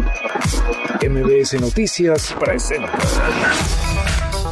MBS 0.00 1.60
Noticias 1.60 2.34
presenta 2.40 2.92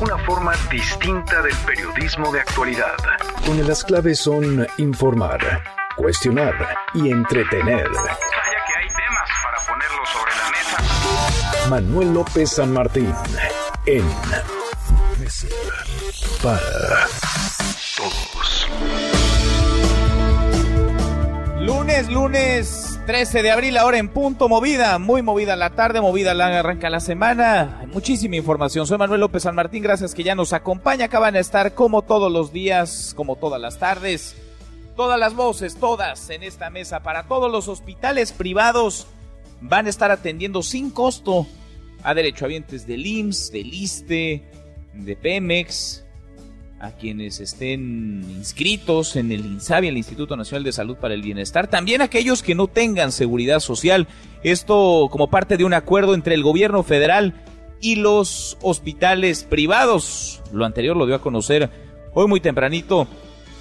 una 0.01 0.19
forma 0.19 0.53
distinta 0.71 1.41
del 1.41 1.57
periodismo 1.67 2.31
de 2.31 2.41
actualidad. 2.41 2.97
Donde 3.47 3.65
las 3.65 3.83
claves 3.85 4.19
son 4.19 4.67
informar, 4.77 5.41
cuestionar 5.97 6.55
y 6.93 7.11
entretener. 7.11 7.89
Vaya 7.89 8.65
que 8.67 8.75
hay 8.77 8.89
temas 8.89 9.31
para 9.43 9.59
ponerlos 9.67 10.09
sobre 10.11 10.33
la 10.37 10.51
mesa. 10.51 11.69
Manuel 11.71 12.13
López 12.13 12.51
San 12.51 12.73
Martín 12.75 13.15
en 13.87 14.05
para 16.43 17.07
todos. 17.97 18.69
Lunes, 21.61 22.09
lunes 22.09 22.80
13 23.07 23.43
de 23.43 23.51
abril, 23.51 23.77
ahora 23.77 23.99
en 23.99 24.09
punto, 24.09 24.49
movida, 24.49 24.99
muy 24.99 25.23
movida 25.23 25.57
la 25.57 25.71
tarde, 25.71 26.01
movida 26.01 26.35
la 26.35 26.59
arranca 26.59 26.91
la 26.91 27.01
semana. 27.01 27.83
Muchísima 27.93 28.37
información. 28.37 28.87
Soy 28.87 28.99
Manuel 28.99 29.21
López 29.21 29.43
San 29.43 29.55
Martín, 29.55 29.83
gracias 29.83 30.15
que 30.15 30.23
ya 30.23 30.35
nos 30.35 30.53
acompaña. 30.53 31.07
Acaban 31.07 31.35
de 31.35 31.41
estar 31.41 31.75
como 31.75 32.03
todos 32.03 32.31
los 32.31 32.53
días, 32.53 33.13
como 33.17 33.37
todas 33.37 33.61
las 33.61 33.79
tardes. 33.79 34.37
Todas 34.97 35.19
las 35.19 35.35
voces, 35.35 35.77
todas 35.77 36.31
en 36.31 36.43
esta 36.43 36.71
mesa 36.71 37.01
para 37.01 37.25
todos 37.25 37.51
los 37.51 37.69
hospitales 37.69 38.33
privados 38.33 39.07
van 39.61 39.87
a 39.87 39.91
estar 39.91 40.11
atendiendo 40.11 40.63
sin 40.63 40.91
costo 40.91 41.47
a 42.03 42.15
derechohabientes 42.15 42.87
del 42.87 43.07
IMSS, 43.07 43.53
del 43.53 43.75
ISTE, 43.75 44.45
de 44.95 45.17
Pemex, 45.17 46.05
a 46.81 46.93
quienes 46.93 47.41
estén 47.41 48.25
inscritos 48.31 49.17
en 49.17 49.31
el 49.33 49.45
INSABI, 49.45 49.89
el 49.89 49.99
Instituto 49.99 50.37
Nacional 50.37 50.65
de 50.65 50.73
Salud 50.73 50.97
para 50.97 51.15
el 51.15 51.23
Bienestar, 51.23 51.69
también 51.69 52.01
aquellos 52.01 52.43
que 52.43 52.55
no 52.55 52.67
tengan 52.67 53.13
seguridad 53.13 53.61
social. 53.61 54.09
Esto 54.43 55.09
como 55.11 55.29
parte 55.29 55.57
de 55.57 55.65
un 55.65 55.75
acuerdo 55.75 56.15
entre 56.15 56.35
el 56.35 56.43
gobierno 56.43 56.83
federal 56.83 57.35
y 57.81 57.97
los 57.97 58.57
hospitales 58.63 59.45
privados. 59.45 60.43
Lo 60.53 60.65
anterior 60.65 60.97
lo 60.97 61.07
dio 61.07 61.17
a 61.17 61.23
conocer 61.23 61.71
hoy 62.15 62.27
muy 62.27 62.41
tempranito 62.41 63.07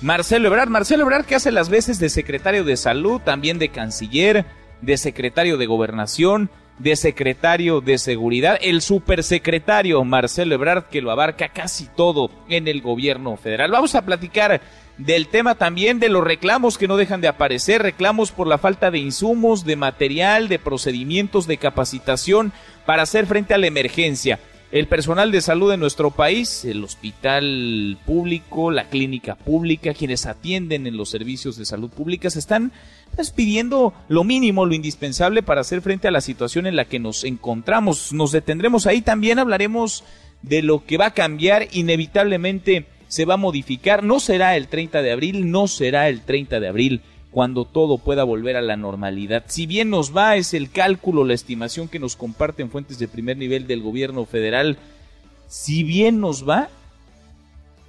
Marcelo 0.01 0.47
Ebrard. 0.47 0.69
Marcelo 0.69 1.03
Ebrard 1.03 1.25
que 1.25 1.35
hace 1.35 1.51
las 1.51 1.69
veces 1.69 1.99
de 1.99 2.09
secretario 2.09 2.63
de 2.63 2.77
salud, 2.77 3.21
también 3.21 3.59
de 3.59 3.69
canciller, 3.69 4.45
de 4.81 4.97
secretario 4.97 5.57
de 5.57 5.65
gobernación, 5.65 6.49
de 6.79 6.95
secretario 6.95 7.81
de 7.81 7.97
seguridad, 7.97 8.57
el 8.61 8.81
supersecretario 8.81 10.03
Marcelo 10.03 10.55
Ebrard, 10.55 10.85
que 10.85 11.01
lo 11.01 11.11
abarca 11.11 11.49
casi 11.49 11.87
todo 11.95 12.31
en 12.47 12.67
el 12.67 12.81
gobierno 12.81 13.37
federal. 13.37 13.71
Vamos 13.71 13.95
a 13.95 14.05
platicar 14.05 14.61
del 14.97 15.27
tema 15.27 15.55
también 15.55 15.99
de 15.99 16.09
los 16.09 16.23
reclamos 16.23 16.77
que 16.77 16.87
no 16.87 16.97
dejan 16.97 17.21
de 17.21 17.27
aparecer, 17.27 17.81
reclamos 17.81 18.31
por 18.31 18.47
la 18.47 18.57
falta 18.57 18.91
de 18.91 18.99
insumos, 18.99 19.65
de 19.65 19.75
material, 19.75 20.47
de 20.47 20.59
procedimientos, 20.59 21.47
de 21.47 21.57
capacitación 21.57 22.51
para 22.85 23.03
hacer 23.03 23.25
frente 23.25 23.53
a 23.53 23.57
la 23.57 23.67
emergencia. 23.67 24.39
El 24.71 24.85
personal 24.85 25.31
de 25.31 25.41
salud 25.41 25.71
de 25.71 25.77
nuestro 25.77 26.11
país, 26.11 26.63
el 26.63 26.83
hospital 26.83 27.97
público, 28.05 28.69
la 28.69 28.87
clínica 28.87 29.33
pública, 29.33 29.95
quienes 29.95 30.27
atienden 30.27 30.85
en 30.85 30.95
los 30.95 31.09
servicios 31.09 31.57
de 31.57 31.65
salud 31.65 31.89
pública, 31.89 32.29
se 32.29 32.37
están 32.37 32.71
pues, 33.15 33.31
pidiendo 33.31 33.95
lo 34.09 34.23
mínimo, 34.23 34.67
lo 34.67 34.75
indispensable 34.75 35.41
para 35.41 35.61
hacer 35.61 35.81
frente 35.81 36.07
a 36.07 36.11
la 36.11 36.21
situación 36.21 36.67
en 36.67 36.75
la 36.75 36.85
que 36.85 36.99
nos 36.99 37.23
encontramos. 37.23 38.13
Nos 38.13 38.31
detendremos 38.31 38.85
ahí, 38.85 39.01
también 39.01 39.39
hablaremos 39.39 40.03
de 40.43 40.61
lo 40.61 40.85
que 40.85 40.97
va 40.97 41.07
a 41.07 41.13
cambiar, 41.15 41.67
inevitablemente 41.71 42.85
se 43.07 43.25
va 43.25 43.33
a 43.33 43.37
modificar, 43.37 44.03
no 44.03 44.19
será 44.19 44.55
el 44.55 44.67
30 44.67 45.01
de 45.01 45.11
abril, 45.11 45.49
no 45.49 45.67
será 45.67 46.09
el 46.09 46.21
30 46.21 46.59
de 46.59 46.67
abril 46.67 47.01
cuando 47.31 47.65
todo 47.65 47.97
pueda 47.97 48.23
volver 48.23 48.55
a 48.55 48.61
la 48.61 48.75
normalidad. 48.75 49.43
Si 49.47 49.67
bien 49.67 49.89
nos 49.89 50.15
va, 50.15 50.35
es 50.35 50.53
el 50.53 50.71
cálculo, 50.71 51.23
la 51.23 51.33
estimación 51.33 51.87
que 51.87 51.99
nos 51.99 52.15
comparten 52.15 52.69
fuentes 52.69 52.99
de 52.99 53.07
primer 53.07 53.37
nivel 53.37 53.67
del 53.67 53.81
gobierno 53.81 54.25
federal, 54.25 54.77
si 55.47 55.83
bien 55.83 56.19
nos 56.19 56.47
va, 56.47 56.69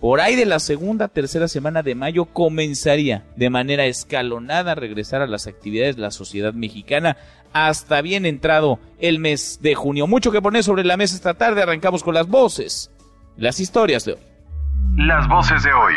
por 0.00 0.20
ahí 0.20 0.34
de 0.34 0.46
la 0.46 0.60
segunda, 0.60 1.08
tercera 1.08 1.46
semana 1.46 1.82
de 1.82 1.94
mayo 1.94 2.24
comenzaría 2.24 3.24
de 3.36 3.50
manera 3.50 3.84
escalonada 3.84 4.72
a 4.72 4.74
regresar 4.74 5.20
a 5.20 5.26
las 5.26 5.46
actividades 5.46 5.96
de 5.96 6.02
la 6.02 6.10
sociedad 6.10 6.54
mexicana 6.54 7.18
hasta 7.52 8.00
bien 8.00 8.24
entrado 8.24 8.78
el 8.98 9.18
mes 9.18 9.58
de 9.60 9.74
junio. 9.74 10.06
Mucho 10.06 10.32
que 10.32 10.40
poner 10.40 10.64
sobre 10.64 10.84
la 10.84 10.96
mesa 10.96 11.16
esta 11.16 11.34
tarde, 11.34 11.62
arrancamos 11.62 12.02
con 12.02 12.14
las 12.14 12.28
voces, 12.28 12.90
las 13.36 13.60
historias 13.60 14.06
de 14.06 14.14
hoy. 14.14 14.20
Las 14.96 15.28
voces 15.28 15.62
de 15.62 15.72
hoy. 15.72 15.94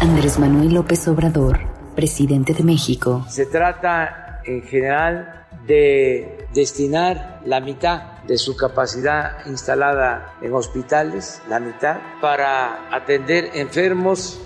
Andrés 0.00 0.38
Manuel 0.40 0.74
López 0.74 1.06
Obrador, 1.06 1.60
presidente 1.96 2.54
de 2.54 2.62
México. 2.62 3.26
Se 3.28 3.46
trata 3.46 4.40
en 4.44 4.62
general 4.62 5.46
de 5.66 6.46
destinar 6.54 7.40
la 7.44 7.60
mitad 7.60 8.22
de 8.26 8.38
su 8.38 8.56
capacidad 8.56 9.44
instalada 9.46 10.34
en 10.40 10.54
hospitales, 10.54 11.42
la 11.48 11.58
mitad, 11.58 11.96
para 12.20 12.94
atender 12.94 13.50
enfermos 13.54 14.40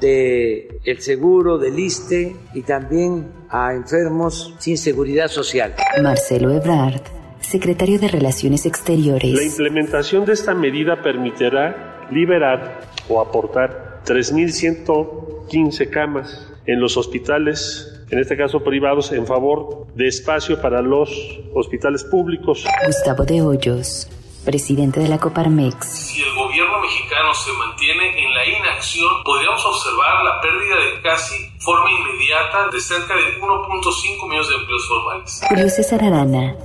de 0.00 0.80
el 0.84 1.00
seguro, 1.00 1.58
del 1.58 1.78
ISTE 1.78 2.36
y 2.54 2.62
también 2.62 3.30
a 3.48 3.72
enfermos 3.72 4.54
sin 4.58 4.76
seguridad 4.76 5.28
social. 5.28 5.74
Marcelo 6.02 6.50
Ebrard, 6.50 7.02
secretario 7.40 7.98
de 7.98 8.08
Relaciones 8.08 8.66
Exteriores. 8.66 9.32
La 9.32 9.44
implementación 9.44 10.24
de 10.24 10.32
esta 10.32 10.54
medida 10.54 11.00
permitirá 11.02 12.06
liberar 12.10 12.80
o 13.08 13.20
aportar 13.20 14.00
3.115 14.04 15.90
camas 15.90 16.53
en 16.66 16.80
los 16.80 16.96
hospitales 16.96 17.94
en 18.10 18.20
este 18.20 18.36
caso 18.36 18.62
privados, 18.62 19.12
en 19.12 19.26
favor 19.26 19.86
de 19.94 20.06
espacio 20.08 20.60
para 20.60 20.82
los 20.82 21.10
hospitales 21.54 22.04
públicos. 22.04 22.64
Gustavo 22.86 23.24
de 23.24 23.42
Hoyos, 23.42 24.08
presidente 24.44 25.00
de 25.00 25.08
la 25.08 25.18
Coparmex. 25.18 25.84
Si 25.84 26.22
el 26.22 26.34
gobierno 26.34 26.80
mexicano 26.80 27.34
se 27.34 27.50
mantiene 27.52 28.24
en 28.24 28.34
la 28.34 28.46
inacción, 28.46 29.10
podríamos 29.24 29.64
observar 29.64 30.24
la 30.24 30.40
pérdida 30.40 30.76
de 30.76 31.02
casi 31.02 31.34
forma 31.58 31.90
inmediata 31.90 32.68
de 32.72 32.80
cerca 32.80 33.14
de 33.14 33.40
1.5 33.40 34.28
millones 34.28 34.48
de 34.48 34.54
empleos 34.54 34.88
formales. 34.88 35.40
Julio 35.48 35.68
César 35.70 36.04
Arana, 36.04 36.56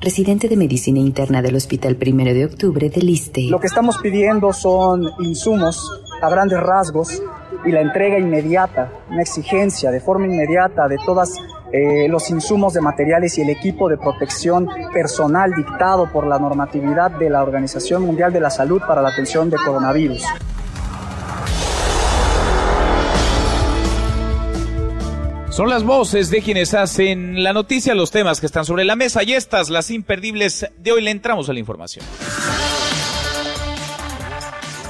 residente 0.00 0.48
de 0.48 0.56
Medicina 0.56 1.00
Interna 1.00 1.42
del 1.42 1.56
Hospital 1.56 1.96
Primero 1.96 2.32
de 2.32 2.46
Octubre 2.46 2.88
del 2.88 3.10
ISTE. 3.10 3.48
Lo 3.50 3.60
que 3.60 3.66
estamos 3.66 3.98
pidiendo 3.98 4.52
son 4.52 5.10
insumos 5.18 6.00
a 6.22 6.30
grandes 6.30 6.60
rasgos 6.60 7.22
y 7.64 7.72
la 7.72 7.80
entrega 7.80 8.18
inmediata, 8.18 8.90
una 9.10 9.22
exigencia 9.22 9.90
de 9.90 10.00
forma 10.00 10.26
inmediata 10.26 10.86
de 10.88 10.96
todos 11.04 11.40
eh, 11.72 12.08
los 12.08 12.30
insumos 12.30 12.74
de 12.74 12.80
materiales 12.80 13.36
y 13.38 13.42
el 13.42 13.50
equipo 13.50 13.88
de 13.88 13.96
protección 13.96 14.68
personal 14.92 15.52
dictado 15.54 16.10
por 16.12 16.26
la 16.26 16.38
normatividad 16.38 17.10
de 17.10 17.30
la 17.30 17.42
Organización 17.42 18.02
Mundial 18.02 18.32
de 18.32 18.40
la 18.40 18.50
Salud 18.50 18.80
para 18.86 19.02
la 19.02 19.08
atención 19.08 19.50
de 19.50 19.56
coronavirus. 19.56 20.24
Son 25.54 25.68
las 25.68 25.84
voces 25.84 26.30
de 26.30 26.42
quienes 26.42 26.74
hacen 26.74 27.44
la 27.44 27.52
noticia, 27.52 27.94
los 27.94 28.10
temas 28.10 28.40
que 28.40 28.46
están 28.46 28.64
sobre 28.64 28.84
la 28.84 28.96
mesa 28.96 29.22
y 29.22 29.34
estas, 29.34 29.70
las 29.70 29.90
imperdibles 29.92 30.66
de 30.78 30.90
hoy, 30.90 31.00
le 31.00 31.12
entramos 31.12 31.48
a 31.48 31.52
la 31.52 31.60
información. 31.60 32.04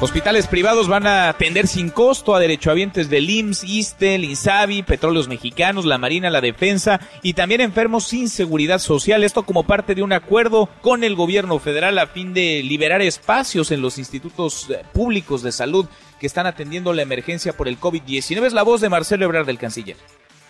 Hospitales 0.04 0.48
privados 0.48 0.86
van 0.86 1.06
a 1.06 1.30
atender 1.30 1.66
sin 1.66 1.88
costo 1.88 2.34
a 2.34 2.38
derechohabientes 2.38 3.08
del 3.08 3.30
IMSS, 3.30 3.64
ISTE, 3.64 4.14
el 4.16 4.24
INSABI, 4.24 4.82
Petróleos 4.82 5.28
Mexicanos, 5.28 5.86
la 5.86 5.96
Marina, 5.96 6.28
la 6.28 6.42
Defensa 6.42 7.00
y 7.22 7.32
también 7.32 7.62
enfermos 7.62 8.04
sin 8.04 8.28
seguridad 8.28 8.80
social. 8.80 9.24
Esto 9.24 9.44
como 9.44 9.62
parte 9.62 9.94
de 9.94 10.02
un 10.02 10.12
acuerdo 10.12 10.68
con 10.82 11.04
el 11.04 11.14
gobierno 11.14 11.58
federal 11.58 11.98
a 11.98 12.06
fin 12.06 12.34
de 12.34 12.62
liberar 12.62 13.00
espacios 13.00 13.70
en 13.70 13.80
los 13.80 13.96
institutos 13.96 14.68
eh, 14.68 14.82
públicos 14.92 15.42
de 15.42 15.52
salud 15.52 15.86
que 16.20 16.26
están 16.26 16.44
atendiendo 16.44 16.92
la 16.92 17.00
emergencia 17.00 17.54
por 17.54 17.66
el 17.66 17.80
COVID-19. 17.80 18.44
Es 18.44 18.52
la 18.52 18.62
voz 18.62 18.82
de 18.82 18.90
Marcelo 18.90 19.24
Ebrard 19.24 19.46
del 19.46 19.56
canciller. 19.56 19.96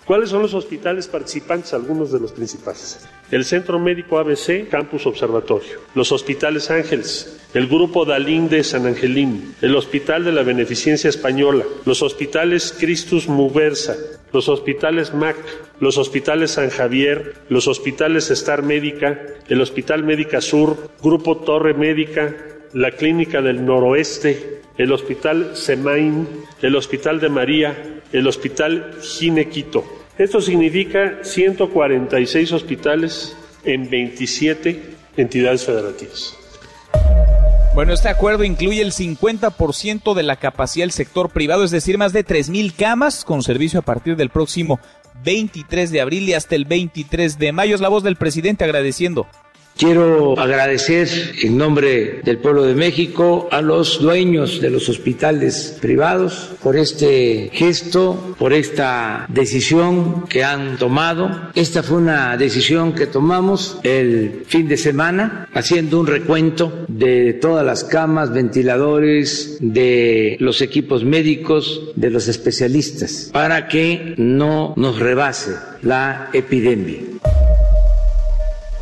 ¿Cuáles 0.07 0.29
son 0.29 0.43
los 0.43 0.53
hospitales 0.53 1.09
participantes? 1.09 1.73
Algunos 1.73 2.13
de 2.13 2.21
los 2.21 2.33
principales. 2.33 3.09
El 3.31 3.45
Centro 3.45 3.79
Médico 3.79 4.19
ABC, 4.19 4.69
Campus 4.69 5.07
Observatorio. 5.07 5.81
Los 5.95 6.12
Hospitales 6.12 6.71
Ángeles. 6.71 7.41
El 7.55 7.69
Grupo 7.69 8.05
Dalín 8.05 8.51
de 8.51 8.65
San 8.65 8.87
Angelín. 8.87 9.55
El 9.62 9.75
Hospital 9.75 10.25
de 10.25 10.33
la 10.33 10.43
Beneficencia 10.43 11.09
Española. 11.09 11.65
Los 11.87 12.03
Hospitales 12.03 12.75
Christus 12.79 13.29
Muversa. 13.29 13.97
Los 14.31 14.51
Hospitales 14.51 15.15
MAC. 15.15 15.37
Los 15.81 15.97
Hospitales 15.97 16.50
San 16.50 16.69
Javier. 16.69 17.37
Los 17.49 17.67
Hospitales 17.67 18.31
Star 18.31 18.62
Médica. 18.62 19.19
El 19.49 19.62
Hospital 19.62 20.05
Médica 20.05 20.43
Sur. 20.43 20.91
Grupo 21.03 21.39
Torre 21.39 21.73
Médica. 21.73 22.37
La 22.75 22.91
Clínica 22.91 23.41
del 23.41 23.65
Noroeste. 23.65 24.61
El 24.77 24.93
Hospital 24.93 25.57
Semain. 25.57 26.29
El 26.61 26.77
Hospital 26.77 27.21
de 27.21 27.29
María. 27.31 27.94
El 28.14 28.28
Hospital 28.28 28.94
Ginequito. 29.02 29.84
Esto 30.16 30.40
significa 30.40 31.19
146 31.22 32.52
hospitales 32.52 33.37
en 33.64 33.90
27 33.90 34.82
entidades 35.16 35.64
federativas. 35.64 36.37
Bueno, 37.75 37.93
este 37.93 38.08
acuerdo 38.08 38.44
incluye 38.44 38.81
el 38.82 38.93
50% 38.93 40.14
de 40.14 40.22
la 40.22 40.37
capacidad 40.37 40.84
del 40.84 40.93
sector 40.93 41.31
privado, 41.31 41.64
es 41.64 41.72
decir, 41.72 41.99
más 41.99 42.12
de 42.12 42.25
3.000 42.25 42.72
camas 42.76 43.25
con 43.25 43.43
servicio 43.43 43.81
a 43.81 43.82
partir 43.82 44.14
del 44.14 44.31
próximo 44.31 44.78
23 45.25 45.90
de 45.90 46.00
abril 46.00 46.28
y 46.28 46.34
hasta 46.34 46.55
el 46.55 46.66
23 46.66 47.37
de 47.37 47.50
mayo. 47.50 47.75
Es 47.75 47.81
la 47.81 47.88
voz 47.88 48.05
del 48.05 48.14
presidente 48.14 48.62
agradeciendo 48.62 49.26
Quiero 49.76 50.38
agradecer 50.38 51.09
en 51.43 51.59
nombre 51.59 52.21
del 52.23 52.38
pueblo 52.38 52.62
de 52.62 52.76
México 52.76 53.49
a 53.50 53.61
los 53.61 54.00
dueños 54.00 54.61
de 54.61 54.71
los 54.71 54.88
hospitales 54.88 55.76
privados 55.82 56.50
por 56.62 56.76
este 56.76 57.50
gesto, 57.53 58.37
por 58.38 58.53
esta 58.53 59.26
decisión 59.29 60.26
que 60.29 60.44
han 60.44 60.79
tomado. 60.79 61.50
Esta 61.56 61.82
fue 61.82 61.97
una 61.97 62.37
decisión 62.37 62.94
que 62.94 63.09
tomamos 63.09 63.81
el 63.82 64.44
fin 64.47 64.69
de 64.69 64.76
semana 64.76 65.49
haciendo 65.53 65.99
un 65.99 66.06
recuento 66.06 66.85
de 66.87 67.32
todas 67.32 67.67
las 67.67 67.82
camas, 67.82 68.32
ventiladores, 68.32 69.59
de 69.61 70.37
los 70.38 70.62
equipos 70.62 71.03
médicos, 71.05 71.91
de 71.97 72.11
los 72.11 72.29
especialistas, 72.29 73.31
para 73.32 73.67
que 73.67 74.15
no 74.19 74.73
nos 74.76 75.00
rebase 75.00 75.56
la 75.82 76.31
epidemia. 76.32 77.00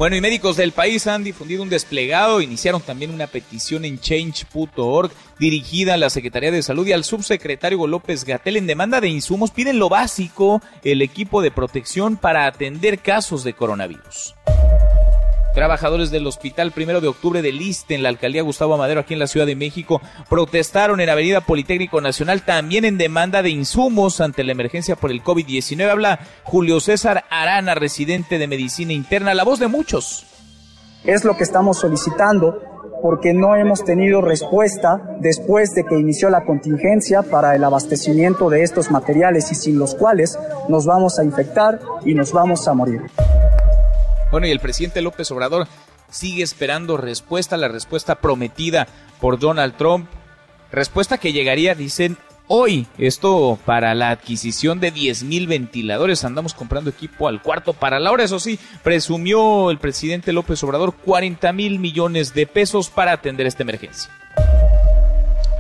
Bueno, 0.03 0.17
y 0.17 0.21
médicos 0.21 0.57
del 0.57 0.73
país 0.73 1.07
han 1.07 1.23
difundido 1.23 1.63
un 1.63 1.69
desplegado, 1.69 2.41
iniciaron 2.41 2.83
también 2.83 3.15
una 3.15 3.29
petición 3.29 3.85
en 3.85 4.01
change.org 4.01 5.13
dirigida 5.39 5.95
a 5.95 5.97
la 5.97 6.11
Secretaría 6.11 6.51
de 6.51 6.61
Salud 6.65 6.85
y 6.89 6.93
al 6.93 7.05
subsecretario 7.05 7.87
López 7.87 8.25
Gatel 8.25 8.57
en 8.57 8.67
demanda 8.67 9.01
de 9.01 9.07
insumos. 9.07 9.53
Piden 9.53 9.79
lo 9.79 9.89
básico, 9.89 10.61
el 10.83 11.03
equipo 11.03 11.41
de 11.41 11.53
protección 11.53 12.17
para 12.17 12.47
atender 12.47 12.99
casos 12.99 13.45
de 13.45 13.53
coronavirus. 13.53 14.35
Trabajadores 15.55 16.11
del 16.11 16.27
Hospital 16.27 16.73
Primero 16.73 17.03
de 17.03 17.09
Octubre 17.09 17.43
de 17.43 17.53
Liste 17.53 17.95
en 17.95 18.03
la 18.03 18.09
alcaldía 18.09 18.43
Gustavo 18.43 18.75
Amadero 18.75 19.01
aquí 19.01 19.13
en 19.13 19.21
la 19.21 19.27
Ciudad 19.27 19.47
de 19.47 19.55
México 19.55 20.01
protestaron 20.31 21.01
en 21.01 21.11
Avenida 21.11 21.43
Politécnico 21.43 22.01
Nacional 22.01 22.43
también 22.43 22.87
en 22.87 22.97
demanda 22.97 23.43
de 23.43 23.51
insumos 23.51 24.23
ante 24.23 24.45
la 24.45 24.53
emergencia 24.53 24.97
por 24.97 25.11
el 25.11 25.23
COVID-19. 25.23 25.91
Habla 25.91 26.21
Julio 26.45 26.81
César 26.81 27.25
Arana, 27.29 27.75
residente 27.75 28.39
de 28.39 28.47
Medicina 28.47 28.95
Interna, 28.95 29.35
la 29.35 29.45
voz 29.45 29.59
de 29.59 29.69
muchos. 29.69 30.25
Es 31.05 31.25
lo 31.25 31.37
que 31.37 31.45
estamos 31.45 31.79
solicitando 31.79 32.63
porque 33.03 33.35
no 33.35 33.57
hemos 33.57 33.85
tenido 33.85 34.21
respuesta 34.23 35.03
después 35.21 35.75
de 35.75 35.85
que 35.85 35.99
inició 35.99 36.31
la 36.31 36.45
contingencia 36.45 37.23
para 37.23 37.55
el 37.57 37.65
abastecimiento 37.65 38.49
de 38.49 38.63
estos 38.63 38.91
materiales 38.91 39.51
y 39.51 39.55
sin 39.57 39.79
los 39.79 39.95
cuales 39.97 40.39
nos 40.69 40.87
vamos 40.87 41.19
a 41.19 41.25
infectar 41.25 41.81
y 42.05 42.15
nos 42.15 42.33
vamos 42.33 42.67
a 42.69 42.75
morir. 42.75 43.03
Bueno, 44.33 44.47
y 44.47 44.51
el 44.51 44.61
presidente 44.61 45.03
López 45.03 45.31
Obrador 45.31 45.69
sigue 46.11 46.43
esperando 46.43 46.97
respuesta, 46.97 47.59
la 47.59 47.69
respuesta 47.69 48.15
prometida 48.15 48.89
por 49.21 49.39
Donald 49.39 49.77
Trump. 49.77 50.09
Respuesta 50.73 51.19
que 51.19 51.35
llegaría, 51.35 51.75
dicen, 51.75 52.17
hoy. 52.49 52.87
Esto 52.97 53.59
para 53.67 53.95
la 53.95 54.09
adquisición 54.09 54.81
de 54.81 54.91
10 54.91 55.25
mil 55.25 55.47
ventiladores. 55.49 56.25
Andamos 56.25 56.55
comprando 56.55 56.89
equipo 56.89 57.29
al 57.29 57.43
cuarto 57.43 57.75
para 57.75 58.01
la 58.01 58.11
hora. 58.11 58.25
Eso 58.25 58.41
sí, 58.41 58.59
presumió 58.83 59.71
el 59.71 59.77
presidente 59.77 60.33
López 60.33 60.65
Obrador 60.65 60.95
40 60.95 61.53
mil 61.53 61.79
millones 61.79 62.33
de 62.33 62.47
pesos 62.47 62.89
para 62.89 63.13
atender 63.13 63.47
esta 63.47 63.65
emergencia. 63.65 64.11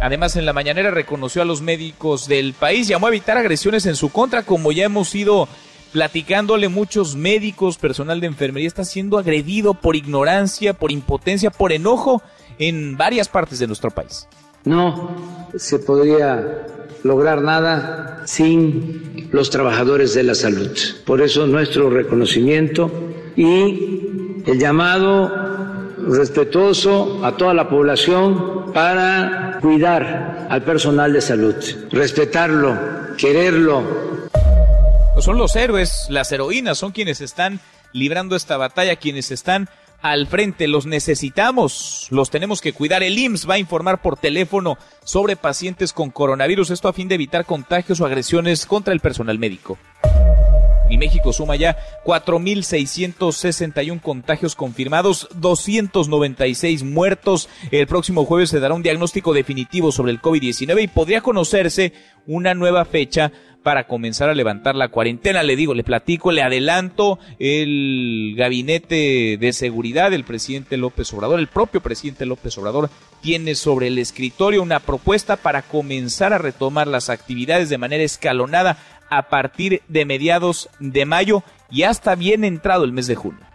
Además, 0.01 0.35
en 0.37 0.47
la 0.47 0.55
mañanera 0.55 0.91
reconoció 0.91 1.43
a 1.43 1.45
los 1.45 1.61
médicos 1.61 2.27
del 2.27 2.55
país, 2.55 2.89
llamó 2.89 3.07
a 3.07 3.11
evitar 3.11 3.37
agresiones 3.37 3.85
en 3.85 3.97
su 3.97 4.09
contra, 4.09 4.43
como 4.43 4.73
ya 4.73 4.87
hemos 4.87 5.15
ido 5.15 5.47
platicándole 5.93 6.69
muchos 6.69 7.17
médicos, 7.17 7.77
personal 7.79 8.21
de 8.21 8.27
enfermería 8.27 8.69
está 8.69 8.85
siendo 8.85 9.19
agredido 9.19 9.75
por 9.75 9.95
ignorancia, 9.95 10.73
por 10.73 10.91
impotencia, 10.91 11.51
por 11.51 11.73
enojo 11.73 12.23
en 12.59 12.97
varias 12.97 13.29
partes 13.29 13.59
de 13.59 13.67
nuestro 13.67 13.91
país. 13.91 14.27
No 14.65 15.11
se 15.57 15.79
podría 15.79 16.67
lograr 17.03 17.43
nada 17.43 18.23
sin 18.27 19.29
los 19.33 19.51
trabajadores 19.51 20.15
de 20.15 20.23
la 20.23 20.35
salud. 20.35 20.71
Por 21.05 21.21
eso 21.21 21.47
nuestro 21.47 21.91
reconocimiento 21.91 22.91
y 23.37 24.43
el 24.47 24.59
llamado 24.59 25.31
respetuoso 26.09 27.25
a 27.25 27.37
toda 27.37 27.55
la 27.55 27.69
población 27.69 28.73
para 28.73 29.59
cuidar 29.61 30.47
al 30.49 30.63
personal 30.63 31.13
de 31.13 31.21
salud, 31.21 31.55
respetarlo, 31.91 32.77
quererlo, 33.17 34.22
son 35.23 35.39
los 35.39 35.55
héroes, 35.55 36.07
las 36.09 36.33
heroínas, 36.33 36.79
son 36.79 36.91
quienes 36.91 37.21
están 37.21 37.61
librando 37.93 38.35
esta 38.35 38.57
batalla, 38.57 38.97
quienes 38.97 39.31
están 39.31 39.69
al 40.01 40.27
frente, 40.27 40.67
los 40.67 40.85
necesitamos, 40.85 42.09
los 42.11 42.29
tenemos 42.29 42.61
que 42.61 42.73
cuidar. 42.73 43.05
El 43.05 43.17
IMSS 43.17 43.49
va 43.49 43.55
a 43.55 43.59
informar 43.59 44.03
por 44.03 44.17
teléfono 44.17 44.79
sobre 45.05 45.37
pacientes 45.37 45.93
con 45.93 46.11
coronavirus, 46.11 46.71
esto 46.71 46.89
a 46.89 46.93
fin 46.93 47.07
de 47.07 47.15
evitar 47.15 47.47
contagios 47.47 48.01
o 48.01 48.07
agresiones 48.07 48.67
contra 48.67 48.93
el 48.93 48.99
personal 48.99 49.39
médico. 49.39 49.79
Y 50.91 50.99
México 50.99 51.33
suma 51.33 51.55
ya 51.55 51.79
4.661 52.05 54.03
contagios 54.03 54.57
confirmados, 54.57 55.29
296 55.37 56.83
muertos. 56.83 57.49
El 57.71 57.87
próximo 57.87 58.25
jueves 58.27 58.51
se 58.51 58.61
dará 58.61 58.75
un 58.75 58.83
diagnóstico 58.83 59.33
definitivo 59.33 59.93
sobre 59.93 60.11
el 60.13 60.21
COVID-19 60.21 60.83
y 60.83 60.89
podría 60.89 61.23
conocerse 61.23 61.95
una 62.27 62.53
nueva 62.55 62.85
fecha 62.85 63.33
para 63.63 63.87
comenzar 63.87 64.29
a 64.29 64.35
levantar 64.35 64.75
la 64.75 64.89
cuarentena. 64.89 65.43
Le 65.43 65.57
digo, 65.57 65.75
le 65.75 65.85
platico, 65.85 66.33
le 66.33 66.43
adelanto 66.43 67.19
el 67.39 68.35
gabinete 68.37 69.37
de 69.39 69.53
seguridad 69.53 70.11
del 70.11 70.25
presidente 70.25 70.77
López 70.77 71.13
Obrador, 71.13 71.39
el 71.39 71.49
propio 71.49 71.81
presidente 71.81 72.27
López 72.27 72.57
Obrador 72.59 72.91
tiene 73.21 73.55
sobre 73.55 73.87
el 73.87 73.99
escritorio 73.99 74.63
una 74.63 74.81
propuesta 74.81 75.37
para 75.37 75.63
comenzar 75.63 76.33
a 76.33 76.39
retomar 76.39 76.89
las 76.89 77.09
actividades 77.09 77.69
de 77.69 77.79
manera 77.79 78.03
escalonada 78.03 78.79
a 79.11 79.29
partir 79.29 79.83
de 79.89 80.05
mediados 80.05 80.69
de 80.81 81.05
mayo 81.05 81.43
y 81.71 81.85
hasta 81.85 82.15
bien 82.15 82.45
entrado 82.45 82.85
el 82.85 82.93
mes 82.93 83.07
de 83.07 83.15
junio. 83.15 83.52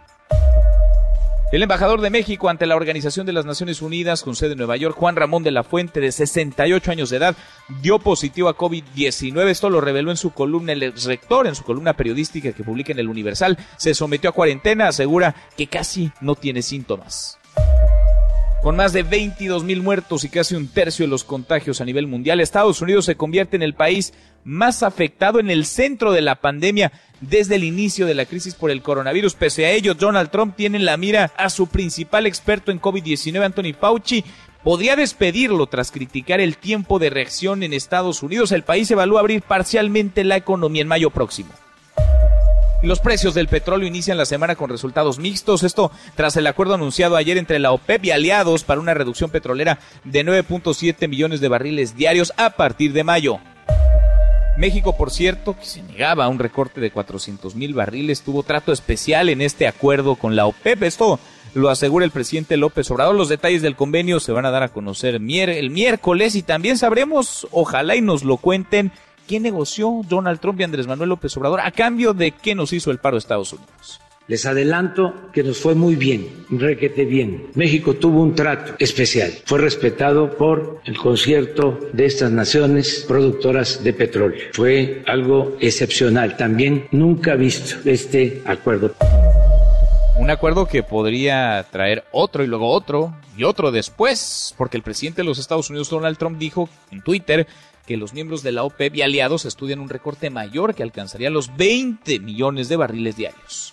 El 1.50 1.62
embajador 1.62 2.02
de 2.02 2.10
México 2.10 2.50
ante 2.50 2.66
la 2.66 2.76
Organización 2.76 3.24
de 3.24 3.32
las 3.32 3.46
Naciones 3.46 3.80
Unidas 3.80 4.22
con 4.22 4.36
sede 4.36 4.52
en 4.52 4.58
Nueva 4.58 4.76
York, 4.76 4.94
Juan 4.94 5.16
Ramón 5.16 5.42
de 5.42 5.50
la 5.50 5.64
Fuente, 5.64 5.98
de 5.98 6.12
68 6.12 6.90
años 6.90 7.08
de 7.08 7.16
edad, 7.16 7.36
dio 7.80 7.98
positivo 7.98 8.50
a 8.50 8.56
COVID-19. 8.56 9.48
Esto 9.48 9.70
lo 9.70 9.80
reveló 9.80 10.10
en 10.10 10.18
su 10.18 10.32
columna 10.32 10.72
el 10.72 10.92
rector, 10.92 11.46
en 11.46 11.54
su 11.54 11.64
columna 11.64 11.94
periodística 11.94 12.52
que 12.52 12.64
publica 12.64 12.92
en 12.92 12.98
el 12.98 13.08
Universal. 13.08 13.56
Se 13.78 13.94
sometió 13.94 14.28
a 14.28 14.34
cuarentena, 14.34 14.88
asegura 14.88 15.34
que 15.56 15.68
casi 15.68 16.12
no 16.20 16.34
tiene 16.34 16.60
síntomas. 16.60 17.38
Con 18.62 18.76
más 18.76 18.92
de 18.92 19.04
22 19.04 19.64
mil 19.64 19.80
muertos 19.80 20.24
y 20.24 20.28
casi 20.28 20.54
un 20.54 20.68
tercio 20.68 21.06
de 21.06 21.10
los 21.10 21.24
contagios 21.24 21.80
a 21.80 21.86
nivel 21.86 22.08
mundial, 22.08 22.40
Estados 22.40 22.82
Unidos 22.82 23.06
se 23.06 23.16
convierte 23.16 23.56
en 23.56 23.62
el 23.62 23.72
país 23.72 24.12
más 24.48 24.82
afectado 24.82 25.40
en 25.40 25.50
el 25.50 25.66
centro 25.66 26.10
de 26.10 26.22
la 26.22 26.36
pandemia 26.36 26.90
desde 27.20 27.56
el 27.56 27.64
inicio 27.64 28.06
de 28.06 28.14
la 28.14 28.24
crisis 28.24 28.54
por 28.54 28.70
el 28.70 28.80
coronavirus. 28.80 29.34
Pese 29.34 29.66
a 29.66 29.72
ello, 29.72 29.92
Donald 29.92 30.30
Trump 30.30 30.56
tiene 30.56 30.78
en 30.78 30.86
la 30.86 30.96
mira 30.96 31.32
a 31.36 31.50
su 31.50 31.66
principal 31.66 32.26
experto 32.26 32.72
en 32.72 32.80
COVID-19, 32.80 33.44
Anthony 33.44 33.74
Fauci. 33.78 34.24
Podría 34.64 34.96
despedirlo 34.96 35.66
tras 35.66 35.92
criticar 35.92 36.40
el 36.40 36.56
tiempo 36.56 36.98
de 36.98 37.10
reacción 37.10 37.62
en 37.62 37.74
Estados 37.74 38.22
Unidos. 38.22 38.50
El 38.50 38.62
país 38.62 38.90
evalúa 38.90 39.20
abrir 39.20 39.42
parcialmente 39.42 40.24
la 40.24 40.36
economía 40.36 40.82
en 40.82 40.88
mayo 40.88 41.10
próximo. 41.10 41.50
Los 42.82 43.00
precios 43.00 43.34
del 43.34 43.48
petróleo 43.48 43.86
inician 43.86 44.16
la 44.16 44.24
semana 44.24 44.56
con 44.56 44.70
resultados 44.70 45.18
mixtos. 45.18 45.62
Esto 45.62 45.90
tras 46.14 46.36
el 46.36 46.46
acuerdo 46.46 46.74
anunciado 46.74 47.16
ayer 47.16 47.36
entre 47.36 47.58
la 47.58 47.72
OPEP 47.72 48.06
y 48.06 48.10
aliados 48.12 48.64
para 48.64 48.80
una 48.80 48.94
reducción 48.94 49.30
petrolera 49.30 49.78
de 50.04 50.24
9.7 50.24 51.06
millones 51.06 51.40
de 51.40 51.48
barriles 51.48 51.96
diarios 51.96 52.32
a 52.36 52.50
partir 52.50 52.94
de 52.94 53.04
mayo. 53.04 53.40
México, 54.58 54.96
por 54.96 55.12
cierto, 55.12 55.56
que 55.56 55.64
se 55.64 55.84
negaba 55.84 56.24
a 56.24 56.28
un 56.28 56.40
recorte 56.40 56.80
de 56.80 56.90
400 56.90 57.54
mil 57.54 57.74
barriles, 57.74 58.22
tuvo 58.22 58.42
trato 58.42 58.72
especial 58.72 59.28
en 59.28 59.40
este 59.40 59.68
acuerdo 59.68 60.16
con 60.16 60.34
la 60.34 60.46
OPEP. 60.46 60.82
Esto 60.82 61.20
lo 61.54 61.70
asegura 61.70 62.04
el 62.04 62.10
presidente 62.10 62.56
López 62.56 62.90
Obrador. 62.90 63.14
Los 63.14 63.28
detalles 63.28 63.62
del 63.62 63.76
convenio 63.76 64.18
se 64.18 64.32
van 64.32 64.46
a 64.46 64.50
dar 64.50 64.64
a 64.64 64.70
conocer 64.70 65.14
el 65.14 65.70
miércoles 65.70 66.34
y 66.34 66.42
también 66.42 66.76
sabremos, 66.76 67.46
ojalá 67.52 67.94
y 67.94 68.00
nos 68.00 68.24
lo 68.24 68.36
cuenten, 68.36 68.90
qué 69.28 69.38
negoció 69.38 70.00
Donald 70.08 70.40
Trump 70.40 70.58
y 70.58 70.64
Andrés 70.64 70.88
Manuel 70.88 71.10
López 71.10 71.36
Obrador 71.36 71.60
a 71.60 71.70
cambio 71.70 72.12
de 72.12 72.32
qué 72.32 72.56
nos 72.56 72.72
hizo 72.72 72.90
el 72.90 72.98
paro 72.98 73.14
de 73.14 73.20
Estados 73.20 73.52
Unidos. 73.52 74.00
Les 74.28 74.44
adelanto 74.44 75.14
que 75.32 75.42
nos 75.42 75.56
fue 75.56 75.74
muy 75.74 75.96
bien, 75.96 76.44
requete 76.50 77.06
bien. 77.06 77.46
México 77.54 77.94
tuvo 77.94 78.20
un 78.20 78.34
trato 78.34 78.74
especial. 78.78 79.32
Fue 79.46 79.58
respetado 79.58 80.36
por 80.36 80.82
el 80.84 80.98
concierto 80.98 81.78
de 81.94 82.04
estas 82.04 82.30
naciones 82.30 83.06
productoras 83.08 83.82
de 83.82 83.94
petróleo. 83.94 84.38
Fue 84.52 85.02
algo 85.06 85.56
excepcional. 85.60 86.36
También 86.36 86.88
nunca 86.90 87.36
visto 87.36 87.76
este 87.88 88.42
acuerdo. 88.44 88.94
Un 90.18 90.28
acuerdo 90.28 90.66
que 90.66 90.82
podría 90.82 91.64
traer 91.70 92.04
otro 92.12 92.44
y 92.44 92.48
luego 92.48 92.68
otro 92.68 93.16
y 93.34 93.44
otro 93.44 93.70
después, 93.70 94.54
porque 94.58 94.76
el 94.76 94.82
presidente 94.82 95.22
de 95.22 95.26
los 95.26 95.38
Estados 95.38 95.70
Unidos, 95.70 95.88
Donald 95.88 96.18
Trump, 96.18 96.36
dijo 96.36 96.68
en 96.90 97.00
Twitter 97.00 97.46
que 97.86 97.96
los 97.96 98.12
miembros 98.12 98.42
de 98.42 98.52
la 98.52 98.64
OPEP 98.64 98.96
y 98.96 99.00
aliados 99.02 99.46
estudian 99.46 99.80
un 99.80 99.88
recorte 99.88 100.28
mayor 100.28 100.74
que 100.74 100.82
alcanzaría 100.82 101.30
los 101.30 101.56
20 101.56 102.18
millones 102.18 102.68
de 102.68 102.76
barriles 102.76 103.16
diarios. 103.16 103.72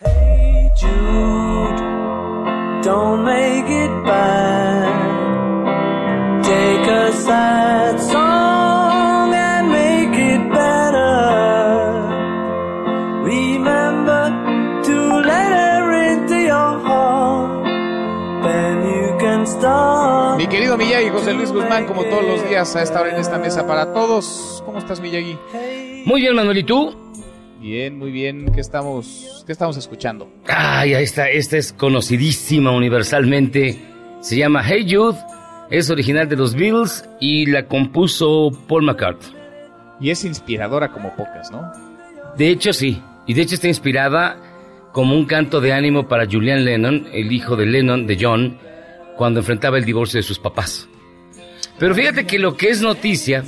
Querido 20.76 20.78
Miyagi, 20.78 21.11
José 21.11 21.35
Luis 21.35 21.52
Guzmán, 21.52 21.87
como 21.87 22.04
todos 22.04 22.25
los 22.25 22.49
días 22.49 22.75
a 22.76 22.83
esta 22.83 23.00
hora 23.00 23.11
en 23.11 23.21
esta 23.21 23.38
mesa 23.38 23.66
para 23.66 23.93
todos. 23.93 24.62
¿Cómo 24.64 24.78
estás, 24.78 25.00
Miyagi? 25.00 25.37
Muy 26.04 26.21
bien, 26.21 26.35
Manuel, 26.35 26.59
¿y 26.59 26.64
tú? 26.64 26.95
Bien, 27.61 27.99
muy 27.99 28.11
bien. 28.11 28.52
¿Qué 28.52 28.61
estamos, 28.61 29.45
qué 29.47 29.52
estamos 29.52 29.76
escuchando? 29.76 30.28
Ay, 30.49 30.95
esta, 30.95 31.28
esta 31.28 31.57
es 31.57 31.73
conocidísima 31.73 32.71
universalmente. 32.73 33.78
Se 34.21 34.37
llama 34.37 34.62
Hey 34.64 34.87
Jude, 34.88 35.19
es 35.71 35.90
original 35.90 36.28
de 36.28 36.37
los 36.37 36.54
Beatles 36.54 37.09
y 37.21 37.47
la 37.47 37.66
compuso 37.66 38.50
Paul 38.69 38.85
McCartney. 38.85 39.33
Y 40.00 40.11
es 40.11 40.25
inspiradora 40.25 40.90
como 40.90 41.14
pocas, 41.14 41.50
¿no? 41.50 41.71
De 42.37 42.49
hecho, 42.49 42.73
sí. 42.73 43.00
Y 43.26 43.35
de 43.35 43.43
hecho 43.43 43.54
está 43.54 43.69
inspirada 43.69 44.37
como 44.93 45.14
un 45.14 45.25
canto 45.26 45.61
de 45.61 45.73
ánimo 45.73 46.09
para 46.09 46.26
Julian 46.26 46.64
Lennon, 46.64 47.07
el 47.12 47.33
hijo 47.33 47.57
de 47.57 47.66
Lennon, 47.66 48.07
de 48.07 48.19
John, 48.21 48.59
cuando 49.16 49.40
enfrentaba 49.40 49.78
el 49.78 49.85
divorcio 49.85 50.18
de 50.18 50.23
sus 50.23 50.38
papás. 50.38 50.88
Pero 51.78 51.94
fíjate 51.94 52.26
que 52.26 52.38
lo 52.38 52.56
que 52.56 52.68
es 52.68 52.80
noticia, 52.80 53.44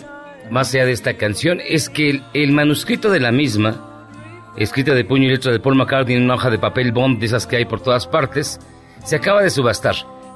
más 0.50 0.74
allá 0.74 0.86
de 0.86 0.92
esta 0.92 1.14
canción, 1.14 1.60
es 1.66 1.88
que 1.88 2.20
el, 2.34 2.52
manuscrito 2.52 3.10
de 3.10 3.20
la 3.20 3.32
misma, 3.32 4.08
escrita 4.56 4.94
de 4.94 5.04
puño 5.04 5.24
y 5.24 5.30
letra 5.30 5.52
de 5.52 5.60
Paul 5.60 5.76
McCartney 5.76 6.16
en 6.16 6.24
una 6.24 6.34
hoja 6.34 6.50
de 6.50 6.58
papel 6.58 6.92
bond 6.92 7.18
de 7.20 7.26
esas 7.26 7.46
que 7.46 7.56
hay 7.56 7.64
por 7.64 7.80
todas 7.80 8.06
partes, 8.06 8.58
se 9.04 9.16
acaba 9.16 9.42
de 9.42 9.50
subastar. 9.50 9.94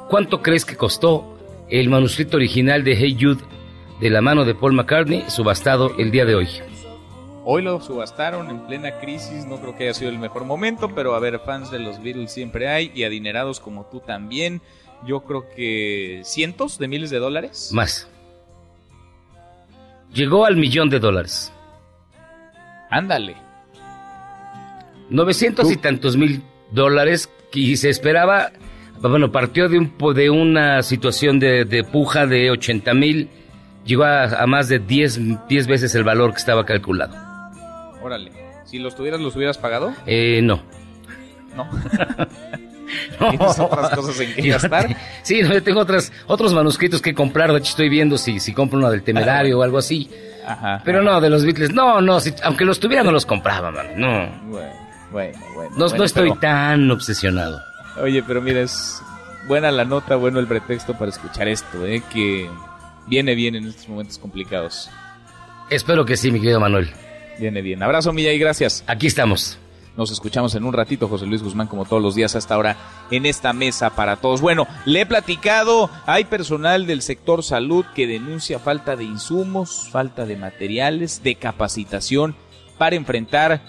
¿Cuánto 0.09 0.43
crees 0.43 0.65
que 0.65 0.77
costó 0.77 1.37
el 1.69 1.89
manuscrito 1.89 2.37
original 2.37 2.85
de 2.85 2.97
Hey 2.97 3.17
Jude 3.21 3.43
de 4.01 4.11
la 4.11 4.21
mano 4.21 4.45
de 4.45 4.55
Paul 4.55 4.73
McCartney 4.73 5.25
subastado 5.29 5.95
el 5.99 6.11
día 6.11 6.25
de 6.25 6.35
hoy? 6.35 6.49
Hoy 7.45 7.63
lo 7.63 7.81
subastaron 7.81 8.51
en 8.51 8.67
plena 8.67 8.99
crisis, 9.01 9.47
no 9.47 9.61
creo 9.61 9.75
que 9.75 9.85
haya 9.85 9.95
sido 9.95 10.11
el 10.11 10.19
mejor 10.19 10.45
momento, 10.45 10.95
pero 10.95 11.15
a 11.15 11.21
ver, 11.21 11.41
fans 11.41 11.71
de 11.71 11.79
los 11.79 12.03
Beatles 12.03 12.31
siempre 12.31 12.69
hay 12.69 12.93
y 12.95 13.05
adinerados 13.05 13.61
como 13.61 13.87
tú 13.87 14.01
también 14.01 14.61
yo 15.07 15.21
creo 15.21 15.49
que 15.49 16.21
cientos 16.25 16.79
de 16.79 16.89
miles 16.89 17.11
de 17.11 17.19
dólares. 17.19 17.71
Más. 17.73 18.09
Llegó 20.13 20.45
al 20.45 20.57
millón 20.57 20.91
de 20.91 20.99
dólares. 20.99 21.53
Ándale. 22.91 23.37
900 25.11 25.71
y 25.71 25.77
tantos 25.77 26.17
mil 26.17 26.43
dólares 26.71 27.31
y 27.53 27.77
se 27.77 27.91
esperaba, 27.91 28.53
bueno, 29.01 29.33
partió 29.33 29.69
de, 29.69 29.79
un, 29.79 29.93
de 30.15 30.31
una 30.31 30.83
situación 30.83 31.39
de, 31.41 31.85
puja 31.91 32.27
de 32.27 32.51
80 32.51 32.95
mil, 32.95 33.29
llegó 33.85 34.05
a, 34.05 34.47
más 34.47 34.69
de 34.69 34.79
10, 34.79 35.49
10 35.49 35.67
veces 35.67 35.95
el 35.95 36.05
valor 36.05 36.31
que 36.33 36.39
estaba 36.39 36.65
calculado. 36.65 37.15
Órale, 38.03 38.33
si 38.65 38.79
los 38.79 38.95
tuvieras, 38.95 39.21
¿los 39.21 39.35
hubieras 39.37 39.59
pagado? 39.59 39.93
Eh, 40.07 40.41
no. 40.43 40.63
No. 41.57 41.69
¿Tienes 43.19 43.59
otras 43.59 43.91
cosas 43.91 44.21
en 44.21 44.35
que 44.35 44.49
gastar? 44.49 44.97
Sí, 45.23 45.41
yo 45.43 45.63
tengo 45.63 45.81
otras, 45.81 46.13
otros 46.27 46.53
manuscritos 46.53 47.01
que 47.01 47.15
comprar. 47.15 47.53
De 47.53 47.59
hecho, 47.59 47.71
estoy 47.71 47.89
viendo 47.89 48.19
si, 48.19 48.41
si 48.41 48.53
compro 48.53 48.79
uno 48.79 48.91
del 48.91 49.03
temerario 49.03 49.59
o 49.59 49.63
algo 49.63 49.79
así. 49.79 50.11
Ajá, 50.47 50.81
Pero 50.85 51.03
no, 51.03 51.21
de 51.21 51.31
los 51.31 51.45
Beatles. 51.45 51.73
No, 51.73 52.01
no, 52.01 52.19
aunque 52.43 52.65
los 52.65 52.81
tuviera, 52.81 53.03
no 53.05 53.13
los 53.13 53.27
compraba, 53.27 53.71
man. 53.71 53.87
No. 53.97 54.29
Bueno, 54.51 54.73
bueno, 55.13 55.39
bueno. 55.55 55.77
No, 55.77 56.05
estoy 56.05 56.33
tan 56.39 56.91
obsesionado. 56.91 57.61
Oye, 58.01 58.23
pero 58.23 58.41
mira, 58.41 58.61
es 58.61 59.03
buena 59.47 59.71
la 59.71 59.85
nota, 59.85 60.17
bueno 60.17 60.41
el 60.41 60.47
pretexto 60.47 60.95
para 60.95 61.11
escuchar 61.11 61.49
esto, 61.49 61.85
¿eh? 61.87 62.03
Que 62.13 62.49
viene 63.07 63.35
bien 63.35 63.55
en 63.55 63.67
estos 63.69 63.89
momentos 63.89 64.19
complicados. 64.19 64.91
Espero 65.69 66.05
que 66.05 66.17
sí, 66.17 66.33
mi 66.33 66.41
querido 66.41 66.61
Manuel. 66.61 66.91
Viene 67.39 67.63
bien. 67.63 67.83
Abrazo, 67.83 68.13
Milla, 68.13 68.33
y 68.33 68.39
gracias. 68.39 68.85
Aquí 68.87 69.07
estamos. 69.07 69.59
Nos 69.97 70.11
escuchamos 70.11 70.55
en 70.55 70.65
un 70.65 70.73
ratito, 70.73 71.09
José 71.09 71.27
Luis 71.27 71.43
Guzmán, 71.43 71.67
como 71.67 71.85
todos 71.85 72.03
los 72.03 72.15
días 72.15 72.37
hasta 72.37 72.55
ahora, 72.55 72.77
en 73.11 73.27
esta 73.27 73.53
mesa 73.53 73.91
para 73.91 74.17
todos. 74.17 74.41
Bueno, 74.41 74.67
le 74.85 75.03
he 75.03 75.07
platicado, 75.07 75.91
hay 76.07 76.25
personal 76.25 76.87
del 76.87 77.03
sector 77.03 77.43
salud 77.43 77.85
que 77.95 78.07
denuncia 78.07 78.59
falta 78.59 78.97
de 78.97 79.05
insumos, 79.05 79.89
falta 79.91 80.27
de 80.27 80.37
materiales, 80.37 81.23
de 81.23 81.35
capacitación 81.35 82.35
para 82.79 82.97
enfrentar 82.97 83.63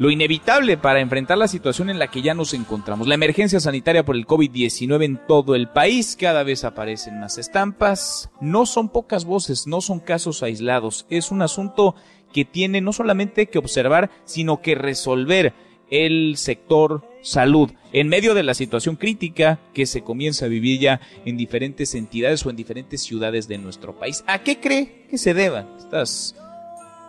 lo 0.00 0.10
inevitable 0.10 0.78
para 0.78 1.00
enfrentar 1.00 1.36
la 1.36 1.46
situación 1.46 1.90
en 1.90 1.98
la 1.98 2.08
que 2.08 2.22
ya 2.22 2.32
nos 2.32 2.54
encontramos. 2.54 3.06
La 3.06 3.16
emergencia 3.16 3.60
sanitaria 3.60 4.02
por 4.02 4.16
el 4.16 4.26
COVID-19 4.26 5.04
en 5.04 5.20
todo 5.26 5.54
el 5.54 5.68
país, 5.68 6.16
cada 6.18 6.42
vez 6.42 6.64
aparecen 6.64 7.20
más 7.20 7.36
estampas, 7.36 8.30
no 8.40 8.64
son 8.64 8.88
pocas 8.88 9.26
voces, 9.26 9.66
no 9.66 9.82
son 9.82 10.00
casos 10.00 10.42
aislados, 10.42 11.04
es 11.10 11.30
un 11.30 11.42
asunto 11.42 11.96
que 12.32 12.44
tiene 12.44 12.80
no 12.80 12.92
solamente 12.92 13.46
que 13.46 13.58
observar, 13.58 14.10
sino 14.24 14.62
que 14.62 14.74
resolver 14.74 15.52
el 15.90 16.36
sector 16.36 17.04
salud 17.22 17.70
en 17.92 18.08
medio 18.08 18.34
de 18.34 18.42
la 18.42 18.54
situación 18.54 18.96
crítica 18.96 19.58
que 19.74 19.86
se 19.86 20.02
comienza 20.02 20.46
a 20.46 20.48
vivir 20.48 20.80
ya 20.80 21.00
en 21.24 21.36
diferentes 21.36 21.94
entidades 21.94 22.46
o 22.46 22.50
en 22.50 22.56
diferentes 22.56 23.02
ciudades 23.02 23.48
de 23.48 23.58
nuestro 23.58 23.98
país. 23.98 24.24
¿A 24.26 24.42
qué 24.42 24.60
cree 24.60 25.06
que 25.10 25.18
se 25.18 25.34
deban 25.34 25.68
estas 25.78 26.36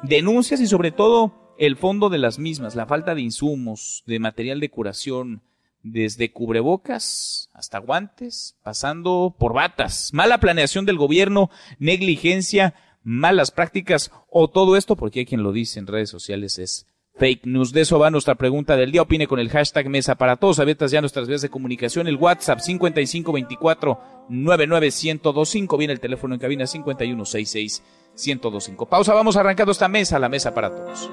denuncias 0.03 0.59
y 0.59 0.67
sobre 0.67 0.91
todo 0.91 1.53
el 1.57 1.77
fondo 1.77 2.09
de 2.09 2.17
las 2.17 2.39
mismas, 2.39 2.75
la 2.75 2.87
falta 2.87 3.13
de 3.13 3.21
insumos, 3.21 4.03
de 4.07 4.17
material 4.17 4.59
de 4.59 4.71
curación, 4.71 5.43
desde 5.83 6.31
cubrebocas 6.31 7.49
hasta 7.53 7.79
guantes, 7.79 8.55
pasando 8.63 9.35
por 9.37 9.53
batas, 9.53 10.11
mala 10.13 10.39
planeación 10.39 10.85
del 10.85 10.97
gobierno, 10.97 11.49
negligencia, 11.79 12.73
malas 13.03 13.51
prácticas 13.51 14.11
o 14.29 14.49
todo 14.49 14.75
esto, 14.75 14.95
porque 14.95 15.19
hay 15.19 15.25
quien 15.25 15.43
lo 15.43 15.51
dice 15.51 15.79
en 15.79 15.87
redes 15.87 16.09
sociales, 16.09 16.59
es 16.59 16.87
fake 17.15 17.45
news. 17.45 17.71
De 17.71 17.81
eso 17.81 17.99
va 17.99 18.09
nuestra 18.09 18.35
pregunta 18.35 18.75
del 18.75 18.91
día. 18.91 19.01
Opine 19.01 19.27
con 19.27 19.39
el 19.39 19.49
hashtag 19.49 19.89
Mesa 19.89 20.15
para 20.15 20.37
Todos. 20.37 20.59
Abiertas 20.59 20.91
ya 20.91 21.01
nuestras 21.01 21.27
vías 21.27 21.41
de 21.41 21.49
comunicación. 21.49 22.07
El 22.07 22.15
WhatsApp 22.15 22.59
5524 22.59 23.99
99125. 24.29 25.77
Viene 25.77 25.93
el 25.93 25.99
teléfono 25.99 26.33
en 26.33 26.39
cabina 26.39 26.65
5166 26.65 27.83
1025. 28.15 28.87
Pausa. 28.87 29.13
Vamos 29.13 29.37
arrancando 29.37 29.71
esta 29.71 29.87
mesa, 29.87 30.19
la 30.19 30.29
Mesa 30.29 30.53
para 30.53 30.69
Todos. 30.69 31.09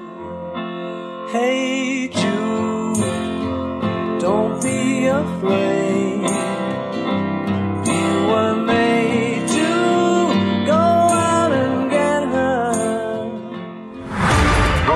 Don't 4.19 4.61
be 4.61 5.07
afraid. 5.07 6.08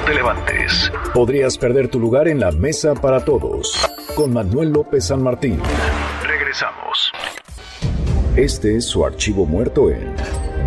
Te 0.05 0.13
levantes. 0.13 0.91
Podrías 1.13 1.57
perder 1.57 1.87
tu 1.87 1.99
lugar 1.99 2.27
en 2.27 2.39
la 2.39 2.51
mesa 2.51 2.93
para 2.93 3.23
todos. 3.23 3.73
Con 4.15 4.33
Manuel 4.33 4.71
López 4.71 5.05
San 5.05 5.23
Martín. 5.23 5.59
Regresamos. 6.25 7.11
Este 8.35 8.77
es 8.77 8.85
su 8.85 9.05
archivo 9.05 9.45
muerto 9.45 9.89
en 9.89 10.13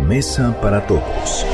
Mesa 0.07 0.55
para 0.61 0.87
Todos. 0.87 1.45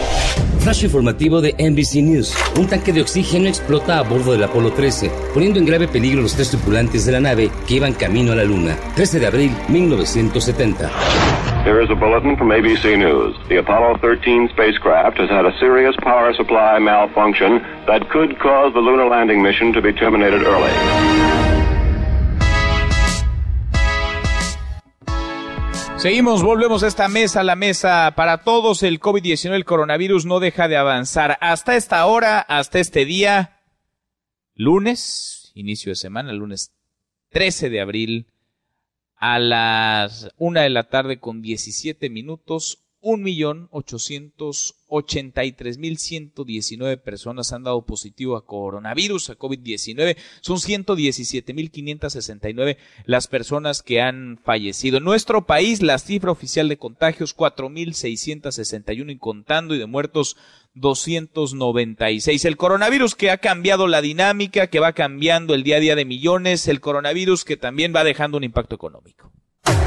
Flash 0.59 0.83
informativo 0.83 1.41
de 1.41 1.53
NBC 1.57 2.03
News. 2.03 2.35
Un 2.57 2.67
tanque 2.67 2.93
de 2.93 3.01
oxígeno 3.01 3.47
explota 3.47 3.97
a 3.97 4.03
bordo 4.03 4.31
del 4.31 4.43
Apolo 4.43 4.71
13, 4.71 5.11
poniendo 5.33 5.59
en 5.59 5.65
grave 5.65 5.87
peligro 5.87 6.19
a 6.19 6.23
los 6.23 6.35
tres 6.35 6.49
tripulantes 6.49 7.05
de 7.05 7.11
la 7.11 7.19
nave 7.19 7.51
que 7.67 7.75
iban 7.75 7.93
camino 7.93 8.31
a 8.31 8.35
la 8.35 8.43
Luna. 8.43 8.77
13 8.95 9.19
de 9.19 9.27
abril 9.27 9.51
1970. 9.69 11.52
Here 11.63 11.79
is 11.79 11.89
a 11.89 11.95
bulletin 11.95 12.35
from 12.35 12.49
ABC 12.49 12.97
News. 12.97 13.37
The 13.47 13.59
Apollo 13.59 13.99
13 13.99 14.49
spacecraft 14.49 15.17
has 15.17 15.29
had 15.29 15.45
a 15.45 15.57
serious 15.59 15.95
power 16.03 16.33
supply 16.33 16.77
malfunction 16.77 17.61
that 17.87 18.09
could 18.09 18.37
cause 18.37 18.73
the 18.73 18.81
lunar 18.81 19.07
landing 19.07 19.41
mission 19.41 19.71
to 19.71 19.81
be 19.81 19.93
terminated 19.93 20.43
early. 20.43 20.69
Seguimos, 25.95 26.43
volvemos 26.43 26.83
a 26.83 26.87
esta 26.87 27.07
mesa, 27.07 27.43
la 27.43 27.55
mesa 27.55 28.11
para 28.13 28.39
todos. 28.39 28.83
El 28.83 28.99
COVID-19, 28.99 29.53
el 29.53 29.63
coronavirus 29.63 30.25
no 30.25 30.41
deja 30.41 30.67
de 30.67 30.75
avanzar. 30.75 31.37
Hasta 31.39 31.77
esta 31.77 32.05
hora, 32.07 32.41
hasta 32.41 32.79
este 32.79 33.05
día, 33.05 33.61
lunes, 34.53 35.53
inicio 35.55 35.91
de 35.91 35.95
semana, 35.95 36.33
lunes 36.33 36.73
13 37.29 37.69
de 37.69 37.79
abril, 37.79 38.32
a 39.25 39.39
las 39.39 40.27
una 40.37 40.63
de 40.63 40.69
la 40.69 40.83
tarde 40.83 41.21
con 41.21 41.41
17 41.41 42.09
minutos, 42.09 42.82
un 43.03 43.21
millón 43.21 43.67
ochocientos 43.71 44.75
ochenta 44.87 45.43
y 45.43 45.51
tres 45.51 45.77
mil 45.77 45.97
ciento 45.97 46.45
diecinueve 46.45 46.95
personas 46.95 47.51
han 47.51 47.63
dado 47.63 47.85
positivo 47.85 48.37
a 48.37 48.45
coronavirus, 48.45 49.31
a 49.31 49.37
COVID-19. 49.37 50.15
Son 50.39 50.57
ciento 50.57 50.95
diecisiete 50.95 51.53
mil 51.53 51.69
quinientos 51.69 52.13
sesenta 52.13 52.49
y 52.49 52.53
nueve 52.53 52.77
las 53.05 53.27
personas 53.27 53.83
que 53.83 54.01
han 54.01 54.39
fallecido. 54.41 54.99
En 54.99 55.03
nuestro 55.03 55.45
país, 55.45 55.81
la 55.81 55.99
cifra 55.99 56.31
oficial 56.31 56.69
de 56.69 56.77
contagios 56.77 57.33
cuatro 57.33 57.69
mil 57.69 57.93
seiscientos 57.93 58.55
sesenta 58.55 58.93
y 58.93 59.01
uno 59.01 59.11
y 59.11 59.17
contando 59.17 59.75
y 59.75 59.79
de 59.79 59.85
muertos 59.85 60.37
296. 60.75 62.45
El 62.45 62.57
coronavirus 62.57 63.15
que 63.15 63.31
ha 63.31 63.37
cambiado 63.37 63.87
la 63.87 64.01
dinámica, 64.01 64.67
que 64.67 64.79
va 64.79 64.93
cambiando 64.93 65.53
el 65.53 65.63
día 65.63 65.75
a 65.75 65.81
día 65.81 65.95
de 65.95 66.05
millones, 66.05 66.69
el 66.69 66.79
coronavirus 66.79 67.43
que 67.43 67.57
también 67.57 67.93
va 67.93 68.05
dejando 68.05 68.37
un 68.37 68.45
impacto 68.45 68.75
económico. 68.75 69.31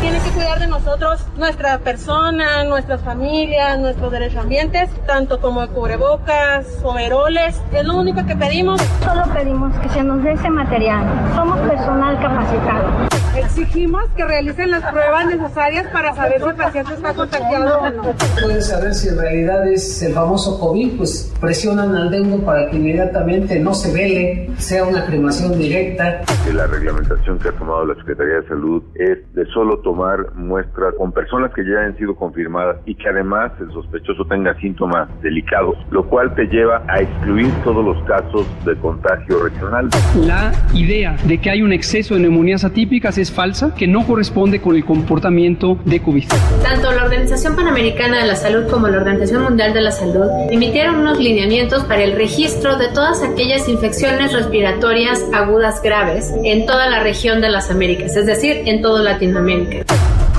Tiene 0.00 0.18
que 0.20 0.30
cuidar 0.30 0.58
de 0.58 0.66
nosotros, 0.66 1.26
nuestra 1.36 1.78
persona, 1.78 2.64
nuestras 2.64 3.00
familias, 3.02 3.78
nuestros 3.78 4.12
derechos 4.12 4.42
ambientes, 4.42 4.90
tanto 5.06 5.40
como 5.40 5.66
cubrebocas, 5.68 6.66
overoles. 6.82 7.60
Es 7.72 7.84
lo 7.84 7.96
único 7.96 8.24
que 8.26 8.36
pedimos. 8.36 8.80
Solo 9.04 9.22
pedimos 9.32 9.74
que 9.80 9.88
se 9.88 10.04
nos 10.04 10.22
dé 10.22 10.32
ese 10.32 10.50
material. 10.50 11.04
Somos 11.34 11.58
personal 11.60 12.20
capacitado. 12.20 13.16
Exigimos 13.36 14.04
que 14.16 14.24
realicen 14.24 14.70
las 14.70 14.82
pruebas 14.90 15.26
necesarias 15.26 15.86
para 15.92 16.14
saber 16.14 16.40
si 16.40 16.48
el 16.48 16.54
paciente 16.54 16.94
está 16.94 17.14
contagiado 17.14 17.78
o 17.78 17.90
no. 17.90 18.02
Pueden 18.40 18.62
saber 18.62 18.94
si 18.94 19.08
en 19.08 19.18
realidad 19.18 19.68
es 19.68 20.02
el 20.02 20.14
famoso 20.14 20.58
COVID, 20.58 20.96
pues 20.96 21.34
presionan 21.40 21.94
al 21.94 22.10
deudo 22.10 22.38
para 22.44 22.70
que 22.70 22.76
inmediatamente 22.76 23.58
no 23.60 23.74
se 23.74 23.92
vele, 23.92 24.50
sea 24.56 24.84
una 24.84 25.04
cremación 25.04 25.58
directa. 25.58 26.22
La 26.52 26.66
reglamentación 26.66 27.38
que 27.38 27.48
ha 27.48 27.52
tomado 27.52 27.84
la 27.84 27.94
Secretaría 27.96 28.36
de 28.36 28.48
Salud 28.48 28.82
es 28.94 29.18
de 29.34 29.44
solo 29.52 29.80
tomar 29.86 30.34
muestra 30.34 30.90
con 30.98 31.12
personas 31.12 31.52
que 31.54 31.62
ya 31.62 31.78
han 31.86 31.96
sido 31.96 32.16
confirmadas 32.16 32.78
y 32.86 32.96
que 32.96 33.08
además 33.08 33.52
el 33.60 33.70
sospechoso 33.70 34.24
tenga 34.24 34.52
síntomas 34.58 35.08
delicados, 35.22 35.76
lo 35.92 36.04
cual 36.08 36.34
te 36.34 36.46
lleva 36.46 36.82
a 36.88 37.02
excluir 37.02 37.52
todos 37.62 37.84
los 37.84 37.96
casos 38.02 38.44
de 38.64 38.74
contagio 38.78 39.44
regional. 39.44 39.88
La 40.26 40.52
idea 40.74 41.14
de 41.24 41.38
que 41.38 41.50
hay 41.50 41.62
un 41.62 41.72
exceso 41.72 42.14
de 42.14 42.20
neumonías 42.20 42.64
atípicas 42.64 43.16
es 43.16 43.30
falsa, 43.30 43.76
que 43.76 43.86
no 43.86 44.04
corresponde 44.04 44.60
con 44.60 44.74
el 44.74 44.84
comportamiento 44.84 45.78
de 45.84 46.02
COVID. 46.02 46.24
Tanto 46.64 46.90
la 46.90 47.04
Organización 47.04 47.54
Panamericana 47.54 48.18
de 48.18 48.26
la 48.26 48.34
Salud 48.34 48.68
como 48.68 48.88
la 48.88 48.96
Organización 48.96 49.44
Mundial 49.44 49.72
de 49.72 49.82
la 49.82 49.92
Salud 49.92 50.26
emitieron 50.50 50.96
unos 50.96 51.20
lineamientos 51.20 51.84
para 51.84 52.02
el 52.02 52.16
registro 52.16 52.76
de 52.76 52.88
todas 52.88 53.22
aquellas 53.22 53.68
infecciones 53.68 54.32
respiratorias 54.32 55.24
agudas 55.32 55.80
graves 55.80 56.34
en 56.42 56.66
toda 56.66 56.90
la 56.90 57.04
región 57.04 57.40
de 57.40 57.50
las 57.50 57.70
Américas, 57.70 58.16
es 58.16 58.26
decir, 58.26 58.62
en 58.66 58.82
toda 58.82 59.00
Latinoamérica 59.04 59.75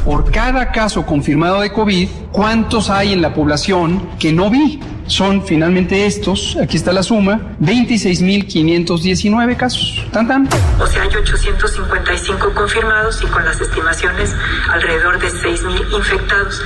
por 0.06 0.32
cada 0.32 0.72
caso 0.72 1.06
confirmado 1.06 1.60
de 1.60 1.72
COVID, 1.74 2.08
¿cuántos 2.32 2.89
hay 2.89 3.12
en 3.12 3.22
la 3.22 3.34
población 3.34 4.10
que 4.20 4.32
no 4.32 4.50
vi? 4.50 4.80
Son 5.08 5.45
finalmente 5.45 6.06
estos, 6.06 6.58
aquí 6.62 6.78
está 6.78 6.93
la 6.93 7.04
suma, 7.04 7.56
26.519 7.62 9.56
casos. 9.58 10.06
¿Tan, 10.12 10.28
tan? 10.28 10.47
O 10.82 10.88
sea, 10.88 11.04
hay 11.04 11.10
855 11.10 12.54
confirmados 12.54 13.21
y 13.23 13.28
con 13.28 13.43
las 13.43 13.60
estimaciones 13.60 14.34
alrededor 14.69 15.19
de 15.19 15.28
6.000 15.28 15.97
infectados. 15.97 16.62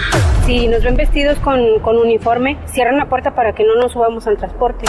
Si 0.45 0.67
nos 0.67 0.83
ven 0.83 0.95
vestidos 0.95 1.37
con, 1.39 1.79
con 1.81 1.97
uniforme, 1.97 2.57
cierran 2.71 2.97
la 2.97 3.09
puerta 3.09 3.33
para 3.35 3.53
que 3.53 3.63
no 3.63 3.75
nos 3.75 3.91
subamos 3.91 4.25
al 4.27 4.37
transporte. 4.37 4.85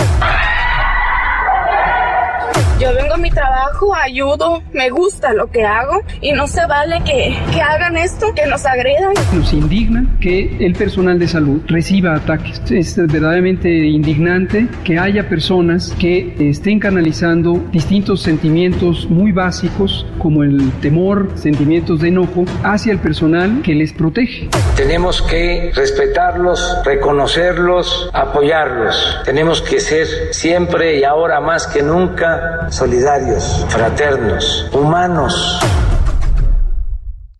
Yo 2.83 2.93
vengo 2.95 3.15
a 3.15 3.17
mi 3.17 3.31
trabajo, 3.31 3.95
ayudo, 3.95 4.61
me 4.73 4.91
gusta 4.91 5.33
lo 5.33 5.49
que 5.53 5.65
hago 5.65 6.03
y 6.21 6.33
no 6.33 6.49
se 6.49 6.67
vale 6.67 7.01
que, 7.05 7.33
que 7.55 7.63
hagan 7.63 7.97
esto, 7.97 8.35
que 8.35 8.45
nos 8.47 8.67
agredan. 8.67 9.13
Nos 9.33 9.53
indigna 9.53 10.05
que 10.21 10.57
el 10.59 10.73
personal 10.73 11.17
de 11.17 11.29
salud 11.29 11.63
reciba 11.69 12.17
ataques. 12.17 12.61
Es 12.73 12.97
verdaderamente 12.97 13.69
indignante 13.69 14.67
que 14.83 14.99
haya 14.99 15.29
personas 15.29 15.95
que 15.97 16.35
estén 16.41 16.81
canalizando 16.81 17.63
distintos 17.71 18.21
sentimientos 18.21 19.09
muy 19.09 19.31
básicos 19.31 20.05
como 20.19 20.43
el 20.43 20.73
temor, 20.81 21.31
sentimientos 21.37 22.01
de 22.01 22.09
enojo 22.09 22.47
hacia 22.65 22.93
el 22.93 22.99
personal 22.99 23.63
que 23.63 23.77
les 23.77 23.93
protege. 23.93 24.49
Tenemos 24.75 25.23
que 25.23 25.71
respetarlos, 25.73 26.79
reconocerlos, 26.85 28.11
apoyarlos. 28.13 29.21
Tenemos 29.25 29.63
que 29.63 29.79
ser 29.79 30.09
siempre 30.33 30.99
y 30.99 31.05
ahora 31.05 31.41
más 31.41 31.69
que 31.69 31.81
nunca 31.81 32.71
solidarios, 32.73 33.67
fraternos, 33.69 34.67
humanos. 34.73 35.59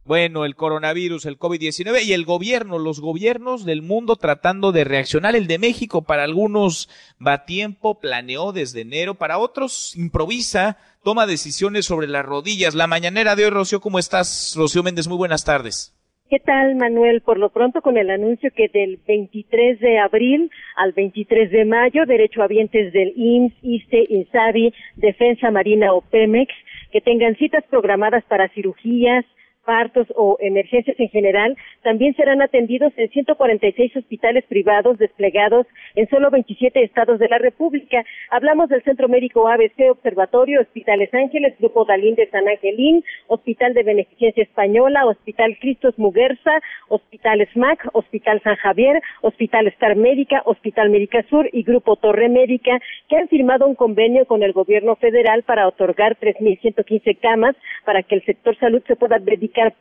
Bueno, 0.05 0.45
el 0.45 0.57
coronavirus, 0.57 1.25
el 1.25 1.39
COVID-19 1.39 2.05
y 2.05 2.13
el 2.13 2.27
gobierno, 2.27 2.79
los 2.79 3.01
gobiernos 3.01 3.65
del 3.65 3.81
mundo 3.81 4.17
tratando 4.17 4.71
de 4.71 4.85
reaccionar. 4.85 5.35
El 5.35 5.47
de 5.47 5.59
México 5.59 6.03
para 6.03 6.25
algunos 6.25 6.91
va 7.25 7.33
a 7.33 7.45
tiempo, 7.47 7.99
planeó 7.99 8.53
desde 8.53 8.83
enero, 8.83 9.15
para 9.15 9.39
otros 9.39 9.97
improvisa, 9.97 10.77
toma 11.03 11.27
decisiones 11.27 11.87
sobre 11.87 12.09
las 12.09 12.27
rodillas. 12.27 12.75
La 12.75 12.87
mañanera 12.87 13.35
de 13.35 13.45
hoy, 13.45 13.51
Rocío, 13.51 13.81
¿cómo 13.81 13.99
estás? 13.99 14.53
Rocío 14.55 14.83
Méndez, 14.83 15.09
muy 15.09 15.17
buenas 15.17 15.45
tardes. 15.45 15.95
¿Qué 16.33 16.41
tal, 16.41 16.77
Manuel? 16.77 17.21
Por 17.21 17.37
lo 17.37 17.51
pronto, 17.51 17.83
con 17.83 17.99
el 17.99 18.09
anuncio 18.09 18.51
que 18.57 18.69
del 18.69 18.99
23 19.07 19.79
de 19.81 19.99
abril 19.99 20.51
al 20.77 20.93
23 20.93 21.51
de 21.51 21.67
mayo, 21.67 22.07
derechohabientes 22.07 22.91
del 22.95 23.13
IMSS, 23.15 23.55
ISTE, 23.61 24.07
INSABI, 24.09 24.73
Defensa 24.97 25.51
Marina 25.51 25.93
o 25.93 26.01
Pemex, 26.01 26.51
que 26.91 27.03
tengan 27.03 27.37
citas 27.37 27.65
programadas 27.69 28.25
para 28.25 28.49
cirugías, 28.49 29.27
partos 29.65 30.07
o 30.17 30.37
emergencias 30.41 30.99
en 30.99 31.09
general 31.09 31.57
también 31.83 32.15
serán 32.15 32.43
atendidos 32.43 32.93
en 32.97 33.09
146 33.11 33.97
hospitales 33.97 34.45
privados 34.49 34.99
desplegados 34.99 35.67
en 35.95 36.09
solo 36.09 36.31
27 36.31 36.83
estados 36.83 37.19
de 37.19 37.29
la 37.29 37.39
República. 37.39 38.05
Hablamos 38.31 38.69
del 38.69 38.83
Centro 38.83 39.09
Médico 39.09 39.49
ABC 39.49 39.91
Observatorio, 39.91 40.61
Hospitales 40.61 41.13
Ángeles, 41.15 41.55
Grupo 41.59 41.85
Dalín 41.85 42.15
de 42.15 42.29
San 42.31 42.49
Angelín, 42.49 43.05
Hospital 43.29 43.75
de 43.75 43.83
Beneficencia 43.83 44.43
Española, 44.43 45.07
Hospital 45.07 45.57
Cristos 45.61 45.99
Muguerza, 45.99 46.61
Hospital 46.89 47.47
SMAC, 47.53 47.89
Hospital 47.93 48.41
San 48.43 48.57
Javier, 48.57 49.03
Hospital 49.23 49.67
Star 49.69 49.97
Médica, 49.97 50.43
Hospital 50.45 50.91
Médica 50.91 51.23
Sur 51.29 51.49
y 51.53 51.63
Grupo 51.63 51.97
Torre 51.97 52.29
Médica, 52.29 52.81
que 53.09 53.17
han 53.17 53.29
firmado 53.29 53.67
un 53.67 53.75
convenio 53.75 54.27
con 54.27 54.43
el 54.43 54.53
gobierno 54.53 54.97
federal 54.97 55.43
para 55.43 55.69
otorgar 55.69 56.17
3.115 56.19 57.19
camas 57.19 57.57
para 57.85 58.03
que 58.03 58.17
el 58.17 58.25
sector 58.25 58.57
salud 58.59 58.83
se 58.87 58.97
pueda 58.97 59.19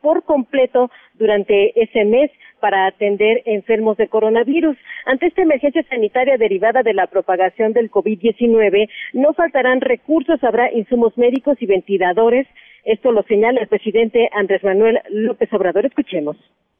por 0.02 0.24
completo 0.24 0.90
durante 1.16 1.82
ese 1.82 2.06
mes 2.06 2.32
para 2.62 2.86
atender 2.88 3.42
enfermos 3.46 3.98
de 3.98 4.08
coronavirus. 4.08 4.78
Ante 5.06 5.28
esta 5.28 5.42
emergencia 5.42 5.84
sanitaria 5.90 6.38
derivada 6.38 6.84
de 6.84 6.94
la 6.94 7.08
propagación 7.08 7.74
del 7.74 7.92
COVID-19, 7.92 8.88
no 9.14 9.34
faltarán 9.34 9.82
recursos, 9.82 10.42
habrá 10.44 10.72
insumos 10.72 11.18
médicos 11.18 11.58
y 11.60 11.66
ventiladores. 11.66 12.48
Esto 12.86 13.12
lo 13.12 13.24
señala 13.24 13.62
el 13.62 13.68
presidente 13.68 14.30
Andrés 14.34 14.64
Manuel 14.64 15.00
López 15.10 15.52
Obrador. 15.54 15.86
Escuchemos. 15.86 16.38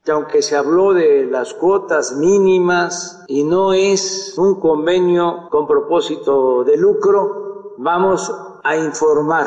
Aunque 0.08 0.42
se 0.42 0.56
habló 0.56 0.94
de 0.94 1.26
las 1.26 1.54
cuotas 1.54 2.16
mínimas 2.16 3.24
y 3.28 3.44
no 3.44 3.72
es 3.72 4.36
un 4.36 4.58
convenio 4.58 5.48
con 5.48 5.66
propósito 5.66 6.64
de 6.64 6.76
lucro, 6.76 7.74
vamos 7.78 8.32
a 8.64 8.76
informar 8.76 9.44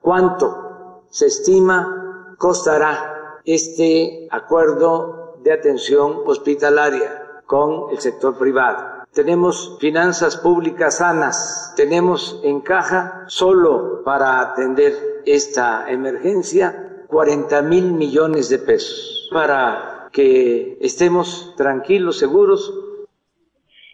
cuánto 0.00 1.02
se 1.10 1.26
estima 1.26 2.01
costará 2.42 3.40
este 3.44 4.26
acuerdo 4.28 5.36
de 5.44 5.52
atención 5.52 6.22
hospitalaria 6.26 7.40
con 7.46 7.92
el 7.92 8.00
sector 8.00 8.36
privado. 8.36 9.04
Tenemos 9.12 9.76
finanzas 9.78 10.36
públicas 10.38 10.96
sanas, 10.96 11.72
tenemos 11.76 12.40
en 12.42 12.60
caja 12.60 13.26
solo 13.28 14.02
para 14.04 14.40
atender 14.40 15.22
esta 15.24 15.88
emergencia 15.88 17.04
40 17.06 17.62
mil 17.62 17.92
millones 17.92 18.48
de 18.48 18.58
pesos 18.58 19.28
para 19.32 20.08
que 20.10 20.78
estemos 20.80 21.54
tranquilos, 21.56 22.18
seguros 22.18 22.74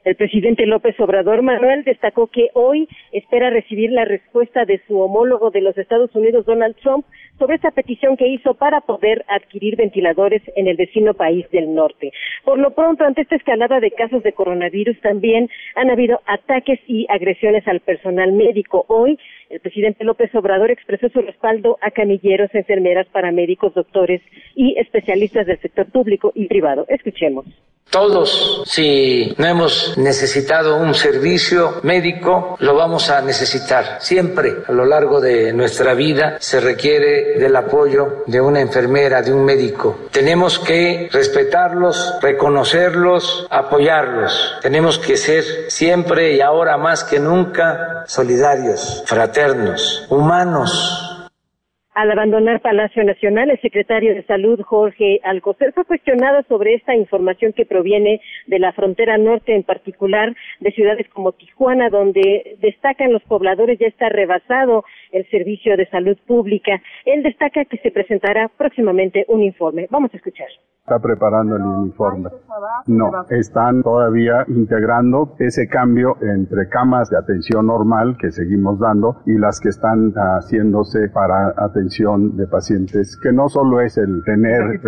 El 0.09 0.17
presidente 0.17 0.65
López 0.65 0.99
Obrador 1.01 1.43
Manuel 1.43 1.85
destacó 1.85 2.29
que 2.29 2.49
hoy 2.55 2.89
espera 3.13 3.51
recibir 3.51 3.93
la 3.93 4.07
respuesta 4.07 4.65
de 4.65 4.81
su 4.87 4.99
homólogo 4.99 5.51
de 5.51 5.61
los 5.61 5.77
Estados 5.77 6.15
Unidos, 6.15 6.47
Donald 6.47 6.77
Trump, 6.77 7.05
sobre 7.39 7.57
esta 7.57 7.73
petición 7.73 8.17
que 8.17 8.27
hizo 8.27 8.55
para 8.55 8.81
poder 8.81 9.23
adquirir 9.29 9.77
ventiladores 9.77 10.41
en 10.57 10.67
el 10.67 10.79
vecino 10.79 11.13
país 11.13 11.45
del 11.51 11.75
norte. 11.75 12.11
Por 12.43 12.59
lo 12.59 12.75
pronto, 12.75 13.05
ante 13.05 13.21
esta 13.21 13.37
escalada 13.37 13.81
de 13.81 13.91
casos 13.91 14.23
de 14.23 14.33
coronavirus, 14.33 14.99
también 15.03 15.51
han 15.75 15.91
habido 15.91 16.23
ataques 16.25 16.81
y 16.87 17.05
agresiones 17.11 17.69
al 17.69 17.81
personal 17.81 18.33
médico. 18.33 18.87
Hoy, 18.89 19.19
el 19.51 19.61
presidente 19.61 20.05
López 20.05 20.35
Obrador 20.35 20.71
expresó 20.71 21.09
su 21.09 21.21
respaldo 21.21 21.79
a 21.81 21.91
camilleros, 21.91 22.55
enfermeras, 22.55 23.07
paramédicos, 23.09 23.75
doctores 23.75 24.21
y 24.55 24.79
especialistas 24.79 25.47
del 25.47 25.61
sector 25.61 25.87
público 25.91 26.33
y 26.35 26.47
privado. 26.47 26.85
Escuchemos. 26.89 27.47
Todos, 27.91 28.65
si 28.67 29.35
no 29.39 29.47
hemos 29.47 29.97
necesitado 29.97 30.77
un 30.77 30.93
servicio 30.93 31.81
médico, 31.85 32.57
lo 32.61 32.75
vamos 32.75 33.09
a 33.09 33.23
necesitar. 33.23 33.97
Siempre 34.01 34.57
a 34.67 34.73
lo 34.73 34.85
largo 34.85 35.23
de 35.23 35.55
nuestra 35.55 35.95
vida 35.95 36.37
se 36.39 36.61
requiere 36.61 37.39
del 37.39 37.57
apoyo 37.57 38.25
de 38.27 38.43
una 38.43 38.61
enfermera, 38.61 39.23
de 39.23 39.33
un 39.33 39.43
médico. 39.43 40.01
Tenemos 40.11 40.59
que 40.59 41.09
respetarlos, 41.11 42.19
reconocerlos, 42.21 43.47
apoyarlos. 43.49 44.59
Tenemos 44.61 44.99
que 44.99 45.17
ser 45.17 45.45
siempre 45.71 46.35
y 46.35 46.43
ahora 46.43 46.77
más 46.77 47.05
que 47.05 47.19
nunca 47.19 48.05
solidarios, 48.07 49.03
fraternos, 49.07 49.38
humanos 50.11 51.09
al 51.99 52.13
abandonar 52.13 52.61
Palacio 52.61 53.03
Nacional, 53.03 53.51
el 53.51 53.61
secretario 53.61 54.15
de 54.15 54.23
Salud, 54.23 54.61
Jorge 54.63 55.19
Alcocer, 55.25 55.73
fue 55.73 55.85
cuestionado 55.85 56.45
sobre 56.49 56.75
esta 56.75 56.95
información 56.95 57.53
que 57.53 57.67
proviene 57.67 58.21
de 58.47 58.61
la 58.61 58.73
frontera 58.73 59.19
norte, 59.19 59.53
en 59.53 59.65
particular 59.65 60.33
de 60.61 60.71
ciudades 60.71 61.09
como 61.09 61.33
Tijuana, 61.33 61.91
donde 61.91 62.57
destacan 62.61 63.13
los 63.13 63.25
pobladores 63.25 63.81
ya 63.81 63.89
está 63.89 64.11
rebasado 64.11 64.85
el 65.11 65.29
servicio 65.29 65.77
de 65.77 65.91
salud 65.91 66.17
pública. 66.25 66.81
Él 67.05 67.25
destaca 67.25 67.65
que 67.65 67.79
se 67.79 67.91
presentará 67.91 68.47
próximamente 68.47 69.25
un 69.27 69.43
informe. 69.43 69.89
Vamos 69.91 70.15
a 70.15 70.19
escuchar 70.19 70.47
está 70.89 70.99
preparando 71.01 71.57
el 71.57 71.63
uniforme. 71.63 72.31
No, 72.87 73.11
están 73.29 73.83
todavía 73.83 74.45
integrando 74.49 75.35
ese 75.39 75.69
cambio 75.69 76.17
entre 76.23 76.69
camas 76.69 77.11
de 77.11 77.19
atención 77.19 77.67
normal 77.67 78.17
que 78.19 78.31
seguimos 78.31 78.79
dando 78.79 79.21
y 79.27 79.37
las 79.37 79.61
que 79.61 79.69
están 79.69 80.13
haciéndose 80.15 81.11
para 81.11 81.55
atención 81.57 82.37
de 82.37 82.47
pacientes, 82.47 83.19
que 83.23 83.33
no 83.33 83.49
solo 83.49 83.81
es 83.81 83.99
el 83.99 84.23
tener, 84.25 84.77
eh, 84.77 84.81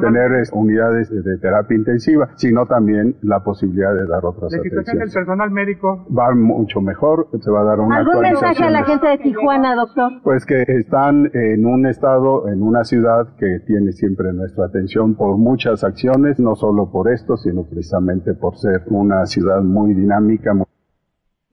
tener 0.00 0.42
unidades 0.52 1.10
de 1.10 1.38
terapia 1.38 1.76
intensiva, 1.76 2.30
sino 2.36 2.66
también 2.66 3.16
la 3.22 3.40
posibilidad 3.40 3.92
de 3.94 4.06
dar 4.06 4.24
otras 4.24 4.52
¿La 4.52 4.58
atenciones. 4.58 5.12
del 5.12 5.12
personal 5.12 5.50
médico? 5.50 6.06
Va 6.16 6.34
mucho 6.34 6.80
mejor, 6.80 7.28
se 7.38 7.50
va 7.50 7.60
a 7.60 7.64
dar 7.64 7.80
una 7.80 7.98
¿Algún 7.98 8.20
mensaje 8.20 8.64
a 8.64 8.70
la 8.70 8.84
gente 8.84 9.06
de 9.06 9.18
Tijuana, 9.18 9.74
doctor? 9.74 10.12
Pues 10.22 10.46
que 10.46 10.64
están 10.66 11.30
en 11.34 11.66
un 11.66 11.86
estado, 11.86 12.48
en 12.48 12.62
una 12.62 12.84
ciudad 12.84 13.28
que 13.38 13.60
tiene 13.66 13.92
siempre 13.92 14.32
nuestra 14.32 14.66
atención 14.66 15.14
por 15.14 15.25
muchas 15.34 15.82
acciones, 15.84 16.38
no 16.38 16.54
solo 16.54 16.90
por 16.90 17.12
esto, 17.12 17.36
sino 17.36 17.64
precisamente 17.64 18.34
por 18.34 18.56
ser 18.56 18.82
una 18.86 19.26
ciudad 19.26 19.62
muy 19.62 19.94
dinámica. 19.94 20.52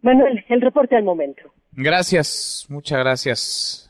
Manuel, 0.02 0.44
el 0.50 0.62
reporte 0.62 0.96
al 0.96 1.04
momento. 1.04 1.44
Gracias, 1.72 2.66
muchas 2.70 3.00
gracias. 3.00 3.84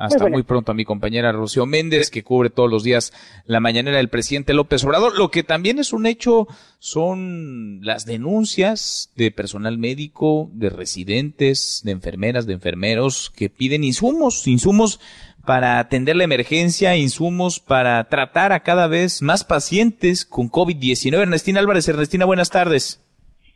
Hasta 0.00 0.28
muy, 0.28 0.44
pronto 0.44 0.70
a 0.72 0.74
mi 0.74 0.84
compañera 0.84 1.32
Rocío 1.32 1.66
Méndez, 1.66 2.10
que 2.10 2.22
cubre 2.22 2.48
todos 2.48 2.70
los 2.70 2.84
días 2.84 3.12
la 3.44 3.60
mañanera 3.60 3.98
del 3.98 4.08
presidente 4.08 4.54
López 4.54 4.84
Obrador. 4.84 5.18
Lo 5.18 5.30
que 5.30 5.42
también 5.42 5.78
es 5.78 5.92
un 5.92 6.06
hecho 6.06 6.46
son 6.78 7.80
las 7.82 8.06
denuncias 8.06 9.12
de 9.16 9.30
personal 9.30 9.78
médico, 9.78 10.48
de 10.54 10.70
residentes, 10.70 11.82
de 11.84 11.90
enfermeras, 11.90 12.46
de 12.46 12.54
enfermeros 12.54 13.30
que 13.36 13.50
piden 13.50 13.84
insumos, 13.84 14.46
insumos 14.46 15.00
para 15.50 15.80
atender 15.80 16.14
la 16.14 16.22
emergencia, 16.22 16.96
insumos 16.96 17.58
para 17.58 18.04
tratar 18.04 18.52
a 18.52 18.60
cada 18.60 18.86
vez 18.86 19.20
más 19.20 19.42
pacientes 19.42 20.24
con 20.24 20.48
COVID-19. 20.48 21.22
Ernestina 21.22 21.58
Álvarez, 21.58 21.88
Ernestina, 21.88 22.24
buenas 22.24 22.50
tardes. 22.50 23.04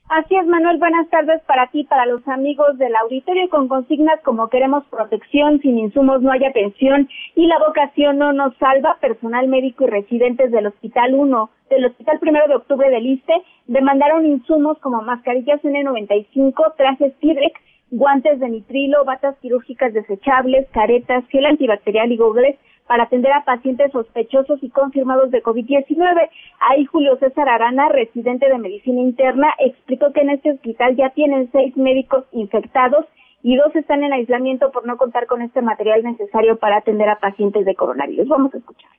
Así 0.09 0.35
es, 0.35 0.44
Manuel, 0.44 0.78
buenas 0.78 1.09
tardes 1.11 1.40
para 1.46 1.68
ti, 1.68 1.85
para 1.85 2.04
los 2.07 2.26
amigos 2.26 2.76
del 2.78 2.96
auditorio, 2.96 3.48
con 3.48 3.68
consignas 3.68 4.20
como 4.24 4.48
queremos 4.48 4.83
protección, 4.90 5.61
sin 5.61 5.78
insumos 5.78 6.20
no 6.20 6.33
hay 6.33 6.44
atención 6.44 7.09
y 7.37 7.46
la 7.46 7.61
vocación 7.61 8.18
no 8.18 8.33
nos 8.33 8.57
salva, 8.57 8.98
personal 9.00 9.46
médico 9.46 9.85
y 9.85 9.87
residentes 9.87 10.50
del 10.50 10.66
Hospital 10.66 11.14
1, 11.14 11.50
del 11.70 11.85
Hospital 11.85 12.18
Primero 12.18 12.48
de 12.48 12.57
Octubre 12.57 12.90
del 12.90 13.07
ISTE, 13.07 13.35
demandaron 13.68 14.26
insumos 14.26 14.78
como 14.80 15.00
mascarillas 15.02 15.62
N95, 15.62 16.74
trajes 16.76 17.14
Tidrex 17.20 17.54
guantes 17.96 18.40
de 18.40 18.48
nitrilo, 18.48 19.04
batas 19.04 19.37
quirúrgicas 19.38 19.92
desechables, 19.92 20.68
caretas, 20.70 21.24
gel 21.28 21.46
antibacterial 21.46 22.11
y 22.11 22.16
gogles 22.16 22.57
para 22.87 23.04
atender 23.04 23.33
a 23.33 23.44
pacientes 23.44 23.92
sospechosos 23.92 24.62
y 24.62 24.68
confirmados 24.68 25.30
de 25.30 25.42
COVID-19. 25.42 26.28
Ahí 26.61 26.85
Julio 26.87 27.16
César 27.18 27.48
Arana, 27.48 27.88
residente 27.88 28.48
de 28.48 28.59
medicina 28.59 29.00
interna, 29.00 29.54
explicó 29.59 30.12
que 30.12 30.20
en 30.20 30.30
este 30.30 30.52
hospital 30.52 30.96
ya 30.96 31.11
tienen 31.11 31.50
seis 31.52 31.76
médicos 31.76 32.24
infectados 32.33 33.07
y 33.42 33.57
dos 33.57 33.74
están 33.76 34.02
en 34.02 34.12
aislamiento 34.12 34.70
por 34.72 34.87
no 34.87 34.96
contar 34.96 35.26
con 35.26 35.42
este 35.42 35.62
material 35.62 36.02
necesario 36.02 36.57
para 36.57 36.78
atender 36.78 37.09
a 37.09 37.20
pacientes 37.20 37.64
de 37.64 37.74
coronavirus. 37.74 38.28
Vamos 38.28 38.54
a 38.54 38.59
escuchar 38.59 38.90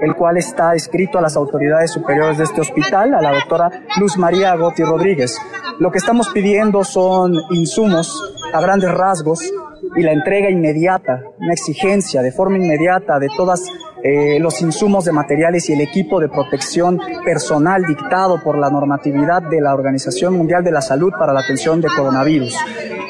el 0.00 0.14
cual 0.14 0.38
está 0.38 0.74
escrito 0.74 1.18
a 1.18 1.22
las 1.22 1.36
autoridades 1.36 1.92
superiores 1.92 2.38
de 2.38 2.44
este 2.44 2.60
hospital, 2.60 3.14
a 3.14 3.20
la 3.20 3.32
doctora 3.32 3.70
Luz 3.98 4.16
María 4.16 4.54
Gotti 4.56 4.82
Rodríguez. 4.82 5.38
Lo 5.78 5.90
que 5.90 5.98
estamos 5.98 6.30
pidiendo 6.30 6.84
son 6.84 7.34
insumos 7.50 8.34
a 8.52 8.60
grandes 8.60 8.90
rasgos 8.92 9.52
y 9.96 10.02
la 10.02 10.12
entrega 10.12 10.50
inmediata, 10.50 11.22
una 11.38 11.52
exigencia 11.52 12.22
de 12.22 12.32
forma 12.32 12.58
inmediata 12.58 13.18
de 13.18 13.28
todos 13.36 13.62
eh, 14.02 14.38
los 14.40 14.62
insumos 14.62 15.04
de 15.04 15.12
materiales 15.12 15.68
y 15.68 15.74
el 15.74 15.82
equipo 15.82 16.20
de 16.20 16.28
protección 16.28 16.98
personal 17.22 17.84
dictado 17.84 18.42
por 18.42 18.56
la 18.56 18.70
normatividad 18.70 19.42
de 19.42 19.60
la 19.60 19.74
Organización 19.74 20.34
Mundial 20.34 20.64
de 20.64 20.72
la 20.72 20.80
Salud 20.80 21.12
para 21.18 21.34
la 21.34 21.40
atención 21.40 21.82
de 21.82 21.88
coronavirus. 21.94 22.56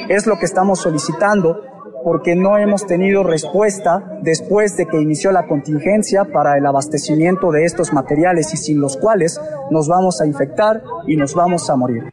Es 0.09 0.27
lo 0.27 0.39
que 0.39 0.47
estamos 0.47 0.81
solicitando 0.81 1.70
porque 2.05 2.35
no 2.35 2.59
hemos 2.59 2.87
tenido 2.87 3.23
respuesta 3.23 4.03
después 4.23 4.77
de 4.77 4.87
que 4.87 5.01
inició 5.01 5.33
la 5.33 5.47
contingencia 5.47 6.25
para 6.25 6.57
el 6.57 6.67
abastecimiento 6.67 7.51
de 7.51 7.65
estos 7.65 7.93
materiales 7.93 8.53
y 8.55 8.57
sin 8.57 8.81
los 8.81 8.97
cuales 8.97 9.41
nos 9.71 9.89
vamos 9.89 10.21
a 10.21 10.27
infectar 10.27 10.83
y 11.07 11.17
nos 11.17 11.35
vamos 11.35 11.69
a 11.71 11.77
morir. 11.77 12.05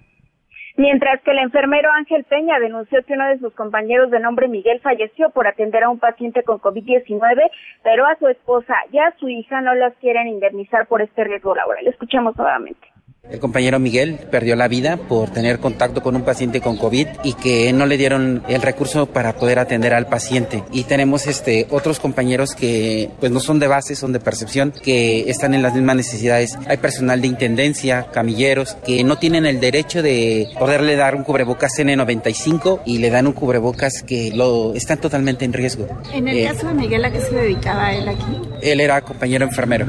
Mientras 0.77 1.19
que 1.23 1.31
el 1.31 1.39
enfermero 1.39 1.89
Ángel 1.91 2.23
Peña 2.25 2.59
denunció 2.59 3.03
que 3.03 3.13
uno 3.13 3.27
de 3.29 3.39
sus 3.39 3.51
compañeros 3.55 4.11
de 4.11 4.19
nombre 4.19 4.47
Miguel 4.47 4.79
falleció 4.79 5.31
por 5.31 5.47
atender 5.47 5.83
a 5.83 5.89
un 5.89 5.97
paciente 5.97 6.43
con 6.43 6.59
COVID-19, 6.59 7.49
pero 7.83 8.05
a 8.05 8.15
su 8.19 8.27
esposa 8.27 8.75
y 8.91 8.99
a 8.99 9.11
su 9.17 9.27
hija 9.27 9.59
no 9.61 9.73
los 9.73 9.93
quieren 9.95 10.27
indemnizar 10.27 10.85
por 10.85 11.01
este 11.01 11.23
riesgo 11.23 11.55
laboral. 11.55 11.87
Escuchamos 11.87 12.37
nuevamente. 12.37 12.87
El 13.29 13.39
compañero 13.39 13.79
Miguel 13.79 14.19
perdió 14.31 14.55
la 14.55 14.67
vida 14.67 14.97
por 14.97 15.29
tener 15.31 15.59
contacto 15.59 16.01
con 16.01 16.15
un 16.15 16.23
paciente 16.23 16.61
con 16.61 16.77
COVID 16.77 17.07
y 17.23 17.33
que 17.33 17.73
no 17.73 17.85
le 17.85 17.97
dieron 17.97 18.43
el 18.47 18.61
recurso 18.61 19.05
para 19.07 19.35
poder 19.35 19.59
atender 19.59 19.93
al 19.93 20.07
paciente. 20.07 20.63
Y 20.71 20.83
tenemos 20.83 21.27
este 21.27 21.67
otros 21.69 21.99
compañeros 21.99 22.55
que 22.55 23.09
pues 23.19 23.31
no 23.31 23.39
son 23.39 23.59
de 23.59 23.67
base, 23.67 23.95
son 23.95 24.13
de 24.13 24.19
percepción, 24.19 24.73
que 24.83 25.29
están 25.29 25.53
en 25.53 25.61
las 25.61 25.73
mismas 25.73 25.97
necesidades. 25.97 26.57
Hay 26.67 26.77
personal 26.77 27.21
de 27.21 27.27
intendencia, 27.27 28.07
camilleros, 28.13 28.77
que 28.85 29.03
no 29.03 29.17
tienen 29.17 29.45
el 29.45 29.59
derecho 29.59 30.01
de 30.01 30.47
poderle 30.57 30.95
dar 30.95 31.15
un 31.15 31.23
cubrebocas 31.23 31.73
N95 31.77 32.81
y 32.85 32.99
le 32.99 33.09
dan 33.09 33.27
un 33.27 33.33
cubrebocas 33.33 34.03
que 34.03 34.31
lo 34.33 34.73
están 34.73 34.99
totalmente 34.99 35.45
en 35.45 35.53
riesgo. 35.53 35.87
En 36.13 36.27
el 36.27 36.37
eh, 36.37 36.45
caso 36.45 36.67
de 36.67 36.73
Miguel, 36.73 37.03
¿a 37.03 37.11
qué 37.11 37.19
se 37.19 37.35
dedicaba 37.35 37.93
él 37.93 38.07
aquí? 38.07 38.41
Él 38.61 38.79
era 38.79 39.01
compañero 39.01 39.45
enfermero. 39.45 39.87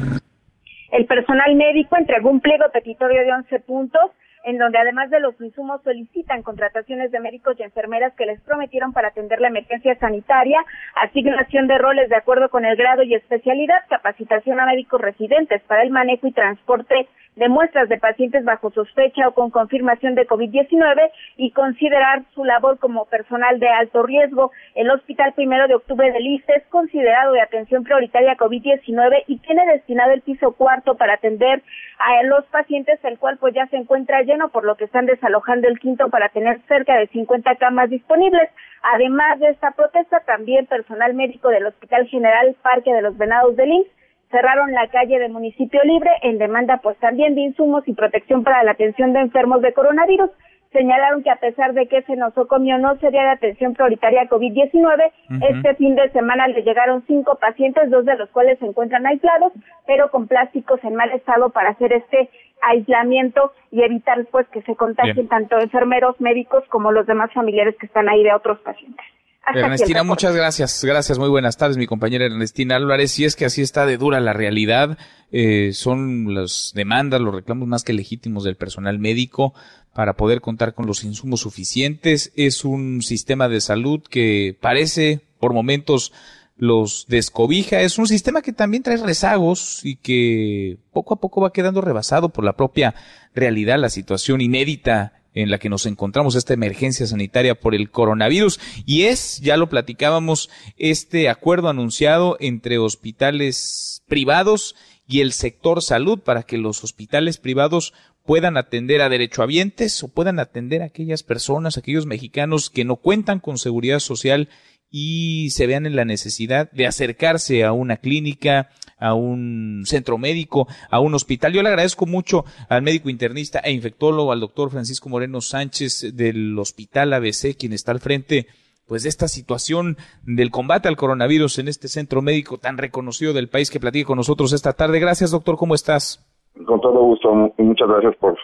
El 0.91 1.07
personal 1.07 1.55
médico 1.55 1.97
entregó 1.97 2.31
un 2.31 2.41
pliego 2.41 2.65
petitorio 2.73 3.21
de 3.23 3.33
11 3.33 3.61
puntos 3.61 4.11
en 4.45 4.57
donde 4.57 4.79
además 4.79 5.11
de 5.11 5.21
los 5.21 5.39
insumos 5.41 5.83
solicitan 5.83 6.43
contrataciones 6.43 7.11
de 7.11 7.21
médicos 7.21 7.57
y 7.59 7.63
enfermeras 7.63 8.15
que 8.15 8.25
les 8.25 8.41
prometieron 8.41 8.93
para 8.93 9.09
atender 9.09 9.41
la 9.41 9.49
emergencia 9.49 9.95
sanitaria, 9.99 10.65
asignación 10.95 11.67
de 11.67 11.77
roles 11.77 12.09
de 12.09 12.17
acuerdo 12.17 12.49
con 12.49 12.65
el 12.65 12.77
grado 12.77 13.03
y 13.03 13.15
especialidad, 13.15 13.85
capacitación 13.91 14.61
a 14.61 14.67
médicos 14.67 15.01
residentes 15.01 15.61
para 15.63 15.83
el 15.83 15.91
manejo 15.91 16.27
y 16.27 16.33
transporte 16.33 17.09
de 17.39 17.49
muestras 17.49 17.89
de 17.89 17.99
pacientes 17.99 18.45
bajo 18.45 18.71
sospecha 18.73 19.29
o 19.29 19.33
con 19.33 19.51
confirmación 19.51 20.17
de 20.17 20.27
COVID-19 20.27 21.11
y 21.37 21.53
considerar 21.53 22.25
su 22.35 22.45
labor 22.45 22.79
como 22.81 23.05
personal 23.07 23.61
de 23.61 23.69
alto 23.69 24.03
riesgo. 24.03 24.51
El 24.75 24.91
Hospital 24.91 25.35
Primero 25.35 25.69
de 25.69 25.77
Octubre 25.77 26.11
del 26.11 26.27
ICE 26.27 26.53
es 26.57 26.67
considerado 26.67 27.33
de 27.33 27.41
atención 27.41 27.85
prioritaria 27.85 28.37
COVID-19 28.37 29.23
y 29.29 29.39
tiene 29.39 29.65
destinado 29.67 30.13
el 30.13 30.23
piso 30.23 30.53
cuarto 30.53 30.97
para 30.97 31.15
atender 31.15 31.63
a 31.99 32.25
los 32.25 32.45
pacientes, 32.47 32.99
el 33.05 33.19
cual 33.19 33.39
pues 33.39 33.55
ya 33.55 33.67
se 33.69 33.77
encuentra 33.77 34.23
lleno, 34.23 34.49
por 34.49 34.65
lo 34.65 34.75
que 34.75 34.85
están 34.85 35.07
desalojando 35.07 35.69
el 35.69 35.79
quinto 35.79 36.11
para 36.11 36.31
tener 36.31 36.61
cerca 36.67 36.97
de 36.97 37.07
50 37.07 37.55
camas 37.57 37.89
disponibles. 37.89 38.51
Además 38.83 39.39
de 39.39 39.51
esta 39.51 39.71
protesta, 39.73 40.21
también 40.21 40.67
personal 40.67 41.15
médico 41.15 41.51
del 41.51 41.67
Hospital 41.67 42.07
General 42.09 42.57
Parque 42.63 42.93
de 42.93 43.03
los 43.03 43.17
Venados 43.17 43.55
del 43.55 43.71
INSS 43.71 43.98
cerraron 44.31 44.73
la 44.73 44.89
calle 44.89 45.19
de 45.19 45.29
Municipio 45.29 45.81
Libre 45.85 46.11
en 46.23 46.39
demanda 46.39 46.79
pues 46.79 46.97
también 46.99 47.35
de 47.35 47.43
insumos 47.43 47.87
y 47.87 47.95
protección 47.95 48.45
para 48.45 48.63
la 48.63 48.73
atención 48.73 49.13
de 49.13 49.21
enfermos 49.21 49.63
de 49.63 49.73
coronavirus. 49.73 50.31
Señalaron 50.73 51.23
que 51.23 51.31
a 51.31 51.37
pesar 51.37 51.73
de 51.73 51.87
que 51.87 51.99
ese 51.99 52.15
nosocomio 52.15 52.77
no 52.77 52.99
sería 52.99 53.23
de 53.23 53.31
atención 53.31 53.73
prioritaria 53.73 54.29
COVID-19, 54.29 55.13
este 55.49 55.75
fin 55.77 55.95
de 55.95 56.11
semana 56.11 56.47
le 56.47 56.63
llegaron 56.63 57.03
cinco 57.07 57.39
pacientes, 57.41 57.89
dos 57.89 58.05
de 58.05 58.17
los 58.17 58.29
cuales 58.31 58.59
se 58.59 58.67
encuentran 58.67 59.07
aislados, 59.07 59.53
pero 59.87 60.11
con 60.11 60.29
plásticos 60.29 60.85
en 60.85 60.95
mal 60.95 61.11
estado 61.13 61.49
para 61.51 61.71
hacer 61.71 61.95
este 61.95 62.29
aislamiento 62.61 63.53
y 63.71 63.83
evitar 63.83 64.27
pues 64.31 64.47
que 64.49 64.61
se 64.63 64.77
contagien 64.77 65.29
tanto 65.29 65.59
enfermeros, 65.59 66.21
médicos 66.21 66.63
como 66.69 66.93
los 66.93 67.07
demás 67.07 67.33
familiares 67.33 67.75
que 67.81 67.87
están 67.87 68.11
ahí 68.11 68.23
de 68.23 68.35
otros 68.35 68.59
pacientes. 68.61 69.07
Ernestina, 69.55 70.03
muchas 70.03 70.35
gracias. 70.35 70.85
Gracias, 70.85 71.19
muy 71.19 71.29
buenas 71.29 71.57
tardes, 71.57 71.77
mi 71.77 71.87
compañera 71.87 72.27
Ernestina 72.27 72.77
Álvarez. 72.77 73.13
Si 73.13 73.25
es 73.25 73.37
que 73.37 73.45
así 73.45 73.63
está 73.63 73.87
de 73.87 73.97
dura 73.97 74.21
la 74.21 74.33
realidad, 74.33 74.99
eh, 75.33 75.73
son 75.73 76.35
las 76.35 76.73
demandas, 76.75 77.21
los 77.21 77.35
reclamos 77.35 77.67
más 77.67 77.83
que 77.83 77.93
legítimos 77.93 78.45
del 78.45 78.57
personal 78.57 78.99
médico 78.99 79.55
para 79.95 80.15
poder 80.15 80.41
contar 80.41 80.75
con 80.75 80.87
los 80.87 81.03
insumos 81.05 81.41
suficientes. 81.41 82.33
Es 82.37 82.65
un 82.65 83.03
sistema 83.03 83.49
de 83.49 83.61
salud 83.61 84.03
que 84.09 84.57
parece, 84.61 85.21
por 85.41 85.55
momentos, 85.55 86.13
los 86.57 87.07
descobija. 87.09 87.81
Es 87.81 87.99
un 87.99 88.07
sistema 88.07 88.43
que 88.43 88.53
también 88.53 88.83
trae 88.83 88.97
rezagos 88.99 89.81
y 89.85 89.97
que 89.97 90.79
poco 90.93 91.15
a 91.15 91.21
poco 91.21 91.41
va 91.41 91.53
quedando 91.53 91.81
rebasado 91.81 92.29
por 92.29 92.45
la 92.45 92.55
propia 92.55 92.95
realidad, 93.35 93.79
la 93.79 93.89
situación 93.89 94.41
inédita 94.41 95.18
en 95.43 95.51
la 95.51 95.59
que 95.59 95.69
nos 95.69 95.87
encontramos, 95.87 96.35
esta 96.35 96.55
emergencia 96.55 97.07
sanitaria 97.07 97.55
por 97.55 97.75
el 97.75 97.91
coronavirus. 97.91 98.59
Y 98.85 99.05
es, 99.05 99.41
ya 99.41 99.57
lo 99.57 99.69
platicábamos, 99.69 100.51
este 100.77 101.29
acuerdo 101.29 101.69
anunciado 101.69 102.37
entre 102.41 102.79
hospitales 102.79 104.03
privados 104.09 104.75
y 105.07 105.21
el 105.21 105.33
sector 105.33 105.81
salud 105.81 106.19
para 106.19 106.43
que 106.43 106.59
los 106.59 106.83
hospitales 106.83 107.39
privados 107.39 107.95
puedan 108.25 108.57
atender 108.57 109.01
a 109.01 109.09
derechohabientes 109.09 110.03
o 110.03 110.09
puedan 110.09 110.41
atender 110.41 110.83
a 110.83 110.87
aquellas 110.87 111.23
personas, 111.23 111.79
aquellos 111.79 112.05
mexicanos 112.05 112.69
que 112.69 112.85
no 112.85 112.97
cuentan 112.97 113.39
con 113.39 113.59
seguridad 113.59 114.01
social 114.01 114.49
y 114.91 115.51
se 115.51 115.67
vean 115.67 115.87
en 115.87 115.97
la 115.97 116.05
necesidad 116.05 116.71
de 116.73 116.87
acercarse 116.87 117.65
a 117.65 117.73
una 117.73 117.97
clínica, 117.99 118.69
a 118.99 119.15
un 119.15 119.83
centro 119.85 120.19
médico, 120.19 120.67
a 120.91 121.01
un 121.01 121.15
hospital. 121.15 121.53
Yo 121.53 121.63
le 121.63 121.69
agradezco 121.69 122.07
mucho 122.07 122.45
al 122.69 122.83
médico 122.83 123.11
internista 123.11 123.61
e 123.61 123.73
infectólogo, 123.73 124.33
al 124.33 124.41
doctor 124.41 124.71
Francisco 124.71 125.09
Moreno 125.09 125.41
Sánchez 125.41 126.17
del 126.17 126.59
Hospital 126.59 127.13
ABC, 127.13 127.57
quien 127.59 127.73
está 127.73 127.93
al 127.93 128.01
frente 128.01 128.47
pues 128.87 129.03
de 129.03 129.11
esta 129.11 129.29
situación 129.29 129.99
del 130.25 130.51
combate 130.51 130.89
al 130.89 130.97
coronavirus 130.97 131.59
en 131.59 131.69
este 131.69 131.89
centro 131.89 132.23
médico 132.23 132.57
tan 132.57 132.79
reconocido 132.79 133.35
del 133.35 133.49
país 133.49 133.71
que 133.71 133.79
platique 133.79 134.07
con 134.07 134.17
nosotros 134.17 134.55
esta 134.55 134.73
tarde. 134.73 134.99
Gracias, 134.99 135.31
doctor, 135.31 135.59
¿cómo 135.59 135.75
estás? 135.75 136.25
Con 136.67 136.81
todo 136.81 137.05
gusto 137.05 137.31
muchas 137.59 137.87
gracias 137.87 138.17
por 138.17 138.37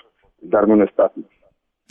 darme 0.43 0.75
un 0.75 0.83
espacio. 0.83 1.25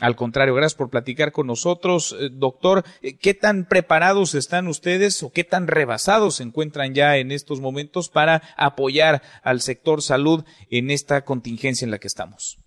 Al 0.03 0.17
contrario, 0.17 0.53
gracias 0.53 0.75
por 0.75 0.89
platicar 0.89 1.31
con 1.31 1.47
nosotros. 1.47 2.11
Eh, 2.19 2.27
doctor, 2.29 2.83
eh, 3.01 3.15
¿qué 3.17 3.33
tan 3.33 3.63
preparados 3.69 4.35
están 4.35 4.67
ustedes 4.67 5.23
o 5.23 5.31
qué 5.33 5.45
tan 5.45 5.65
rebasados 5.65 6.35
se 6.35 6.43
encuentran 6.43 6.93
ya 6.93 7.15
en 7.15 7.31
estos 7.31 7.61
momentos 7.61 8.09
para 8.09 8.41
apoyar 8.57 9.21
al 9.45 9.61
sector 9.61 10.01
salud 10.01 10.43
en 10.69 10.89
esta 10.89 11.23
contingencia 11.23 11.85
en 11.85 11.91
la 11.91 11.99
que 11.99 12.07
estamos? 12.07 12.59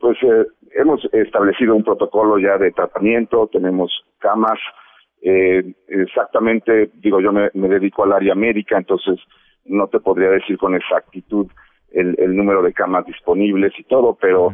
Pues 0.00 0.18
eh, 0.22 0.46
hemos 0.76 1.00
establecido 1.12 1.74
un 1.74 1.82
protocolo 1.82 2.38
ya 2.38 2.56
de 2.58 2.70
tratamiento, 2.70 3.48
tenemos 3.52 3.90
camas, 4.20 4.60
exactamente, 5.20 6.92
digo, 6.94 7.20
yo 7.20 7.32
me, 7.32 7.50
dedico 7.68 8.04
al 8.04 8.12
área 8.12 8.36
médica, 8.36 8.78
entonces 8.78 9.18
no 9.64 9.88
te 9.88 9.98
podría 9.98 10.30
decir 10.30 10.56
con 10.56 10.76
exactitud 10.76 11.48
el, 11.90 12.36
número 12.36 12.62
de 12.62 12.72
camas 12.72 13.04
disponibles 13.04 13.72
y 13.76 13.82
todo, 13.82 14.16
pero 14.20 14.52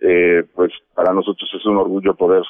eh, 0.00 0.44
pues 0.54 0.72
para 0.94 1.12
nosotros 1.12 1.50
es 1.54 1.64
un 1.66 1.76
orgullo 1.76 2.14
poder 2.14 2.42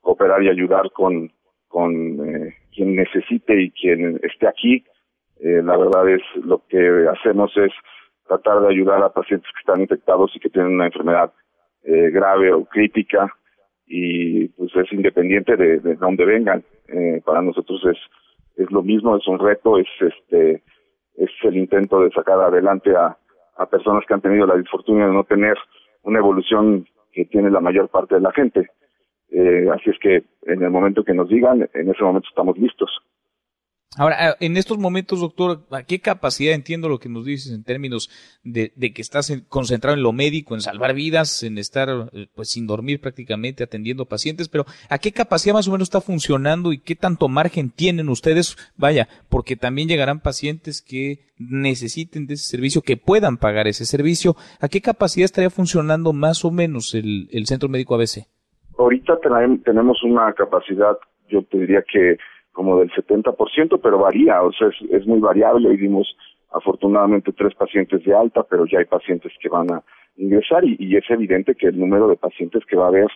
cooperar 0.00 0.42
y 0.42 0.48
ayudar 0.48 0.90
con, 0.92 1.30
con 1.68 1.92
eh, 1.92 2.54
quien 2.74 2.96
necesite 2.96 3.60
y 3.60 3.70
quien 3.70 4.20
esté 4.22 4.48
aquí. 4.48 4.84
Eh, 5.40 5.62
la 5.62 5.76
verdad 5.76 6.08
es 6.08 6.22
lo 6.44 6.62
que 6.68 7.06
hacemos 7.08 7.56
es 7.56 7.72
tratar 8.26 8.60
de 8.60 8.68
ayudar 8.68 9.02
a 9.02 9.12
pacientes 9.12 9.50
que 9.52 9.60
están 9.60 9.80
infectados 9.80 10.30
y 10.34 10.40
que 10.40 10.50
tienen 10.50 10.74
una 10.74 10.86
enfermedad 10.86 11.32
eh, 11.84 12.10
grave 12.10 12.52
o 12.52 12.64
crítica 12.64 13.28
y 13.86 14.48
pues 14.48 14.74
es 14.76 14.92
independiente 14.92 15.56
de, 15.56 15.78
de 15.80 15.94
dónde 15.96 16.24
vengan. 16.24 16.62
Para 17.24 17.40
nosotros 17.40 17.82
es 17.86 17.96
es 18.56 18.70
lo 18.70 18.82
mismo, 18.82 19.16
es 19.16 19.26
un 19.26 19.38
reto, 19.38 19.78
es 19.78 19.88
este 20.00 20.62
es 21.16 21.30
el 21.42 21.56
intento 21.56 22.00
de 22.00 22.10
sacar 22.10 22.38
adelante 22.40 22.94
a, 22.96 23.16
a 23.56 23.66
personas 23.66 24.04
que 24.06 24.14
han 24.14 24.20
tenido 24.20 24.46
la 24.46 24.56
disfortuna 24.56 25.06
de 25.06 25.12
no 25.12 25.24
tener 25.24 25.56
una 26.02 26.18
evolución 26.18 26.86
que 27.12 27.24
tiene 27.26 27.50
la 27.50 27.60
mayor 27.60 27.88
parte 27.88 28.14
de 28.16 28.20
la 28.20 28.32
gente. 28.32 28.68
Eh, 29.30 29.66
así 29.72 29.90
es 29.90 29.98
que 29.98 30.24
en 30.46 30.62
el 30.62 30.70
momento 30.70 31.04
que 31.04 31.14
nos 31.14 31.28
digan, 31.28 31.68
en 31.72 31.90
ese 31.90 32.02
momento 32.02 32.28
estamos 32.28 32.58
listos. 32.58 32.90
Ahora, 33.98 34.16
ah, 34.18 34.36
en 34.40 34.56
estos 34.56 34.78
momentos, 34.78 35.20
doctor, 35.20 35.66
¿a 35.70 35.82
qué 35.82 36.00
capacidad 36.00 36.54
entiendo 36.54 36.88
lo 36.88 36.98
que 36.98 37.10
nos 37.10 37.26
dices 37.26 37.52
en 37.52 37.62
términos 37.62 38.08
de, 38.42 38.70
que 38.70 39.02
estás 39.02 39.30
concentrado 39.48 39.94
en 39.94 40.02
lo 40.02 40.12
médico, 40.12 40.54
en 40.54 40.62
salvar 40.62 40.94
vidas, 40.94 41.42
en 41.42 41.58
estar 41.58 41.88
eh, 42.12 42.26
pues 42.34 42.50
sin 42.50 42.66
dormir 42.66 43.02
prácticamente 43.02 43.62
atendiendo 43.62 44.06
pacientes, 44.06 44.48
pero 44.48 44.64
¿a 44.88 44.96
qué 44.98 45.12
capacidad 45.12 45.54
más 45.54 45.68
o 45.68 45.72
menos 45.72 45.86
está 45.86 46.00
funcionando 46.00 46.72
y 46.72 46.78
qué 46.78 46.96
tanto 46.96 47.28
margen 47.28 47.70
tienen 47.70 48.08
ustedes? 48.08 48.56
Vaya, 48.76 49.08
porque 49.28 49.56
también 49.56 49.88
llegarán 49.88 50.20
pacientes 50.20 50.80
que 50.80 51.26
necesiten 51.38 52.26
de 52.26 52.34
ese 52.34 52.46
servicio, 52.46 52.80
que 52.80 52.96
puedan 52.96 53.36
pagar 53.36 53.66
ese 53.66 53.84
servicio. 53.84 54.36
¿A 54.60 54.68
qué 54.68 54.80
capacidad 54.80 55.26
estaría 55.26 55.50
funcionando 55.50 56.14
más 56.14 56.46
o 56.46 56.50
menos 56.50 56.94
el, 56.94 57.28
el 57.30 57.44
centro 57.44 57.68
médico 57.68 57.94
ABC? 57.94 58.26
Ahorita 58.78 59.18
tenemos 59.64 60.02
una 60.02 60.32
capacidad, 60.32 60.96
yo 61.28 61.44
te 61.44 61.58
diría 61.58 61.82
que 61.82 62.16
como 62.52 62.78
del 62.78 62.90
70%, 62.90 63.80
pero 63.82 63.98
varía, 63.98 64.42
o 64.42 64.52
sea, 64.52 64.68
es, 64.90 65.06
muy 65.06 65.20
variable. 65.20 65.68
Hoy 65.68 65.76
dimos 65.76 66.16
afortunadamente 66.52 67.32
tres 67.32 67.54
pacientes 67.54 68.04
de 68.04 68.14
alta, 68.14 68.44
pero 68.48 68.66
ya 68.66 68.78
hay 68.78 68.84
pacientes 68.84 69.32
que 69.40 69.48
van 69.48 69.72
a 69.72 69.82
ingresar 70.16 70.64
y, 70.64 70.96
es 70.96 71.04
evidente 71.08 71.54
que 71.54 71.68
el 71.68 71.78
número 71.78 72.08
de 72.08 72.16
pacientes 72.16 72.64
que 72.66 72.76
va 72.76 72.84
a 72.84 72.88
haber 72.88 73.08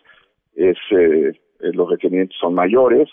es, 0.55 0.79
eh, 0.90 1.33
eh, 1.61 1.72
los 1.75 1.90
requerimientos 1.90 2.37
son 2.40 2.55
mayores. 2.55 3.09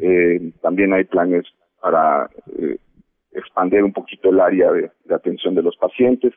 Eh, 0.00 0.52
también 0.62 0.92
hay 0.92 1.04
planes 1.04 1.44
para 1.80 2.30
eh, 2.58 2.78
expandir 3.32 3.82
un 3.82 3.92
poquito 3.92 4.30
el 4.30 4.40
área 4.40 4.70
de, 4.72 4.90
atención 5.14 5.54
de 5.54 5.62
los 5.62 5.76
pacientes. 5.76 6.32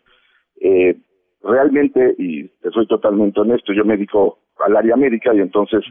Eh, 0.62 0.96
realmente, 1.44 2.16
y 2.18 2.48
te 2.48 2.72
soy 2.72 2.88
totalmente 2.88 3.40
honesto, 3.40 3.74
yo 3.74 3.86
me 3.86 3.96
dedico 3.96 4.40
al 4.60 4.76
área 4.76 4.96
médica 4.96 5.34
y 5.34 5.40
entonces 5.40 5.84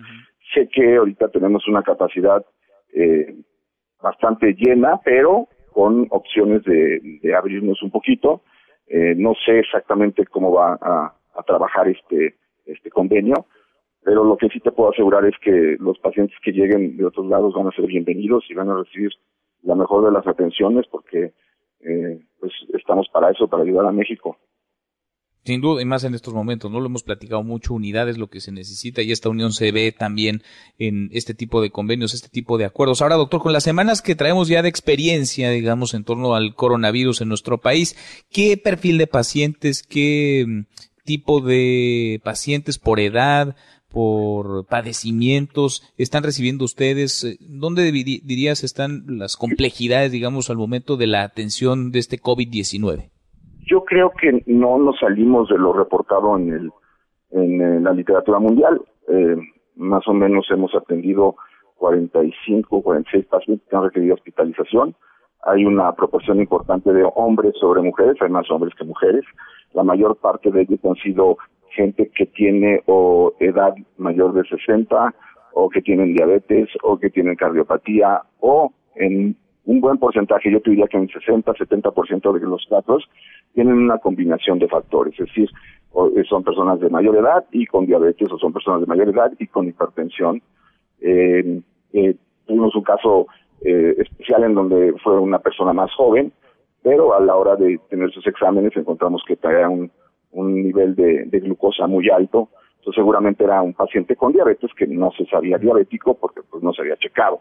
sé 0.55 0.69
que 0.69 0.97
ahorita 0.97 1.29
tenemos 1.29 1.67
una 1.69 1.83
capacidad 1.83 2.45
eh, 2.93 3.35
bastante 4.03 4.55
llena, 4.55 5.01
pero 5.05 5.49
con 5.73 6.07
opciones 6.11 6.63
de, 6.65 7.01
de 7.23 7.35
abrirnos 7.35 7.83
un 7.83 7.91
poquito. 7.91 8.43
Eh, 8.87 9.15
no 9.17 9.33
sé 9.35 9.61
exactamente 9.61 10.27
cómo 10.27 10.53
va 10.53 10.79
a, 10.81 11.15
a, 11.35 11.43
trabajar 11.45 11.89
este, 11.89 12.35
este 12.67 12.91
convenio, 12.91 13.47
pero 14.03 14.25
lo 14.25 14.37
que 14.37 14.49
sí 14.49 14.61
te 14.61 14.73
puedo 14.73 14.91
asegurar 14.91 15.25
es 15.25 15.35
que 15.41 15.77
los 15.79 15.99
pacientes 15.99 16.37
que 16.45 16.53
lleguen 16.53 16.97
de 16.97 17.05
otros 17.07 17.27
lados 17.27 17.55
van 17.55 17.69
a 17.69 17.73
ser 17.73 17.87
bienvenidos 17.87 18.45
y 18.51 18.55
van 18.55 18.69
a 18.69 18.77
recibir 18.77 19.13
la 19.63 19.75
mejor 19.75 20.05
de 20.05 20.13
las 20.13 20.27
atenciones 20.27 20.87
porque 20.91 21.33
eh, 21.81 22.21
pues 22.39 22.53
estamos 22.75 23.09
para 23.13 23.31
eso, 23.31 23.49
para 23.49 23.63
ayudar 23.63 23.87
a 23.87 23.93
México. 23.93 24.37
Sin 25.45 25.61
duda, 25.61 25.83
y 25.83 25.85
más 25.85 26.05
en 26.05 26.15
estos 26.15 26.35
momentos, 26.35 26.71
¿no? 26.71 26.79
Lo 26.79 26.87
hemos 26.87 27.03
platicado 27.03 27.43
mucho, 27.43 27.75
unidad 27.75 28.09
es 28.09 28.17
lo 28.17 28.31
que 28.31 28.41
se 28.41 28.53
necesita 28.53 29.03
y 29.03 29.11
esta 29.11 29.29
unión 29.29 29.53
se 29.53 29.73
ve 29.73 29.91
también 29.91 30.45
en 30.79 31.11
este 31.13 31.35
tipo 31.35 31.61
de 31.61 31.71
convenios, 31.71 32.15
este 32.15 32.29
tipo 32.29 32.59
de 32.59 32.65
acuerdos. 32.65 33.03
Ahora, 33.03 33.17
doctor, 33.17 33.41
con 33.41 33.53
las 33.53 33.65
semanas 33.65 34.03
que 34.03 34.15
traemos 34.15 34.47
ya 34.47 34.63
de 34.63 34.69
experiencia, 34.69 35.51
digamos, 35.51 35.95
en 35.95 36.05
torno 36.05 36.37
al 36.37 36.55
coronavirus 36.55 37.23
en 37.23 37.29
nuestro 37.29 37.61
país, 37.61 37.97
¿qué 38.31 38.57
perfil 38.57 38.99
de 38.99 39.09
pacientes, 39.09 39.83
qué 39.83 40.45
mm, 40.47 40.61
tipo 41.05 41.41
de 41.41 42.21
pacientes 42.23 42.79
por 42.79 43.01
edad, 43.01 43.57
por 43.89 44.67
padecimientos 44.67 45.83
están 45.99 46.23
recibiendo 46.23 46.65
ustedes? 46.65 47.37
¿Dónde 47.41 47.91
dirías 47.91 48.63
están 48.63 49.05
las 49.09 49.37
complejidades, 49.37 50.13
digamos, 50.13 50.51
al 50.51 50.57
momento 50.57 50.97
de 50.97 51.09
la 51.09 51.25
atención 51.25 51.91
de 51.91 51.99
este 51.99 52.21
COVID-19? 52.21 53.11
Yo 53.63 53.85
creo 53.85 54.11
que 54.11 54.43
no 54.47 54.79
nos 54.79 54.99
salimos 54.99 55.49
de 55.49 55.59
lo 55.59 55.73
reportado 55.73 56.37
en, 56.37 56.53
el, 56.53 56.73
en, 57.31 57.85
la 57.85 57.93
literatura 57.93 58.39
mundial. 58.39 58.83
Eh, 59.09 59.37
más 59.77 60.07
o 60.09 60.13
menos 60.13 60.47
hemos 60.51 60.75
atendido 60.75 61.37
45, 61.77 62.83
46 62.83 63.27
pacientes 63.27 63.69
que 63.69 63.77
han 63.77 63.85
requerido 63.85 64.15
hospitalización. 64.15 64.95
Hay 65.45 65.65
una 65.65 65.93
proporción 65.93 66.39
importante 66.41 66.93
de 66.93 67.05
hombres 67.17 67.55
sobre 67.61 67.83
mujeres, 67.83 68.17
hay 68.21 68.31
más 68.31 68.51
hombres 68.51 68.75
que 68.77 68.85
mujeres. 68.85 69.25
La 69.73 69.83
mayor 69.83 70.17
parte 70.17 70.51
de 70.51 70.63
ellos 70.63 70.79
han 70.85 70.95
sido 70.97 71.37
gente 71.71 72.11
que 72.15 72.27
tiene 72.27 72.83
o 72.87 73.33
edad 73.41 73.75
mayor 73.97 74.35
de 74.35 74.45
60 74.45 75.15
o 75.55 75.69
que 75.69 75.83
tienen 75.83 76.15
diabetes 76.15 76.69
o 76.83 76.99
que 76.99 77.11
tienen 77.11 77.37
cardiopatía 77.37 78.23
o 78.41 78.73
en 78.95 79.37
un 79.65 79.81
buen 79.81 79.99
porcentaje, 79.99 80.51
yo 80.51 80.61
te 80.61 80.71
diría 80.71 80.89
que 80.89 80.97
en 80.97 81.09
60, 81.09 81.53
70% 81.53 82.33
de 82.33 82.41
los 82.41 82.67
casos 82.69 83.09
tienen 83.55 83.75
una 83.75 83.99
combinación 83.99 84.59
de 84.59 84.69
factores, 84.69 85.13
es 85.21 85.27
decir, 85.27 85.51
eh, 85.95 86.25
son 86.29 86.43
personas 86.43 86.81
de 86.81 86.91
mayor 86.91 87.17
edad 87.17 87.45
y 87.53 87.67
con 87.67 87.87
diabetes 87.87 88.31
o 88.33 88.39
son 88.39 88.53
personas 88.53 88.81
de 88.81 88.87
mayor 88.87 89.09
edad 89.09 89.33
y 89.39 89.47
con 89.47 89.69
hipertensión. 89.69 90.43
Eh, 91.01 91.61
eh, 91.93 92.17
tuvimos 92.47 92.75
un 92.75 92.83
caso 92.83 93.27
eh, 93.65 93.95
especial 93.99 94.45
en 94.45 94.55
donde 94.55 94.95
fue 95.03 95.19
una 95.21 95.39
persona 95.39 95.73
más 95.73 95.93
joven, 95.95 96.33
pero 96.83 97.15
a 97.15 97.21
la 97.21 97.37
hora 97.37 97.57
de 97.57 97.79
tener 97.89 98.11
sus 98.11 98.27
exámenes 98.27 98.77
encontramos 98.77 99.23
que 99.27 99.37
traía 99.37 99.69
un, 99.69 99.91
un 100.33 100.55
nivel 100.63 100.97
de, 100.97 101.25
de 101.27 101.41
glucosa 101.41 101.87
muy 101.87 102.09
alto, 102.09 102.49
entonces 102.79 102.97
seguramente 102.97 103.45
era 103.45 103.63
un 103.63 103.75
paciente 103.75 104.17
con 104.17 104.33
diabetes 104.33 104.73
que 104.77 104.89
no 104.89 105.13
se 105.13 105.25
sabía 105.27 105.59
diabético 105.59 106.15
porque 106.15 106.41
pues 106.51 106.63
no 106.63 106.73
se 106.73 106.83
había 106.83 106.97
checado. 106.97 107.41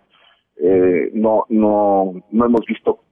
Eh, 0.58 1.10
no, 1.14 1.46
no, 1.50 2.24
no 2.32 2.46
hemos 2.46 2.66
visto 2.66 3.04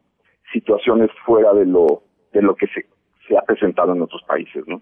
situaciones 0.54 1.10
fuera 1.26 1.54
de 1.54 1.66
lo, 1.66 2.04
de 2.34 2.42
lo 2.42 2.56
que 2.56 2.68
se, 2.68 2.86
se 3.28 3.38
ha 3.38 3.42
presentado 3.42 3.94
en 3.94 4.02
otros 4.02 4.22
países, 4.28 4.64
¿no? 4.68 4.82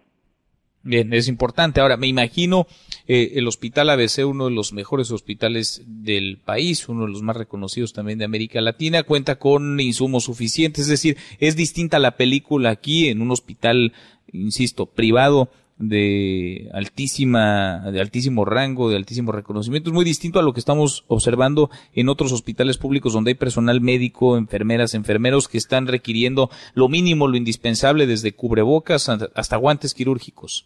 Bien, 0.84 1.12
es 1.12 1.28
importante. 1.28 1.82
Ahora, 1.82 1.98
me 1.98 2.08
imagino 2.08 2.65
eh, 3.08 3.34
el 3.36 3.48
Hospital 3.48 3.89
ABC, 3.89 4.26
uno 4.26 4.46
de 4.46 4.52
los 4.52 4.72
mejores 4.72 5.12
hospitales 5.12 5.84
del 5.86 6.38
país, 6.38 6.88
uno 6.88 7.06
de 7.06 7.12
los 7.12 7.22
más 7.24 7.36
reconocidos 7.36 7.91
también 7.91 8.20
de 8.20 8.26
América 8.26 8.62
Latina, 8.62 9.04
cuenta 9.04 9.38
con 9.38 9.82
insumos 9.82 10.24
suficientes. 10.24 10.84
Es 10.84 10.89
decir, 10.89 11.17
es 11.39 11.58
distinta 11.58 12.00
la 12.00 12.15
película 12.15 12.70
aquí 12.70 13.10
en 13.10 13.22
un 13.22 13.32
hospital, 13.32 13.91
insisto, 14.32 14.86
privado 14.86 15.50
de 15.79 16.69
altísima, 16.73 17.91
de 17.91 18.01
altísimo 18.01 18.45
rango, 18.45 18.89
de 18.89 18.95
altísimo 18.95 19.31
reconocimiento. 19.31 19.89
Es 19.89 19.93
muy 19.93 20.05
distinto 20.05 20.39
a 20.39 20.43
lo 20.43 20.53
que 20.53 20.59
estamos 20.59 21.05
observando 21.07 21.69
en 21.93 22.09
otros 22.09 22.33
hospitales 22.33 22.77
públicos 22.77 23.13
donde 23.13 23.31
hay 23.31 23.35
personal 23.35 23.81
médico, 23.81 24.37
enfermeras, 24.37 24.93
enfermeros 24.93 25.47
que 25.47 25.57
están 25.57 25.87
requiriendo 25.87 26.49
lo 26.73 26.89
mínimo, 26.89 27.27
lo 27.27 27.37
indispensable, 27.37 28.07
desde 28.07 28.33
cubrebocas 28.33 29.09
hasta 29.09 29.57
guantes 29.57 29.93
quirúrgicos. 29.93 30.65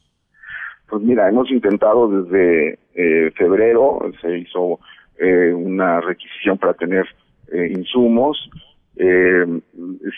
Pues 0.90 1.04
mira, 1.04 1.30
hemos 1.30 1.50
intentado 1.52 2.10
desde 2.10 2.80
eh, 2.96 3.32
febrero, 3.38 4.00
se 4.22 4.40
hizo 4.40 4.80
eh, 5.18 5.54
una 5.54 6.02
requisición 6.02 6.58
para 6.58 6.74
tener 6.74 7.06
eh, 7.52 7.72
insumos. 7.72 8.50
Eh, 8.96 9.46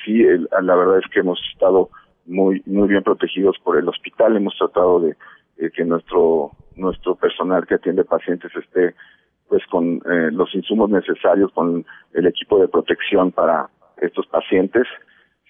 sí, 0.06 0.24
la 0.24 0.76
verdad 0.76 1.00
es 1.00 1.12
que 1.12 1.20
hemos 1.20 1.40
estado 1.52 1.90
muy 2.26 2.62
muy 2.66 2.88
bien 2.88 3.04
protegidos 3.04 3.58
por 3.64 3.78
el 3.78 3.88
hospital. 3.88 4.36
Hemos 4.38 4.58
tratado 4.58 5.00
de 5.00 5.16
que 5.72 5.86
nuestro 5.86 6.52
nuestro 6.76 7.16
personal 7.16 7.66
que 7.68 7.76
atiende 7.76 8.04
pacientes 8.04 8.52
esté 8.56 8.96
pues 9.48 9.66
con 9.68 9.98
eh, 9.98 10.32
los 10.32 10.54
insumos 10.56 10.90
necesarios, 10.90 11.52
con 11.54 11.86
el 12.14 12.26
equipo 12.28 12.60
de 12.60 12.68
protección 12.68 13.32
para 13.32 13.70
estos 14.02 14.26
pacientes. 14.28 14.88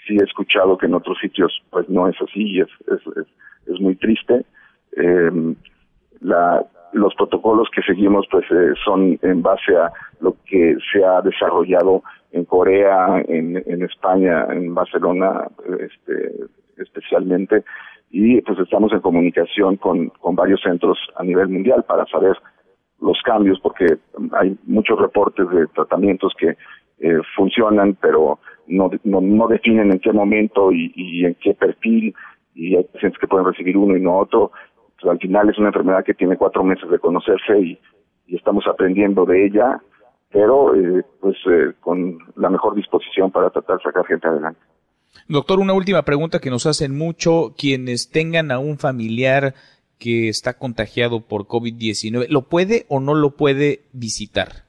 Sí 0.05 0.17
he 0.19 0.23
escuchado 0.23 0.77
que 0.77 0.87
en 0.87 0.95
otros 0.95 1.17
sitios 1.19 1.63
pues 1.69 1.87
no 1.87 2.07
es 2.07 2.15
así 2.21 2.43
y 2.43 2.61
es, 2.61 2.67
es, 2.87 3.27
es, 3.67 3.79
muy 3.79 3.95
triste. 3.95 4.45
Eh, 4.97 5.55
la, 6.19 6.65
los 6.91 7.15
protocolos 7.15 7.69
que 7.73 7.81
seguimos 7.81 8.27
pues 8.29 8.45
eh, 8.51 8.73
son 8.83 9.17
en 9.21 9.41
base 9.41 9.75
a 9.77 9.91
lo 10.19 10.35
que 10.45 10.75
se 10.91 11.03
ha 11.03 11.21
desarrollado 11.21 12.03
en 12.31 12.45
Corea, 12.45 13.23
en, 13.27 13.63
en 13.65 13.83
España, 13.83 14.47
en 14.49 14.73
Barcelona, 14.73 15.47
este, 15.79 16.33
especialmente, 16.83 17.63
y 18.09 18.41
pues 18.41 18.59
estamos 18.59 18.93
en 18.93 19.01
comunicación 19.01 19.77
con, 19.77 20.09
con 20.09 20.35
varios 20.35 20.61
centros 20.61 20.99
a 21.15 21.23
nivel 21.23 21.49
mundial 21.49 21.83
para 21.83 22.05
saber 22.05 22.37
los 23.01 23.21
cambios, 23.23 23.59
porque 23.59 23.97
hay 24.33 24.57
muchos 24.65 24.99
reportes 24.99 25.49
de 25.49 25.67
tratamientos 25.67 26.33
que 26.37 26.55
eh, 26.99 27.19
funcionan, 27.35 27.97
pero 27.99 28.39
no, 28.67 28.89
no, 29.03 29.19
no 29.19 29.47
definen 29.47 29.91
en 29.91 29.99
qué 29.99 30.13
momento 30.13 30.71
y, 30.71 31.25
en 31.25 31.35
qué 31.35 31.53
perfil, 31.53 32.13
y 32.53 32.75
hay 32.75 32.83
pacientes 32.83 33.19
que 33.19 33.27
pueden 33.27 33.47
recibir 33.47 33.75
uno 33.77 33.97
y 33.97 34.01
no 34.01 34.19
otro, 34.19 34.51
pues 35.01 35.11
al 35.11 35.19
final 35.19 35.49
es 35.49 35.57
una 35.57 35.69
enfermedad 35.69 36.05
que 36.05 36.13
tiene 36.13 36.37
cuatro 36.37 36.63
meses 36.63 36.89
de 36.89 36.99
conocerse 36.99 37.59
y, 37.59 37.79
y 38.27 38.35
estamos 38.35 38.65
aprendiendo 38.67 39.25
de 39.25 39.47
ella, 39.47 39.81
pero 40.31 40.75
eh, 40.75 41.03
pues 41.19 41.35
eh, 41.45 41.73
con 41.79 42.17
la 42.35 42.49
mejor 42.49 42.75
disposición 42.75 43.31
para 43.31 43.49
tratar 43.49 43.77
de 43.77 43.83
sacar 43.83 44.05
gente 44.05 44.27
adelante. 44.27 44.59
Doctor, 45.27 45.59
una 45.59 45.73
última 45.73 46.03
pregunta 46.03 46.39
que 46.39 46.49
nos 46.49 46.65
hacen 46.65 46.97
mucho 46.97 47.53
quienes 47.57 48.11
tengan 48.11 48.51
a 48.51 48.59
un 48.59 48.77
familiar 48.77 49.53
que 49.99 50.27
está 50.27 50.57
contagiado 50.57 51.21
por 51.21 51.45
COVID-19, 51.45 52.27
¿lo 52.29 52.43
puede 52.43 52.85
o 52.89 52.99
no 52.99 53.13
lo 53.13 53.31
puede 53.31 53.81
visitar? 53.93 54.65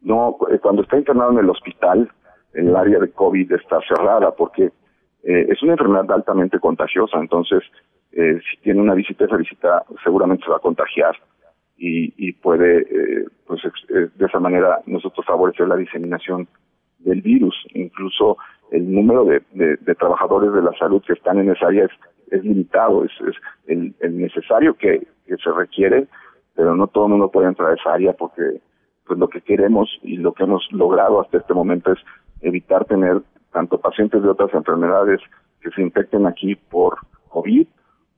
No, 0.00 0.36
eh, 0.50 0.58
cuando 0.58 0.82
está 0.82 0.98
internado 0.98 1.32
en 1.32 1.38
el 1.38 1.50
hospital, 1.50 2.10
el 2.52 2.74
área 2.74 2.98
de 2.98 3.10
COVID 3.10 3.52
está 3.52 3.78
cerrada 3.86 4.32
porque 4.32 4.72
eh, 5.22 5.46
es 5.48 5.62
una 5.62 5.72
enfermedad 5.72 6.10
altamente 6.10 6.58
contagiosa, 6.58 7.18
entonces 7.18 7.62
eh, 8.16 8.40
si 8.48 8.60
tiene 8.62 8.80
una 8.80 8.94
visita, 8.94 9.24
esa 9.24 9.36
visita 9.36 9.84
seguramente 10.04 10.44
se 10.44 10.50
va 10.50 10.58
a 10.58 10.60
contagiar 10.60 11.16
y, 11.76 12.14
y 12.16 12.32
puede, 12.32 12.82
eh, 12.82 13.26
pues 13.46 13.60
eh, 13.64 14.08
de 14.14 14.26
esa 14.26 14.38
manera 14.38 14.80
nosotros 14.86 15.26
favorecer 15.26 15.66
la 15.66 15.76
diseminación 15.76 16.46
del 17.00 17.22
virus. 17.22 17.56
Incluso 17.74 18.36
el 18.70 18.92
número 18.92 19.24
de, 19.24 19.42
de, 19.52 19.76
de, 19.76 19.94
trabajadores 19.94 20.52
de 20.52 20.62
la 20.62 20.72
salud 20.78 21.02
que 21.06 21.12
están 21.12 21.38
en 21.38 21.50
esa 21.50 21.66
área 21.66 21.84
es, 21.84 21.90
es 22.30 22.44
limitado, 22.44 23.04
es, 23.04 23.12
es 23.28 23.36
el, 23.66 23.94
el, 24.00 24.18
necesario 24.18 24.74
que, 24.74 25.06
que, 25.26 25.36
se 25.36 25.50
requiere, 25.52 26.06
pero 26.54 26.74
no 26.74 26.86
todo 26.86 27.04
el 27.04 27.12
mundo 27.12 27.30
puede 27.30 27.48
entrar 27.48 27.70
a 27.70 27.74
esa 27.74 27.94
área 27.94 28.12
porque 28.14 28.60
pues 29.06 29.18
lo 29.18 29.28
que 29.28 29.42
queremos 29.42 29.88
y 30.02 30.16
lo 30.16 30.32
que 30.32 30.44
hemos 30.44 30.66
logrado 30.72 31.20
hasta 31.20 31.38
este 31.38 31.54
momento 31.54 31.92
es 31.92 31.98
evitar 32.40 32.84
tener 32.86 33.20
tanto 33.52 33.78
pacientes 33.78 34.22
de 34.22 34.28
otras 34.28 34.52
enfermedades 34.54 35.20
que 35.60 35.70
se 35.70 35.82
infecten 35.82 36.26
aquí 36.26 36.56
por 36.56 36.98
COVID 37.28 37.66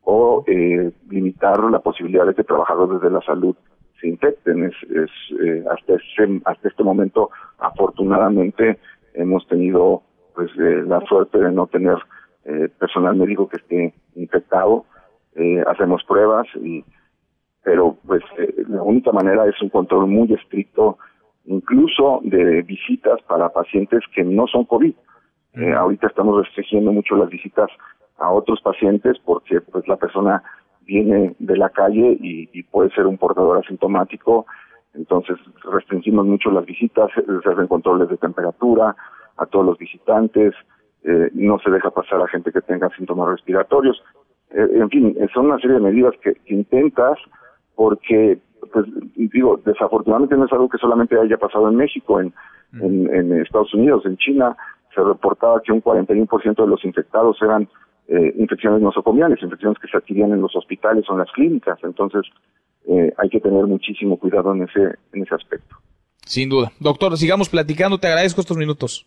o 0.03 0.45
eh, 0.47 0.93
limitar 1.11 1.59
la 1.65 1.81
posibilidad 1.81 2.27
de 2.27 2.35
que 2.35 2.45
trabajadores 2.45 3.01
de 3.01 3.11
la 3.11 3.21
salud 3.23 3.57
se 4.01 4.09
infecten. 4.09 4.65
Es, 4.65 4.75
es 4.91 5.11
eh, 5.43 5.65
hasta, 5.71 5.95
ese, 5.95 6.41
hasta 6.45 6.69
este 6.69 6.83
momento, 6.85 7.31
afortunadamente, 7.59 8.79
hemos 9.15 9.47
tenido 9.49 10.03
pues 10.37 10.51
eh, 10.59 10.85
la 10.87 11.01
suerte 11.01 11.39
de 11.39 11.51
no 11.51 11.67
tener 11.67 11.97
eh, 12.45 12.69
personal 12.79 13.17
médico 13.17 13.49
que 13.49 13.57
esté 13.57 13.95
infectado. 14.15 14.85
Eh, 15.35 15.65
hacemos 15.67 16.05
pruebas, 16.05 16.47
y, 16.63 16.85
pero 17.65 17.97
pues 18.07 18.23
eh, 18.39 18.55
la 18.69 18.83
única 18.83 19.11
manera 19.13 19.47
es 19.47 19.61
un 19.61 19.71
control 19.71 20.07
muy 20.07 20.33
estricto, 20.33 20.99
incluso 21.47 22.21
de 22.23 22.63
visitas 22.63 23.21
para 23.23 23.49
pacientes 23.49 24.01
que 24.15 24.23
no 24.23 24.47
son 24.47 24.67
COVID. 24.67 24.95
Eh, 25.55 25.73
ahorita 25.73 26.09
estamos 26.09 26.45
restringiendo 26.45 26.93
mucho 26.93 27.17
las 27.17 27.31
visitas 27.31 27.71
a 28.19 28.31
otros 28.31 28.61
pacientes 28.61 29.19
porque 29.25 29.61
pues 29.63 29.89
la 29.89 29.97
persona 29.97 30.43
viene 30.83 31.35
de 31.39 31.57
la 31.57 31.71
calle 31.71 32.17
y, 32.21 32.49
y 32.53 32.63
puede 32.63 32.91
ser 32.91 33.07
un 33.07 33.17
portador 33.17 33.59
asintomático, 33.59 34.47
entonces 34.95 35.37
restringimos 35.65 36.27
mucho 36.27 36.51
las 36.51 36.65
visitas, 36.65 37.11
se 37.15 37.51
hacen 37.51 37.67
controles 37.67 38.09
de 38.09 38.17
temperatura 38.19 38.95
a 39.37 39.47
todos 39.47 39.65
los 39.65 39.79
visitantes, 39.79 40.55
eh, 41.05 41.31
no 41.35 41.59
se 41.59 41.71
deja 41.71 41.91
pasar 41.91 42.21
a 42.21 42.29
gente 42.29 42.53
que 42.53 42.61
tenga 42.61 42.89
síntomas 42.97 43.29
respiratorios, 43.29 44.03
eh, 44.51 44.69
en 44.75 44.89
fin, 44.91 45.17
son 45.35 45.47
una 45.47 45.59
serie 45.59 45.75
de 45.75 45.83
medidas 45.83 46.15
que, 46.23 46.35
que 46.35 46.55
intentas 46.55 47.19
porque, 47.75 48.39
pues 48.73 48.87
digo, 49.17 49.61
desafortunadamente 49.65 50.37
no 50.37 50.47
es 50.47 50.53
algo 50.53 50.69
que 50.69 50.79
solamente 50.79 51.19
haya 51.19 51.37
pasado 51.37 51.69
en 51.69 51.77
México, 51.77 52.21
en, 52.21 52.33
mm. 52.73 52.85
en, 52.85 53.15
en 53.15 53.41
Estados 53.43 53.73
Unidos, 53.75 54.07
en 54.07 54.17
China, 54.17 54.57
se 54.95 55.03
reportaba 55.03 55.61
que 55.63 55.73
un 55.73 55.83
41% 55.83 56.57
de 56.57 56.67
los 56.67 56.85
infectados 56.85 57.37
eran 57.43 57.69
eh, 58.09 58.35
infecciones 58.39 58.81
nosocomiales, 58.81 59.43
infecciones 59.43 59.79
que 59.79 59.89
se 59.89 59.97
adquirían 59.97 60.33
en 60.33 60.41
los 60.41 60.55
hospitales 60.57 61.05
o 61.09 61.13
en 61.13 61.19
las 61.19 61.31
clínicas. 61.33 61.79
Entonces, 61.83 62.23
eh, 62.89 63.13
hay 63.19 63.29
que 63.29 63.41
tener 63.41 63.65
muchísimo 63.67 64.17
cuidado 64.17 64.55
en 64.55 64.63
ese, 64.63 64.97
en 65.13 65.23
ese 65.23 65.35
aspecto. 65.35 65.77
Sin 66.25 66.49
duda. 66.49 66.73
Doctor, 66.81 67.17
sigamos 67.17 67.49
platicando. 67.49 67.99
Te 67.99 68.07
agradezco 68.07 68.41
estos 68.41 68.57
minutos. 68.57 69.07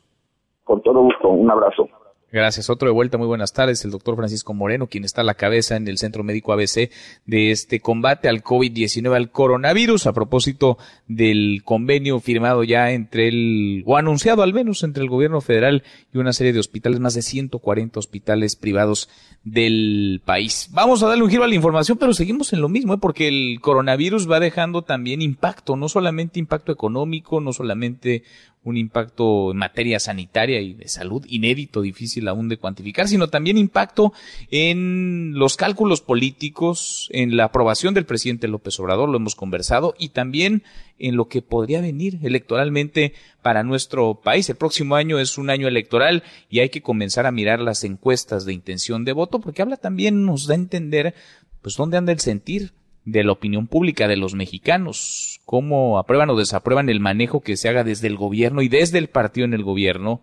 Con 0.70 0.84
todo 0.84 1.02
gusto. 1.02 1.30
Un 1.30 1.50
abrazo. 1.50 1.90
Gracias. 2.32 2.70
Otro 2.70 2.88
de 2.88 2.94
vuelta. 2.94 3.18
Muy 3.18 3.26
buenas 3.26 3.54
tardes. 3.54 3.84
El 3.86 3.90
doctor 3.90 4.16
Francisco 4.16 4.54
Moreno, 4.54 4.86
quien 4.86 5.04
está 5.04 5.22
a 5.22 5.24
la 5.24 5.34
cabeza 5.34 5.78
en 5.78 5.88
el 5.88 5.98
Centro 5.98 6.24
Médico 6.24 6.54
ABC 6.54 6.92
de 7.26 7.50
este 7.50 7.80
combate 7.80 8.30
al 8.30 8.44
COVID-19, 8.44 9.16
al 9.16 9.32
coronavirus, 9.32 10.06
a 10.06 10.14
propósito 10.14 10.78
del 11.08 11.64
convenio 11.66 12.20
firmado 12.20 12.64
ya 12.64 12.92
entre 12.92 13.30
el, 13.30 13.84
o 13.88 13.98
anunciado 13.98 14.44
al 14.44 14.54
menos 14.54 14.84
entre 14.84 15.02
el 15.02 15.10
gobierno 15.10 15.42
federal 15.42 15.82
y 16.14 16.20
una 16.20 16.34
serie 16.34 16.54
de 16.54 16.60
hospitales, 16.60 17.00
más 17.00 17.16
de 17.16 17.24
140 17.24 17.98
hospitales 17.98 18.56
privados 18.56 19.10
del 19.44 20.22
país. 20.24 20.70
Vamos 20.72 21.02
a 21.02 21.08
darle 21.08 21.24
un 21.24 21.32
giro 21.32 21.46
a 21.46 21.48
la 21.48 21.56
información, 21.56 21.98
pero 21.98 22.14
seguimos 22.14 22.54
en 22.54 22.62
lo 22.62 22.70
mismo, 22.70 22.94
¿eh? 22.94 23.00
porque 23.02 23.28
el 23.28 23.60
coronavirus 23.60 24.30
va 24.30 24.40
dejando 24.40 24.84
también 24.84 25.24
impacto, 25.24 25.76
no 25.76 25.90
solamente 25.90 26.40
impacto 26.40 26.72
económico, 26.72 27.42
no 27.42 27.54
solamente 27.54 28.22
un 28.64 28.78
impacto 28.78 29.52
en 29.52 29.58
materia 29.58 30.00
sanitaria 30.00 30.60
y 30.60 30.74
de 30.74 30.88
salud 30.90 31.26
inédito, 31.28 31.82
difícil 31.82 32.28
aún 32.28 32.50
de 32.50 32.58
cuantificar, 32.58 33.08
sino 33.08 33.30
también 33.30 33.58
impacto 33.58 34.14
en 34.52 35.34
los 35.36 35.56
cálculos 35.56 36.02
políticos, 36.02 37.10
en 37.12 37.38
la 37.38 37.46
aprobación 37.46 37.94
del 37.94 38.06
presidente 38.06 38.48
López 38.48 38.80
Obrador, 38.80 39.10
lo 39.10 39.18
hemos 39.18 39.36
conversado, 39.36 39.96
y 39.98 40.10
también 40.10 40.64
en 40.98 41.16
lo 41.16 41.30
que 41.30 41.42
podría 41.42 41.80
venir 41.80 42.20
electoralmente 42.22 43.14
para 43.42 43.64
nuestro 43.64 44.16
país. 44.16 44.50
El 44.50 44.58
próximo 44.58 44.96
año 44.96 45.20
es 45.20 45.38
un 45.38 45.50
año 45.50 45.68
electoral 45.68 46.24
y 46.50 46.60
hay 46.60 46.70
que 46.70 46.82
comenzar 46.82 47.26
a 47.26 47.32
mirar 47.32 47.62
las 47.62 47.86
encuestas 47.86 48.46
de 48.46 48.54
intención 48.54 49.06
de 49.06 49.14
voto, 49.14 49.40
porque 49.40 49.62
habla 49.62 49.78
también, 49.78 50.26
nos 50.26 50.48
da 50.48 50.54
a 50.54 50.58
entender, 50.58 51.16
pues, 51.62 51.76
dónde 51.76 51.98
anda 51.98 52.12
el 52.12 52.20
sentir 52.20 52.74
de 53.12 53.24
la 53.24 53.32
opinión 53.32 53.68
pública 53.68 54.08
de 54.08 54.18
los 54.18 54.36
mexicanos, 54.36 55.42
cómo 55.46 55.98
aprueban 55.98 56.30
o 56.30 56.38
desaprueban 56.38 56.90
el 56.90 57.00
manejo 57.00 57.42
que 57.42 57.58
se 57.58 57.70
haga 57.70 57.84
desde 57.84 58.08
el 58.08 58.18
gobierno 58.18 58.62
y 58.62 58.70
desde 58.70 58.98
el 58.98 59.10
partido 59.10 59.46
en 59.46 59.54
el 59.54 59.64
gobierno 59.64 60.22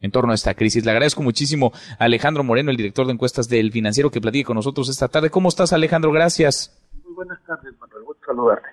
en 0.00 0.10
torno 0.10 0.32
a 0.32 0.34
esta 0.34 0.54
crisis. 0.54 0.84
Le 0.84 0.90
agradezco 0.90 1.22
muchísimo 1.22 1.72
a 1.98 2.04
Alejandro 2.04 2.44
Moreno, 2.44 2.70
el 2.70 2.76
director 2.76 3.06
de 3.06 3.12
encuestas 3.12 3.48
del 3.48 3.72
Financiero, 3.72 4.10
que 4.10 4.20
platique 4.20 4.44
con 4.44 4.56
nosotros 4.56 4.88
esta 4.88 5.08
tarde. 5.08 5.30
¿Cómo 5.30 5.48
estás, 5.48 5.72
Alejandro? 5.72 6.12
Gracias. 6.12 6.78
Muy 7.04 7.14
buenas 7.14 7.42
tardes, 7.44 7.74
Manuel. 7.80 8.04
Gusto 8.04 8.26
saludarte. 8.26 8.68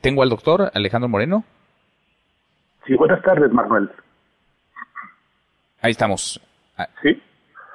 ¿Tengo 0.00 0.22
al 0.22 0.28
doctor 0.28 0.70
Alejandro 0.74 1.08
Moreno? 1.08 1.44
Sí, 2.86 2.94
buenas 2.94 3.22
tardes, 3.22 3.50
Manuel. 3.52 3.90
Ahí 5.80 5.92
estamos. 5.92 6.40
Sí. 7.02 7.22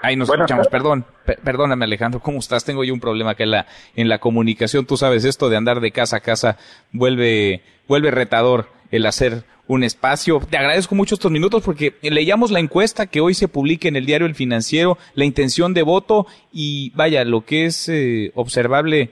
Ahí 0.02 0.16
nos 0.16 0.30
escuchamos, 0.30 0.68
perdón, 0.68 1.06
perdóname 1.44 1.84
Alejandro, 1.84 2.22
¿cómo 2.22 2.40
estás? 2.40 2.64
Tengo 2.64 2.84
yo 2.84 2.94
un 2.94 3.02
problema 3.02 3.36
que 3.36 3.44
en 3.44 3.52
la, 3.52 3.68
en 3.96 4.08
la 4.08 4.20
comunicación, 4.20 4.86
tú 4.86 4.96
sabes, 4.96 5.26
esto 5.26 5.50
de 5.50 5.58
andar 5.58 5.82
de 5.82 5.92
casa 5.92 6.18
a 6.18 6.22
casa 6.22 6.58
vuelve, 6.94 7.64
vuelve 7.88 8.10
retador 8.10 8.70
el 8.92 9.06
hacer 9.06 9.44
un 9.68 9.84
espacio. 9.84 10.42
Te 10.50 10.58
agradezco 10.58 10.96
mucho 10.96 11.16
estos 11.16 11.32
minutos 11.32 11.62
porque 11.64 11.96
leíamos 12.02 12.50
la 12.50 12.60
encuesta 12.60 13.08
que 13.08 13.22
hoy 13.22 13.34
se 13.34 13.48
publica 13.48 13.88
en 13.88 13.98
el 13.98 14.06
diario 14.06 14.26
El 14.26 14.36
Financiero, 14.36 14.98
la 15.16 15.26
intención 15.26 15.74
de 15.74 15.84
voto 15.84 16.28
y 16.52 16.92
vaya, 16.96 17.24
lo 17.26 17.46
que 17.46 17.66
es 17.66 17.90
eh, 17.90 18.32
observable 18.36 19.12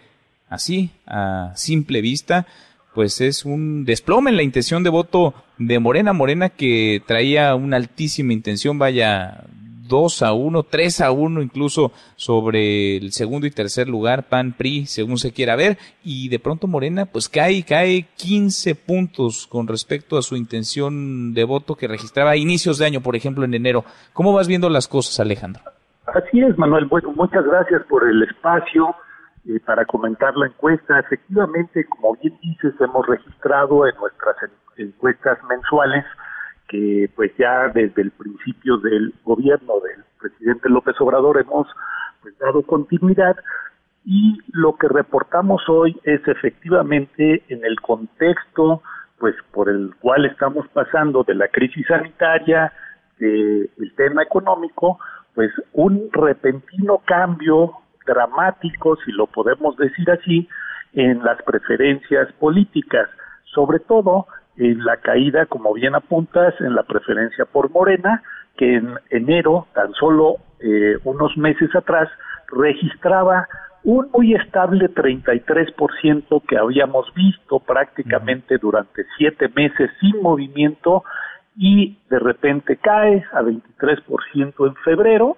así, 0.50 0.92
a 1.06 1.52
simple 1.56 2.02
vista, 2.02 2.48
pues 2.96 3.22
es 3.22 3.46
un 3.46 3.86
desplome 3.86 4.32
en 4.32 4.38
la 4.38 4.44
intención 4.44 4.84
de 4.84 4.90
voto 4.90 5.36
de 5.58 5.78
Morena, 5.80 6.14
Morena 6.14 6.50
que 6.50 7.04
traía 7.06 7.54
una 7.54 7.78
altísima 7.78 8.34
intención, 8.34 8.80
vaya, 8.80 9.44
2 9.88 10.22
a 10.24 10.34
1, 10.34 10.64
3 10.64 11.02
a 11.02 11.12
1 11.12 11.42
incluso 11.42 11.92
sobre 12.16 12.98
el 12.98 13.12
segundo 13.12 13.48
y 13.48 13.52
tercer 13.52 13.88
lugar, 13.88 14.24
PAN, 14.24 14.54
PRI, 14.54 14.86
según 14.86 15.18
se 15.18 15.32
quiera 15.32 15.56
ver, 15.56 15.78
y 16.04 16.30
de 16.30 16.40
pronto 16.40 16.68
Morena 16.68 17.06
pues 17.06 17.30
cae, 17.30 17.64
cae 17.64 18.08
15 18.18 18.76
puntos 18.76 19.48
con 19.48 19.68
respecto 19.68 20.18
a 20.18 20.22
su 20.22 20.36
intención 20.36 21.34
de 21.34 21.44
voto 21.44 21.76
que 21.76 21.88
registraba 21.88 22.32
a 22.32 22.38
inicios 22.38 22.78
de 22.78 22.86
año, 22.86 23.02
por 23.02 23.16
ejemplo, 23.16 23.46
en 23.46 23.54
enero. 23.54 23.84
¿Cómo 24.14 24.34
vas 24.34 24.48
viendo 24.48 24.70
las 24.70 24.88
cosas, 24.88 25.20
Alejandro? 25.20 25.64
Así 26.08 26.42
es, 26.42 26.58
Manuel. 26.58 26.86
Bueno, 26.86 27.12
muchas 27.16 27.46
gracias 27.46 27.84
por 27.90 28.08
el 28.08 28.24
espacio 28.24 28.96
eh, 29.48 29.60
para 29.66 29.86
comentar 29.86 30.36
la 30.36 30.48
encuesta. 30.48 31.00
Efectivamente, 31.00 31.86
como 31.86 32.16
bien 32.22 32.38
dices, 32.42 32.74
hemos 32.80 33.06
registrado 33.06 33.88
en 33.88 33.96
nuestras 33.96 34.36
encuestas 34.78 35.38
mensuales 35.50 36.06
que 36.68 37.10
pues 37.16 37.32
ya 37.38 37.70
desde 37.74 38.02
el 38.02 38.12
principio 38.12 38.78
del 38.78 39.14
gobierno 39.24 39.80
del 39.80 40.04
presidente 40.20 40.70
López 40.70 40.96
Obrador 41.00 41.40
hemos 41.40 41.68
pues, 42.22 42.38
dado 42.40 42.62
continuidad 42.64 43.38
y 44.06 44.38
lo 44.52 44.76
que 44.78 44.88
reportamos 44.88 45.68
hoy 45.68 46.00
es 46.04 46.26
efectivamente 46.28 47.44
en 47.50 47.66
el 47.66 47.80
contexto 47.82 48.82
pues 49.20 49.36
por 49.52 49.70
el 49.70 49.96
cual 50.00 50.26
estamos 50.26 50.68
pasando 50.70 51.24
de 51.24 51.36
la 51.36 51.48
crisis 51.48 51.86
sanitaria, 51.88 52.72
del 53.18 53.94
tema 53.96 54.22
económico, 54.22 55.00
pues 55.34 55.52
un 55.74 56.10
repentino 56.12 57.02
cambio 57.06 57.72
dramático, 58.06 58.96
si 59.04 59.12
lo 59.12 59.28
podemos 59.28 59.76
decir 59.78 60.10
así, 60.12 60.48
en 60.94 61.24
las 61.24 61.42
preferencias 61.44 62.32
políticas, 62.34 63.10
sobre 63.46 63.80
todo 63.80 64.28
en 64.58 64.84
la 64.84 64.98
caída, 64.98 65.46
como 65.46 65.74
bien 65.74 65.96
apuntas, 65.96 66.54
en 66.60 66.76
la 66.76 66.84
preferencia 66.84 67.46
por 67.46 67.70
Morena, 67.70 68.24
que 68.58 68.76
en 68.76 68.96
enero, 69.10 69.68
tan 69.74 69.94
solo 69.94 70.38
eh, 70.60 70.98
unos 71.04 71.38
meses 71.38 71.74
atrás, 71.76 72.10
registraba 72.52 73.48
un 73.84 74.10
muy 74.12 74.34
estable 74.34 74.90
33% 74.90 76.44
que 76.46 76.58
habíamos 76.58 77.14
visto 77.14 77.60
prácticamente 77.60 78.58
durante 78.58 79.06
siete 79.18 79.50
meses 79.56 79.92
sin 80.02 80.22
movimiento 80.22 81.04
y 81.56 81.98
de 82.10 82.20
repente 82.20 82.78
cae 82.78 83.24
a 83.32 83.42
23% 83.42 84.68
en 84.68 84.76
febrero 84.84 85.38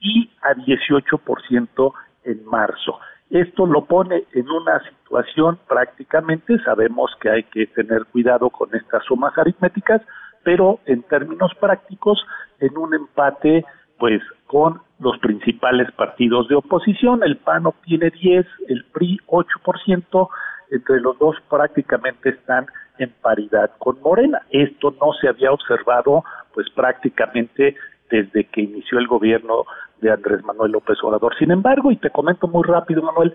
y 0.00 0.30
a 0.42 0.54
18% 0.54 1.92
en 2.24 2.44
marzo. 2.44 2.98
Esto 3.30 3.66
lo 3.66 3.84
pone 3.84 4.24
en 4.32 4.48
una 4.48 4.80
situación 4.88 5.58
prácticamente, 5.68 6.58
sabemos 6.64 7.10
que 7.20 7.30
hay 7.30 7.42
que 7.44 7.66
tener 7.66 8.04
cuidado 8.06 8.50
con 8.50 8.74
estas 8.74 9.04
sumas 9.04 9.36
aritméticas, 9.36 10.00
pero 10.44 10.78
en 10.86 11.02
términos 11.02 11.52
prácticos, 11.58 12.24
en 12.60 12.78
un 12.78 12.94
empate, 12.94 13.64
pues 13.98 14.22
con 14.46 14.80
los 15.00 15.18
principales 15.18 15.90
partidos 15.92 16.46
de 16.48 16.54
oposición, 16.54 17.22
el 17.24 17.36
PAN 17.36 17.66
obtiene 17.66 18.10
10, 18.10 18.46
el 18.68 18.84
PRI 18.92 19.18
8%, 19.26 20.28
entre 20.70 21.00
los 21.00 21.18
dos 21.18 21.36
prácticamente 21.48 22.30
están 22.30 22.66
en 22.98 23.10
paridad 23.22 23.72
con 23.78 24.00
Morena. 24.02 24.42
Esto 24.50 24.94
no 25.00 25.12
se 25.20 25.28
había 25.28 25.52
observado 25.52 26.24
pues 26.54 26.68
prácticamente 26.70 27.76
desde 28.10 28.44
que 28.44 28.62
inició 28.62 28.98
el 28.98 29.06
gobierno 29.06 29.64
de 30.00 30.10
Andrés 30.10 30.42
Manuel 30.44 30.72
López 30.72 30.98
Obrador. 31.02 31.34
Sin 31.38 31.50
embargo, 31.50 31.90
y 31.90 31.96
te 31.96 32.10
comento 32.10 32.48
muy 32.48 32.62
rápido, 32.64 33.02
Manuel, 33.02 33.34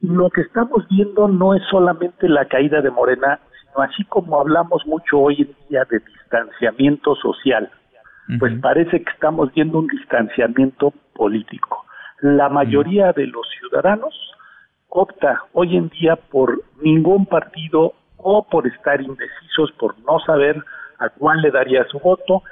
lo 0.00 0.30
que 0.30 0.42
estamos 0.42 0.86
viendo 0.88 1.28
no 1.28 1.54
es 1.54 1.62
solamente 1.70 2.28
la 2.28 2.46
caída 2.46 2.80
de 2.80 2.90
Morena, 2.90 3.40
sino 3.60 3.82
así 3.82 4.04
como 4.04 4.40
hablamos 4.40 4.86
mucho 4.86 5.18
hoy 5.18 5.42
en 5.42 5.68
día 5.68 5.84
de 5.90 6.00
distanciamiento 6.00 7.14
social, 7.16 7.70
pues 8.40 8.58
parece 8.60 9.04
que 9.04 9.10
estamos 9.12 9.54
viendo 9.54 9.78
un 9.78 9.86
distanciamiento 9.86 10.92
político. 11.14 11.84
La 12.20 12.48
mayoría 12.48 13.12
de 13.12 13.26
los 13.28 13.46
ciudadanos 13.58 14.14
opta 14.88 15.42
hoy 15.52 15.76
en 15.76 15.88
día 15.90 16.16
por 16.16 16.60
ningún 16.82 17.26
partido 17.26 17.94
o 18.16 18.46
por 18.48 18.66
estar 18.66 19.00
indecisos, 19.00 19.70
por 19.78 19.96
no 20.00 20.18
saber 20.20 20.60
a 20.98 21.08
cuál 21.10 21.40
le 21.42 21.50
daría 21.50 21.84
su 21.84 22.00
voto. 22.00 22.42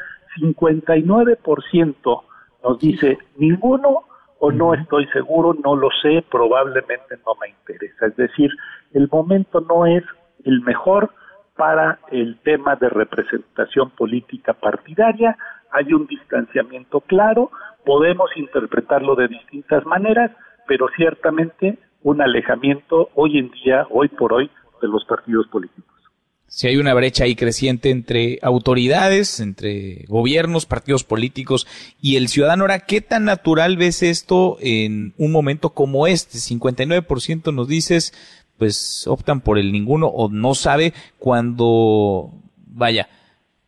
59% 0.40 2.22
nos 2.64 2.78
dice 2.78 3.18
ninguno 3.36 4.04
o 4.38 4.50
no 4.50 4.74
estoy 4.74 5.06
seguro, 5.08 5.54
no 5.62 5.76
lo 5.76 5.88
sé, 6.02 6.24
probablemente 6.30 7.16
no 7.24 7.34
me 7.40 7.50
interesa. 7.50 8.06
Es 8.06 8.16
decir, 8.16 8.50
el 8.92 9.08
momento 9.10 9.60
no 9.60 9.86
es 9.86 10.02
el 10.44 10.60
mejor 10.62 11.10
para 11.56 12.00
el 12.10 12.38
tema 12.40 12.74
de 12.76 12.88
representación 12.88 13.90
política 13.90 14.54
partidaria, 14.54 15.36
hay 15.70 15.92
un 15.92 16.06
distanciamiento 16.06 17.00
claro, 17.00 17.50
podemos 17.84 18.30
interpretarlo 18.36 19.14
de 19.14 19.28
distintas 19.28 19.84
maneras, 19.86 20.32
pero 20.66 20.88
ciertamente 20.96 21.78
un 22.02 22.20
alejamiento 22.20 23.10
hoy 23.14 23.38
en 23.38 23.50
día, 23.50 23.86
hoy 23.90 24.08
por 24.08 24.32
hoy, 24.32 24.50
de 24.82 24.88
los 24.88 25.04
partidos 25.04 25.46
políticos 25.48 25.93
si 26.46 26.68
hay 26.68 26.76
una 26.76 26.94
brecha 26.94 27.24
ahí 27.24 27.34
creciente 27.34 27.90
entre 27.90 28.38
autoridades, 28.42 29.40
entre 29.40 30.04
gobiernos, 30.08 30.66
partidos 30.66 31.02
políticos 31.02 31.66
y 32.00 32.16
el 32.16 32.28
ciudadano. 32.28 32.64
Ahora, 32.64 32.80
¿qué 32.80 33.00
tan 33.00 33.24
natural 33.24 33.76
ves 33.76 34.02
esto 34.02 34.58
en 34.60 35.14
un 35.18 35.32
momento 35.32 35.70
como 35.70 36.06
este? 36.06 36.38
59% 36.38 37.52
nos 37.52 37.66
dices, 37.66 38.12
pues 38.56 39.06
optan 39.06 39.40
por 39.40 39.58
el 39.58 39.72
ninguno 39.72 40.06
o 40.06 40.28
no 40.28 40.54
sabe 40.54 40.94
cuando, 41.18 42.32
vaya, 42.66 43.08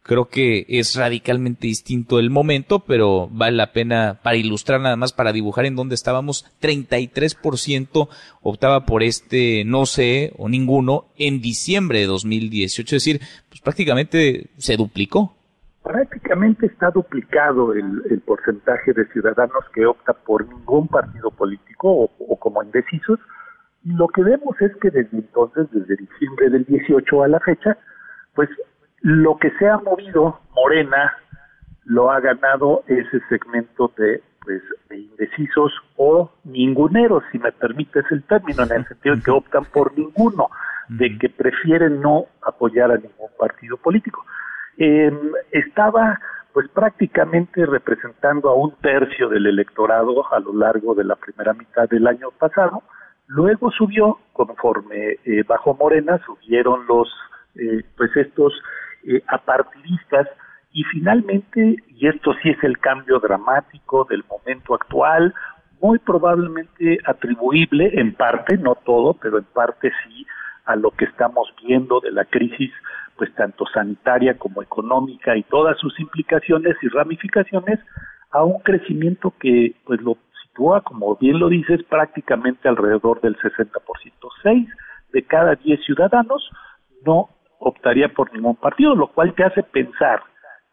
creo 0.06 0.26
que 0.26 0.64
es 0.68 0.94
radicalmente 0.96 1.66
distinto 1.66 2.18
el 2.18 2.30
momento, 2.30 2.80
pero 2.80 3.28
vale 3.30 3.56
la 3.56 3.72
pena 3.72 4.20
para 4.22 4.36
ilustrar 4.36 4.80
nada 4.80 4.96
más, 4.96 5.12
para 5.12 5.32
dibujar 5.32 5.66
en 5.66 5.74
dónde 5.74 5.96
estábamos. 5.96 6.46
33% 6.62 8.08
optaba 8.40 8.86
por 8.86 9.02
este 9.02 9.64
no 9.66 9.84
sé 9.84 10.32
o 10.38 10.48
ninguno 10.48 11.06
en 11.18 11.40
diciembre 11.40 12.00
de 12.00 12.06
2018, 12.06 12.96
es 12.96 13.04
decir, 13.04 13.20
pues 13.48 13.60
prácticamente 13.60 14.46
se 14.56 14.76
duplicó. 14.76 15.34
Prácticamente 15.82 16.66
está 16.66 16.90
duplicado 16.90 17.72
el, 17.72 18.20
porcentaje 18.24 18.92
de 18.92 19.06
ciudadanos 19.12 19.64
que 19.72 19.86
opta 19.86 20.12
por 20.12 20.46
ningún 20.48 20.88
partido 20.88 21.30
político 21.30 22.10
o, 22.18 22.36
como 22.36 22.62
indecisos. 22.62 23.20
Y 23.84 23.92
lo 23.92 24.08
que 24.08 24.22
vemos 24.22 24.60
es 24.60 24.72
que 24.80 24.90
desde 24.90 25.16
entonces, 25.18 25.68
desde 25.70 25.96
diciembre 25.96 26.50
del 26.50 26.64
18 26.64 27.22
a 27.22 27.28
la 27.28 27.38
fecha, 27.38 27.78
pues 28.34 28.48
lo 29.00 29.36
que 29.38 29.50
se 29.58 29.68
ha 29.68 29.78
movido 29.78 30.40
Morena 30.54 31.14
lo 31.84 32.10
ha 32.10 32.20
ganado 32.20 32.82
ese 32.88 33.20
segmento 33.28 33.92
de 33.96 34.22
pues 34.46 34.62
de 34.88 34.98
indecisos 34.98 35.72
o 35.96 36.30
ninguneros, 36.44 37.24
si 37.32 37.38
me 37.38 37.50
permites 37.50 38.04
el 38.10 38.22
término, 38.22 38.62
en 38.62 38.72
el 38.72 38.86
sentido 38.88 39.16
de 39.16 39.22
que 39.22 39.30
optan 39.30 39.64
por 39.64 39.96
ninguno. 39.98 40.48
de 40.88 41.18
que 41.18 41.28
prefiere 41.28 41.90
no 41.90 42.26
apoyar 42.42 42.92
a 42.92 42.96
ningún 42.96 43.30
partido 43.36 43.76
político. 43.76 44.24
Eh, 44.78 45.12
estaba 45.50 46.20
pues 46.52 46.68
prácticamente 46.68 47.66
representando 47.66 48.48
a 48.48 48.54
un 48.54 48.76
tercio 48.76 49.28
del 49.28 49.46
electorado 49.46 50.32
a 50.32 50.38
lo 50.38 50.54
largo 50.54 50.94
de 50.94 51.02
la 51.02 51.16
primera 51.16 51.52
mitad 51.54 51.88
del 51.88 52.06
año 52.06 52.30
pasado. 52.30 52.82
Luego 53.26 53.72
subió, 53.72 54.20
conforme 54.32 55.18
eh, 55.24 55.42
bajo 55.46 55.74
Morena, 55.74 56.20
subieron 56.24 56.86
los, 56.86 57.12
eh, 57.56 57.82
pues 57.96 58.16
estos 58.16 58.54
eh, 59.06 59.22
apartidistas 59.28 60.28
y 60.72 60.84
finalmente, 60.84 61.76
y 61.88 62.06
esto 62.06 62.34
sí 62.42 62.50
es 62.50 62.62
el 62.62 62.78
cambio 62.78 63.18
dramático 63.18 64.06
del 64.10 64.24
momento 64.28 64.74
actual, 64.74 65.32
muy 65.80 65.98
probablemente 65.98 66.98
atribuible 67.06 67.92
en 67.94 68.14
parte, 68.14 68.58
no 68.58 68.74
todo, 68.74 69.14
pero 69.14 69.38
en 69.38 69.44
parte 69.44 69.90
sí, 70.04 70.26
a 70.64 70.76
lo 70.76 70.90
que 70.90 71.06
estamos 71.06 71.48
viendo 71.64 72.00
de 72.00 72.10
la 72.10 72.24
crisis, 72.24 72.70
pues 73.16 73.34
tanto 73.34 73.64
sanitaria 73.72 74.36
como 74.36 74.62
económica 74.62 75.36
y 75.36 75.44
todas 75.44 75.78
sus 75.78 75.98
implicaciones 75.98 76.76
y 76.82 76.88
ramificaciones, 76.88 77.80
a 78.30 78.44
un 78.44 78.60
crecimiento 78.60 79.32
que 79.40 79.74
pues 79.84 80.00
lo 80.02 80.18
sitúa, 80.42 80.82
como 80.82 81.16
bien 81.16 81.38
lo 81.38 81.48
dices, 81.48 81.82
prácticamente 81.84 82.68
alrededor 82.68 83.20
del 83.20 83.36
60%. 83.38 83.70
Seis 84.42 84.68
de 85.12 85.22
cada 85.22 85.54
diez 85.54 85.82
ciudadanos 85.86 86.50
no 87.06 87.30
optaría 87.58 88.08
por 88.08 88.32
ningún 88.32 88.56
partido, 88.56 88.94
lo 88.94 89.08
cual 89.08 89.34
te 89.34 89.44
hace 89.44 89.62
pensar 89.62 90.22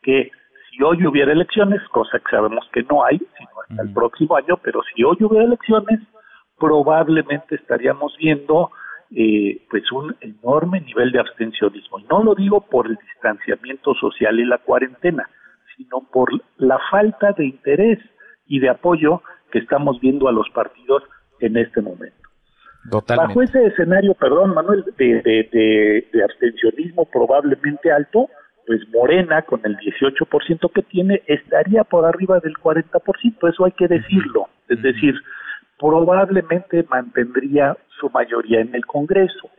que 0.02 0.32
si 0.70 0.84
hoy 0.84 1.06
hubiera 1.06 1.32
elecciones, 1.32 1.82
cosa 1.90 2.20
que 2.20 2.32
sabemos 2.32 2.68
que 2.74 2.84
no 2.84 3.04
hay, 3.04 3.18
sino 3.18 3.50
hasta 3.62 3.84
el 3.84 3.94
próximo 3.94 4.36
año, 4.36 4.58
pero 4.64 4.82
si 4.94 5.04
hoy 5.04 5.18
hubiera 5.20 5.46
elecciones, 5.46 6.00
probablemente 6.58 7.56
estaríamos 7.56 8.16
viendo 8.18 8.72
eh, 9.16 9.62
pues 9.70 9.92
un 9.92 10.16
enorme 10.22 10.82
nivel 10.82 11.12
de 11.12 11.20
abstencionismo. 11.20 12.00
Y 12.00 12.06
no 12.06 12.24
lo 12.24 12.36
digo 12.36 12.62
por 12.62 12.88
el 12.88 12.96
distanciamiento 12.96 13.94
social 13.96 14.40
y 14.40 14.46
la 14.46 14.58
cuarentena, 14.58 15.30
sino 15.78 16.02
por 16.12 16.30
la 16.58 16.80
falta 16.90 17.32
de 17.34 17.46
interés 17.46 18.00
y 18.48 18.60
de 18.60 18.70
apoyo 18.70 19.22
que 19.52 19.60
estamos 19.60 20.00
viendo 20.00 20.28
a 20.28 20.32
los 20.32 20.50
partidos 20.50 21.04
en 21.40 21.58
este 21.58 21.82
momento. 21.82 22.23
Bajo 22.90 23.42
ese 23.42 23.66
escenario, 23.66 24.14
perdón, 24.14 24.54
Manuel, 24.54 24.84
de, 24.98 25.22
de, 25.24 26.08
de 26.12 26.24
abstencionismo 26.24 27.06
probablemente 27.06 27.92
alto, 27.92 28.30
pues 28.66 28.82
Morena, 28.90 29.42
con 29.44 29.62
el 29.64 29.78
18% 29.78 30.72
que 30.74 30.84
tiene, 30.84 31.22
estaría 31.28 31.84
por 31.84 32.06
arriba 32.06 32.40
del 32.40 32.54
40%, 32.54 33.50
eso 33.50 33.66
hay 33.66 33.72
que 33.74 33.88
decirlo. 33.88 34.48
Es 34.70 34.82
decir, 34.82 35.16
probablemente 35.80 36.86
mantendría 36.90 37.78
su 38.00 38.10
mayoría 38.10 38.62
en 38.62 38.74
el 38.76 38.86
Congreso. 38.86 39.50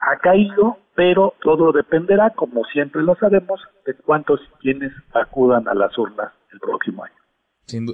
Ha 0.00 0.16
caído, 0.18 0.78
pero 0.94 1.34
todo 1.42 1.72
dependerá, 1.72 2.30
como 2.30 2.64
siempre 2.64 3.02
lo 3.02 3.14
sabemos, 3.16 3.60
de 3.84 3.94
cuántos 3.94 4.40
quienes 4.60 4.92
acudan 5.12 5.68
a 5.68 5.74
las 5.74 5.96
urnas 5.98 6.32
el 6.52 6.60
próximo 6.60 7.04
año. 7.04 7.17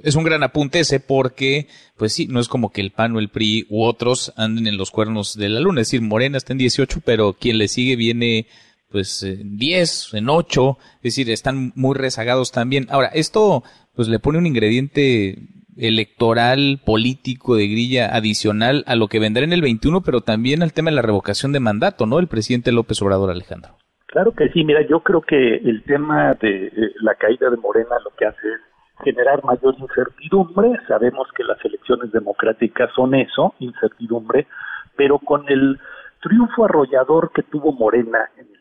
Es 0.03 0.15
un 0.15 0.23
gran 0.23 0.43
apunte 0.43 0.79
ese 0.79 0.99
porque, 0.99 1.67
pues 1.97 2.13
sí, 2.13 2.27
no 2.27 2.39
es 2.39 2.47
como 2.47 2.71
que 2.71 2.81
el 2.81 2.91
PAN 2.91 3.15
o 3.15 3.19
el 3.19 3.29
PRI 3.29 3.65
u 3.69 3.83
otros 3.83 4.33
anden 4.37 4.67
en 4.67 4.77
los 4.77 4.91
cuernos 4.91 5.35
de 5.37 5.49
la 5.49 5.59
luna. 5.59 5.81
Es 5.81 5.87
decir, 5.87 6.01
Morena 6.01 6.37
está 6.37 6.53
en 6.53 6.59
18, 6.59 7.01
pero 7.03 7.33
quien 7.33 7.57
le 7.57 7.67
sigue 7.67 7.95
viene 7.95 8.47
pues 8.89 9.23
en 9.23 9.57
10, 9.57 10.13
en 10.13 10.29
8, 10.29 10.77
es 10.97 11.03
decir, 11.03 11.29
están 11.29 11.73
muy 11.75 11.95
rezagados 11.95 12.51
también. 12.51 12.87
Ahora, 12.89 13.07
esto 13.07 13.63
pues 13.93 14.07
le 14.07 14.19
pone 14.19 14.37
un 14.37 14.45
ingrediente 14.45 15.37
electoral, 15.77 16.81
político, 16.85 17.55
de 17.55 17.67
grilla 17.67 18.15
adicional 18.15 18.83
a 18.87 18.95
lo 18.95 19.07
que 19.07 19.19
vendrá 19.19 19.43
en 19.43 19.53
el 19.53 19.61
21, 19.61 20.01
pero 20.01 20.21
también 20.21 20.63
al 20.63 20.73
tema 20.73 20.89
de 20.89 20.95
la 20.95 21.01
revocación 21.01 21.51
de 21.51 21.59
mandato, 21.59 22.05
¿no? 22.05 22.19
El 22.19 22.27
presidente 22.27 22.71
López 22.71 23.01
Obrador 23.01 23.29
Alejandro. 23.31 23.75
Claro 24.07 24.31
que 24.33 24.47
sí, 24.49 24.63
mira, 24.63 24.87
yo 24.87 25.01
creo 25.01 25.21
que 25.21 25.55
el 25.55 25.83
tema 25.83 26.33
de 26.35 26.71
la 27.01 27.15
caída 27.15 27.49
de 27.49 27.57
Morena 27.57 27.95
lo 28.03 28.11
que 28.17 28.25
hace 28.25 28.47
es 28.47 28.61
generar 29.03 29.43
mayor 29.43 29.75
incertidumbre. 29.77 30.79
Sabemos 30.87 31.27
que 31.35 31.43
las 31.43 31.63
elecciones 31.63 32.11
democráticas 32.11 32.91
son 32.95 33.15
eso, 33.15 33.53
incertidumbre, 33.59 34.47
pero 34.95 35.19
con 35.19 35.43
el 35.49 35.79
triunfo 36.21 36.65
arrollador 36.65 37.31
que 37.33 37.43
tuvo 37.43 37.71
Morena 37.71 38.29
en 38.37 38.55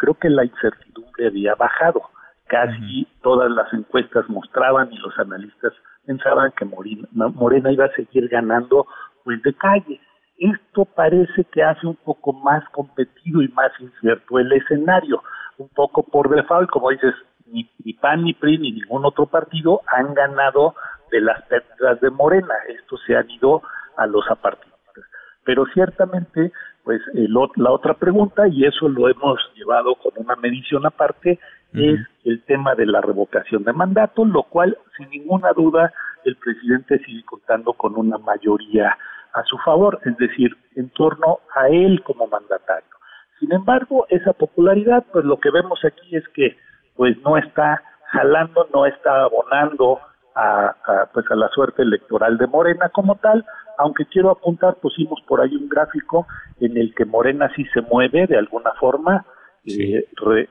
Creo 0.00 0.14
que 0.14 0.30
la 0.30 0.44
incertidumbre 0.46 1.26
había 1.26 1.54
bajado. 1.54 2.00
Casi 2.46 3.06
todas 3.22 3.50
las 3.50 3.72
encuestas 3.74 4.28
mostraban 4.28 4.90
y 4.90 4.96
los 4.96 5.16
analistas 5.18 5.72
pensaban 6.06 6.52
que 6.56 6.64
Morena, 6.64 7.70
iba 7.70 7.84
a 7.84 7.92
seguir 7.92 8.28
ganando 8.28 8.86
pues 9.22 9.42
de 9.42 9.52
calle. 9.52 10.00
Esto 10.38 10.86
parece 10.86 11.44
que 11.52 11.62
hace 11.62 11.86
un 11.86 11.96
poco 11.96 12.32
más 12.32 12.66
competido 12.70 13.42
y 13.42 13.48
más 13.48 13.70
incierto 13.78 14.38
el 14.38 14.50
escenario, 14.52 15.22
un 15.58 15.68
poco 15.68 16.02
por 16.02 16.30
default, 16.30 16.70
como 16.70 16.90
dices, 16.90 17.14
ni, 17.50 17.92
PAN, 17.94 18.24
ni 18.24 18.34
PRI, 18.34 18.58
ni 18.58 18.72
ningún 18.72 19.04
otro 19.04 19.26
partido 19.26 19.80
han 19.86 20.14
ganado 20.14 20.74
de 21.10 21.20
las 21.20 21.42
pérdidas 21.42 22.00
de 22.00 22.10
Morena. 22.10 22.54
Estos 22.68 23.00
se 23.06 23.16
han 23.16 23.30
ido 23.30 23.62
a 23.96 24.06
los 24.06 24.28
apartidistas. 24.30 25.04
Pero 25.44 25.66
ciertamente 25.72 26.52
pues 26.84 27.00
la 27.14 27.70
otra 27.70 27.94
pregunta, 27.94 28.48
y 28.48 28.64
eso 28.64 28.88
lo 28.88 29.08
hemos 29.08 29.38
llevado 29.54 29.94
con 29.96 30.12
una 30.16 30.34
medición 30.36 30.86
aparte, 30.86 31.38
es 31.72 32.00
el 32.24 32.42
tema 32.46 32.74
de 32.74 32.86
la 32.86 33.00
revocación 33.00 33.62
de 33.62 33.72
mandato, 33.72 34.24
lo 34.24 34.42
cual, 34.42 34.76
sin 34.96 35.08
ninguna 35.10 35.52
duda, 35.52 35.92
el 36.24 36.36
presidente 36.36 36.98
sigue 37.04 37.22
contando 37.24 37.74
con 37.74 37.96
una 37.96 38.18
mayoría 38.18 38.96
a 39.32 39.44
su 39.44 39.56
favor, 39.58 40.00
es 40.04 40.16
decir, 40.16 40.56
en 40.74 40.90
torno 40.90 41.38
a 41.54 41.68
él 41.68 42.02
como 42.02 42.26
mandatario. 42.26 42.90
Sin 43.38 43.52
embargo, 43.52 44.06
esa 44.08 44.32
popularidad, 44.32 45.04
pues 45.12 45.24
lo 45.24 45.38
que 45.38 45.50
vemos 45.50 45.84
aquí 45.84 46.16
es 46.16 46.26
que 46.30 46.56
pues 46.96 47.16
no 47.22 47.36
está 47.36 47.82
jalando, 48.12 48.66
no 48.74 48.86
está 48.86 49.22
abonando 49.22 50.00
a, 50.34 50.74
pues 51.12 51.26
a 51.30 51.34
la 51.34 51.48
suerte 51.48 51.82
electoral 51.82 52.38
de 52.38 52.46
Morena 52.46 52.88
como 52.88 53.16
tal, 53.16 53.44
aunque 53.78 54.06
quiero 54.06 54.30
apuntar, 54.30 54.76
pusimos 54.76 55.20
por 55.26 55.40
ahí 55.40 55.54
un 55.54 55.68
gráfico 55.68 56.26
en 56.60 56.76
el 56.76 56.94
que 56.94 57.04
Morena 57.04 57.50
sí 57.56 57.64
se 57.72 57.80
mueve 57.82 58.26
de 58.26 58.36
alguna 58.36 58.72
forma, 58.78 59.24
eh, 59.64 60.06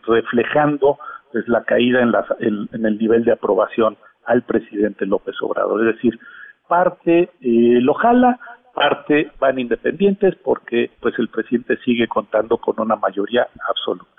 reflejando 0.07 0.97
pues 1.31 1.47
la 1.47 1.63
caída 1.63 2.01
en, 2.01 2.67
en, 2.71 2.85
el 2.85 2.97
nivel 2.97 3.23
de 3.23 3.33
aprobación 3.33 3.97
al 4.25 4.43
presidente 4.43 5.05
López 5.05 5.35
Obrador. 5.41 5.87
Es 5.87 5.95
decir, 5.95 6.19
parte 6.67 7.29
eh, 7.41 7.79
lo 7.81 7.93
jala, 7.93 8.39
parte 8.73 9.31
van 9.39 9.59
independientes 9.59 10.35
porque 10.43 10.91
pues 10.99 11.13
el 11.19 11.29
presidente 11.29 11.77
sigue 11.83 12.07
contando 12.07 12.57
con 12.57 12.79
una 12.79 12.95
mayoría 12.95 13.47
absoluta. 13.67 14.18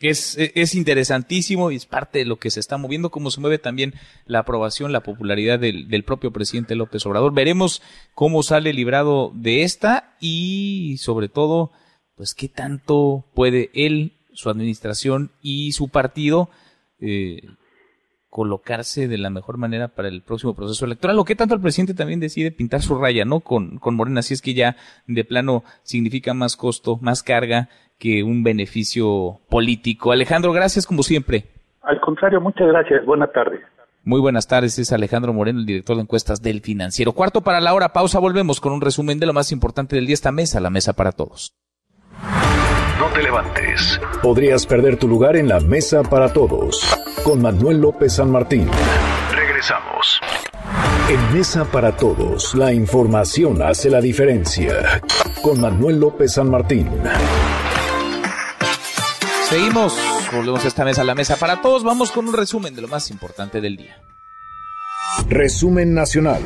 Es, 0.00 0.36
e, 0.36 0.50
es 0.56 0.74
interesantísimo 0.74 1.70
y 1.70 1.76
es 1.76 1.86
parte 1.86 2.18
de 2.18 2.24
lo 2.24 2.38
que 2.40 2.50
se 2.50 2.58
está 2.58 2.76
moviendo, 2.76 3.10
cómo 3.10 3.30
se 3.30 3.40
mueve 3.40 3.58
también 3.58 3.94
la 4.26 4.40
aprobación, 4.40 4.90
la 4.90 5.04
popularidad 5.04 5.60
del, 5.60 5.88
del, 5.88 6.02
propio 6.02 6.32
presidente 6.32 6.74
López 6.74 7.06
Obrador. 7.06 7.32
Veremos 7.32 7.82
cómo 8.14 8.42
sale 8.42 8.72
librado 8.72 9.30
de 9.34 9.62
esta 9.62 10.16
y 10.20 10.96
sobre 10.98 11.28
todo, 11.28 11.70
pues 12.16 12.34
qué 12.34 12.48
tanto 12.48 13.24
puede 13.34 13.70
él, 13.74 14.14
su 14.32 14.50
administración 14.50 15.30
y 15.40 15.72
su 15.72 15.88
partido 15.88 16.50
eh, 16.98 17.42
colocarse 18.28 19.08
de 19.08 19.18
la 19.18 19.28
mejor 19.28 19.58
manera 19.58 19.88
para 19.88 20.08
el 20.08 20.22
próximo 20.22 20.54
proceso 20.54 20.86
electoral 20.86 21.18
o 21.18 21.24
qué 21.24 21.36
tanto 21.36 21.54
el 21.54 21.60
presidente 21.60 21.92
también 21.92 22.18
decide 22.18 22.50
pintar 22.50 22.80
su 22.80 22.94
raya, 22.96 23.26
¿no? 23.26 23.40
Con, 23.40 23.78
con 23.78 23.94
Morena, 23.94 24.22
si 24.22 24.32
es 24.32 24.40
que 24.40 24.54
ya 24.54 24.76
de 25.06 25.22
plano 25.24 25.64
significa 25.82 26.32
más 26.32 26.56
costo, 26.56 26.98
más 27.02 27.22
carga 27.22 27.68
que 28.02 28.24
un 28.24 28.42
beneficio 28.42 29.38
político. 29.48 30.10
Alejandro, 30.10 30.50
gracias 30.52 30.88
como 30.88 31.04
siempre. 31.04 31.44
Al 31.82 32.00
contrario, 32.00 32.40
muchas 32.40 32.66
gracias. 32.66 33.06
Buenas 33.06 33.32
tardes. 33.32 33.60
Muy 34.02 34.18
buenas 34.18 34.48
tardes, 34.48 34.76
es 34.80 34.92
Alejandro 34.92 35.32
Moreno, 35.32 35.60
el 35.60 35.66
director 35.66 35.94
de 35.94 36.02
encuestas 36.02 36.42
del 36.42 36.62
financiero. 36.62 37.12
Cuarto 37.12 37.42
para 37.42 37.60
la 37.60 37.72
hora, 37.72 37.92
pausa, 37.92 38.18
volvemos 38.18 38.60
con 38.60 38.72
un 38.72 38.80
resumen 38.80 39.20
de 39.20 39.26
lo 39.26 39.32
más 39.32 39.52
importante 39.52 39.94
del 39.94 40.06
día, 40.06 40.14
esta 40.14 40.32
mesa, 40.32 40.58
la 40.58 40.70
mesa 40.70 40.94
para 40.94 41.12
todos. 41.12 41.54
No 42.98 43.06
te 43.14 43.22
levantes. 43.22 44.00
Podrías 44.20 44.66
perder 44.66 44.96
tu 44.96 45.06
lugar 45.06 45.36
en 45.36 45.46
la 45.46 45.60
mesa 45.60 46.02
para 46.02 46.32
todos. 46.32 46.82
Con 47.22 47.40
Manuel 47.40 47.80
López 47.80 48.14
San 48.14 48.32
Martín. 48.32 48.68
Regresamos. 49.32 50.20
En 51.08 51.34
Mesa 51.34 51.64
para 51.64 51.96
Todos, 51.96 52.54
la 52.54 52.72
información 52.72 53.62
hace 53.62 53.90
la 53.90 54.00
diferencia. 54.00 55.02
Con 55.42 55.60
Manuel 55.60 56.00
López 56.00 56.32
San 56.32 56.50
Martín. 56.50 56.88
Seguimos, 59.52 59.94
volvemos 60.32 60.64
esta 60.64 60.82
mesa 60.82 61.02
a 61.02 61.04
la 61.04 61.14
mesa 61.14 61.36
para 61.36 61.60
todos. 61.60 61.84
Vamos 61.84 62.10
con 62.10 62.26
un 62.26 62.32
resumen 62.32 62.74
de 62.74 62.80
lo 62.80 62.88
más 62.88 63.10
importante 63.10 63.60
del 63.60 63.76
día. 63.76 64.02
Resumen 65.28 65.92
nacional. 65.92 66.40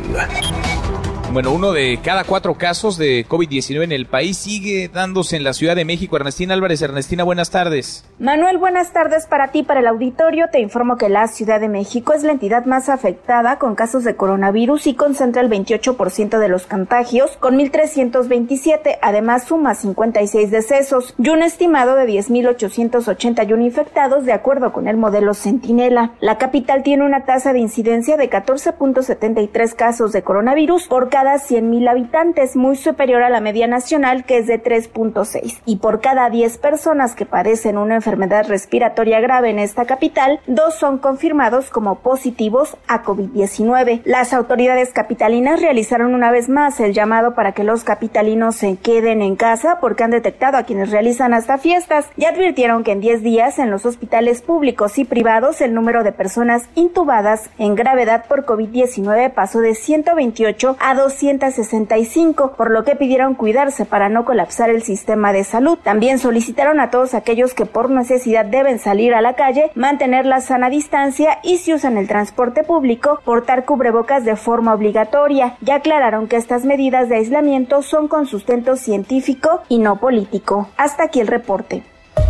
Bueno, 1.33 1.53
uno 1.53 1.73
de 1.73 1.99
cada 2.03 2.23
cuatro 2.25 2.55
casos 2.55 2.97
de 2.97 3.27
COVID-19 3.27 3.83
en 3.83 3.93
el 3.93 4.07
país 4.07 4.39
sigue 4.39 4.89
dándose 4.89 5.37
en 5.37 5.45
la 5.45 5.53
Ciudad 5.53 5.75
de 5.75 5.85
México. 5.85 6.17
Ernestina 6.17 6.55
Álvarez, 6.55 6.81
Ernestina, 6.81 7.25
buenas 7.25 7.51
tardes. 7.51 8.05
Manuel, 8.19 8.59
buenas 8.59 8.93
tardes 8.93 9.27
para 9.27 9.49
ti, 9.49 9.63
para 9.65 9.81
el 9.81 9.89
auditorio. 9.89 10.47
Te 10.51 10.61
informo 10.61 10.97
que 10.97 11.09
la 11.09 11.27
Ciudad 11.27 11.61
de 11.61 11.69
México 11.69 12.15
es 12.15 12.23
la 12.23 12.33
entidad 12.33 12.65
más 12.65 12.89
afectada 12.89 13.59
con 13.59 13.75
casos 13.75 14.05
de 14.05 14.15
coronavirus 14.15 14.87
y 14.87 14.95
concentra 14.95 15.43
el 15.43 15.51
28% 15.51 16.39
de 16.39 16.49
los 16.49 16.67
contagios, 16.67 17.37
con 17.39 17.59
1.327. 17.59 18.99
Además, 19.03 19.45
suma 19.45 19.75
56 19.75 20.51
decesos 20.51 21.15
y 21.19 21.29
un 21.29 21.43
estimado 21.43 21.97
de 21.97 22.07
10.881 22.07 23.63
infectados, 23.63 24.25
de 24.25 24.33
acuerdo 24.33 24.73
con 24.73 24.87
el 24.87 24.97
modelo 24.97 25.35
Centinela. 25.35 26.13
La 26.21 26.39
capital 26.39 26.85
tiene 26.85 27.05
una 27.05 27.25
tasa 27.25 27.53
de 27.53 27.59
incidencia 27.59 28.17
de 28.17 28.31
14.73 28.31 29.75
casos 29.75 30.13
de 30.13 30.23
coronavirus 30.23 30.87
por 30.87 31.11
cada 31.11 31.16
100.000 31.25 31.89
habitantes, 31.89 32.57
muy 32.57 32.77
superior 32.77 33.23
a 33.23 33.31
la 33.31 33.41
media 33.41 33.67
nacional, 33.67 34.25
que 34.25 34.39
es 34.39 34.47
de 34.47 34.63
3.6. 34.63 35.61
Y 35.65 35.77
por 35.77 36.01
cada 36.01 36.29
10 36.29 36.59
personas 36.59 37.15
que 37.15 37.27
padecen 37.27 37.79
una 37.79 37.97
enfermedad 37.97 38.47
respiratoria 38.49 39.21
grave 39.21 39.51
en 39.51 39.59
esta 39.59 39.87
capital, 39.87 40.41
dos 40.47 40.75
son 40.75 40.99
confirmados 40.99 41.71
como 41.71 41.97
positivos 41.97 42.77
a 42.87 43.03
COVID-19. 43.03 44.03
Las 44.05 44.33
autoridades 44.33 44.93
capitalinas 44.93 45.61
realizaron 45.61 46.15
una 46.15 46.31
vez 46.31 46.49
más 46.49 46.81
el 46.81 46.93
llamado 46.93 47.35
para 47.35 47.53
que 47.53 47.65
los 47.65 47.85
capitalinos 47.85 48.57
se 48.57 48.77
queden 48.77 49.23
en 49.23 49.37
casa 49.37 49.79
porque 49.81 50.05
han 50.05 50.11
detectado 50.11 50.59
a 50.59 50.65
quienes 50.65 50.91
realizan 50.91 51.35
hasta 51.35 51.59
fiestas 51.59 52.07
y 52.17 52.25
advirtieron 52.25 52.85
que 52.85 52.93
en 52.93 53.01
10 53.01 53.23
días 53.23 53.59
en 53.59 53.71
los 53.71 53.87
hospitales 53.87 54.43
públicos 54.43 54.99
y 54.99 55.05
privados 55.05 55.61
el 55.61 55.75
número 55.75 56.05
de 56.05 56.13
personas 56.13 56.65
intubadas 56.75 57.51
en 57.59 57.75
gravedad 57.75 58.27
por 58.27 58.45
COVID-19 58.45 59.33
pasó 59.33 59.61
de 59.61 59.75
128 59.75 60.77
a 60.79 60.95
265, 61.09 62.53
por 62.57 62.71
lo 62.71 62.85
que 62.85 62.97
pidieron 62.97 63.35
cuidarse 63.35 63.85
para 63.85 64.09
no 64.09 64.25
colapsar 64.25 64.71
el 64.71 64.83
sistema 64.83 65.33
de 65.33 65.45
salud. 65.45 65.79
También 65.83 66.19
solicitaron 66.19 66.81
a 66.81 66.91
todos 66.91 67.15
aquellos 67.15 67.55
que 67.55 67.65
por 67.65 67.91
necesidad 67.91 68.45
deben 68.45 68.79
salir 68.79 69.15
a 69.15 69.21
la 69.21 69.35
calle, 69.35 69.71
mantener 69.75 70.27
la 70.27 70.41
sana 70.41 70.69
distancia 70.69 71.39
y 71.43 71.59
si 71.59 71.73
usan 71.73 71.97
el 71.97 72.09
transporte 72.09 72.65
público, 72.65 73.21
portar 73.25 73.65
cubrebocas 73.65 74.25
de 74.25 74.37
forma 74.37 74.75
obligatoria. 74.75 75.57
Ya 75.61 75.77
aclararon 75.77 76.27
que 76.27 76.37
estas 76.37 76.65
medidas 76.65 77.09
de 77.09 77.17
aislamiento 77.17 77.83
son 77.83 78.09
con 78.09 78.27
sustento 78.27 78.77
científico 78.77 79.63
y 79.69 79.79
no 79.79 80.01
político. 80.01 80.69
Hasta 80.77 81.05
aquí 81.05 81.21
el 81.21 81.29
reporte. 81.29 81.83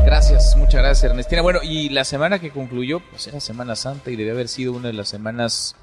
Gracias, 0.04 0.56
muchas 0.56 0.82
gracias 0.82 1.10
Ernestina. 1.10 1.42
Bueno, 1.42 1.60
y 1.62 1.88
la 1.88 2.04
semana 2.04 2.38
que 2.38 2.50
concluyó, 2.50 3.00
pues 3.00 3.26
era 3.26 3.40
Semana 3.40 3.74
Santa 3.74 4.10
y 4.10 4.16
debe 4.16 4.32
haber 4.32 4.48
sido 4.48 4.72
una 4.72 4.88
de 4.88 4.94
las 4.94 5.08
semanas 5.08 5.74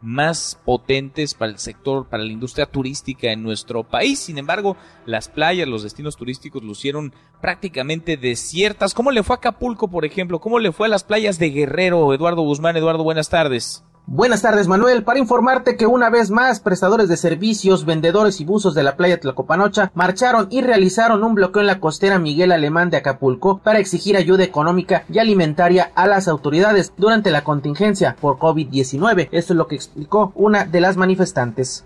más 0.00 0.60
potentes 0.64 1.34
para 1.34 1.52
el 1.52 1.58
sector, 1.58 2.08
para 2.08 2.22
la 2.22 2.32
industria 2.32 2.66
turística 2.66 3.32
en 3.32 3.42
nuestro 3.42 3.84
país. 3.84 4.18
Sin 4.18 4.38
embargo, 4.38 4.76
las 5.06 5.28
playas, 5.28 5.68
los 5.68 5.82
destinos 5.82 6.16
turísticos 6.16 6.62
lucieron 6.62 7.14
prácticamente 7.40 8.16
desiertas. 8.16 8.94
¿Cómo 8.94 9.10
le 9.10 9.22
fue 9.22 9.36
a 9.36 9.38
Acapulco, 9.38 9.88
por 9.88 10.04
ejemplo? 10.04 10.40
¿Cómo 10.40 10.58
le 10.58 10.72
fue 10.72 10.86
a 10.86 10.90
las 10.90 11.04
playas 11.04 11.38
de 11.38 11.50
Guerrero? 11.50 12.12
Eduardo 12.12 12.42
Guzmán, 12.42 12.76
Eduardo, 12.76 13.04
buenas 13.04 13.28
tardes. 13.28 13.85
Buenas 14.08 14.42
tardes 14.42 14.68
Manuel, 14.68 15.02
para 15.02 15.18
informarte 15.18 15.76
que 15.76 15.84
una 15.84 16.10
vez 16.10 16.30
más 16.30 16.60
prestadores 16.60 17.08
de 17.08 17.16
servicios, 17.16 17.84
vendedores 17.84 18.40
y 18.40 18.44
buzos 18.44 18.72
de 18.76 18.84
la 18.84 18.96
playa 18.96 19.18
Tlacopanocha 19.18 19.90
marcharon 19.94 20.46
y 20.48 20.60
realizaron 20.60 21.24
un 21.24 21.34
bloqueo 21.34 21.60
en 21.60 21.66
la 21.66 21.80
costera 21.80 22.20
Miguel 22.20 22.52
Alemán 22.52 22.88
de 22.88 22.98
Acapulco 22.98 23.58
para 23.58 23.80
exigir 23.80 24.16
ayuda 24.16 24.44
económica 24.44 25.02
y 25.12 25.18
alimentaria 25.18 25.90
a 25.96 26.06
las 26.06 26.28
autoridades 26.28 26.92
durante 26.96 27.32
la 27.32 27.42
contingencia 27.42 28.14
por 28.20 28.38
COVID-19. 28.38 29.28
Esto 29.32 29.54
es 29.54 29.56
lo 29.56 29.66
que 29.66 29.74
explicó 29.74 30.30
una 30.36 30.64
de 30.64 30.80
las 30.80 30.96
manifestantes. 30.96 31.82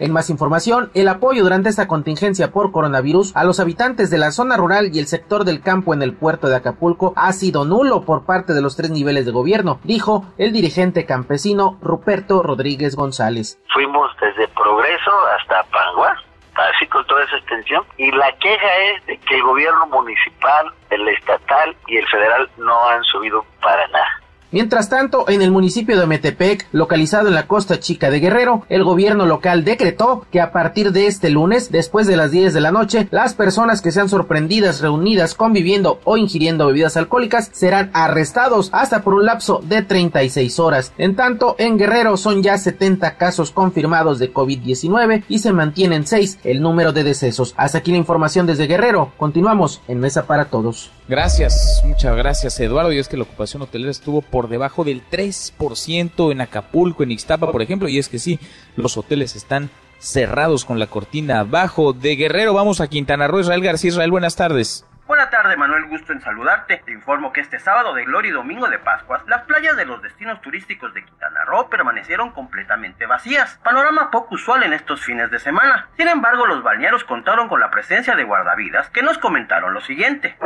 En 0.00 0.14
más 0.14 0.30
información, 0.30 0.90
el 0.94 1.08
apoyo 1.08 1.42
durante 1.42 1.68
esta 1.68 1.86
contingencia 1.86 2.52
por 2.52 2.72
coronavirus 2.72 3.36
a 3.36 3.44
los 3.44 3.60
habitantes 3.60 4.08
de 4.08 4.16
la 4.16 4.30
zona 4.30 4.56
rural 4.56 4.88
y 4.94 4.98
el 4.98 5.06
sector 5.06 5.44
del 5.44 5.60
campo 5.60 5.92
en 5.92 6.00
el 6.00 6.14
puerto 6.14 6.48
de 6.48 6.56
Acapulco 6.56 7.12
ha 7.16 7.30
sido 7.32 7.66
nulo 7.66 8.06
por 8.06 8.24
parte 8.24 8.54
de 8.54 8.62
los 8.62 8.76
tres 8.76 8.90
niveles 8.90 9.26
de 9.26 9.32
gobierno, 9.32 9.78
dijo 9.84 10.24
el 10.38 10.54
dirigente 10.54 11.04
campesino 11.04 11.78
Ruperto 11.82 12.42
Rodríguez 12.42 12.96
González. 12.96 13.60
Fuimos 13.74 14.10
desde 14.22 14.48
Progreso 14.48 15.12
hasta 15.38 15.64
Pangua, 15.64 16.16
así 16.54 16.86
con 16.86 17.06
toda 17.06 17.22
esa 17.24 17.36
extensión, 17.36 17.84
y 17.98 18.10
la 18.10 18.32
queja 18.38 18.76
es 18.94 19.04
de 19.04 19.18
que 19.18 19.36
el 19.36 19.42
gobierno 19.42 19.86
municipal, 19.88 20.72
el 20.88 21.08
estatal 21.08 21.76
y 21.88 21.98
el 21.98 22.08
federal 22.08 22.48
no 22.56 22.88
han 22.88 23.04
subido 23.04 23.44
para 23.60 23.86
nada. 23.88 24.19
Mientras 24.52 24.88
tanto, 24.88 25.28
en 25.28 25.42
el 25.42 25.52
municipio 25.52 25.98
de 25.98 26.06
Metepec, 26.06 26.66
localizado 26.72 27.28
en 27.28 27.34
la 27.34 27.46
costa 27.46 27.78
chica 27.78 28.10
de 28.10 28.18
Guerrero, 28.18 28.64
el 28.68 28.82
gobierno 28.82 29.24
local 29.24 29.64
decretó 29.64 30.26
que 30.32 30.40
a 30.40 30.50
partir 30.50 30.90
de 30.90 31.06
este 31.06 31.30
lunes, 31.30 31.70
después 31.70 32.08
de 32.08 32.16
las 32.16 32.32
10 32.32 32.52
de 32.52 32.60
la 32.60 32.72
noche, 32.72 33.06
las 33.12 33.34
personas 33.34 33.80
que 33.80 33.92
sean 33.92 34.08
sorprendidas 34.08 34.80
reunidas 34.80 35.34
conviviendo 35.34 36.00
o 36.02 36.16
ingiriendo 36.16 36.66
bebidas 36.66 36.96
alcohólicas 36.96 37.50
serán 37.52 37.90
arrestados 37.92 38.70
hasta 38.72 39.02
por 39.02 39.14
un 39.14 39.24
lapso 39.24 39.60
de 39.62 39.82
36 39.82 40.58
horas. 40.58 40.92
En 40.98 41.14
tanto, 41.14 41.54
en 41.58 41.78
Guerrero 41.78 42.16
son 42.16 42.42
ya 42.42 42.58
70 42.58 43.16
casos 43.16 43.52
confirmados 43.52 44.18
de 44.18 44.34
COVID-19 44.34 45.24
y 45.28 45.38
se 45.38 45.52
mantienen 45.52 46.06
6 46.06 46.40
el 46.42 46.60
número 46.60 46.92
de 46.92 47.04
decesos. 47.04 47.54
Hasta 47.56 47.78
aquí 47.78 47.92
la 47.92 47.98
información 47.98 48.46
desde 48.46 48.66
Guerrero. 48.66 49.12
Continuamos 49.16 49.80
en 49.86 50.00
Mesa 50.00 50.26
para 50.26 50.46
Todos. 50.46 50.90
Gracias, 51.08 51.82
muchas 51.84 52.16
gracias 52.16 52.60
Eduardo. 52.60 52.92
Y 52.92 52.98
es 52.98 53.08
que 53.08 53.16
la 53.16 53.24
ocupación 53.24 53.62
hotelera 53.62 53.90
estuvo 53.90 54.22
por 54.22 54.39
debajo 54.48 54.84
del 54.84 55.02
3% 55.08 56.32
en 56.32 56.40
Acapulco, 56.40 57.02
en 57.02 57.12
Ixtapa, 57.12 57.50
por 57.52 57.62
ejemplo. 57.62 57.88
Y 57.88 57.98
es 57.98 58.08
que 58.08 58.18
sí, 58.18 58.38
los 58.76 58.96
hoteles 58.96 59.36
están 59.36 59.70
cerrados 59.98 60.64
con 60.64 60.78
la 60.78 60.86
cortina 60.86 61.40
abajo. 61.40 61.92
De 61.92 62.16
Guerrero 62.16 62.54
vamos 62.54 62.80
a 62.80 62.88
Quintana 62.88 63.28
Roo. 63.28 63.40
Israel 63.40 63.62
García, 63.62 63.88
Israel, 63.88 64.10
buenas 64.10 64.36
tardes. 64.36 64.84
Buenas 65.10 65.30
tardes, 65.30 65.58
Manuel, 65.58 65.86
gusto 65.86 66.12
en 66.12 66.20
saludarte. 66.20 66.82
Te 66.84 66.92
informo 66.92 67.32
que 67.32 67.40
este 67.40 67.58
sábado 67.58 67.94
de 67.94 68.04
Gloria 68.04 68.28
y 68.28 68.32
Domingo 68.32 68.68
de 68.68 68.78
Pascuas, 68.78 69.26
las 69.26 69.42
playas 69.42 69.76
de 69.76 69.84
los 69.84 70.00
destinos 70.02 70.40
turísticos 70.40 70.94
de 70.94 71.04
Quintana 71.04 71.44
Roo 71.46 71.68
permanecieron 71.68 72.30
completamente 72.30 73.06
vacías. 73.06 73.58
Panorama 73.64 74.12
poco 74.12 74.36
usual 74.36 74.62
en 74.62 74.72
estos 74.72 75.04
fines 75.04 75.28
de 75.32 75.40
semana. 75.40 75.88
Sin 75.96 76.06
embargo, 76.06 76.46
los 76.46 76.62
balnearios 76.62 77.02
contaron 77.02 77.48
con 77.48 77.58
la 77.58 77.72
presencia 77.72 78.14
de 78.14 78.22
guardavidas 78.22 78.88
que 78.90 79.02
nos 79.02 79.18
comentaron 79.18 79.74
lo 79.74 79.80
siguiente. 79.80 80.36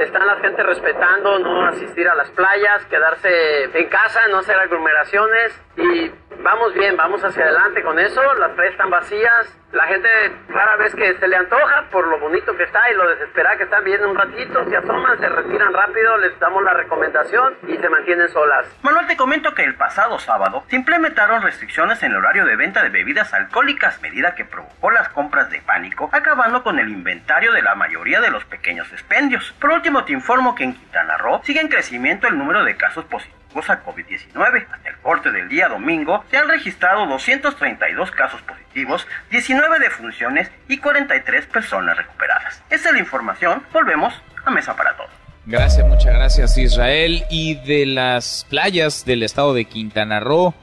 Están 0.00 0.26
la 0.26 0.34
gente 0.38 0.64
respetando 0.64 1.38
no 1.38 1.66
asistir 1.66 2.08
a 2.08 2.16
las 2.16 2.28
playas, 2.30 2.84
quedarse 2.86 3.66
en 3.72 3.88
casa, 3.88 4.26
no 4.32 4.38
hacer 4.38 4.58
aglomeraciones 4.58 5.62
y 5.76 6.10
vamos 6.42 6.74
bien, 6.74 6.96
vamos 6.96 7.22
hacia 7.22 7.42
adelante 7.42 7.82
con 7.82 7.98
eso. 7.98 8.22
Las 8.34 8.50
playas 8.52 8.72
están 8.72 8.90
vacías, 8.90 9.58
la 9.72 9.84
gente 9.84 10.08
rara 10.48 10.76
vez 10.76 10.94
que 10.94 11.14
se 11.18 11.28
le 11.28 11.36
antoja 11.36 11.84
por 11.90 12.06
lo 12.06 12.18
bonito 12.18 12.56
que 12.56 12.64
está 12.64 12.90
y 12.90 12.94
lo 12.94 13.08
desesperada 13.08 13.56
que 13.56 13.64
están 13.64 13.84
viendo 13.84 14.08
un 14.08 14.16
ratito, 14.16 14.64
se 14.68 14.76
asoman, 14.76 15.18
se 15.18 15.28
retiran 15.28 15.72
rápido, 15.72 16.16
les 16.18 16.38
damos 16.38 16.62
la 16.62 16.74
recomendación 16.74 17.54
y 17.66 17.76
se 17.76 17.88
mantienen 17.88 18.28
solas. 18.30 18.66
Manuel, 18.82 19.06
te 19.06 19.16
comento 19.16 19.54
que 19.54 19.64
el 19.64 19.74
pasado 19.74 20.18
sábado 20.18 20.64
se 20.68 20.76
implementaron 20.76 21.42
restricciones 21.42 22.02
en 22.02 22.12
el 22.12 22.18
horario 22.18 22.46
de 22.46 22.56
venta 22.56 22.82
de 22.82 22.88
bebidas 22.88 23.34
alcohólicas, 23.34 24.00
medida 24.00 24.34
que 24.34 24.44
provocó 24.44 24.90
las 24.90 25.08
compras 25.10 25.50
de 25.50 25.60
pánico, 25.60 26.08
acabando 26.12 26.62
con 26.62 26.78
el 26.78 26.88
inventario 26.88 27.52
de 27.52 27.62
la 27.62 27.74
mayoría 27.74 28.20
de 28.20 28.30
los 28.30 28.44
pequeños 28.44 28.90
expendios. 28.92 29.52
Por 29.60 29.70
último, 29.70 30.04
te 30.04 30.12
informo 30.12 30.54
que 30.54 30.64
en 30.64 30.74
Quintana 30.74 31.18
Roo 31.18 31.40
sigue 31.44 31.60
en 31.60 31.68
crecimiento 31.68 32.26
el 32.28 32.38
número 32.38 32.64
de 32.64 32.76
casos 32.76 33.04
positivos 33.04 33.37
a 33.54 33.84
COVID-19. 33.84 34.66
Hasta 34.70 34.88
el 34.88 34.96
corte 34.98 35.32
del 35.32 35.48
día 35.48 35.68
domingo 35.68 36.24
se 36.30 36.36
han 36.36 36.48
registrado 36.48 37.06
232 37.06 38.10
casos 38.12 38.40
positivos, 38.42 39.06
19 39.30 39.78
defunciones 39.80 40.50
y 40.68 40.78
43 40.78 41.46
personas 41.46 41.96
recuperadas. 41.96 42.62
Esa 42.70 42.88
es 42.88 42.94
la 42.94 43.00
información. 43.00 43.62
Volvemos 43.72 44.14
a 44.44 44.50
Mesa 44.50 44.76
para 44.76 44.96
Todos. 44.96 45.10
Gracias, 45.46 45.86
muchas 45.86 46.14
gracias 46.14 46.58
Israel. 46.58 47.24
Y 47.30 47.56
de 47.66 47.86
las 47.86 48.46
playas 48.48 49.04
del 49.04 49.22
estado 49.22 49.54
de 49.54 49.64
Quintana 49.64 50.20
Roo 50.20 50.54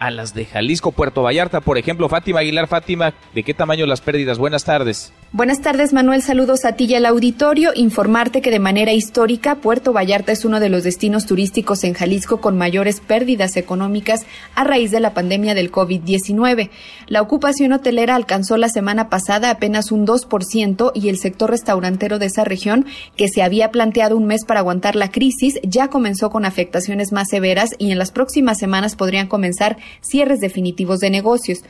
a 0.00 0.10
las 0.10 0.34
de 0.34 0.46
Jalisco, 0.46 0.92
Puerto 0.92 1.22
Vallarta, 1.22 1.60
por 1.60 1.78
ejemplo, 1.78 2.08
Fátima 2.08 2.40
Aguilar, 2.40 2.66
Fátima, 2.66 3.14
¿de 3.34 3.42
qué 3.44 3.54
tamaño 3.54 3.86
las 3.86 4.00
pérdidas? 4.00 4.38
Buenas 4.38 4.64
tardes. 4.64 5.12
Buenas 5.32 5.60
tardes, 5.60 5.92
Manuel. 5.92 6.22
Saludos 6.22 6.64
a 6.64 6.72
ti 6.72 6.86
y 6.86 6.94
al 6.96 7.06
auditorio. 7.06 7.70
Informarte 7.76 8.40
que 8.40 8.50
de 8.50 8.58
manera 8.58 8.92
histórica, 8.92 9.56
Puerto 9.56 9.92
Vallarta 9.92 10.32
es 10.32 10.44
uno 10.44 10.58
de 10.58 10.70
los 10.70 10.82
destinos 10.82 11.26
turísticos 11.26 11.84
en 11.84 11.94
Jalisco 11.94 12.40
con 12.40 12.58
mayores 12.58 13.00
pérdidas 13.00 13.56
económicas 13.56 14.26
a 14.56 14.64
raíz 14.64 14.90
de 14.90 14.98
la 14.98 15.14
pandemia 15.14 15.54
del 15.54 15.70
COVID-19. 15.70 16.70
La 17.06 17.22
ocupación 17.22 17.72
hotelera 17.72 18.16
alcanzó 18.16 18.56
la 18.56 18.70
semana 18.70 19.08
pasada 19.08 19.50
apenas 19.50 19.92
un 19.92 20.04
2% 20.04 20.92
y 20.94 21.10
el 21.10 21.18
sector 21.18 21.50
restaurantero 21.50 22.18
de 22.18 22.26
esa 22.26 22.42
región, 22.42 22.86
que 23.16 23.28
se 23.28 23.42
había 23.42 23.70
planteado 23.70 24.16
un 24.16 24.26
mes 24.26 24.44
para 24.44 24.60
aguantar 24.60 24.96
la 24.96 25.12
crisis, 25.12 25.60
ya 25.62 25.88
comenzó 25.88 26.30
con 26.30 26.44
afectaciones 26.44 27.12
más 27.12 27.28
severas 27.28 27.70
y 27.78 27.92
en 27.92 27.98
las 27.98 28.10
próximas 28.10 28.58
semanas 28.58 28.96
podrían 28.96 29.28
comenzar 29.28 29.76
cierres 30.00 30.40
definitivos 30.40 31.00
de 31.00 31.10
negocios. 31.10 31.64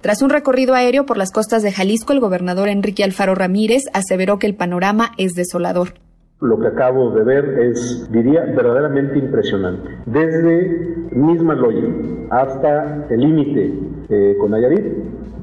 Tras 0.00 0.22
un 0.22 0.30
recorrido 0.30 0.74
aéreo 0.74 1.06
por 1.06 1.16
las 1.16 1.32
costas 1.32 1.62
de 1.62 1.72
Jalisco, 1.72 2.12
el 2.12 2.20
gobernador 2.20 2.68
Enrique 2.68 3.02
Alfaro 3.02 3.34
Ramírez 3.34 3.84
aseveró 3.92 4.38
que 4.38 4.46
el 4.46 4.54
panorama 4.54 5.10
es 5.18 5.34
desolador. 5.34 5.94
Lo 6.40 6.56
que 6.60 6.68
acabo 6.68 7.10
de 7.10 7.24
ver 7.24 7.44
es, 7.58 8.08
diría, 8.12 8.44
verdaderamente 8.44 9.18
impresionante. 9.18 9.90
Desde 10.06 11.08
Misma 11.10 11.54
Loya 11.54 11.88
hasta 12.30 13.06
el 13.10 13.20
límite 13.20 13.72
eh, 14.08 14.36
con 14.38 14.52
Nayarit, 14.52 14.84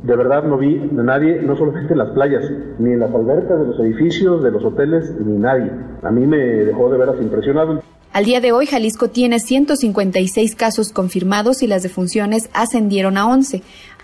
de 0.03 0.15
verdad 0.15 0.43
no 0.43 0.57
vi 0.57 0.78
a 0.78 1.03
nadie, 1.03 1.41
no 1.41 1.57
solamente 1.57 1.91
en 1.91 1.97
las 1.97 2.11
playas, 2.11 2.49
ni 2.80 2.91
en 2.91 2.99
las 2.99 3.13
albercas 3.13 3.59
de 3.59 3.65
los 3.65 3.80
edificios, 3.80 4.41
de 4.41 4.51
los 4.51 4.63
hoteles, 4.63 5.13
ni 5.19 5.38
nadie. 5.38 5.69
A 6.01 6.11
mí 6.11 6.26
me 6.26 6.38
dejó 6.38 6.89
de 6.89 6.97
veras 6.97 7.15
impresionado. 7.19 7.82
Al 8.16 8.24
día 8.24 8.39
de 8.39 8.53
hoy, 8.53 8.66
Jalisco 8.66 9.09
tiene 9.09 9.41
156 9.41 10.55
casos 10.55 10.93
confirmados 10.93 11.61
y 11.63 11.68
las 11.68 11.84
defunciones 11.84 12.49
ascendieron 12.53 13.18
a 13.18 13.28
11. 13.28 13.61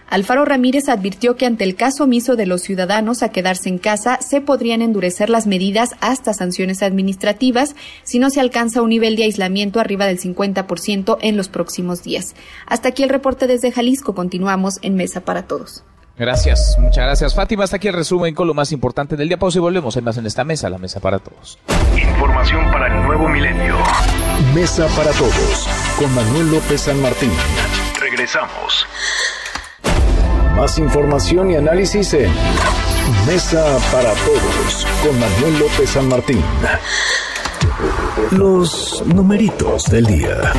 Alfaro 0.10 0.44
Ramírez 0.44 0.90
advirtió 0.90 1.38
que 1.38 1.46
ante 1.46 1.64
el 1.64 1.78
caso 1.78 2.04
omiso 2.04 2.36
de 2.36 2.46
los 2.46 2.62
ciudadanos 2.62 3.24
a 3.24 3.30
quedarse 3.30 3.70
en 3.70 3.78
casa, 3.78 4.20
se 4.22 4.42
podrían 4.42 4.82
endurecer 4.82 5.30
las 5.30 5.48
medidas 5.48 5.92
hasta 6.02 6.34
sanciones 6.34 6.84
administrativas 6.84 7.74
si 8.04 8.20
no 8.20 8.30
se 8.30 8.42
alcanza 8.42 8.82
un 8.82 8.90
nivel 8.90 9.16
de 9.16 9.24
aislamiento 9.24 9.80
arriba 9.80 10.08
del 10.08 10.20
50% 10.20 11.18
en 11.22 11.38
los 11.38 11.48
próximos 11.48 12.04
días. 12.04 12.36
Hasta 12.66 12.90
aquí 12.90 13.04
el 13.04 13.10
reporte 13.10 13.48
desde 13.48 13.72
Jalisco. 13.72 14.14
Continuamos 14.14 14.80
en 14.82 14.96
Mesa 14.96 15.22
para 15.22 15.48
Todos. 15.48 15.86
Gracias, 16.22 16.78
muchas 16.78 17.04
gracias 17.04 17.34
Fátima. 17.34 17.64
Hasta 17.64 17.78
aquí 17.78 17.88
el 17.88 17.96
resumen 17.96 18.36
con 18.36 18.46
lo 18.46 18.54
más 18.54 18.72
importante 18.72 19.18
del 19.18 19.28
día. 19.28 19.40
Pausa 19.40 19.58
y 19.58 19.62
volvemos 19.62 19.98
en 19.98 20.04
más 20.04 20.18
en 20.18 20.28
esta 20.28 20.44
mesa, 20.44 20.70
la 20.70 20.78
mesa 20.78 21.00
para 21.00 21.18
todos. 21.18 21.58
Información 22.00 22.72
para 22.72 22.96
el 22.96 23.08
nuevo 23.08 23.28
milenio. 23.28 23.76
Mesa 24.54 24.86
para 24.96 25.10
todos 25.14 25.68
con 25.98 26.14
Manuel 26.14 26.52
López 26.52 26.82
San 26.82 27.02
Martín. 27.02 27.32
Regresamos. 28.00 28.86
Más 30.56 30.78
información 30.78 31.50
y 31.50 31.56
análisis 31.56 32.14
en 32.14 32.32
Mesa 33.26 33.80
para 33.92 34.14
Todos 34.14 34.86
con 35.02 35.20
Manuel 35.20 35.58
López 35.58 35.90
San 35.90 36.08
Martín. 36.08 36.44
Los 38.38 39.06
numeritos 39.08 39.90
del 39.90 40.06
día. 40.06 40.52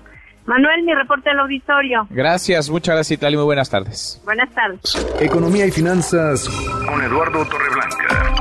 Manuel, 0.46 0.82
mi 0.82 0.94
reporte 0.94 1.30
al 1.30 1.40
auditorio. 1.40 2.06
Gracias, 2.10 2.68
muchas 2.68 2.94
gracias, 2.94 3.18
Italia. 3.18 3.38
Muy 3.38 3.46
buenas 3.46 3.70
tardes. 3.70 4.20
Buenas 4.24 4.50
tardes. 4.54 4.80
Economía 5.20 5.66
y 5.66 5.70
finanzas 5.70 6.48
con 6.86 7.02
Eduardo 7.02 7.44
Torreblanca. 7.46 8.34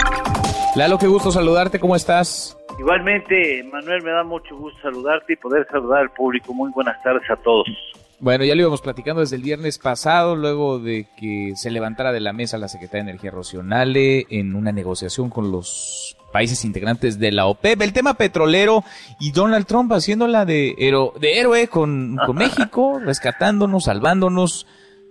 Lalo, 0.75 0.97
qué 0.97 1.07
gusto 1.07 1.31
saludarte. 1.31 1.79
¿Cómo 1.79 1.95
estás? 1.95 2.57
Igualmente, 2.77 3.63
Manuel, 3.71 4.01
me 4.03 4.11
da 4.11 4.23
mucho 4.23 4.55
gusto 4.57 4.81
saludarte 4.81 5.33
y 5.33 5.35
poder 5.37 5.65
saludar 5.71 6.01
al 6.01 6.09
público. 6.09 6.53
Muy 6.53 6.71
buenas 6.71 7.01
tardes 7.03 7.29
a 7.29 7.35
todos. 7.37 7.67
Bueno, 8.19 8.43
ya 8.43 8.55
lo 8.55 8.61
íbamos 8.61 8.81
platicando 8.81 9.21
desde 9.21 9.35
el 9.35 9.41
viernes 9.41 9.77
pasado, 9.77 10.35
luego 10.35 10.79
de 10.79 11.07
que 11.17 11.53
se 11.55 11.71
levantara 11.71 12.11
de 12.11 12.21
la 12.21 12.33
mesa 12.33 12.57
la 12.57 12.67
Secretaría 12.67 13.03
de 13.03 13.11
Energía 13.11 13.31
Rocionale 13.31 14.25
en 14.29 14.55
una 14.55 14.71
negociación 14.71 15.29
con 15.29 15.51
los 15.51 16.17
países 16.33 16.65
integrantes 16.65 17.19
de 17.19 17.31
la 17.31 17.45
OPEP. 17.45 17.81
El 17.81 17.93
tema 17.93 18.15
petrolero 18.15 18.83
y 19.19 19.31
Donald 19.31 19.65
Trump 19.65 19.93
haciéndola 19.93 20.43
de, 20.43 20.75
de 21.21 21.39
héroe 21.39 21.67
con, 21.69 22.17
con 22.25 22.35
México, 22.35 22.99
rescatándonos, 23.05 23.85
salvándonos. 23.85 24.67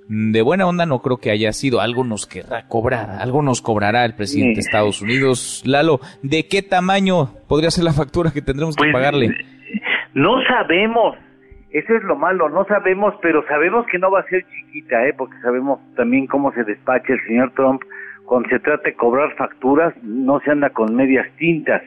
De 0.09 0.43
buena 0.43 0.67
onda 0.67 0.85
no 0.85 0.99
creo 0.99 1.17
que 1.17 1.31
haya 1.31 1.53
sido. 1.53 1.81
Algo 1.81 2.05
nos 2.05 2.27
querrá 2.27 2.67
cobrar, 2.69 3.09
algo 3.21 3.41
nos 3.41 3.63
cobrará 3.63 4.05
el 4.05 4.15
presidente 4.15 4.57
de 4.57 4.61
Estados 4.61 5.01
Unidos. 5.01 5.63
Lalo, 5.65 6.01
¿de 6.23 6.49
qué 6.49 6.61
tamaño 6.61 7.31
podría 7.49 7.71
ser 7.71 7.85
la 7.85 7.93
factura 7.93 8.33
que 8.33 8.43
tendremos 8.43 8.77
que 8.77 8.83
Pues, 8.83 8.93
pagarle? 8.93 9.31
No 10.13 10.43
sabemos, 10.47 11.17
eso 11.71 11.95
es 11.95 12.03
lo 12.03 12.17
malo, 12.17 12.51
no 12.51 12.67
sabemos, 12.67 13.15
pero 13.23 13.47
sabemos 13.47 13.87
que 13.91 13.99
no 13.99 14.11
va 14.11 14.21
a 14.21 14.25
ser 14.25 14.45
chiquita, 14.45 15.07
¿eh? 15.07 15.15
porque 15.17 15.37
sabemos 15.41 15.79
también 15.97 16.27
cómo 16.27 16.53
se 16.53 16.65
despacha 16.65 17.15
el 17.15 17.21
señor 17.27 17.53
Trump 17.55 17.81
cuando 18.27 18.49
se 18.49 18.59
trata 18.61 18.85
de 18.85 18.95
cobrar 18.95 19.35
facturas, 19.37 19.95
no 20.03 20.41
se 20.41 20.51
anda 20.51 20.71
con 20.71 20.95
medias 20.95 21.27
tintas. 21.37 21.83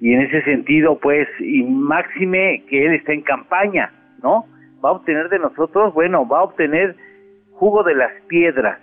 Y 0.00 0.12
en 0.14 0.22
ese 0.22 0.42
sentido, 0.42 0.98
pues, 1.00 1.28
y 1.40 1.62
máxime 1.64 2.62
que 2.68 2.86
él 2.86 2.94
está 2.94 3.12
en 3.12 3.22
campaña, 3.22 3.90
¿no? 4.22 4.44
Va 4.84 4.90
a 4.90 4.92
obtener 4.92 5.28
de 5.28 5.38
nosotros, 5.40 5.92
bueno, 5.94 6.26
va 6.28 6.40
a 6.40 6.44
obtener 6.44 6.94
jugo 7.52 7.82
de 7.82 7.94
las 7.94 8.12
piedras. 8.28 8.78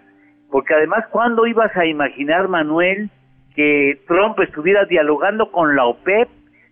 Porque 0.52 0.74
además, 0.74 1.06
¿cuándo 1.12 1.48
ibas 1.48 1.76
a 1.78 1.86
imaginar, 1.86 2.48
Manuel, 2.50 3.10
que 3.56 4.00
Trump 4.08 4.40
estuviera 4.42 4.86
dialogando 4.86 5.52
con 5.52 5.76
la 5.76 5.86
OPEP? 5.86 6.28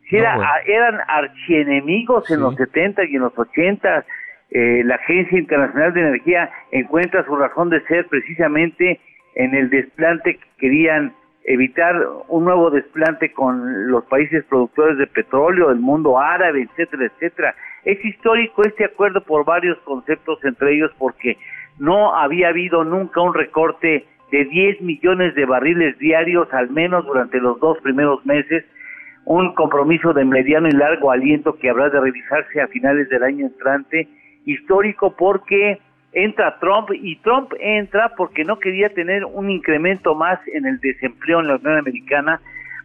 Si 0.10 0.18
era, 0.18 0.36
bueno. 0.36 0.50
a- 0.52 0.60
eran 0.68 1.00
archienemigos 1.08 2.30
en 2.30 2.42
los 2.42 2.56
70 2.56 3.06
y 3.06 3.16
en 3.16 3.22
los 3.22 3.38
80. 3.38 4.06
Eh, 4.52 4.84
la 4.86 4.96
Agencia 4.96 5.40
Internacional 5.40 5.94
de 5.94 6.02
Energía 6.02 6.50
encuentra 6.72 7.26
su 7.26 7.36
razón 7.36 7.70
de 7.70 7.82
ser 7.88 8.06
precisamente 8.08 9.00
en 9.36 9.56
el 9.56 9.70
desplante 9.70 10.36
que 10.38 10.48
querían 10.58 11.14
evitar 11.46 11.96
un 12.30 12.46
nuevo 12.46 12.70
desplante 12.72 13.32
con 13.34 13.92
los 13.92 14.06
países 14.06 14.46
productores 14.46 14.98
de 14.98 15.08
petróleo, 15.08 15.72
el 15.72 15.80
mundo 15.80 16.20
árabe, 16.20 16.62
etcétera, 16.62 17.06
etcétera. 17.06 17.56
Es 17.84 18.04
histórico 18.04 18.64
este 18.64 18.86
acuerdo 18.86 19.22
por 19.22 19.44
varios 19.46 19.78
conceptos, 19.80 20.40
entre 20.44 20.76
ellos 20.76 20.92
porque 20.98 21.38
no 21.80 22.16
había 22.16 22.50
habido 22.50 22.84
nunca 22.84 23.22
un 23.22 23.34
recorte 23.34 24.06
de 24.32 24.46
10 24.46 24.82
millones 24.82 25.36
de 25.36 25.46
barriles 25.46 25.98
diarios, 26.00 26.52
al 26.54 26.70
menos 26.70 27.06
durante 27.06 27.40
los 27.40 27.60
dos 27.60 27.78
primeros 27.80 28.26
meses, 28.26 28.64
un 29.26 29.54
compromiso 29.54 30.14
de 30.14 30.26
mediano 30.26 30.68
y 30.68 30.72
largo 30.72 31.12
aliento 31.12 31.56
que 31.56 31.70
habrá 31.70 31.90
de 31.90 32.00
revisarse 32.00 32.62
a 32.62 32.68
finales 32.68 33.10
del 33.10 33.24
año 33.24 33.46
entrante, 33.46 34.08
histórico 34.46 35.16
porque 35.16 35.80
entra 36.14 36.58
Trump 36.60 36.90
y 36.94 37.16
Trump 37.18 37.52
entra 37.60 38.14
porque 38.16 38.46
no 38.46 38.60
quería 38.60 38.90
tener 38.90 39.26
un 39.26 39.50
incremento 39.50 40.16
más 40.16 40.40
en 40.48 40.66
el 40.66 40.80
desempleo 40.80 41.40
en 41.40 41.48
la 41.48 41.56
Unión 41.56 41.78
Americana 41.78 42.40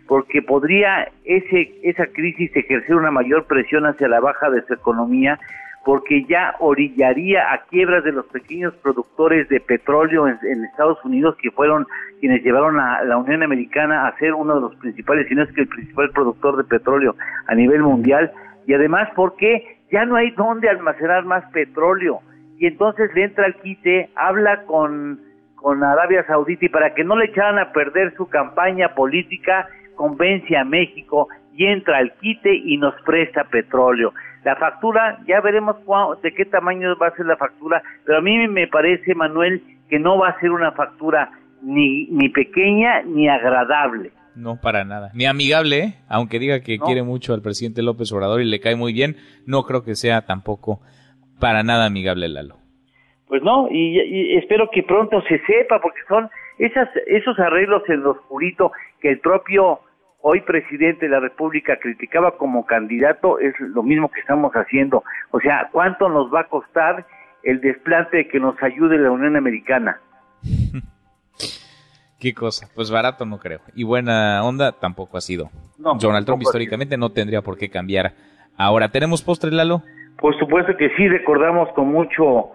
porque 0.07 0.41
podría 0.41 1.11
ese 1.25 1.75
esa 1.83 2.07
crisis 2.07 2.51
ejercer 2.57 2.97
una 2.97 3.11
mayor 3.11 3.45
presión 3.45 3.85
hacia 3.85 4.09
la 4.09 4.21
baja 4.21 4.51
de 4.51 4.63
su 4.63 4.73
economía 4.73 5.39
porque 5.85 6.25
ya 6.25 6.55
orillaría 6.59 7.53
a 7.53 7.63
quiebras 7.65 8.05
de 8.05 8.13
los 8.13 8.27
pequeños 8.27 8.75
productores 8.83 9.49
de 9.49 9.61
petróleo 9.61 10.27
en, 10.27 10.39
en 10.43 10.65
Estados 10.65 11.03
Unidos 11.05 11.37
que 11.41 11.51
fueron 11.51 11.87
quienes 12.21 12.43
llevaron 12.43 12.81
a 12.81 13.03
la 13.05 13.17
Unión 13.17 13.43
Americana 13.43 14.07
a 14.07 14.17
ser 14.19 14.35
uno 14.35 14.57
de 14.57 14.61
los 14.61 14.75
principales, 14.77 15.29
si 15.29 15.35
no 15.35 15.45
es 15.45 15.53
que 15.53 15.63
el 15.63 15.69
principal 15.69 16.11
productor 16.11 16.57
de 16.57 16.65
petróleo 16.65 17.15
a 17.47 17.55
nivel 17.55 17.83
mundial. 17.83 18.31
Y 18.67 18.75
además 18.75 19.09
porque 19.15 19.79
ya 19.91 20.05
no 20.05 20.17
hay 20.17 20.31
dónde 20.33 20.69
almacenar 20.69 21.25
más 21.25 21.45
petróleo 21.53 22.21
y 22.59 22.67
entonces 22.67 23.11
le 23.15 23.25
entra 23.25 23.47
al 23.47 23.55
quite, 23.57 24.11
habla 24.17 24.63
con, 24.65 25.21
con 25.55 25.83
Arabia 25.85 26.25
Saudita 26.27 26.67
y 26.67 26.69
para 26.69 26.95
que 26.95 27.05
no 27.05 27.17
le 27.17 27.27
echaran 27.27 27.59
a 27.59 27.73
perder 27.73 28.15
su 28.17 28.29
campaña 28.29 28.95
política, 28.95 29.67
convence 29.95 30.57
a 30.57 30.65
México 30.65 31.29
y 31.55 31.67
entra 31.67 31.99
al 31.99 32.13
quite 32.21 32.55
y 32.55 32.77
nos 32.77 32.95
presta 33.05 33.45
petróleo. 33.45 34.13
La 34.45 34.57
factura, 34.57 35.19
ya 35.27 35.41
veremos 35.41 35.77
cuá- 35.85 36.17
de 36.23 36.33
qué 36.33 36.45
tamaño 36.45 36.97
va 36.97 37.09
a 37.09 37.17
ser 37.17 37.27
la 37.27 37.37
factura, 37.37 37.83
pero 38.05 38.19
a 38.19 38.21
mí 38.21 38.47
me 38.49 38.67
parece, 38.69 39.15
Manuel, 39.15 39.63
que 39.89 39.99
no 39.99 40.19
va 40.19 40.29
a 40.29 40.41
ser 40.41 40.51
una 40.53 40.73
factura 40.73 41.31
ni, 41.63 42.07
ni 42.07 42.29
pequeña 42.29 43.03
ni 43.03 43.29
agradable. 43.29 44.13
No, 44.37 44.61
para 44.61 44.85
nada. 44.85 45.11
Ni 45.15 45.27
amigable, 45.27 45.79
¿eh? 45.81 45.95
aunque 46.09 46.39
diga 46.39 46.61
que 46.61 46.79
No. 46.79 46.85
quiere 46.85 47.03
mucho 47.03 47.35
al 47.35 47.43
presidente 47.43 47.83
López 47.83 48.13
Obrador 48.13 48.41
y 48.41 48.45
le 48.45 48.61
cae 48.61 48.77
muy 48.77 48.93
bien, 48.93 49.17
no 49.47 49.65
creo 49.65 49.83
que 49.83 49.97
sea 49.97 50.23
tampoco 50.27 50.81
para 51.41 51.63
nada 51.63 51.87
amigable 51.87 52.29
Lalo. 52.29 52.57
Pues 53.27 53.43
no, 53.43 53.69
y, 53.71 54.01
y 54.01 54.37
espero 54.37 54.71
que 54.71 54.83
pronto 54.83 55.21
se 55.23 55.39
sepa, 55.45 55.81
porque 55.81 56.01
son 56.09 56.31
esas, 56.59 56.89
esos 57.07 57.39
arreglos 57.39 57.83
en 57.89 58.03
lo 58.03 58.13
oscurito 58.13 58.73
que 59.01 59.11
el 59.11 59.21
propio 59.21 59.81
hoy 60.21 60.41
presidente 60.41 61.07
de 61.07 61.13
la 61.13 61.21
República 61.21 61.79
criticaba 61.79 62.39
como 62.39 62.65
candidato, 62.65 63.39
es 63.39 63.55
lo 63.61 63.83
mismo 63.83 64.11
que 64.11 64.21
estamos 64.21 64.53
haciendo. 64.55 65.05
O 65.31 65.41
sea, 65.41 65.69
¿cuánto 65.73 66.09
nos 66.09 66.33
va 66.33 66.41
a 66.41 66.49
costar 66.49 67.07
el 67.43 67.61
desplante 67.61 68.29
que 68.29 68.41
nos 68.41 68.61
ayude 68.63 68.99
la 68.99 69.11
Unión 69.11 69.37
Americana. 69.37 70.01
Qué 72.21 72.35
cosa, 72.35 72.69
pues 72.75 72.91
barato 72.91 73.25
no 73.25 73.39
creo. 73.39 73.61
Y 73.75 73.85
buena 73.85 74.43
onda 74.45 74.73
tampoco 74.73 75.17
ha 75.17 75.21
sido. 75.21 75.51
Donald 75.79 76.27
Trump 76.27 76.43
históricamente 76.43 76.97
no 76.97 77.11
tendría 77.11 77.43
por 77.43 77.57
qué 77.57 77.71
cambiar. 77.71 78.13
Ahora, 78.57 78.89
¿tenemos 78.89 79.23
postre, 79.23 79.53
Lalo? 79.53 79.85
Por 80.19 80.37
supuesto 80.37 80.77
que 80.77 80.91
sí, 80.97 81.09
recordamos 81.09 81.69
con 81.75 81.89
mucho, 81.89 82.51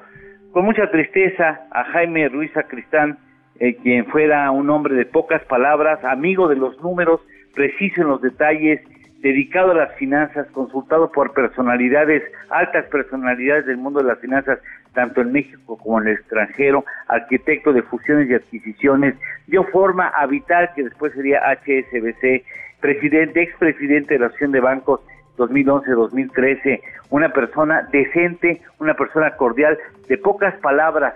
con 0.51 0.65
mucha 0.65 0.91
tristeza 0.91 1.61
a 1.71 1.85
Jaime 1.85 2.27
Ruiz 2.27 2.51
Sacristán, 2.51 3.17
eh, 3.59 3.75
quien 3.77 4.05
fuera 4.07 4.51
un 4.51 4.69
hombre 4.69 4.95
de 4.95 5.05
pocas 5.05 5.41
palabras, 5.45 6.03
amigo 6.03 6.49
de 6.49 6.57
los 6.57 6.77
números, 6.81 7.21
preciso 7.55 8.01
en 8.01 8.09
los 8.09 8.21
detalles, 8.21 8.81
dedicado 9.21 9.71
a 9.71 9.75
las 9.75 9.95
finanzas, 9.95 10.45
consultado 10.51 11.09
por 11.09 11.33
personalidades, 11.33 12.23
altas 12.49 12.85
personalidades 12.87 13.65
del 13.65 13.77
mundo 13.77 14.01
de 14.01 14.07
las 14.07 14.19
finanzas, 14.19 14.59
tanto 14.93 15.21
en 15.21 15.31
México 15.31 15.77
como 15.77 16.01
en 16.01 16.09
el 16.09 16.15
extranjero, 16.15 16.83
arquitecto 17.07 17.71
de 17.71 17.83
fusiones 17.83 18.29
y 18.29 18.33
adquisiciones, 18.33 19.15
dio 19.47 19.63
forma 19.65 20.09
a 20.09 20.25
Vital, 20.25 20.69
que 20.75 20.83
después 20.83 21.13
sería 21.13 21.39
HSBC, 21.49 22.43
presidente, 22.81 23.41
expresidente 23.41 24.15
de 24.15 24.19
la 24.19 24.25
Asociación 24.25 24.51
de 24.51 24.59
Bancos 24.59 24.99
2011-2013, 25.37 26.81
una 27.09 27.29
persona 27.29 27.87
decente, 27.91 28.61
una 28.79 28.93
persona 28.95 29.35
cordial, 29.35 29.77
de 30.07 30.17
pocas 30.17 30.55
palabras 30.59 31.15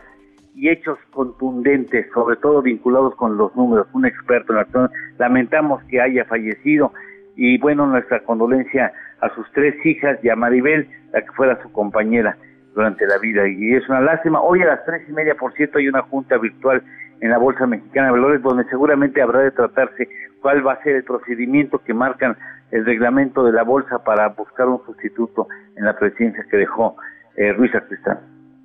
y 0.56 0.70
hechos 0.70 0.98
contundentes, 1.12 2.08
sobre 2.14 2.36
todo 2.38 2.62
vinculados 2.62 3.16
con 3.16 3.38
los 3.38 3.56
números, 3.56 3.88
un 3.94 4.06
experto 4.06 4.54
en 4.54 4.60
acción. 4.60 4.90
Lamentamos 5.20 5.84
que 5.84 6.02
haya 6.02 6.26
fallecido 6.26 6.92
y 7.36 7.60
bueno, 7.60 7.86
nuestra 7.86 8.20
condolencia 8.22 8.92
a 9.22 9.34
sus 9.36 9.46
tres 9.54 9.76
hijas 9.86 10.18
y 10.24 10.30
a 10.30 10.36
Maribel, 10.36 10.90
la 11.14 11.22
que 11.22 11.32
fuera 11.34 11.62
su 11.62 11.72
compañera 11.72 12.36
durante 12.74 13.06
la 13.06 13.18
vida. 13.20 13.48
Y 13.48 13.74
es 13.74 13.88
una 13.88 14.02
lástima. 14.02 14.42
Hoy 14.42 14.62
a 14.64 14.68
las 14.68 14.86
tres 14.86 15.08
y 15.08 15.12
media, 15.12 15.36
por 15.36 15.54
cierto, 15.54 15.78
hay 15.78 15.88
una 15.88 16.02
junta 16.02 16.38
virtual 16.38 16.82
en 17.22 17.30
la 17.30 17.38
Bolsa 17.38 17.66
Mexicana 17.68 18.08
de 18.08 18.14
Valores 18.14 18.42
donde 18.42 18.64
seguramente 18.66 19.22
habrá 19.22 19.42
de 19.42 19.52
tratarse 19.52 20.08
cuál 20.42 20.66
va 20.66 20.74
a 20.74 20.84
ser 20.84 20.96
el 20.96 21.04
procedimiento 21.04 21.80
que 21.80 21.94
marcan 21.94 22.38
el 22.72 22.86
reglamento 22.86 23.44
de 23.44 23.54
la 23.54 23.64
bolsa 23.64 24.04
para 24.04 24.30
buscar 24.30 24.68
un 24.68 24.84
sustituto 24.86 25.48
en 25.76 25.86
la 25.86 25.98
presidencia 25.98 26.46
que 26.50 26.58
dejó 26.58 26.96
eh, 27.36 27.54
Ruiz 27.54 27.72
Sacristán. 27.72 28.20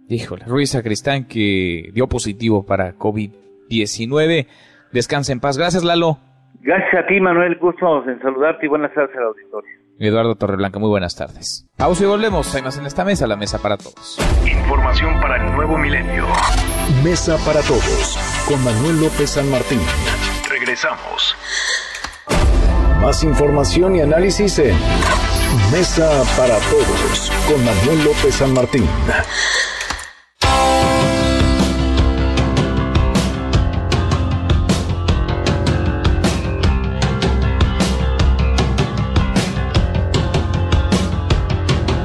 Híjole, 0.08 0.44
Ruiz 0.46 0.70
Sacristán 0.70 1.24
que 1.26 1.90
dio 1.92 2.08
positivo 2.08 2.66
para 2.66 2.94
COVID-19. 2.94 4.46
Descansa 4.92 5.32
en 5.32 5.40
paz. 5.40 5.56
Gracias, 5.56 5.84
Lalo. 5.84 6.18
Gracias 6.60 7.04
a 7.04 7.06
ti, 7.06 7.20
Manuel. 7.20 7.56
Gusto 7.58 8.08
en 8.08 8.20
saludarte 8.20 8.66
y 8.66 8.68
buenas 8.68 8.92
tardes 8.94 9.16
al 9.16 9.24
auditorio. 9.24 9.82
Eduardo 9.98 10.34
Torreblanca, 10.34 10.78
muy 10.78 10.88
buenas 10.88 11.16
tardes. 11.16 11.68
Pausa 11.76 12.04
y 12.04 12.06
volvemos. 12.06 12.54
Hay 12.54 12.62
más 12.62 12.78
en 12.78 12.86
esta 12.86 13.04
mesa, 13.04 13.26
la 13.26 13.36
mesa 13.36 13.60
para 13.62 13.76
todos. 13.76 14.18
Información 14.44 15.20
para 15.20 15.36
el 15.44 15.52
nuevo 15.54 15.78
milenio. 15.78 16.26
Mesa 17.04 17.36
para 17.44 17.60
todos, 17.60 18.18
con 18.48 18.62
Manuel 18.64 19.00
López 19.00 19.30
San 19.30 19.50
Martín. 19.50 19.80
Regresamos. 20.72 21.36
Más 23.02 23.22
información 23.24 23.94
y 23.94 24.00
análisis 24.00 24.58
en 24.58 24.74
Mesa 25.70 26.24
para 26.34 26.56
Todos 26.70 27.30
con 27.46 27.62
Manuel 27.62 28.04
López 28.04 28.36
San 28.36 28.54
Martín. 28.54 28.88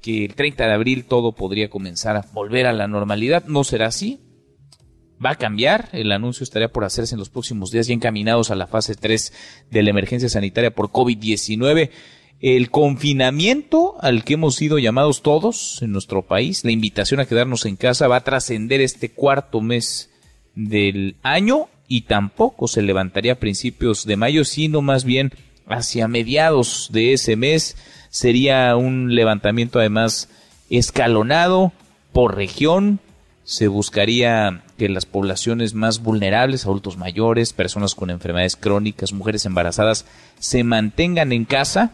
que 0.00 0.24
el 0.24 0.34
30 0.34 0.66
de 0.66 0.72
abril 0.72 1.04
todo 1.04 1.32
podría 1.32 1.68
comenzar 1.68 2.16
a 2.16 2.24
volver 2.32 2.66
a 2.66 2.72
la 2.72 2.88
normalidad. 2.88 3.44
No 3.46 3.64
será 3.64 3.88
así. 3.88 4.20
Va 5.22 5.30
a 5.30 5.34
cambiar. 5.34 5.90
El 5.92 6.12
anuncio 6.12 6.44
estaría 6.44 6.72
por 6.72 6.84
hacerse 6.84 7.14
en 7.14 7.18
los 7.18 7.28
próximos 7.28 7.70
días, 7.70 7.88
ya 7.88 7.92
encaminados 7.92 8.50
a 8.50 8.54
la 8.54 8.66
fase 8.66 8.94
3 8.94 9.32
de 9.70 9.82
la 9.82 9.90
emergencia 9.90 10.28
sanitaria 10.28 10.74
por 10.74 10.90
COVID-19. 10.90 11.90
El 12.40 12.70
confinamiento 12.70 13.96
al 14.00 14.24
que 14.24 14.34
hemos 14.34 14.56
sido 14.56 14.78
llamados 14.78 15.20
todos 15.20 15.82
en 15.82 15.92
nuestro 15.92 16.22
país, 16.22 16.64
la 16.64 16.72
invitación 16.72 17.20
a 17.20 17.26
quedarnos 17.26 17.66
en 17.66 17.76
casa 17.76 18.08
va 18.08 18.16
a 18.16 18.24
trascender 18.24 18.80
este 18.80 19.10
cuarto 19.10 19.60
mes 19.60 20.08
del 20.54 21.16
año 21.22 21.68
y 21.86 22.02
tampoco 22.02 22.66
se 22.66 22.80
levantaría 22.80 23.32
a 23.32 23.40
principios 23.40 24.06
de 24.06 24.16
mayo, 24.16 24.44
sino 24.44 24.80
más 24.80 25.04
bien 25.04 25.32
hacia 25.66 26.08
mediados 26.08 26.88
de 26.92 27.12
ese 27.12 27.36
mes 27.36 27.76
sería 28.10 28.74
un 28.76 29.14
levantamiento 29.14 29.78
además 29.78 30.28
escalonado 30.68 31.72
por 32.12 32.36
región. 32.36 33.00
Se 33.44 33.68
buscaría 33.68 34.62
que 34.78 34.88
las 34.88 35.06
poblaciones 35.06 35.74
más 35.74 36.02
vulnerables, 36.02 36.64
adultos 36.64 36.96
mayores, 36.96 37.52
personas 37.52 37.94
con 37.94 38.10
enfermedades 38.10 38.56
crónicas, 38.56 39.12
mujeres 39.12 39.44
embarazadas, 39.44 40.06
se 40.38 40.62
mantengan 40.62 41.32
en 41.32 41.44
casa. 41.44 41.92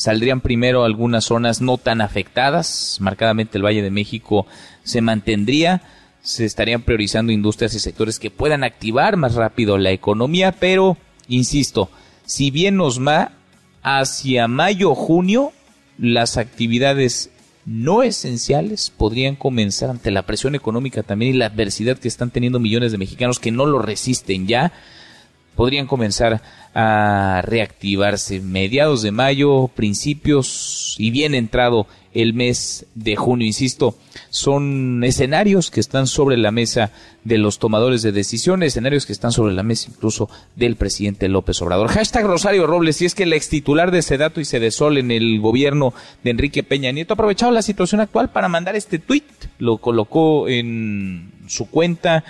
Saldrían 0.00 0.40
primero 0.40 0.84
algunas 0.84 1.26
zonas 1.26 1.60
no 1.60 1.76
tan 1.76 2.00
afectadas, 2.00 2.96
marcadamente 3.00 3.58
el 3.58 3.66
Valle 3.66 3.82
de 3.82 3.90
México 3.90 4.46
se 4.82 5.02
mantendría, 5.02 5.82
se 6.22 6.46
estarían 6.46 6.80
priorizando 6.80 7.32
industrias 7.32 7.74
y 7.74 7.80
sectores 7.80 8.18
que 8.18 8.30
puedan 8.30 8.64
activar 8.64 9.18
más 9.18 9.34
rápido 9.34 9.76
la 9.76 9.90
economía, 9.90 10.52
pero, 10.52 10.96
insisto, 11.28 11.90
si 12.24 12.50
bien 12.50 12.76
nos 12.76 13.06
va, 13.06 13.32
hacia 13.82 14.48
mayo 14.48 14.94
junio 14.94 15.52
las 15.98 16.38
actividades 16.38 17.28
no 17.66 18.02
esenciales 18.02 18.90
podrían 18.96 19.36
comenzar 19.36 19.90
ante 19.90 20.10
la 20.10 20.22
presión 20.22 20.54
económica 20.54 21.02
también 21.02 21.34
y 21.34 21.38
la 21.38 21.44
adversidad 21.44 21.98
que 21.98 22.08
están 22.08 22.30
teniendo 22.30 22.58
millones 22.58 22.92
de 22.92 22.96
mexicanos 22.96 23.38
que 23.38 23.50
no 23.50 23.66
lo 23.66 23.80
resisten 23.80 24.46
ya 24.46 24.72
podrían 25.56 25.86
comenzar 25.86 26.40
a 26.74 27.42
reactivarse 27.44 28.40
mediados 28.40 29.02
de 29.02 29.10
mayo, 29.10 29.68
principios 29.74 30.94
y 30.98 31.10
bien 31.10 31.34
entrado 31.34 31.86
el 32.12 32.34
mes 32.34 32.86
de 32.94 33.16
junio. 33.16 33.46
Insisto, 33.46 33.96
son 34.30 35.02
escenarios 35.04 35.70
que 35.70 35.80
están 35.80 36.06
sobre 36.06 36.36
la 36.36 36.50
mesa 36.50 36.90
de 37.24 37.38
los 37.38 37.58
tomadores 37.58 38.02
de 38.02 38.12
decisiones, 38.12 38.68
escenarios 38.68 39.06
que 39.06 39.12
están 39.12 39.32
sobre 39.32 39.54
la 39.54 39.62
mesa 39.62 39.90
incluso 39.90 40.28
del 40.56 40.76
presidente 40.76 41.28
López 41.28 41.60
Obrador. 41.62 41.88
Hashtag 41.88 42.26
Rosario 42.26 42.66
Robles, 42.66 42.96
si 42.96 43.04
es 43.04 43.14
que 43.14 43.24
el 43.24 43.32
ex 43.32 43.48
titular 43.48 43.90
de 43.90 44.02
Sedato 44.02 44.40
y 44.40 44.44
Sedesol 44.44 44.98
en 44.98 45.10
el 45.10 45.40
gobierno 45.40 45.92
de 46.24 46.30
Enrique 46.30 46.62
Peña 46.62 46.92
Nieto 46.92 47.14
ha 47.14 47.16
aprovechado 47.16 47.52
la 47.52 47.62
situación 47.62 48.00
actual 48.00 48.30
para 48.30 48.48
mandar 48.48 48.76
este 48.76 48.98
tuit, 48.98 49.24
lo 49.58 49.78
colocó 49.78 50.48
en 50.48 51.32
su 51.46 51.66
cuenta, 51.66 52.24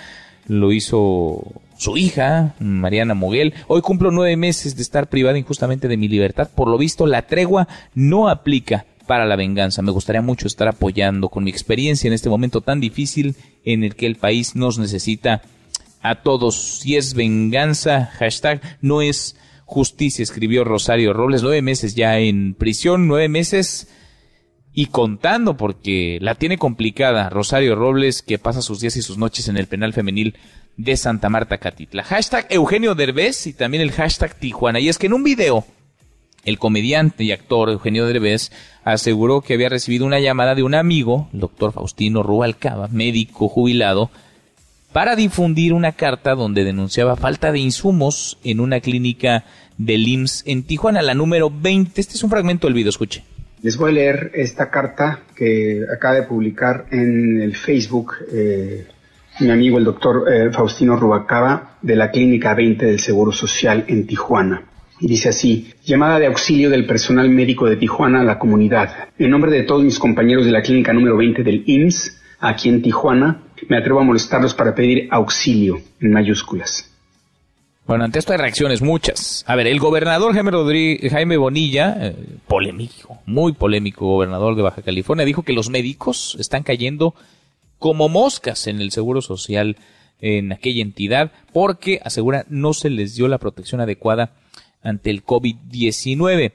lo 0.47 0.71
hizo 0.71 1.61
su 1.81 1.97
hija, 1.97 2.53
Mariana 2.59 3.15
Moguel. 3.15 3.55
Hoy 3.65 3.81
cumplo 3.81 4.11
nueve 4.11 4.37
meses 4.37 4.75
de 4.75 4.83
estar 4.83 5.09
privada 5.09 5.39
injustamente 5.39 5.87
de 5.87 5.97
mi 5.97 6.07
libertad. 6.07 6.47
Por 6.53 6.67
lo 6.67 6.77
visto, 6.77 7.07
la 7.07 7.23
tregua 7.23 7.67
no 7.95 8.29
aplica 8.29 8.85
para 9.07 9.25
la 9.25 9.35
venganza. 9.35 9.81
Me 9.81 9.89
gustaría 9.89 10.21
mucho 10.21 10.45
estar 10.45 10.67
apoyando 10.67 11.29
con 11.29 11.43
mi 11.43 11.49
experiencia 11.49 12.07
en 12.07 12.13
este 12.13 12.29
momento 12.29 12.61
tan 12.61 12.79
difícil 12.79 13.35
en 13.65 13.83
el 13.83 13.95
que 13.95 14.05
el 14.05 14.15
país 14.15 14.55
nos 14.55 14.77
necesita 14.77 15.41
a 16.03 16.21
todos. 16.21 16.81
Si 16.81 16.97
es 16.97 17.15
venganza, 17.15 18.11
hashtag, 18.13 18.61
no 18.81 19.01
es 19.01 19.35
justicia, 19.65 20.21
escribió 20.21 20.63
Rosario 20.63 21.13
Robles. 21.13 21.41
Nueve 21.41 21.63
meses 21.63 21.95
ya 21.95 22.19
en 22.19 22.53
prisión, 22.53 23.07
nueve 23.07 23.27
meses 23.27 23.87
y 24.71 24.85
contando 24.85 25.57
porque 25.57 26.19
la 26.21 26.35
tiene 26.35 26.59
complicada 26.59 27.29
Rosario 27.29 27.73
Robles 27.75 28.21
que 28.21 28.37
pasa 28.37 28.61
sus 28.61 28.79
días 28.79 28.95
y 28.97 29.01
sus 29.01 29.17
noches 29.17 29.47
en 29.47 29.57
el 29.57 29.65
penal 29.65 29.93
femenil 29.93 30.35
de 30.83 30.97
Santa 30.97 31.29
Marta 31.29 31.57
Catitla. 31.57 32.03
Hashtag 32.03 32.47
Eugenio 32.49 32.95
Derbez 32.95 33.45
y 33.45 33.53
también 33.53 33.83
el 33.83 33.91
hashtag 33.91 34.33
Tijuana. 34.35 34.79
Y 34.79 34.89
es 34.89 34.97
que 34.97 35.07
en 35.07 35.13
un 35.13 35.23
video 35.23 35.65
el 36.43 36.57
comediante 36.57 37.23
y 37.23 37.31
actor 37.31 37.69
Eugenio 37.69 38.07
Derbez 38.07 38.51
aseguró 38.83 39.41
que 39.41 39.53
había 39.53 39.69
recibido 39.69 40.05
una 40.05 40.19
llamada 40.19 40.55
de 40.55 40.63
un 40.63 40.73
amigo, 40.73 41.29
el 41.33 41.41
doctor 41.41 41.71
Faustino 41.71 42.23
Rubalcaba, 42.23 42.87
médico 42.87 43.47
jubilado, 43.47 44.09
para 44.91 45.15
difundir 45.15 45.73
una 45.73 45.91
carta 45.91 46.33
donde 46.33 46.63
denunciaba 46.63 47.15
falta 47.15 47.51
de 47.51 47.59
insumos 47.59 48.39
en 48.43 48.59
una 48.59 48.79
clínica 48.79 49.45
del 49.77 50.07
IMSS 50.07 50.43
en 50.47 50.63
Tijuana, 50.63 51.01
la 51.01 51.13
número 51.13 51.51
20. 51.51 52.01
Este 52.01 52.15
es 52.15 52.23
un 52.23 52.29
fragmento 52.29 52.67
del 52.67 52.73
video, 52.73 52.89
escuche. 52.89 53.23
Les 53.61 53.77
voy 53.77 53.91
a 53.91 53.93
leer 53.93 54.31
esta 54.33 54.71
carta 54.71 55.19
que 55.35 55.85
acaba 55.95 56.15
de 56.15 56.23
publicar 56.23 56.87
en 56.89 57.39
el 57.39 57.55
Facebook 57.55 58.15
eh, 58.33 58.87
mi 59.41 59.51
amigo 59.51 59.77
el 59.77 59.83
doctor 59.83 60.25
eh, 60.31 60.51
Faustino 60.51 60.95
Rubalcaba 60.95 61.77
de 61.81 61.95
la 61.95 62.11
Clínica 62.11 62.53
20 62.53 62.85
del 62.85 62.99
Seguro 62.99 63.31
Social 63.31 63.85
en 63.87 64.05
Tijuana. 64.05 64.63
Y 64.99 65.07
dice 65.07 65.29
así, 65.29 65.73
llamada 65.83 66.19
de 66.19 66.27
auxilio 66.27 66.69
del 66.69 66.85
personal 66.85 67.27
médico 67.29 67.65
de 67.65 67.75
Tijuana 67.75 68.21
a 68.21 68.23
la 68.23 68.37
comunidad. 68.37 69.09
En 69.17 69.31
nombre 69.31 69.51
de 69.51 69.63
todos 69.63 69.83
mis 69.83 69.97
compañeros 69.97 70.45
de 70.45 70.51
la 70.51 70.61
clínica 70.61 70.93
número 70.93 71.17
20 71.17 71.43
del 71.43 71.63
IMSS, 71.65 72.21
aquí 72.39 72.69
en 72.69 72.83
Tijuana, 72.83 73.41
me 73.67 73.77
atrevo 73.77 73.99
a 73.99 74.03
molestarlos 74.03 74.53
para 74.53 74.75
pedir 74.75 75.07
auxilio 75.09 75.81
en 75.99 76.11
mayúsculas. 76.11 76.87
Bueno, 77.87 78.03
ante 78.03 78.19
esto 78.19 78.31
hay 78.31 78.37
reacciones 78.37 78.81
muchas. 78.81 79.43
A 79.47 79.55
ver, 79.55 79.65
el 79.65 79.79
gobernador 79.79 80.33
Jaime, 80.33 80.51
Rodríguez, 80.51 81.11
Jaime 81.11 81.35
Bonilla, 81.35 81.97
eh, 81.99 82.15
polémico, 82.47 83.19
muy 83.25 83.53
polémico 83.53 84.05
gobernador 84.05 84.55
de 84.55 84.61
Baja 84.61 84.83
California, 84.83 85.25
dijo 85.25 85.41
que 85.41 85.53
los 85.53 85.69
médicos 85.69 86.37
están 86.39 86.61
cayendo 86.61 87.15
como 87.81 88.09
moscas 88.09 88.67
en 88.67 88.79
el 88.79 88.91
Seguro 88.91 89.23
Social 89.23 89.75
en 90.19 90.51
aquella 90.51 90.83
entidad 90.83 91.31
porque, 91.51 91.99
asegura, 92.05 92.45
no 92.47 92.75
se 92.75 92.91
les 92.91 93.15
dio 93.15 93.27
la 93.27 93.39
protección 93.39 93.81
adecuada 93.81 94.35
ante 94.83 95.09
el 95.09 95.25
COVID-19. 95.25 96.53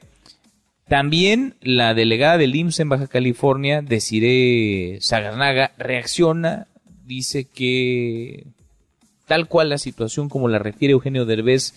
También 0.88 1.56
la 1.60 1.94
delegada 1.94 2.38
del 2.38 2.54
IMSS 2.54 2.78
en 2.78 2.88
Baja 2.90 3.08
California, 3.08 3.82
Desiree 3.82 4.98
Sagarnaga, 5.00 5.72
reacciona, 5.78 6.68
dice 7.04 7.48
que 7.48 8.46
tal 9.26 9.48
cual 9.48 9.70
la 9.70 9.78
situación 9.78 10.28
como 10.28 10.46
la 10.46 10.60
refiere 10.60 10.92
Eugenio 10.92 11.26
Derbez 11.26 11.74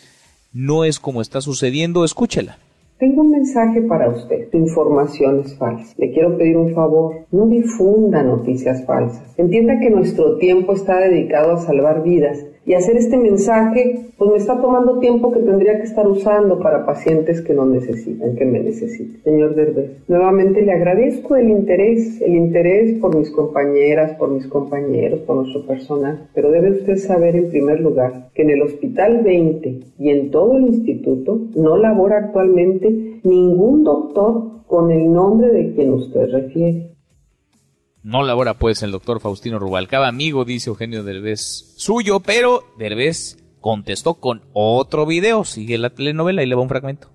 no 0.54 0.86
es 0.86 1.00
como 1.00 1.24
está 1.24 1.42
sucediendo. 1.42 2.06
Escúchela. 2.06 2.60
Tengo 3.00 3.22
un 3.22 3.32
mensaje 3.32 3.82
para 3.84 4.10
usted. 4.10 4.50
Tu 4.50 4.58
información 4.58 5.40
es 5.40 5.58
falsa. 5.58 5.96
Le 5.98 6.12
quiero 6.12 6.38
pedir 6.38 6.58
un 6.58 6.74
favor. 6.74 7.16
No 7.32 7.48
difunda 7.48 8.22
noticias 8.24 8.86
falsas. 8.86 9.34
Entienda 9.38 9.80
que 9.80 9.90
nuestro 9.90 10.38
tiempo 10.38 10.74
está 10.74 11.00
dedicado 11.00 11.54
a 11.54 11.60
salvar 11.60 12.04
vidas 12.04 12.46
y 12.70 12.76
hacer 12.76 12.98
este 12.98 13.18
mensaje, 13.18 14.12
pues 14.16 14.30
me 14.30 14.38
está 14.38 14.62
tomando 14.62 15.00
tiempo 15.00 15.32
que 15.32 15.40
tendría 15.40 15.78
que 15.78 15.88
estar 15.88 16.08
usando 16.08 16.60
para 16.60 16.86
pacientes 16.86 17.42
que 17.42 17.56
no 17.56 17.66
necesitan, 17.66 18.36
que 18.36 18.46
me 18.46 18.60
necesiten. 18.60 19.24
Señor 19.24 19.56
Derbez, 19.56 20.08
nuevamente 20.08 20.62
le 20.62 20.74
agradezco 20.74 21.36
el 21.36 21.50
interés, 21.50 22.22
el 22.22 22.36
interés 22.36 23.00
por 23.00 23.18
mis 23.18 23.32
compañeras, 23.32 24.16
por 24.20 24.30
mis 24.30 24.46
compañeros, 24.46 25.22
por 25.22 25.38
nuestro 25.38 25.66
personal, 25.66 26.30
pero 26.36 26.52
debe 26.52 26.70
usted 26.70 26.98
saber 26.98 27.36
en 27.36 27.50
primer 27.50 27.80
lugar 27.80 28.30
que 28.36 28.44
en 28.44 28.52
el 28.52 28.62
Hospital 28.62 29.24
20 29.24 29.80
y 29.98 30.10
en 30.12 30.30
todo 30.30 30.56
el 30.56 30.68
instituto 30.68 31.40
no 31.56 31.76
labora 31.76 32.20
actualmente 32.20 33.20
ningún 33.24 33.84
doctor 33.84 34.44
con 34.68 34.92
el 34.92 35.12
nombre 35.12 35.52
de 35.52 35.74
quien 35.74 35.92
usted 35.92 36.30
refiere. 36.30 36.89
No 38.02 38.24
labora 38.24 38.54
pues 38.54 38.82
el 38.82 38.92
doctor 38.92 39.20
Faustino 39.20 39.60
Rubalcaba, 39.60 40.08
amigo, 40.08 40.46
dice 40.46 40.70
Eugenio 40.70 41.04
Derbez, 41.04 41.74
suyo, 41.76 42.22
pero 42.22 42.64
Derbez 42.78 43.38
contestó 43.60 44.16
con 44.16 44.42
otro 44.54 45.06
video. 45.06 45.44
Sigue 45.44 45.78
la 45.78 45.90
telenovela 45.90 46.42
y 46.42 46.46
le 46.46 46.56
va 46.56 46.62
un 46.62 46.70
fragmento. 46.70 47.10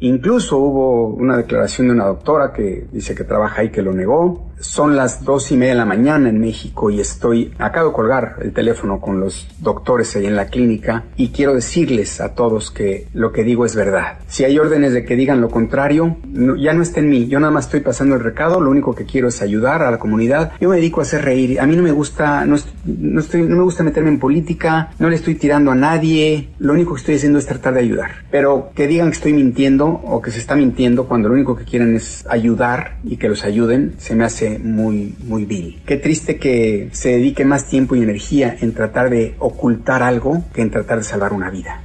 Incluso 0.00 0.56
hubo 0.58 1.08
una 1.08 1.36
declaración 1.36 1.88
de 1.88 1.94
una 1.94 2.06
doctora 2.06 2.52
que 2.52 2.86
dice 2.90 3.14
que 3.14 3.24
trabaja 3.24 3.60
ahí 3.60 3.70
que 3.70 3.82
lo 3.82 3.92
negó. 3.92 4.50
Son 4.60 4.96
las 4.96 5.24
dos 5.24 5.50
y 5.50 5.56
media 5.56 5.72
de 5.72 5.78
la 5.78 5.84
mañana 5.84 6.28
en 6.28 6.40
México 6.40 6.90
y 6.90 7.00
estoy, 7.00 7.52
acabo 7.58 7.88
de 7.88 7.94
colgar 7.94 8.36
el 8.40 8.52
teléfono 8.52 9.00
con 9.00 9.20
los 9.20 9.46
doctores 9.60 10.14
ahí 10.16 10.26
en 10.26 10.36
la 10.36 10.46
clínica 10.46 11.04
y 11.16 11.28
quiero 11.28 11.54
decirles 11.54 12.20
a 12.20 12.34
todos 12.34 12.70
que 12.70 13.06
lo 13.12 13.32
que 13.32 13.44
digo 13.44 13.64
es 13.66 13.76
verdad. 13.76 14.18
Si 14.26 14.44
hay 14.44 14.58
órdenes 14.58 14.92
de 14.92 15.04
que 15.04 15.16
digan 15.16 15.40
lo 15.40 15.50
contrario, 15.50 16.16
ya 16.58 16.72
no 16.72 16.82
está 16.82 17.00
en 17.00 17.08
mí. 17.08 17.26
Yo 17.26 17.40
nada 17.40 17.52
más 17.52 17.66
estoy 17.66 17.80
pasando 17.80 18.14
el 18.14 18.22
recado. 18.22 18.60
Lo 18.60 18.70
único 18.70 18.94
que 18.94 19.04
quiero 19.04 19.28
es 19.28 19.42
ayudar 19.42 19.82
a 19.82 19.90
la 19.90 19.98
comunidad. 19.98 20.52
Yo 20.60 20.68
me 20.68 20.76
dedico 20.76 21.00
a 21.00 21.02
hacer 21.02 21.24
reír. 21.24 21.60
A 21.60 21.66
mí 21.66 21.76
no 21.76 21.82
me 21.82 21.92
gusta, 21.92 22.44
no, 22.44 22.56
no, 22.84 23.20
estoy, 23.20 23.42
no 23.42 23.56
me 23.56 23.62
gusta 23.62 23.82
meterme 23.82 24.10
en 24.10 24.18
política. 24.18 24.90
No 24.98 25.08
le 25.08 25.16
estoy 25.16 25.34
tirando 25.34 25.70
a 25.70 25.74
nadie. 25.74 26.50
Lo 26.58 26.72
único 26.72 26.94
que 26.94 27.00
estoy 27.00 27.14
haciendo 27.16 27.38
es 27.38 27.46
tratar 27.46 27.74
de 27.74 27.80
ayudar. 27.80 28.10
Pero 28.30 28.70
que 28.74 28.86
digan 28.86 29.08
que 29.08 29.16
estoy 29.16 29.32
mintiendo 29.32 29.86
o 29.86 30.20
que 30.20 30.30
se 30.30 30.38
está 30.38 30.56
mintiendo 30.56 31.06
cuando 31.06 31.28
lo 31.28 31.34
único 31.34 31.56
que 31.56 31.64
quieren 31.64 31.94
es 31.94 32.24
ayudar 32.28 32.96
y 33.04 33.16
que 33.16 33.28
los 33.28 33.44
ayuden, 33.44 33.94
se 33.98 34.14
me 34.14 34.24
hace 34.24 34.43
muy, 34.58 35.14
muy 35.24 35.44
vil. 35.44 35.82
Qué 35.86 35.96
triste 35.96 36.38
que 36.38 36.88
se 36.92 37.10
dedique 37.10 37.44
más 37.44 37.68
tiempo 37.68 37.94
y 37.94 38.02
energía 38.02 38.56
en 38.60 38.74
tratar 38.74 39.10
de 39.10 39.34
ocultar 39.38 40.02
algo 40.02 40.44
que 40.54 40.62
en 40.62 40.70
tratar 40.70 40.98
de 40.98 41.04
salvar 41.04 41.32
una 41.32 41.50
vida. 41.50 41.80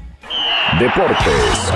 Deportes 0.80 1.74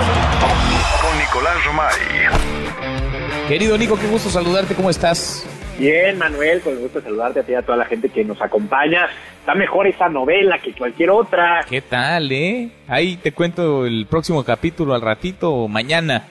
con 1.00 1.18
Nicolás 1.18 1.64
Romay. 1.66 3.48
Querido 3.48 3.76
Nico, 3.76 3.98
qué 3.98 4.06
gusto 4.06 4.30
saludarte, 4.30 4.74
¿cómo 4.74 4.90
estás? 4.90 5.46
Bien, 5.78 6.16
Manuel, 6.18 6.60
con 6.60 6.72
el 6.74 6.78
gusto 6.78 7.00
de 7.00 7.06
saludarte 7.06 7.40
a 7.40 7.42
ti 7.42 7.52
y 7.52 7.54
a 7.56 7.62
toda 7.62 7.76
la 7.76 7.84
gente 7.84 8.08
que 8.08 8.24
nos 8.24 8.40
acompaña. 8.40 9.08
Está 9.40 9.54
mejor 9.54 9.86
esa 9.86 10.08
novela 10.08 10.58
que 10.58 10.72
cualquier 10.72 11.10
otra. 11.10 11.62
¿Qué 11.68 11.80
tal, 11.80 12.30
eh? 12.30 12.70
Ahí 12.86 13.16
te 13.16 13.32
cuento 13.32 13.84
el 13.84 14.06
próximo 14.06 14.44
capítulo 14.44 14.94
al 14.94 15.02
ratito 15.02 15.52
o 15.52 15.68
mañana. 15.68 16.28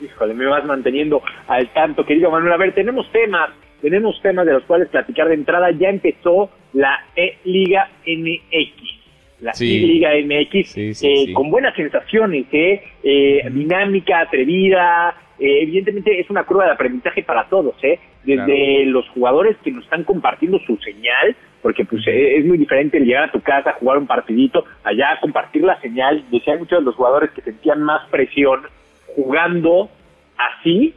Híjole, 0.00 0.34
me 0.34 0.46
vas 0.46 0.64
manteniendo 0.64 1.22
al 1.46 1.72
tanto, 1.72 2.04
querido 2.04 2.30
Manuel. 2.30 2.52
A 2.52 2.56
ver, 2.56 2.74
tenemos 2.74 3.10
temas, 3.12 3.50
tenemos 3.80 4.20
temas 4.22 4.46
de 4.46 4.52
los 4.52 4.64
cuales 4.64 4.88
platicar 4.88 5.28
de 5.28 5.34
entrada. 5.34 5.70
Ya 5.72 5.88
empezó 5.88 6.50
la 6.72 7.04
E-Liga 7.16 7.88
MX 8.06 8.98
la 9.40 9.52
E-Liga 9.58 10.10
MX, 10.24 10.76
eh, 10.76 11.32
con 11.32 11.50
buenas 11.50 11.74
sensaciones, 11.76 12.46
¿eh? 12.52 12.82
eh 13.02 13.48
dinámica, 13.52 14.20
atrevida, 14.20 15.14
eh, 15.38 15.62
evidentemente 15.62 16.18
es 16.18 16.28
una 16.30 16.44
curva 16.44 16.66
de 16.66 16.72
aprendizaje 16.72 17.22
para 17.22 17.48
todos, 17.48 17.74
¿eh? 17.82 17.98
Desde 18.24 18.84
los 18.86 19.08
jugadores 19.10 19.56
que 19.62 19.70
nos 19.70 19.84
están 19.84 20.04
compartiendo 20.04 20.58
su 20.66 20.76
señal, 20.78 21.34
porque 21.62 21.84
pues 21.84 22.02
es 22.06 22.44
muy 22.44 22.58
diferente 22.58 22.98
el 22.98 23.04
llegar 23.04 23.24
a 23.24 23.32
tu 23.32 23.40
casa, 23.40 23.72
jugar 23.74 23.98
un 23.98 24.06
partidito, 24.06 24.64
allá 24.84 25.18
compartir 25.20 25.62
la 25.62 25.80
señal. 25.80 26.24
Decían 26.30 26.58
muchos 26.58 26.80
de 26.80 26.84
los 26.84 26.94
jugadores 26.94 27.30
que 27.30 27.40
sentían 27.40 27.82
más 27.82 28.06
presión 28.10 28.60
jugando 29.18 29.90
así 30.36 30.94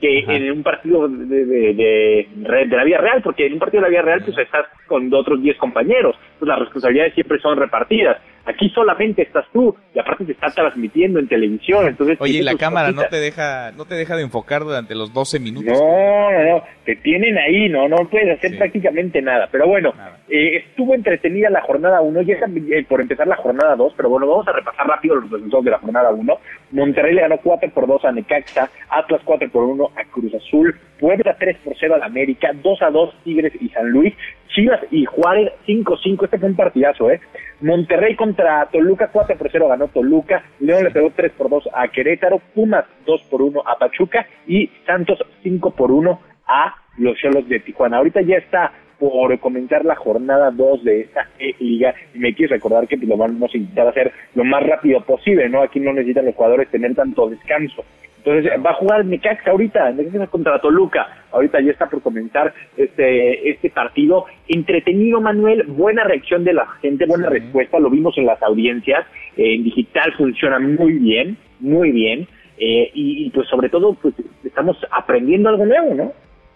que 0.00 0.20
en 0.20 0.50
un 0.50 0.62
partido 0.62 1.06
de, 1.08 1.44
de, 1.44 2.26
de, 2.34 2.76
la 2.76 2.84
vida 2.84 2.98
real, 2.98 3.20
porque 3.22 3.46
en 3.46 3.52
un 3.52 3.58
partido 3.58 3.82
de 3.82 3.88
la 3.88 3.90
vida 3.90 4.02
real 4.02 4.22
pues 4.24 4.38
estás 4.38 4.66
con 4.86 5.12
otros 5.12 5.42
10 5.42 5.58
compañeros, 5.58 6.16
pues 6.38 6.48
las 6.48 6.58
responsabilidades 6.58 7.14
siempre 7.14 7.38
son 7.38 7.58
repartidas. 7.58 8.16
Aquí 8.46 8.70
solamente 8.70 9.20
estás 9.20 9.44
tú 9.52 9.76
y 9.94 9.98
aparte 9.98 10.24
te 10.24 10.32
está 10.32 10.48
transmitiendo 10.48 11.18
en 11.18 11.28
televisión, 11.28 11.86
entonces 11.86 12.18
Oye, 12.18 12.38
y 12.38 12.42
la 12.42 12.54
cámara 12.54 12.90
no 12.90 13.02
te 13.04 13.20
deja 13.20 13.72
no 13.72 13.84
te 13.84 13.94
deja 13.94 14.16
de 14.16 14.22
enfocar 14.22 14.62
durante 14.62 14.94
los 14.94 15.12
12 15.12 15.38
minutos. 15.38 15.78
No, 15.78 16.30
no, 16.32 16.44
no, 16.44 16.62
te 16.86 16.96
tienen 16.96 17.36
ahí, 17.36 17.68
no 17.68 17.86
no 17.86 17.96
puedes 18.08 18.38
hacer 18.38 18.56
prácticamente 18.56 19.20
nada, 19.20 19.48
pero 19.52 19.68
bueno, 19.68 19.92
eh, 20.30 20.64
estuvo 20.64 20.94
entretenida 20.94 21.50
la 21.50 21.60
jornada 21.60 22.00
1, 22.00 22.22
ya 22.22 22.34
eh, 22.34 22.86
por 22.88 23.02
empezar 23.02 23.26
la 23.26 23.36
jornada 23.36 23.76
2, 23.76 23.92
pero 23.96 24.08
bueno, 24.08 24.26
vamos 24.26 24.48
a 24.48 24.52
repasar 24.52 24.86
rápido 24.86 25.16
los 25.16 25.30
resultados 25.30 25.64
de 25.66 25.70
la 25.72 25.78
jornada 25.78 26.10
1. 26.10 26.38
Monterrey 26.72 27.14
le 27.14 27.22
ganó 27.22 27.38
4 27.38 27.70
por 27.70 27.86
2 27.86 28.04
a 28.04 28.12
Necaxa, 28.12 28.70
Atlas 28.88 29.20
4 29.24 29.50
por 29.50 29.64
1 29.64 29.90
a 29.96 30.04
Cruz 30.04 30.34
Azul, 30.34 30.78
Puebla 30.98 31.36
3 31.38 31.56
por 31.64 31.74
0 31.78 31.96
a 32.00 32.04
América, 32.04 32.50
2 32.54 32.82
a 32.82 32.90
2 32.90 33.14
Tigres 33.24 33.52
y 33.60 33.68
San 33.70 33.90
Luis, 33.90 34.14
Chivas 34.48 34.80
y 34.90 35.04
Juárez 35.04 35.52
5-5, 35.66 36.24
este 36.24 36.38
fue 36.38 36.48
un 36.48 36.56
partidazo, 36.56 37.10
¿eh? 37.10 37.20
Monterrey 37.60 38.16
contra 38.16 38.66
Toluca 38.66 39.08
4 39.12 39.36
por 39.36 39.50
0 39.50 39.68
ganó 39.68 39.88
Toluca, 39.88 40.44
León 40.60 40.84
le 40.84 40.90
pegó 40.90 41.10
3 41.14 41.32
por 41.32 41.50
2 41.50 41.68
a 41.72 41.88
Querétaro, 41.88 42.40
Pumas 42.54 42.84
2 43.06 43.22
por 43.30 43.42
1 43.42 43.62
a 43.66 43.78
Pachuca 43.78 44.26
y 44.46 44.70
Santos 44.86 45.18
5 45.42 45.70
por 45.72 45.90
1 45.90 46.20
a 46.46 46.74
los 46.98 47.16
Cholos 47.18 47.48
de 47.48 47.60
Tijuana. 47.60 47.98
Ahorita 47.98 48.20
ya 48.22 48.36
está 48.36 48.72
por 49.00 49.36
comenzar 49.40 49.84
la 49.84 49.96
jornada 49.96 50.50
2 50.50 50.84
de 50.84 51.00
esta 51.00 51.26
liga 51.58 51.94
y 52.14 52.18
me 52.18 52.34
quiero 52.34 52.54
recordar 52.54 52.86
que 52.86 52.98
lo 52.98 53.16
vamos 53.16 53.52
a 53.52 53.56
intentar 53.56 53.88
hacer 53.88 54.12
lo 54.34 54.44
más 54.44 54.62
rápido 54.62 55.00
posible, 55.00 55.48
¿no? 55.48 55.62
Aquí 55.62 55.80
no 55.80 55.92
necesitan 55.92 56.26
los 56.26 56.34
jugadores 56.36 56.68
tener 56.68 56.94
tanto 56.94 57.28
descanso. 57.28 57.84
Entonces 58.24 58.52
va 58.64 58.70
a 58.70 58.74
jugar 58.74 59.04
Necaxa 59.06 59.50
ahorita, 59.50 59.92
Necaxa 59.92 60.26
contra 60.26 60.60
Toluca. 60.60 61.08
Ahorita 61.32 61.60
ya 61.60 61.72
está 61.72 61.88
por 61.88 62.02
comenzar 62.02 62.52
este, 62.76 63.48
este 63.48 63.70
partido. 63.70 64.26
Entretenido, 64.46 65.22
Manuel, 65.22 65.64
buena 65.66 66.04
reacción 66.04 66.44
de 66.44 66.52
la 66.52 66.66
gente, 66.82 67.06
buena 67.06 67.30
respuesta, 67.30 67.78
lo 67.78 67.88
vimos 67.88 68.16
en 68.18 68.26
las 68.26 68.42
audiencias. 68.42 69.06
en 69.38 69.64
digital 69.64 70.12
funciona 70.18 70.58
muy 70.58 70.92
bien, 70.98 71.38
muy 71.60 71.92
bien. 71.92 72.28
Eh, 72.58 72.90
y, 72.92 73.30
pues 73.30 73.48
sobre 73.48 73.70
todo, 73.70 73.94
pues 73.94 74.14
estamos 74.44 74.76
aprendiendo 74.90 75.48
algo 75.48 75.64
nuevo, 75.64 75.94
¿no? 75.94 76.12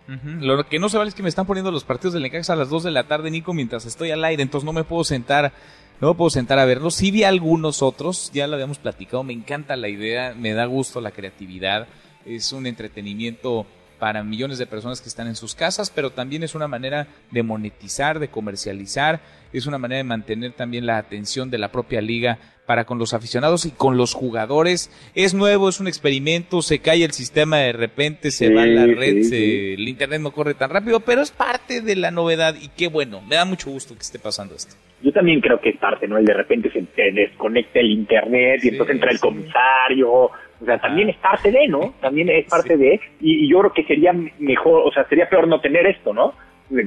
Lo 0.07 0.67
que 0.67 0.79
no 0.79 0.89
se 0.89 0.99
vale 0.99 1.09
es 1.09 1.15
que 1.15 1.23
me 1.23 1.29
están 1.29 1.47
poniendo 1.47 1.71
los 1.71 1.85
partidos 1.85 2.13
del 2.13 2.23
Necaxa 2.23 2.53
a 2.53 2.57
las 2.57 2.69
2 2.69 2.85
de 2.85 2.91
la 2.91 3.05
tarde, 3.05 3.31
Nico, 3.31 3.55
mientras 3.55 3.87
estoy 3.87 4.11
al 4.11 4.25
aire, 4.25 4.43
entonces 4.43 4.67
no 4.67 4.73
me 4.73 4.85
puedo 4.85 5.03
sentar 5.05 5.53
no 6.01 6.09
me 6.09 6.15
puedo 6.15 6.31
sentar 6.31 6.59
a 6.59 6.65
verlos. 6.65 6.95
Sí 6.95 7.11
vi 7.11 7.25
algunos 7.25 7.83
otros, 7.83 8.31
ya 8.33 8.47
lo 8.47 8.55
habíamos 8.55 8.79
platicado, 8.79 9.23
me 9.23 9.33
encanta 9.33 9.77
la 9.77 9.89
idea, 9.89 10.35
me 10.37 10.53
da 10.53 10.67
gusto 10.67 11.01
la 11.01 11.13
creatividad, 11.13 11.87
es 12.27 12.53
un 12.53 12.67
entretenimiento 12.67 13.67
para 13.99 14.23
millones 14.23 14.59
de 14.59 14.67
personas 14.67 15.01
que 15.01 15.09
están 15.09 15.27
en 15.27 15.37
sus 15.37 15.55
casas, 15.55 15.91
pero 15.91 16.11
también 16.11 16.43
es 16.43 16.55
una 16.55 16.69
manera 16.69 17.07
de 17.31 17.43
monetizar, 17.43 18.19
de 18.19 18.29
comercializar, 18.29 19.21
es 19.53 19.67
una 19.67 19.79
manera 19.79 19.99
de 19.99 20.05
mantener 20.05 20.53
también 20.53 20.87
la 20.87 20.99
atención 20.99 21.51
de 21.51 21.59
la 21.59 21.71
propia 21.71 22.01
liga 22.01 22.39
para 22.67 22.85
con 22.85 22.99
los 22.99 23.15
aficionados 23.15 23.67
y 23.67 23.71
con 23.71 23.97
los 23.97 24.15
jugadores. 24.15 24.91
Es 25.15 25.35
nuevo, 25.35 25.69
es 25.69 25.81
un 25.81 25.89
experimento, 25.89 26.63
se 26.63 26.79
cae 26.79 27.05
el 27.05 27.13
sistema 27.13 27.59
de 27.59 27.73
repente, 27.73 28.31
se 28.31 28.53
va 28.53 28.67
la 28.67 28.87
red, 28.87 29.33
el 29.33 29.89
internet 29.89 30.21
no 30.21 30.33
corre 30.33 30.55
tan 30.55 30.71
rápido, 30.71 31.01
pero 31.01 31.23
es 31.23 31.31
parte 31.31 31.81
de 31.81 31.97
la 31.97 32.11
novedad 32.11 32.55
y 32.61 32.69
qué 32.69 32.89
bueno, 32.89 33.21
me 33.21 33.37
da 33.37 33.45
mucho 33.45 33.71
gusto 33.71 33.95
que 33.95 34.01
esté 34.01 34.19
pasando 34.19 34.55
esto. 34.55 34.75
Yo 35.03 35.13
también 35.13 35.41
creo 35.41 35.61
que 35.61 35.71
es 35.71 35.77
parte, 35.77 36.09
¿no? 36.09 36.17
El 36.17 36.25
de 36.25 36.33
repente 36.33 36.71
se 36.73 37.13
desconecta 37.13 37.79
el 37.79 37.91
internet 37.91 38.61
y 38.65 38.69
entonces 38.69 38.95
entra 38.95 39.11
el 39.11 39.21
comisario. 39.21 40.31
O 40.61 40.65
sea, 40.65 40.79
también 40.79 41.11
es 41.11 41.17
parte 41.17 41.51
de, 41.51 41.69
¿no? 41.69 41.95
También 42.01 42.29
es 42.29 42.47
parte 42.49 42.77
de. 42.77 43.01
Y, 43.21 43.49
yo 43.49 43.61
creo 43.61 43.73
que 43.73 43.85
sería 43.85 44.13
mejor, 44.39 44.83
o 44.85 44.93
sea, 44.93 45.05
sería 45.09 45.29
peor 45.29 45.49
no 45.49 45.61
tener 45.61 45.87
esto, 45.87 46.13
¿no? 46.13 46.35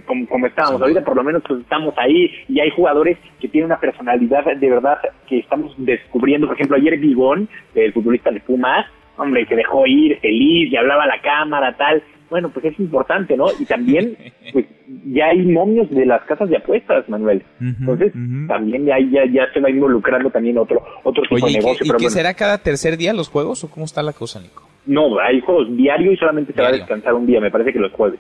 Como, 0.06 0.28
como 0.28 0.48
estábamos 0.48 0.82
ahorita, 0.82 1.04
por 1.04 1.16
lo 1.16 1.24
menos 1.24 1.44
pues 1.48 1.62
estamos 1.62 1.94
ahí 1.98 2.32
y 2.50 2.60
hay 2.60 2.72
jugadores 2.72 3.16
que 3.40 3.48
tienen 3.48 3.68
una 3.68 3.80
personalidad 3.80 4.44
de 4.44 4.70
verdad 4.70 4.98
que 5.28 5.40
estamos 5.40 5.74
descubriendo. 5.78 6.48
Por 6.48 6.56
ejemplo, 6.56 6.78
ayer 6.78 6.98
Bigón, 6.98 7.48
el 7.76 7.94
futbolista 7.94 8.32
de 8.32 8.40
Pumas, 8.40 8.88
hombre, 9.18 9.46
que 9.46 9.56
dejó 9.56 9.86
ir 9.86 10.20
feliz 10.20 10.72
y 10.72 10.76
hablaba 10.76 11.04
a 11.04 11.08
la 11.08 11.22
cámara, 11.22 11.78
tal 11.78 12.02
bueno, 12.30 12.50
pues 12.50 12.66
es 12.66 12.80
importante, 12.80 13.36
¿no? 13.36 13.46
Y 13.60 13.66
también, 13.66 14.18
pues 14.54 14.66
ya 15.06 15.28
hay 15.28 15.44
momios 15.44 15.90
de 15.90 16.06
las 16.06 16.24
casas 16.24 16.50
de 16.50 16.58
apuestas, 16.58 17.08
Manuel. 17.10 17.44
Entonces, 17.60 18.14
también 18.48 18.86
ya, 18.86 18.98
ya, 19.00 19.26
ya 19.32 19.52
se 19.54 19.60
va 19.60 19.70
involucrando 19.70 20.30
también 20.30 20.58
otro, 20.58 20.84
otro 21.04 21.24
tipo 21.24 21.48
de 21.48 21.54
negocio. 21.54 21.86
¿Y, 21.86 21.98
qué, 21.98 22.10
será 22.10 22.34
cada 22.34 22.58
tercer 22.58 22.98
día 22.98 23.14
los 23.14 23.30
juegos 23.30 23.64
o 23.64 23.70
cómo 23.70 23.86
está 23.86 24.02
la 24.04 24.14
cosa, 24.14 24.40
Nico? 24.42 24.68
No, 24.86 25.20
hay 25.20 25.42
juegos 25.42 25.76
diarios 25.76 26.14
y 26.14 26.18
solamente 26.18 26.54
se 26.54 26.62
va 26.62 26.70
a 26.70 26.72
descansar 26.72 27.14
un 27.14 27.26
día, 27.26 27.42
me 27.42 27.52
parece 27.52 27.74
que 27.74 27.80
los 27.80 27.92
jueves. 27.92 28.20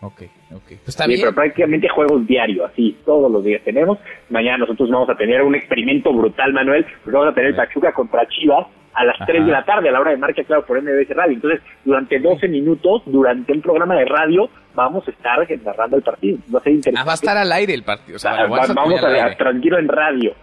Ok, 0.00 0.22
ok. 0.52 0.66
Pues 0.66 0.88
está 0.88 1.06
bien. 1.06 1.20
pero 1.20 1.34
prácticamente 1.34 1.88
juegos 1.88 2.26
diarios, 2.26 2.70
así, 2.70 2.96
todos 3.06 3.32
los 3.32 3.42
días 3.42 3.62
tenemos. 3.64 3.98
Mañana 4.28 4.58
nosotros 4.58 4.90
vamos 4.90 5.08
a 5.08 5.16
tener 5.16 5.42
un 5.42 5.54
experimento 5.54 6.12
brutal, 6.12 6.52
Manuel, 6.52 6.84
porque 7.02 7.16
vamos 7.16 7.32
a 7.32 7.34
tener 7.34 7.56
Pachuca 7.56 7.92
contra 7.92 8.26
Chivas 8.28 8.66
a 8.94 9.04
las 9.04 9.16
3 9.26 9.44
de 9.44 9.52
la 9.52 9.64
tarde, 9.64 9.88
a 9.88 9.92
la 9.92 10.00
hora 10.00 10.12
de 10.12 10.16
marcha, 10.16 10.44
claro, 10.44 10.64
por 10.64 10.80
MBS 10.80 11.08
Radio. 11.10 11.34
Entonces, 11.34 11.60
durante 11.84 12.18
12 12.18 12.48
minutos, 12.48 13.02
durante 13.06 13.52
un 13.52 13.60
programa 13.60 13.96
de 13.96 14.04
radio, 14.04 14.48
vamos 14.74 15.06
a 15.06 15.10
estar 15.10 15.38
narrando 15.64 15.96
el 15.96 16.02
partido. 16.02 16.38
Va 16.54 16.60
a 16.60 16.62
ser 16.62 16.72
interesante. 16.74 17.00
Ah, 17.00 17.04
va 17.04 17.12
a 17.12 17.14
estar 17.16 17.36
al 17.36 17.52
aire 17.52 17.74
el 17.74 17.82
partido. 17.82 18.18
vamos 18.22 18.70
a, 18.70 19.36
transmitirlo 19.36 19.78
en 19.78 19.88
radio. 19.88 20.34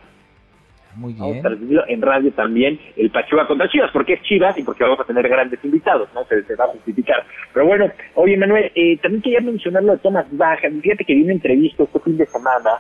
Muy 0.96 1.14
bien. 1.14 1.42
Vamos 1.42 1.86
a 1.88 1.92
en 1.92 2.02
radio 2.02 2.32
también 2.34 2.78
el 2.98 3.10
Pachuca 3.12 3.48
contra 3.48 3.70
Chivas, 3.70 3.92
porque 3.94 4.14
es 4.14 4.22
Chivas 4.24 4.58
y 4.58 4.64
porque 4.64 4.84
vamos 4.84 5.00
a 5.00 5.06
tener 5.06 5.28
grandes 5.30 5.64
invitados, 5.64 6.10
¿no? 6.14 6.26
Se, 6.26 6.56
va 6.56 6.66
a 6.66 6.68
justificar. 6.68 7.24
Pero 7.54 7.66
bueno, 7.66 7.90
oye, 8.16 8.36
Manuel, 8.36 8.72
eh, 8.76 8.98
también 8.98 9.22
quería 9.22 9.40
mencionar 9.40 9.84
lo 9.84 9.94
de 9.94 10.00
Thomas 10.00 10.26
Bach. 10.32 10.60
Fíjate 10.60 11.06
que 11.06 11.16
vi 11.16 11.24
una 11.24 11.34
entrevista 11.34 11.84
este 11.84 12.00
fin 12.02 12.18
de 12.18 12.26
semana 12.26 12.72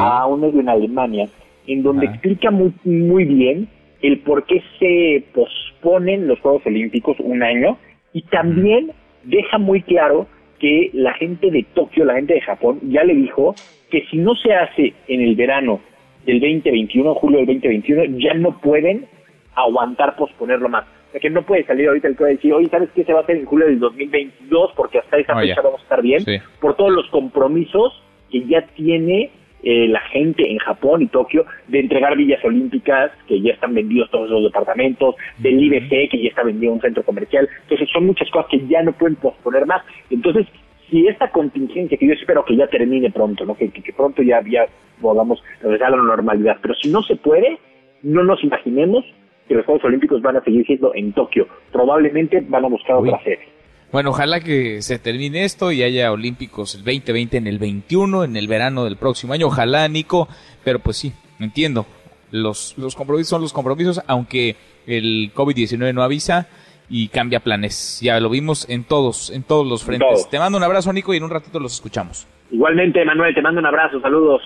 a 0.00 0.26
un 0.26 0.40
medio 0.40 0.60
en 0.60 0.68
Alemania, 0.70 1.28
en 1.66 1.82
donde 1.82 2.06
explica 2.06 2.50
muy, 2.50 2.72
muy 2.84 3.24
bien 3.26 3.68
el 4.02 4.18
por 4.18 4.44
qué 4.44 4.62
se 4.78 5.24
posponen 5.32 6.26
los 6.28 6.38
Juegos 6.40 6.66
Olímpicos 6.66 7.16
un 7.20 7.42
año 7.42 7.78
y 8.12 8.22
también 8.22 8.92
deja 9.24 9.58
muy 9.58 9.82
claro 9.82 10.26
que 10.58 10.90
la 10.92 11.14
gente 11.14 11.50
de 11.50 11.64
Tokio, 11.74 12.04
la 12.04 12.14
gente 12.14 12.34
de 12.34 12.40
Japón, 12.40 12.80
ya 12.82 13.02
le 13.04 13.14
dijo 13.14 13.54
que 13.90 14.04
si 14.10 14.18
no 14.18 14.34
se 14.36 14.54
hace 14.54 14.92
en 15.08 15.20
el 15.20 15.34
verano 15.34 15.80
del 16.24 16.40
2021, 16.40 17.14
julio 17.14 17.38
del 17.38 17.46
2021, 17.46 18.18
ya 18.18 18.34
no 18.34 18.60
pueden 18.60 19.06
aguantar 19.54 20.16
posponerlo 20.16 20.68
más. 20.68 20.84
O 21.08 21.12
sea, 21.12 21.20
que 21.20 21.30
no 21.30 21.42
puede 21.42 21.64
salir 21.64 21.88
ahorita 21.88 22.08
el 22.08 22.16
que 22.16 22.22
va 22.22 22.28
a 22.28 22.32
decir, 22.32 22.54
oye, 22.54 22.68
¿sabes 22.68 22.90
qué 22.94 23.04
se 23.04 23.12
va 23.12 23.20
a 23.20 23.22
hacer 23.22 23.36
en 23.36 23.44
julio 23.44 23.66
del 23.66 23.80
2022? 23.80 24.72
Porque 24.76 24.98
hasta 24.98 25.18
esa 25.18 25.38
fecha 25.38 25.60
vamos 25.60 25.80
a 25.80 25.82
estar 25.82 26.02
bien, 26.02 26.24
por 26.60 26.76
todos 26.76 26.92
los 26.92 27.08
compromisos 27.10 28.02
que 28.30 28.44
ya 28.46 28.62
tiene 28.74 29.30
eh, 29.62 29.88
la 29.88 30.00
gente 30.00 30.50
en 30.50 30.58
Japón 30.58 31.02
y 31.02 31.06
Tokio 31.06 31.46
de 31.68 31.80
entregar 31.80 32.16
villas 32.16 32.44
olímpicas, 32.44 33.12
que 33.26 33.40
ya 33.40 33.52
están 33.52 33.74
vendidos 33.74 34.10
todos 34.10 34.28
los 34.28 34.44
departamentos, 34.44 35.14
del 35.38 35.62
IBC, 35.62 36.10
que 36.10 36.22
ya 36.22 36.28
está 36.28 36.42
vendido 36.42 36.72
un 36.72 36.80
centro 36.80 37.02
comercial. 37.04 37.48
Entonces 37.62 37.88
son 37.92 38.06
muchas 38.06 38.30
cosas 38.30 38.50
que 38.50 38.66
ya 38.66 38.82
no 38.82 38.92
pueden 38.92 39.16
posponer 39.16 39.66
más. 39.66 39.82
Entonces, 40.10 40.46
si 40.90 41.06
esta 41.06 41.30
contingencia, 41.30 41.96
que 41.96 42.06
yo 42.06 42.12
espero 42.12 42.44
que 42.44 42.56
ya 42.56 42.66
termine 42.66 43.10
pronto, 43.10 43.44
¿no? 43.44 43.54
que, 43.54 43.70
que, 43.70 43.92
pronto 43.92 44.22
ya, 44.22 44.42
ya 44.48 44.66
podamos 45.00 45.42
regresar 45.62 45.88
a 45.88 45.96
la 45.96 46.02
normalidad, 46.02 46.58
pero 46.60 46.74
si 46.74 46.90
no 46.90 47.02
se 47.02 47.16
puede, 47.16 47.58
no 48.02 48.24
nos 48.24 48.42
imaginemos 48.44 49.04
que 49.48 49.54
los 49.54 49.64
Juegos 49.64 49.84
Olímpicos 49.84 50.20
van 50.22 50.36
a 50.36 50.44
seguir 50.44 50.66
siendo 50.66 50.94
en 50.94 51.12
Tokio. 51.12 51.46
Probablemente 51.72 52.44
van 52.46 52.64
a 52.64 52.68
buscar 52.68 52.96
otra 52.96 53.22
sede. 53.22 53.51
Bueno, 53.92 54.08
ojalá 54.08 54.40
que 54.40 54.80
se 54.80 54.98
termine 54.98 55.44
esto 55.44 55.70
y 55.70 55.82
haya 55.82 56.12
Olímpicos 56.12 56.74
el 56.74 56.80
2020 56.80 57.36
en 57.36 57.46
el 57.46 57.58
21, 57.58 58.24
en 58.24 58.36
el 58.38 58.48
verano 58.48 58.84
del 58.84 58.96
próximo 58.96 59.34
año. 59.34 59.48
Ojalá, 59.48 59.86
Nico, 59.86 60.28
pero 60.64 60.78
pues 60.78 60.96
sí, 60.96 61.12
entiendo. 61.38 61.84
Los, 62.30 62.74
los 62.78 62.96
compromisos 62.96 63.28
son 63.28 63.42
los 63.42 63.52
compromisos, 63.52 64.00
aunque 64.06 64.56
el 64.86 65.30
COVID-19 65.34 65.92
no 65.92 66.02
avisa 66.02 66.48
y 66.88 67.08
cambia 67.08 67.40
planes. 67.40 68.00
Ya 68.00 68.18
lo 68.18 68.30
vimos 68.30 68.66
en 68.70 68.84
todos, 68.84 69.28
en 69.28 69.42
todos 69.42 69.66
los 69.66 69.84
frentes. 69.84 70.26
Te 70.30 70.38
mando 70.38 70.56
un 70.56 70.64
abrazo, 70.64 70.90
Nico, 70.94 71.12
y 71.12 71.18
en 71.18 71.24
un 71.24 71.30
ratito 71.30 71.60
los 71.60 71.74
escuchamos. 71.74 72.26
Igualmente, 72.50 73.04
Manuel, 73.04 73.34
te 73.34 73.42
mando 73.42 73.60
un 73.60 73.66
abrazo, 73.66 74.00
saludos. 74.00 74.40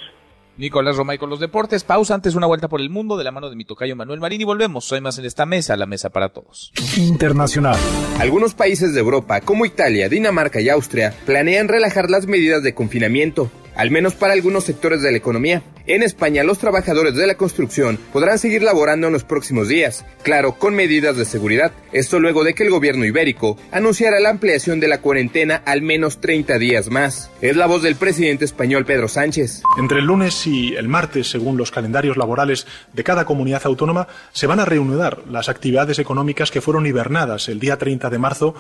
Nicolás 0.58 0.96
Romay 0.96 1.18
con 1.18 1.30
los 1.30 1.40
deportes. 1.40 1.84
Pausa 1.84 2.14
antes 2.14 2.34
una 2.34 2.46
vuelta 2.46 2.68
por 2.68 2.80
el 2.80 2.90
mundo 2.90 3.16
de 3.16 3.24
la 3.24 3.32
mano 3.32 3.50
de 3.50 3.56
mi 3.56 3.64
tocayo 3.64 3.96
Manuel 3.96 4.20
Marín 4.20 4.40
y 4.40 4.44
volvemos. 4.44 4.84
Soy 4.84 5.00
más 5.00 5.18
en 5.18 5.24
esta 5.24 5.46
mesa, 5.46 5.76
la 5.76 5.86
mesa 5.86 6.10
para 6.10 6.30
todos. 6.30 6.72
Internacional. 6.96 7.78
Algunos 8.18 8.54
países 8.54 8.94
de 8.94 9.00
Europa, 9.00 9.40
como 9.40 9.66
Italia, 9.66 10.08
Dinamarca 10.08 10.60
y 10.60 10.68
Austria, 10.68 11.14
planean 11.26 11.68
relajar 11.68 12.10
las 12.10 12.26
medidas 12.26 12.62
de 12.62 12.74
confinamiento 12.74 13.50
al 13.76 13.90
menos 13.90 14.14
para 14.14 14.32
algunos 14.32 14.64
sectores 14.64 15.02
de 15.02 15.12
la 15.12 15.18
economía. 15.18 15.62
En 15.86 16.02
España, 16.02 16.42
los 16.42 16.58
trabajadores 16.58 17.14
de 17.14 17.26
la 17.26 17.36
construcción 17.36 17.98
podrán 18.12 18.40
seguir 18.40 18.62
laborando 18.62 19.06
en 19.06 19.12
los 19.12 19.22
próximos 19.22 19.68
días, 19.68 20.04
claro, 20.22 20.58
con 20.58 20.74
medidas 20.74 21.16
de 21.16 21.24
seguridad. 21.24 21.70
Esto 21.92 22.18
luego 22.18 22.42
de 22.42 22.54
que 22.54 22.64
el 22.64 22.70
gobierno 22.70 23.04
ibérico 23.04 23.56
anunciara 23.70 24.18
la 24.18 24.30
ampliación 24.30 24.80
de 24.80 24.88
la 24.88 25.00
cuarentena 25.00 25.62
al 25.64 25.82
menos 25.82 26.20
30 26.20 26.58
días 26.58 26.90
más. 26.90 27.30
Es 27.40 27.54
la 27.54 27.66
voz 27.66 27.82
del 27.82 27.94
presidente 27.94 28.44
español 28.44 28.84
Pedro 28.84 29.06
Sánchez. 29.06 29.62
Entre 29.78 30.00
el 30.00 30.06
lunes 30.06 30.46
y 30.46 30.74
el 30.74 30.88
martes, 30.88 31.30
según 31.30 31.56
los 31.56 31.70
calendarios 31.70 32.16
laborales 32.16 32.66
de 32.92 33.04
cada 33.04 33.24
comunidad 33.24 33.62
autónoma, 33.64 34.08
se 34.32 34.48
van 34.48 34.58
a 34.58 34.64
reanudar 34.64 35.22
las 35.30 35.48
actividades 35.48 35.98
económicas 36.00 36.50
que 36.50 36.60
fueron 36.60 36.86
hibernadas 36.86 37.48
el 37.48 37.60
día 37.60 37.76
30 37.76 38.10
de 38.10 38.18
marzo 38.18 38.54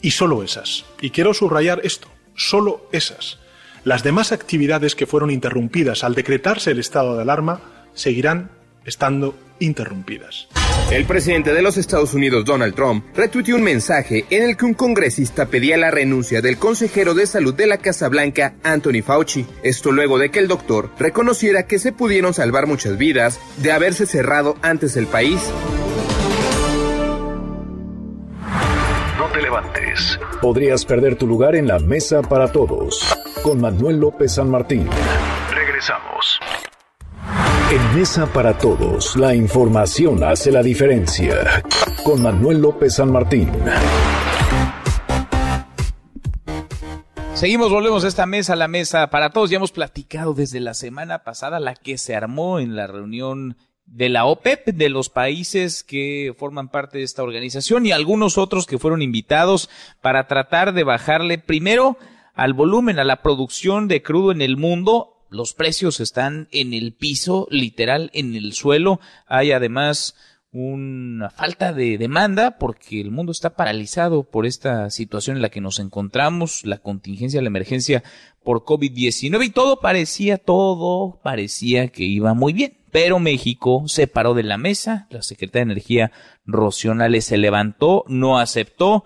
y 0.00 0.12
solo 0.12 0.42
esas. 0.42 0.86
Y 1.00 1.10
quiero 1.10 1.34
subrayar 1.34 1.80
esto, 1.84 2.08
solo 2.34 2.88
esas. 2.92 3.38
Las 3.84 4.02
demás 4.02 4.32
actividades 4.32 4.94
que 4.94 5.06
fueron 5.06 5.30
interrumpidas 5.30 6.04
al 6.04 6.14
decretarse 6.14 6.72
el 6.72 6.80
estado 6.80 7.16
de 7.16 7.22
alarma 7.22 7.60
seguirán 7.94 8.50
estando 8.84 9.34
interrumpidas. 9.58 10.48
El 10.90 11.06
presidente 11.06 11.54
de 11.54 11.62
los 11.62 11.76
Estados 11.76 12.12
Unidos, 12.12 12.44
Donald 12.44 12.74
Trump, 12.74 13.04
retuiteó 13.14 13.56
un 13.56 13.62
mensaje 13.62 14.24
en 14.28 14.42
el 14.42 14.56
que 14.56 14.64
un 14.64 14.74
congresista 14.74 15.46
pedía 15.46 15.76
la 15.76 15.90
renuncia 15.90 16.42
del 16.42 16.58
consejero 16.58 17.14
de 17.14 17.26
salud 17.26 17.54
de 17.54 17.66
la 17.66 17.78
Casa 17.78 18.08
Blanca, 18.08 18.54
Anthony 18.64 19.02
Fauci. 19.02 19.46
Esto 19.62 19.92
luego 19.92 20.18
de 20.18 20.30
que 20.30 20.40
el 20.40 20.48
doctor 20.48 20.90
reconociera 20.98 21.66
que 21.66 21.78
se 21.78 21.92
pudieron 21.92 22.34
salvar 22.34 22.66
muchas 22.66 22.98
vidas 22.98 23.40
de 23.58 23.72
haberse 23.72 24.04
cerrado 24.06 24.56
antes 24.62 24.96
el 24.96 25.06
país. 25.06 25.40
No 29.16 29.26
te 29.32 29.40
levantes. 29.40 30.18
Podrías 30.42 30.84
perder 30.84 31.16
tu 31.16 31.26
lugar 31.26 31.54
en 31.54 31.66
la 31.68 31.78
mesa 31.78 32.22
para 32.22 32.50
todos 32.50 33.16
con 33.42 33.60
Manuel 33.60 33.98
López 33.98 34.34
San 34.34 34.50
Martín. 34.50 34.88
Regresamos. 35.52 36.38
En 37.70 37.98
Mesa 37.98 38.26
para 38.26 38.58
Todos, 38.58 39.16
la 39.16 39.34
información 39.34 40.22
hace 40.24 40.50
la 40.50 40.62
diferencia. 40.62 41.62
Con 42.04 42.22
Manuel 42.22 42.60
López 42.60 42.94
San 42.96 43.10
Martín. 43.12 43.50
Seguimos, 47.34 47.70
volvemos 47.70 48.04
a 48.04 48.08
esta 48.08 48.26
mesa, 48.26 48.56
la 48.56 48.68
mesa 48.68 49.08
para 49.08 49.30
todos. 49.30 49.48
Ya 49.48 49.56
hemos 49.56 49.72
platicado 49.72 50.34
desde 50.34 50.60
la 50.60 50.74
semana 50.74 51.24
pasada 51.24 51.58
la 51.58 51.74
que 51.74 51.96
se 51.96 52.14
armó 52.14 52.58
en 52.58 52.76
la 52.76 52.86
reunión 52.86 53.56
de 53.86 54.10
la 54.10 54.26
OPEP, 54.26 54.66
de 54.66 54.88
los 54.90 55.08
países 55.08 55.82
que 55.82 56.34
forman 56.38 56.68
parte 56.68 56.98
de 56.98 57.04
esta 57.04 57.22
organización 57.22 57.86
y 57.86 57.92
algunos 57.92 58.36
otros 58.36 58.66
que 58.66 58.78
fueron 58.78 59.00
invitados 59.00 59.70
para 60.02 60.26
tratar 60.26 60.74
de 60.74 60.84
bajarle 60.84 61.38
primero 61.38 61.96
al 62.34 62.52
volumen, 62.52 62.98
a 62.98 63.04
la 63.04 63.22
producción 63.22 63.88
de 63.88 64.02
crudo 64.02 64.32
en 64.32 64.42
el 64.42 64.56
mundo. 64.56 65.24
Los 65.30 65.54
precios 65.54 66.00
están 66.00 66.48
en 66.50 66.74
el 66.74 66.92
piso, 66.92 67.46
literal, 67.50 68.10
en 68.14 68.34
el 68.34 68.52
suelo. 68.52 69.00
Hay 69.26 69.52
además 69.52 70.14
una 70.52 71.30
falta 71.30 71.72
de 71.72 71.96
demanda 71.96 72.58
porque 72.58 73.00
el 73.00 73.12
mundo 73.12 73.30
está 73.30 73.50
paralizado 73.50 74.24
por 74.24 74.46
esta 74.46 74.90
situación 74.90 75.36
en 75.36 75.42
la 75.42 75.50
que 75.50 75.60
nos 75.60 75.78
encontramos, 75.78 76.64
la 76.64 76.78
contingencia, 76.78 77.40
la 77.40 77.46
emergencia 77.46 78.02
por 78.42 78.64
COVID-19 78.64 79.46
y 79.46 79.50
todo 79.50 79.78
parecía, 79.78 80.38
todo 80.38 81.20
parecía 81.22 81.88
que 81.88 82.04
iba 82.04 82.34
muy 82.34 82.52
bien. 82.52 82.76
Pero 82.90 83.20
México 83.20 83.84
se 83.86 84.08
paró 84.08 84.34
de 84.34 84.42
la 84.42 84.56
mesa, 84.56 85.06
la 85.10 85.22
secretaria 85.22 85.66
de 85.66 85.72
Energía 85.72 86.12
Rocionales 86.44 87.26
se 87.26 87.38
levantó, 87.38 88.04
no 88.08 88.40
aceptó 88.40 89.04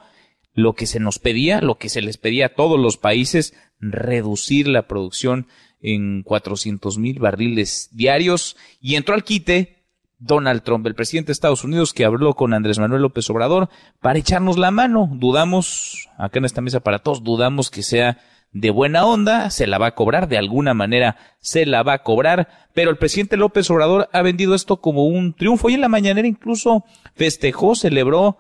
lo 0.54 0.74
que 0.74 0.86
se 0.86 1.00
nos 1.00 1.18
pedía, 1.18 1.60
lo 1.60 1.76
que 1.76 1.88
se 1.88 2.00
les 2.00 2.16
pedía 2.16 2.46
a 2.46 2.54
todos 2.54 2.78
los 2.78 2.96
países, 2.96 3.54
reducir 3.80 4.68
la 4.68 4.86
producción 4.86 5.48
en 5.80 6.22
400 6.22 6.96
mil 6.98 7.18
barriles 7.18 7.90
diarios 7.92 8.56
y 8.80 8.94
entró 8.94 9.14
al 9.14 9.24
quite 9.24 9.84
Donald 10.18 10.62
Trump, 10.62 10.86
el 10.86 10.94
presidente 10.94 11.26
de 11.28 11.32
Estados 11.32 11.64
Unidos, 11.64 11.92
que 11.92 12.04
habló 12.04 12.34
con 12.34 12.54
Andrés 12.54 12.78
Manuel 12.78 13.02
López 13.02 13.28
Obrador 13.28 13.68
para 14.00 14.18
echarnos 14.18 14.56
la 14.56 14.70
mano. 14.70 15.10
Dudamos, 15.12 16.08
acá 16.16 16.38
en 16.38 16.46
esta 16.46 16.62
mesa 16.62 16.80
para 16.80 17.00
todos, 17.00 17.22
dudamos 17.22 17.70
que 17.70 17.82
sea 17.82 18.18
de 18.52 18.70
buena 18.70 19.04
onda, 19.04 19.50
se 19.50 19.66
la 19.66 19.78
va 19.78 19.88
a 19.88 19.94
cobrar, 19.94 20.28
de 20.28 20.38
alguna 20.38 20.72
manera 20.72 21.16
se 21.40 21.66
la 21.66 21.82
va 21.82 21.94
a 21.94 22.02
cobrar, 22.02 22.68
pero 22.72 22.90
el 22.90 22.96
presidente 22.96 23.36
López 23.36 23.68
Obrador 23.68 24.08
ha 24.12 24.22
vendido 24.22 24.54
esto 24.54 24.76
como 24.76 25.04
un 25.04 25.34
triunfo 25.34 25.68
y 25.68 25.74
en 25.74 25.80
la 25.80 25.88
mañanera 25.88 26.28
incluso 26.28 26.84
festejó, 27.14 27.74
celebró 27.74 28.38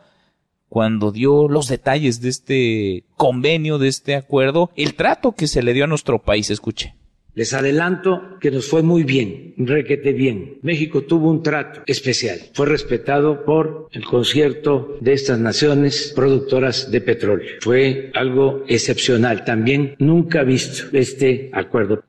cuando 0.74 1.12
dio 1.12 1.46
los 1.46 1.68
detalles 1.68 2.20
de 2.20 2.30
este 2.30 3.04
convenio, 3.16 3.78
de 3.78 3.86
este 3.86 4.16
acuerdo, 4.16 4.72
el 4.74 4.94
trato 4.94 5.30
que 5.30 5.46
se 5.46 5.62
le 5.62 5.72
dio 5.72 5.84
a 5.84 5.86
nuestro 5.86 6.18
país. 6.20 6.50
Escuche. 6.50 6.96
Les 7.32 7.54
adelanto 7.54 8.40
que 8.40 8.50
nos 8.50 8.66
fue 8.66 8.82
muy 8.82 9.04
bien, 9.04 9.54
requete 9.56 10.12
bien. 10.12 10.58
México 10.62 11.02
tuvo 11.02 11.30
un 11.30 11.44
trato 11.44 11.82
especial. 11.86 12.40
Fue 12.54 12.66
respetado 12.66 13.44
por 13.44 13.88
el 13.92 14.04
concierto 14.04 14.98
de 15.00 15.12
estas 15.12 15.38
naciones 15.38 16.12
productoras 16.12 16.90
de 16.90 17.00
petróleo. 17.00 17.50
Fue 17.60 18.10
algo 18.12 18.64
excepcional. 18.66 19.44
También 19.44 19.94
nunca 20.00 20.42
visto 20.42 20.88
este 20.90 21.50
acuerdo. 21.52 22.02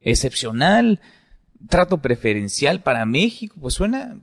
Excepcional. 0.00 0.98
Trato 1.68 1.98
preferencial 1.98 2.80
para 2.80 3.04
México. 3.04 3.56
Pues 3.60 3.74
suena 3.74 4.16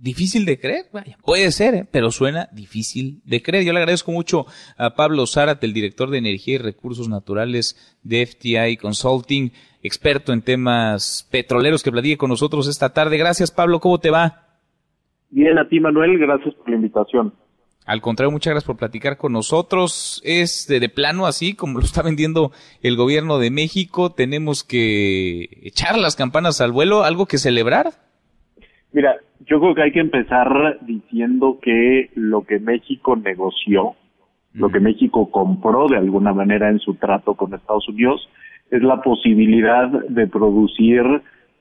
difícil 0.00 0.44
de 0.44 0.58
creer, 0.58 0.86
vaya, 0.92 1.16
puede 1.24 1.50
ser, 1.52 1.74
¿eh? 1.74 1.86
pero 1.90 2.10
suena 2.10 2.48
difícil 2.52 3.20
de 3.24 3.42
creer. 3.42 3.64
Yo 3.64 3.72
le 3.72 3.80
agradezco 3.80 4.12
mucho 4.12 4.46
a 4.76 4.94
Pablo 4.94 5.26
Zárate, 5.26 5.66
el 5.66 5.72
director 5.72 6.10
de 6.10 6.18
Energía 6.18 6.54
y 6.54 6.58
Recursos 6.58 7.08
Naturales 7.08 7.98
de 8.02 8.26
FTI 8.26 8.76
Consulting, 8.78 9.52
experto 9.82 10.32
en 10.32 10.42
temas 10.42 11.28
petroleros 11.30 11.82
que 11.82 11.92
platique 11.92 12.16
con 12.16 12.30
nosotros 12.30 12.66
esta 12.66 12.92
tarde. 12.92 13.18
Gracias, 13.18 13.50
Pablo. 13.50 13.80
¿Cómo 13.80 13.98
te 13.98 14.10
va? 14.10 14.46
Bien, 15.30 15.58
a 15.58 15.68
ti, 15.68 15.78
Manuel. 15.78 16.18
Gracias 16.18 16.54
por 16.54 16.68
la 16.70 16.76
invitación. 16.76 17.34
Al 17.86 18.00
contrario, 18.00 18.30
muchas 18.30 18.52
gracias 18.52 18.66
por 18.66 18.76
platicar 18.76 19.16
con 19.16 19.32
nosotros. 19.32 20.20
Es 20.24 20.66
de, 20.66 20.80
de, 20.80 20.88
plano 20.88 21.26
así, 21.26 21.54
como 21.54 21.78
lo 21.78 21.84
está 21.84 22.02
vendiendo 22.02 22.52
el 22.82 22.96
gobierno 22.96 23.38
de 23.38 23.50
México. 23.50 24.12
Tenemos 24.12 24.64
que 24.64 25.48
echar 25.62 25.98
las 25.98 26.16
campanas 26.16 26.60
al 26.60 26.72
vuelo, 26.72 27.04
algo 27.04 27.26
que 27.26 27.38
celebrar. 27.38 28.09
Mira, 28.92 29.16
yo 29.46 29.60
creo 29.60 29.74
que 29.74 29.82
hay 29.82 29.92
que 29.92 30.00
empezar 30.00 30.78
diciendo 30.82 31.58
que 31.62 32.10
lo 32.14 32.42
que 32.42 32.58
México 32.58 33.16
negoció, 33.16 33.94
lo 34.52 34.68
que 34.70 34.80
México 34.80 35.30
compró 35.30 35.86
de 35.86 35.96
alguna 35.96 36.32
manera 36.32 36.68
en 36.68 36.80
su 36.80 36.94
trato 36.94 37.34
con 37.34 37.54
Estados 37.54 37.88
Unidos, 37.88 38.28
es 38.70 38.82
la 38.82 39.00
posibilidad 39.02 39.88
de 39.88 40.26
producir 40.26 41.02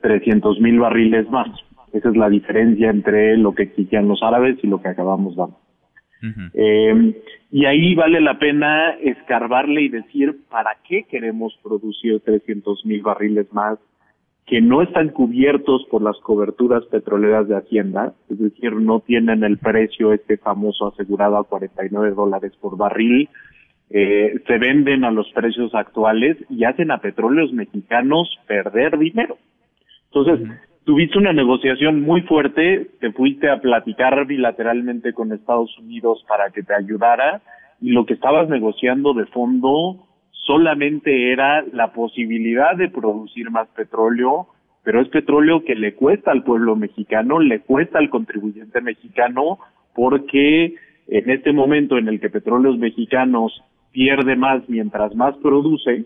300 0.02 0.60
mil 0.60 0.80
barriles 0.80 1.30
más. 1.30 1.50
Esa 1.94 2.10
es 2.10 2.16
la 2.16 2.30
diferencia 2.30 2.90
entre 2.90 3.38
lo 3.38 3.54
que 3.54 3.64
exigían 3.64 4.08
los 4.08 4.22
árabes 4.24 4.58
y 4.64 4.68
lo 4.68 4.82
que 4.82 4.90
acabamos 4.90 5.36
dando. 5.36 5.58
eh, 6.54 7.16
y 7.52 7.66
ahí 7.66 7.96
vale 7.96 8.20
la 8.22 8.38
pena 8.38 8.92
escarbarle 9.02 9.84
y 9.84 9.90
decir 9.90 10.42
para 10.50 10.72
qué 10.88 11.04
queremos 11.04 11.58
producir 11.64 12.20
300 12.20 12.86
mil 12.86 13.02
barriles 13.02 13.52
más 13.54 13.80
que 14.50 14.62
no 14.62 14.82
están 14.82 15.10
cubiertos 15.10 15.86
por 15.92 16.02
las 16.02 16.18
coberturas 16.22 16.84
petroleras 16.86 17.48
de 17.48 17.56
Hacienda, 17.56 18.14
es 18.30 18.40
decir, 18.40 18.74
no 18.74 19.00
tienen 19.00 19.44
el 19.44 19.60
precio 19.60 20.12
este 20.12 20.38
famoso 20.38 20.88
asegurado 20.88 21.38
a 21.38 21.44
49 21.44 22.16
dólares 22.16 22.54
por 22.60 22.76
barril, 22.76 23.30
eh, 23.92 24.42
se 24.48 24.58
venden 24.58 25.04
a 25.04 25.12
los 25.12 25.32
precios 25.34 25.76
actuales 25.76 26.38
y 26.50 26.64
hacen 26.64 26.90
a 26.90 26.98
petróleos 26.98 27.54
mexicanos 27.54 28.28
perder 28.48 28.98
dinero. 28.98 29.38
Entonces, 30.12 30.50
tuviste 30.84 31.20
una 31.20 31.34
negociación 31.34 32.02
muy 32.02 32.22
fuerte, 32.22 32.90
te 33.00 33.12
fuiste 33.12 33.52
a 33.52 33.62
platicar 33.62 34.26
bilateralmente 34.26 35.14
con 35.14 35.32
Estados 35.32 35.78
Unidos 35.78 36.26
para 36.28 36.50
que 36.50 36.64
te 36.64 36.74
ayudara 36.74 37.42
y 37.80 37.92
lo 37.92 38.08
que 38.08 38.16
estabas 38.16 38.50
negociando 38.50 39.14
de 39.14 39.28
fondo 39.28 40.08
solamente 40.46 41.32
era 41.32 41.64
la 41.74 41.94
posibilidad 41.94 42.76
de 42.76 42.90
producir 42.90 43.52
más 43.52 43.68
petróleo, 43.70 44.48
pero 44.84 45.02
es 45.02 45.10
petróleo 45.10 45.64
que 45.64 45.76
le 45.76 45.96
cuesta 45.96 46.32
al 46.32 46.44
pueblo 46.44 46.76
mexicano, 46.76 47.40
le 47.40 47.62
cuesta 47.62 48.00
al 48.00 48.10
contribuyente 48.10 48.82
mexicano, 48.82 49.60
porque 49.94 50.76
en 51.08 51.30
este 51.30 51.52
momento 51.52 51.98
en 51.98 52.08
el 52.08 52.20
que 52.20 52.30
petróleos 52.30 52.78
mexicanos 52.78 53.64
pierde 53.92 54.36
más 54.36 54.68
mientras 54.68 55.16
más 55.16 55.36
produce, 55.38 56.06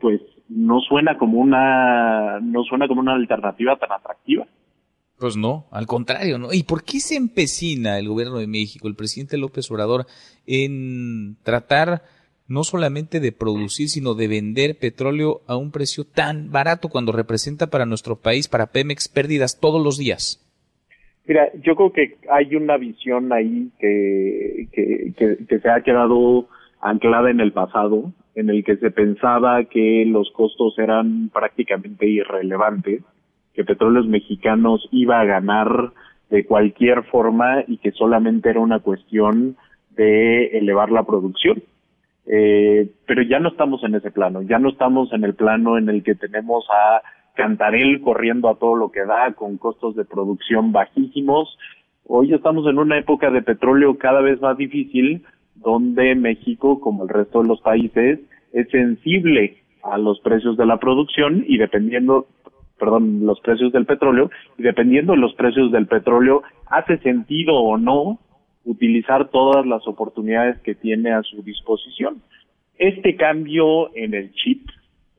pues 0.00 0.20
no 0.48 0.80
suena 0.80 1.16
como 1.16 1.38
una 1.38 2.40
no 2.40 2.64
suena 2.64 2.88
como 2.88 3.00
una 3.00 3.14
alternativa 3.14 3.76
tan 3.76 3.92
atractiva. 3.92 4.46
Pues 5.18 5.36
no, 5.36 5.66
al 5.70 5.86
contrario, 5.86 6.38
¿no? 6.38 6.52
¿Y 6.52 6.64
por 6.64 6.82
qué 6.82 6.98
se 6.98 7.16
empecina 7.16 7.98
el 7.98 8.08
gobierno 8.08 8.38
de 8.38 8.48
México, 8.48 8.88
el 8.88 8.96
presidente 8.96 9.38
López 9.38 9.70
Obrador, 9.70 10.06
en 10.46 11.36
tratar 11.44 12.02
no 12.48 12.64
solamente 12.64 13.20
de 13.20 13.32
producir, 13.32 13.88
sino 13.88 14.14
de 14.14 14.28
vender 14.28 14.76
petróleo 14.78 15.40
a 15.46 15.56
un 15.56 15.70
precio 15.70 16.04
tan 16.04 16.50
barato 16.50 16.88
cuando 16.88 17.12
representa 17.12 17.68
para 17.68 17.86
nuestro 17.86 18.16
país, 18.16 18.48
para 18.48 18.66
Pemex, 18.66 19.08
pérdidas 19.08 19.58
todos 19.60 19.82
los 19.82 19.98
días? 19.98 20.38
Mira, 21.26 21.50
yo 21.62 21.76
creo 21.76 21.92
que 21.92 22.16
hay 22.30 22.56
una 22.56 22.76
visión 22.76 23.32
ahí 23.32 23.70
que, 23.78 24.66
que, 24.72 25.58
se 25.58 25.70
ha 25.70 25.80
quedado 25.82 26.48
anclada 26.80 27.30
en 27.30 27.40
el 27.40 27.52
pasado, 27.52 28.12
en 28.34 28.50
el 28.50 28.64
que 28.64 28.76
se 28.76 28.90
pensaba 28.90 29.64
que 29.64 30.04
los 30.06 30.30
costos 30.32 30.78
eran 30.78 31.30
prácticamente 31.32 32.06
irrelevantes, 32.06 33.02
que 33.54 33.64
Petróleos 33.64 34.06
Mexicanos 34.06 34.88
iba 34.90 35.20
a 35.20 35.24
ganar 35.24 35.92
de 36.30 36.44
cualquier 36.44 37.04
forma 37.04 37.62
y 37.68 37.76
que 37.76 37.92
solamente 37.92 38.48
era 38.48 38.58
una 38.58 38.80
cuestión 38.80 39.56
de 39.90 40.46
elevar 40.58 40.90
la 40.90 41.04
producción. 41.04 41.62
Eh, 42.26 42.90
pero 43.06 43.22
ya 43.22 43.40
no 43.40 43.48
estamos 43.48 43.82
en 43.84 43.94
ese 43.96 44.10
plano, 44.10 44.42
ya 44.42 44.58
no 44.58 44.68
estamos 44.68 45.12
en 45.12 45.24
el 45.24 45.34
plano 45.34 45.76
en 45.76 45.88
el 45.88 46.02
que 46.02 46.14
tenemos 46.14 46.64
a 46.70 47.02
Cantarel 47.34 48.00
corriendo 48.00 48.48
a 48.48 48.56
todo 48.56 48.76
lo 48.76 48.90
que 48.90 49.04
da 49.04 49.32
con 49.32 49.58
costos 49.58 49.96
de 49.96 50.04
producción 50.04 50.72
bajísimos. 50.72 51.58
Hoy 52.06 52.32
estamos 52.32 52.66
en 52.68 52.78
una 52.78 52.98
época 52.98 53.30
de 53.30 53.42
petróleo 53.42 53.98
cada 53.98 54.20
vez 54.20 54.40
más 54.40 54.56
difícil, 54.56 55.24
donde 55.54 56.14
México, 56.14 56.80
como 56.80 57.04
el 57.04 57.08
resto 57.08 57.42
de 57.42 57.48
los 57.48 57.60
países, 57.60 58.20
es 58.52 58.68
sensible 58.70 59.56
a 59.82 59.98
los 59.98 60.20
precios 60.20 60.56
de 60.56 60.66
la 60.66 60.78
producción 60.78 61.44
y 61.46 61.58
dependiendo, 61.58 62.26
perdón, 62.78 63.26
los 63.26 63.40
precios 63.40 63.72
del 63.72 63.86
petróleo, 63.86 64.30
y 64.58 64.62
dependiendo 64.62 65.12
de 65.12 65.18
los 65.18 65.34
precios 65.34 65.72
del 65.72 65.86
petróleo, 65.86 66.42
hace 66.66 66.98
sentido 66.98 67.54
o 67.56 67.78
no 67.78 68.18
utilizar 68.64 69.28
todas 69.28 69.66
las 69.66 69.86
oportunidades 69.86 70.60
que 70.60 70.74
tiene 70.74 71.12
a 71.12 71.22
su 71.22 71.42
disposición. 71.42 72.22
Este 72.78 73.16
cambio 73.16 73.94
en 73.94 74.14
el 74.14 74.32
chip, 74.32 74.68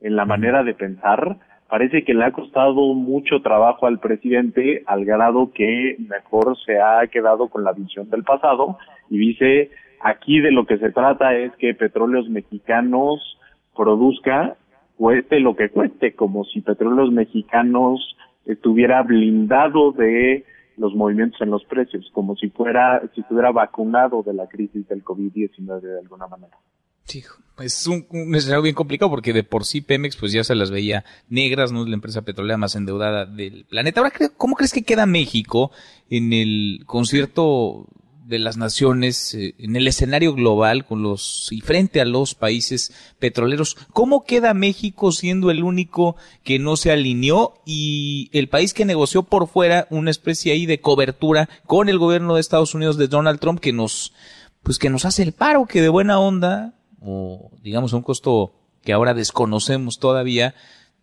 en 0.01 0.15
la 0.15 0.25
manera 0.25 0.63
de 0.63 0.73
pensar, 0.73 1.37
parece 1.69 2.03
que 2.03 2.13
le 2.13 2.25
ha 2.25 2.31
costado 2.31 2.93
mucho 2.93 3.41
trabajo 3.41 3.87
al 3.87 3.99
presidente 3.99 4.83
al 4.85 5.05
grado 5.05 5.51
que 5.53 5.97
mejor 5.99 6.57
se 6.65 6.79
ha 6.79 7.05
quedado 7.07 7.49
con 7.49 7.63
la 7.63 7.73
visión 7.73 8.09
del 8.09 8.23
pasado 8.23 8.77
y 9.09 9.17
dice 9.17 9.71
Aquí 10.03 10.41
de 10.41 10.51
lo 10.51 10.65
que 10.65 10.77
se 10.77 10.91
trata 10.91 11.33
es 11.33 11.53
que 11.55 11.73
Petróleos 11.73 12.29
Mexicanos 12.29 13.39
produzca, 13.73 14.57
cueste 14.97 15.39
lo 15.39 15.55
que 15.55 15.69
cueste, 15.69 16.13
como 16.13 16.43
si 16.43 16.59
Petróleos 16.59 17.09
Mexicanos 17.09 18.17
estuviera 18.45 19.01
blindado 19.01 19.93
de 19.93 20.43
los 20.77 20.93
movimientos 20.95 21.39
en 21.41 21.51
los 21.51 21.63
precios, 21.65 22.09
como 22.13 22.35
si 22.35 22.49
fuera, 22.49 23.01
si 23.13 23.21
estuviera 23.21 23.51
vacunado 23.51 24.23
de 24.23 24.33
la 24.33 24.47
crisis 24.47 24.87
del 24.87 25.03
COVID-19 25.03 25.81
de 25.81 25.99
alguna 25.99 26.27
manera. 26.27 26.57
Sí, 27.05 27.21
es 27.59 27.85
un, 27.85 28.07
un, 28.11 28.33
escenario 28.33 28.63
bien 28.63 28.75
complicado 28.75 29.11
porque 29.11 29.33
de 29.33 29.43
por 29.43 29.65
sí 29.65 29.81
Pemex 29.81 30.15
pues 30.15 30.31
ya 30.31 30.43
se 30.43 30.55
las 30.55 30.71
veía 30.71 31.03
negras, 31.29 31.71
no 31.71 31.83
es 31.83 31.89
la 31.89 31.95
empresa 31.95 32.21
petrolera 32.23 32.57
más 32.57 32.75
endeudada 32.75 33.25
del 33.25 33.65
planeta. 33.65 33.99
Ahora, 33.99 34.13
¿cómo 34.37 34.55
crees 34.55 34.71
que 34.71 34.83
queda 34.83 35.05
México 35.05 35.71
en 36.09 36.31
el 36.31 36.83
concierto 36.85 37.87
de 38.25 38.39
las 38.39 38.57
naciones, 38.57 39.33
eh, 39.33 39.55
en 39.57 39.75
el 39.75 39.87
escenario 39.87 40.33
global 40.33 40.85
con 40.85 41.03
los 41.03 41.49
y 41.51 41.61
frente 41.61 42.01
a 42.01 42.05
los 42.05 42.35
países 42.35 43.15
petroleros? 43.19 43.75
¿Cómo 43.91 44.23
queda 44.25 44.53
México 44.53 45.11
siendo 45.11 45.51
el 45.51 45.63
único 45.63 46.15
que 46.43 46.59
no 46.59 46.75
se 46.75 46.91
alineó 46.91 47.53
y 47.65 48.29
el 48.33 48.49
país 48.49 48.73
que 48.73 48.85
negoció 48.85 49.23
por 49.23 49.47
fuera 49.47 49.87
una 49.89 50.11
especie 50.11 50.53
ahí 50.53 50.65
de 50.65 50.81
cobertura 50.81 51.49
con 51.65 51.89
el 51.89 51.99
gobierno 51.99 52.35
de 52.35 52.41
Estados 52.41 52.75
Unidos 52.75 52.97
de 52.97 53.07
Donald 53.07 53.39
Trump 53.39 53.59
que 53.59 53.73
nos 53.73 54.13
pues 54.63 54.79
que 54.79 54.89
nos 54.89 55.03
hace 55.03 55.23
el 55.23 55.33
paro, 55.33 55.65
que 55.65 55.81
de 55.81 55.89
buena 55.89 56.19
onda 56.19 56.73
o 57.01 57.51
digamos 57.61 57.93
a 57.93 57.97
un 57.97 58.03
costo 58.03 58.53
que 58.83 58.93
ahora 58.93 59.13
desconocemos 59.13 59.99
todavía, 59.99 60.53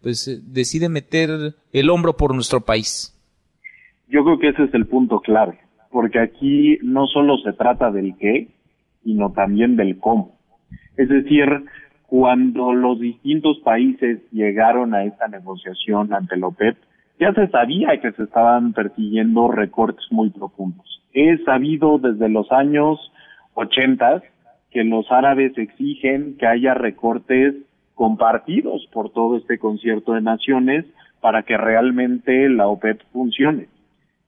pues 0.03 0.29
eh, 0.29 0.39
decide 0.43 0.89
meter 0.89 1.55
el 1.73 1.91
hombro 1.91 2.17
por 2.17 2.35
nuestro 2.35 2.61
país. 2.61 3.17
Yo 4.09 4.25
creo 4.25 4.39
que 4.39 4.49
ese 4.49 4.65
es 4.65 4.75
el 4.75 4.87
punto 4.87 5.21
clave, 5.21 5.59
porque 5.91 6.21
aquí 6.21 6.79
no 6.83 7.07
solo 7.07 7.39
se 7.39 7.53
trata 7.53 7.91
del 7.91 8.17
qué, 8.17 8.49
sino 9.03 9.33
también 9.33 9.77
del 9.77 9.99
cómo. 9.99 10.37
Es 10.97 11.09
decir, 11.09 11.47
cuando 12.07 12.73
los 12.73 13.01
distintos 13.01 13.59
países 13.61 14.21
llegaron 14.31 14.95
a 14.95 15.05
esta 15.05 15.29
negociación 15.29 16.13
ante 16.13 16.37
la 16.37 16.49
OPEP, 16.49 16.77
ya 17.19 17.33
se 17.35 17.49
sabía 17.49 18.01
que 18.01 18.13
se 18.13 18.23
estaban 18.25 18.73
persiguiendo 18.73 19.49
recortes 19.49 20.05
muy 20.11 20.31
profundos. 20.31 21.03
He 21.13 21.39
sabido 21.45 21.99
desde 21.99 22.29
los 22.29 22.51
años 22.51 23.13
80 23.55 24.23
que 24.71 24.85
los 24.85 25.11
árabes 25.11 25.57
exigen 25.59 26.37
que 26.39 26.47
haya 26.47 26.75
recortes 26.75 27.55
compartidos 27.95 28.87
por 28.93 29.13
todo 29.13 29.37
este 29.37 29.59
concierto 29.59 30.15
de 30.15 30.23
naciones 30.23 30.87
para 31.21 31.43
que 31.43 31.57
realmente 31.57 32.49
la 32.49 32.69
OPEP 32.69 33.03
funcione. 33.13 33.69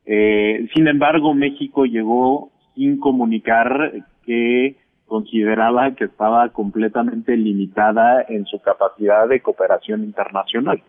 Eh, 0.07 0.69
sin 0.75 0.89
embargo, 0.89 1.35
México 1.35 1.85
llegó 1.85 2.51
sin 2.75 2.99
comunicar 2.99 3.93
que 4.25 4.77
consideraba 5.07 5.95
que 5.95 6.05
estaba 6.05 6.49
completamente 6.51 7.37
limitada 7.37 8.25
en 8.29 8.47
su 8.47 8.61
capacidad 8.61 9.29
de 9.29 9.41
cooperación 9.41 10.05
internacional. 10.05 10.83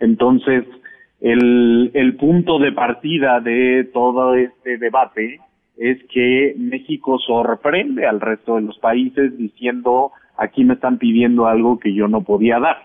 Entonces, 0.00 0.64
el, 1.20 1.90
el 1.94 2.16
punto 2.16 2.58
de 2.58 2.72
partida 2.72 3.40
de 3.40 3.84
todo 3.92 4.34
este 4.34 4.78
debate 4.78 5.40
es 5.76 6.02
que 6.12 6.54
México 6.56 7.18
sorprende 7.18 8.06
al 8.06 8.20
resto 8.20 8.56
de 8.56 8.62
los 8.62 8.78
países 8.78 9.36
diciendo 9.36 10.12
aquí 10.36 10.64
me 10.64 10.74
están 10.74 10.98
pidiendo 10.98 11.46
algo 11.46 11.78
que 11.78 11.92
yo 11.92 12.08
no 12.08 12.22
podía 12.22 12.58
dar. 12.58 12.78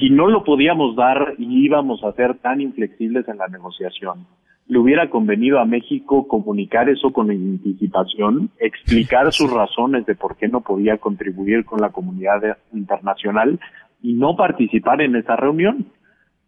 Si 0.00 0.10
no 0.10 0.26
lo 0.26 0.44
podíamos 0.44 0.96
dar 0.96 1.34
y 1.38 1.64
íbamos 1.64 2.02
a 2.04 2.12
ser 2.12 2.38
tan 2.38 2.60
inflexibles 2.60 3.26
en 3.28 3.38
la 3.38 3.46
negociación, 3.46 4.26
le 4.68 4.78
hubiera 4.78 5.10
convenido 5.10 5.60
a 5.60 5.64
México 5.64 6.26
comunicar 6.26 6.88
eso 6.88 7.12
con 7.12 7.30
anticipación, 7.30 8.50
explicar 8.58 9.32
sus 9.32 9.52
razones 9.52 10.06
de 10.06 10.14
por 10.14 10.36
qué 10.36 10.48
no 10.48 10.60
podía 10.60 10.98
contribuir 10.98 11.64
con 11.64 11.80
la 11.80 11.90
comunidad 11.90 12.58
internacional 12.72 13.60
y 14.02 14.14
no 14.14 14.36
participar 14.36 15.00
en 15.02 15.16
esa 15.16 15.36
reunión. 15.36 15.86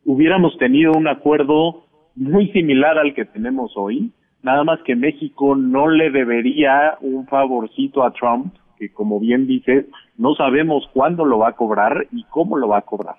Hubiéramos 0.05 0.57
tenido 0.59 0.93
un 0.93 1.07
acuerdo 1.07 1.85
muy 2.16 2.51
similar 2.53 2.99
al 2.99 3.15
que 3.15 3.24
tenemos 3.24 3.73
hoy, 3.77 4.12
Nada 4.43 4.62
más 4.62 4.81
que 4.82 4.95
México 4.95 5.57
no 5.57 5.89
le 5.89 6.11
debería 6.11 6.97
un 7.01 7.27
favorcito 7.27 8.05
a 8.05 8.12
Trump, 8.12 8.55
que 8.78 8.93
como 8.93 9.19
bien 9.19 9.47
dice, 9.47 9.86
no 10.16 10.35
sabemos 10.35 10.89
cuándo 10.93 11.24
lo 11.24 11.39
va 11.39 11.49
a 11.49 11.57
cobrar 11.57 12.07
y 12.12 12.24
cómo 12.24 12.57
lo 12.57 12.69
va 12.69 12.78
a 12.78 12.82
cobrar. 12.82 13.16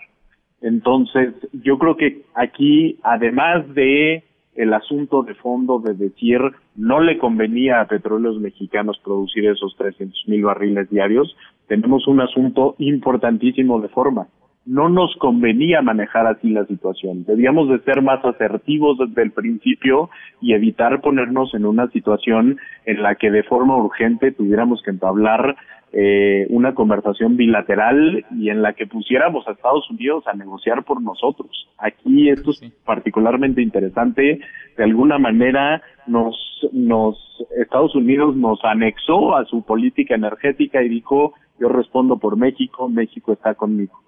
Entonces, 0.61 1.33
yo 1.51 1.77
creo 1.77 1.97
que 1.97 2.23
aquí, 2.35 2.99
además 3.03 3.73
de 3.73 4.23
el 4.55 4.73
asunto 4.73 5.23
de 5.23 5.35
fondo 5.35 5.79
de 5.79 5.93
decir 5.93 6.39
no 6.75 6.99
le 6.99 7.17
convenía 7.17 7.81
a 7.81 7.87
petróleos 7.87 8.39
mexicanos 8.39 8.99
producir 9.03 9.47
esos 9.47 9.75
300 9.77 10.27
mil 10.27 10.43
barriles 10.43 10.89
diarios, 10.89 11.35
tenemos 11.67 12.07
un 12.07 12.21
asunto 12.21 12.75
importantísimo 12.79 13.79
de 13.79 13.89
forma 13.89 14.27
no 14.69 14.87
nos 14.87 15.15
convenía 15.15 15.81
manejar 15.81 16.27
así 16.27 16.51
la 16.51 16.63
situación. 16.65 17.25
Debíamos 17.25 17.69
de 17.69 17.79
ser 17.79 18.03
más 18.03 18.23
asertivos 18.23 18.99
desde 18.99 19.23
el 19.23 19.31
principio 19.31 20.11
y 20.41 20.53
evitar 20.53 21.01
ponernos 21.01 21.55
en 21.55 21.65
una 21.65 21.89
situación 21.89 22.59
en 22.85 23.01
la 23.01 23.15
que 23.15 23.31
de 23.31 23.41
forma 23.41 23.75
urgente 23.77 24.31
tuviéramos 24.31 24.83
que 24.83 24.91
entablar 24.91 25.55
eh, 25.91 26.45
una 26.49 26.75
conversación 26.75 27.37
bilateral 27.37 28.25
y 28.31 28.49
en 28.49 28.61
la 28.61 28.73
que 28.73 28.87
pusiéramos 28.87 29.47
a 29.47 29.51
Estados 29.51 29.89
Unidos 29.89 30.25
a 30.27 30.33
negociar 30.33 30.83
por 30.83 31.01
nosotros. 31.01 31.67
Aquí 31.77 32.29
esto 32.29 32.51
es 32.51 32.61
particularmente 32.85 33.61
interesante. 33.61 34.39
De 34.77 34.83
alguna 34.83 35.17
manera 35.17 35.81
nos, 36.07 36.37
nos, 36.71 37.17
Estados 37.57 37.95
Unidos 37.95 38.35
nos 38.35 38.63
anexó 38.63 39.35
a 39.35 39.45
su 39.45 39.63
política 39.63 40.15
energética 40.15 40.83
y 40.83 40.89
dijo, 40.89 41.33
yo 41.59 41.69
respondo 41.69 42.17
por 42.17 42.37
México, 42.37 42.87
México 42.89 43.33
está 43.33 43.55
conmigo 43.55 43.99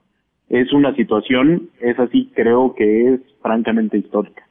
es 0.52 0.74
una 0.74 0.94
situación, 0.96 1.70
es 1.80 1.98
así, 1.98 2.30
creo 2.36 2.76
que 2.76 3.14
es 3.14 3.22
francamente 3.42 3.98
histórica. 3.98 4.44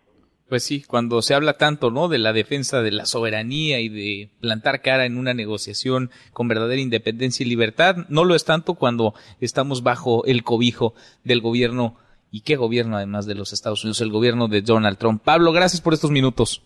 Pues 0.51 0.65
sí, 0.65 0.83
cuando 0.83 1.23
se 1.23 1.35
habla 1.35 1.53
tanto, 1.53 1.93
¿no? 1.93 2.09
De 2.09 2.19
la 2.19 2.33
defensa 2.33 2.83
de 2.83 2.91
la 2.91 3.07
soberanía 3.07 3.79
y 3.79 3.89
de 3.89 4.31
plantar 4.41 4.83
cara 4.83 5.07
en 5.07 5.17
una 5.17 5.33
negociación 5.33 6.11
con 6.33 6.49
verdadera 6.49 6.81
independencia 6.81 7.47
y 7.47 7.49
libertad, 7.49 7.99
no 8.09 8.25
lo 8.25 8.35
es 8.35 8.45
tanto 8.45 8.75
cuando 8.75 9.15
estamos 9.41 9.85
bajo 9.85 10.25
el 10.25 10.43
cobijo 10.43 10.93
del 11.23 11.41
gobierno 11.41 11.95
y 12.33 12.41
qué 12.41 12.57
gobierno 12.57 12.97
además 12.97 13.27
de 13.27 13.37
los 13.37 13.53
Estados 13.53 13.85
Unidos, 13.85 14.01
el 14.01 14.11
gobierno 14.11 14.49
de 14.49 14.61
Donald 14.61 14.99
Trump. 14.99 15.23
Pablo, 15.23 15.53
gracias 15.53 15.81
por 15.81 15.95
estos 15.95 16.11
minutos. 16.11 16.63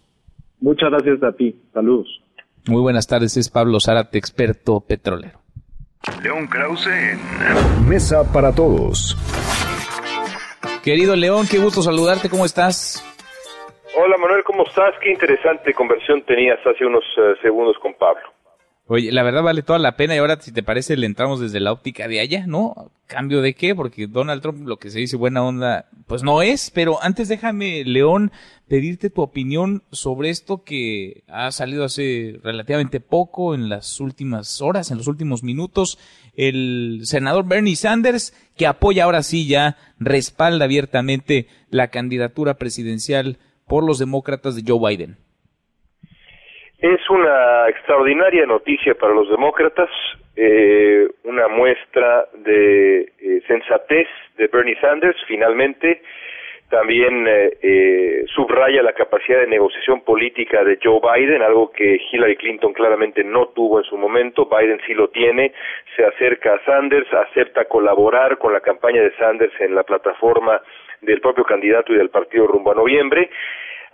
Muchas 0.61 0.89
gracias 0.89 1.23
a 1.23 1.33
ti. 1.33 1.55
Saludos. 1.75 2.23
Muy 2.67 2.81
buenas 2.81 3.07
tardes, 3.07 3.37
es 3.37 3.51
Pablo 3.51 3.81
Zárate, 3.81 4.17
experto 4.17 4.81
petrolero. 4.81 5.43
León 6.23 6.47
Krause 6.47 6.87
en 6.87 7.87
Mesa 7.87 8.33
para 8.33 8.55
Todos. 8.55 9.15
Querido 10.83 11.17
León, 11.17 11.47
qué 11.51 11.59
gusto 11.59 11.83
saludarte, 11.83 12.31
¿cómo 12.31 12.47
estás? 12.47 13.05
Hola 13.97 14.17
Manuel, 14.19 14.43
¿cómo 14.43 14.65
estás? 14.67 14.93
Qué 15.01 15.13
interesante 15.13 15.73
conversión 15.73 16.23
tenías 16.23 16.59
hace 16.67 16.85
unos 16.85 17.05
eh, 17.17 17.35
segundos 17.41 17.77
con 17.81 17.95
Pablo. 17.95 18.23
Oye, 18.87 19.13
la 19.13 19.23
verdad 19.23 19.45
vale 19.45 19.63
toda 19.63 19.79
la 19.79 19.97
pena 19.97 20.17
y 20.17 20.19
ahora 20.19 20.41
si 20.41 20.53
te 20.53 20.65
parece 20.65 20.97
le 20.97 21.07
entramos 21.07 21.41
desde 21.41 21.61
la 21.61 21.71
óptica 21.71 22.09
de 22.09 22.19
allá, 22.19 22.45
¿no? 22.49 22.91
¿Cambio 23.07 23.41
de 23.41 23.55
qué? 23.55 23.75
Porque 23.75 24.09
Donald 24.09 24.43
Trump 24.43 24.67
lo 24.67 24.79
que 24.79 24.91
se 24.91 24.99
dice 24.99 25.17
buena 25.17 25.45
onda, 25.45 25.87
pues 26.09 26.25
no 26.25 26.43
es, 26.43 26.73
pero 26.73 27.01
antes 27.03 27.29
déjame, 27.29 27.85
León, 27.85 28.33
pedirte 28.67 29.11
tu 29.11 29.23
opinión 29.23 29.85
sobre 29.93 30.29
esto 30.29 30.65
que 30.65 31.23
ha 31.29 31.53
salido 31.53 31.85
hace 31.85 32.41
relativamente 32.43 32.99
poco, 32.99 33.55
en 33.55 33.69
las 33.69 34.01
últimas 34.01 34.61
horas, 34.61 34.91
en 34.91 34.99
los 34.99 35.07
últimos 35.07 35.45
minutos, 35.45 35.99
el 36.37 37.03
senador 37.05 37.47
Bernie 37.47 37.77
Sanders, 37.77 38.35
que 38.57 38.67
apoya 38.67 39.05
ahora 39.05 39.23
sí 39.23 39.47
ya, 39.47 39.79
respalda 40.01 40.65
abiertamente 40.65 41.47
la 41.71 41.89
candidatura 41.89 42.55
presidencial 42.55 43.39
por 43.69 43.85
los 43.87 43.99
demócratas 43.99 44.57
de 44.57 44.63
Joe 44.67 44.79
Biden. 44.91 45.17
Es 46.79 47.09
una 47.09 47.69
extraordinaria 47.69 48.45
noticia 48.47 48.95
para 48.95 49.15
los 49.15 49.31
demócratas, 49.31 49.89
eh, 50.37 51.09
una 51.25 51.49
muestra 51.49 52.27
de 52.45 53.13
eh, 53.19 53.43
sensatez 53.47 54.07
de 54.37 54.49
Bernie 54.49 54.79
Sanders, 54.81 55.17
finalmente. 55.27 56.03
También 56.75 57.25
eh, 57.29 58.25
subraya 58.35 58.83
la 58.83 58.95
capacidad 58.95 59.39
de 59.39 59.47
negociación 59.47 60.01
política 60.01 60.65
de 60.65 60.77
Joe 60.83 60.99
Biden, 61.01 61.41
algo 61.41 61.71
que 61.71 62.01
Hillary 62.11 62.35
Clinton 62.35 62.73
claramente 62.73 63.23
no 63.23 63.47
tuvo 63.55 63.79
en 63.79 63.85
su 63.85 63.97
momento. 63.97 64.47
Biden 64.51 64.81
sí 64.85 64.93
lo 64.93 65.07
tiene, 65.07 65.53
se 65.95 66.05
acerca 66.05 66.55
a 66.55 66.65
Sanders, 66.65 67.07
acepta 67.15 67.67
colaborar 67.67 68.39
con 68.39 68.53
la 68.53 68.59
campaña 68.59 69.03
de 69.03 69.13
Sanders 69.13 69.53
en 69.61 69.77
la 69.77 69.85
plataforma 69.85 70.61
del 71.01 71.21
propio 71.21 71.45
candidato 71.45 71.93
y 71.93 71.97
del 71.97 72.11
partido 72.11 72.49
rumbo 72.49 72.73
a 72.73 72.75
noviembre 72.75 73.31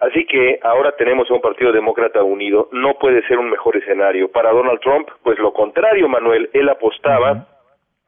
Así 0.00 0.24
que 0.24 0.58
ahora 0.62 0.92
tenemos 0.92 1.30
a 1.30 1.34
un 1.34 1.42
Partido 1.42 1.72
Demócrata 1.72 2.22
unido. 2.22 2.70
No 2.72 2.94
puede 2.94 3.20
ser 3.28 3.38
un 3.38 3.50
mejor 3.50 3.76
escenario. 3.76 4.32
Para 4.32 4.50
Donald 4.50 4.80
Trump, 4.80 5.06
pues 5.22 5.38
lo 5.38 5.52
contrario, 5.52 6.08
Manuel, 6.08 6.48
él 6.54 6.70
apostaba 6.70 7.46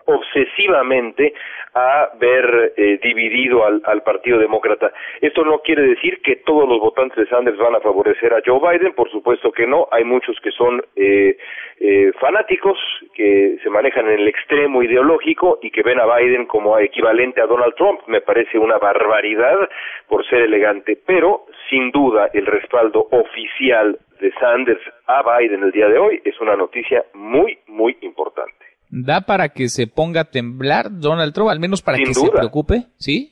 obsesivamente 0.07 1.35
a 1.75 2.11
ver 2.19 2.75
eh, 2.77 2.99
dividido 3.03 3.65
al, 3.65 3.81
al, 3.85 4.03
Partido 4.03 4.39
Demócrata. 4.39 4.93
Esto 5.21 5.45
no 5.45 5.61
quiere 5.61 5.83
decir 5.83 6.21
que 6.23 6.37
todos 6.37 6.69
los 6.69 6.79
votantes 6.81 7.17
de 7.17 7.27
Sanders 7.27 7.57
van 7.57 7.75
a 7.75 7.81
favorecer 7.81 8.35
a 8.35 8.43
Joe 8.45 8.61
Biden, 8.61 8.93
por 8.93 9.11
supuesto 9.11 9.51
que 9.53 9.67
no. 9.67 9.89
Hay 9.91 10.05
muchos 10.05 10.39
que 10.41 10.51
son 10.51 10.85
eh, 10.97 11.37
eh, 11.81 12.13
fanáticos, 12.21 12.79
que 13.15 13.59
se 13.63 13.71
manejan 13.71 14.07
en 14.07 14.21
el 14.21 14.29
extremo 14.29 14.83
ideológico 14.83 15.59
y 15.63 15.71
que 15.71 15.83
ven 15.83 15.99
a 15.99 16.17
Biden 16.17 16.47
como 16.47 16.79
equivalente 16.79 17.41
a 17.41 17.47
Donald 17.47 17.75
Trump. 17.75 18.01
Me 18.07 18.21
parece 18.21 18.59
una 18.59 18.79
barbaridad 18.79 19.69
por 20.09 20.27
ser 20.27 20.43
elegante, 20.43 20.99
pero 21.07 21.47
sin 21.71 21.91
duda 21.91 22.29
el 22.35 22.47
respaldo 22.47 23.09
oficial 23.11 23.99
de 24.21 24.31
Sanders 24.33 24.83
a 25.07 25.23
Biden 25.39 25.65
el 25.65 25.73
día 25.73 25.89
de 25.89 25.99
hoy 25.99 26.21
es 26.25 26.41
una 26.41 26.55
noticia 26.55 27.05
muy, 27.15 27.59
muy 27.67 27.97
importante. 28.03 28.72
Da 28.93 29.23
para 29.23 29.49
que 29.49 29.69
se 29.69 29.87
ponga 29.87 30.21
a 30.21 30.31
temblar 30.31 30.87
Donald 30.91 31.33
Trump, 31.33 31.51
al 31.51 31.61
menos 31.61 31.81
para 31.83 31.97
que 31.99 32.13
se 32.13 32.31
preocupe, 32.31 32.85
¿sí? 32.99 33.31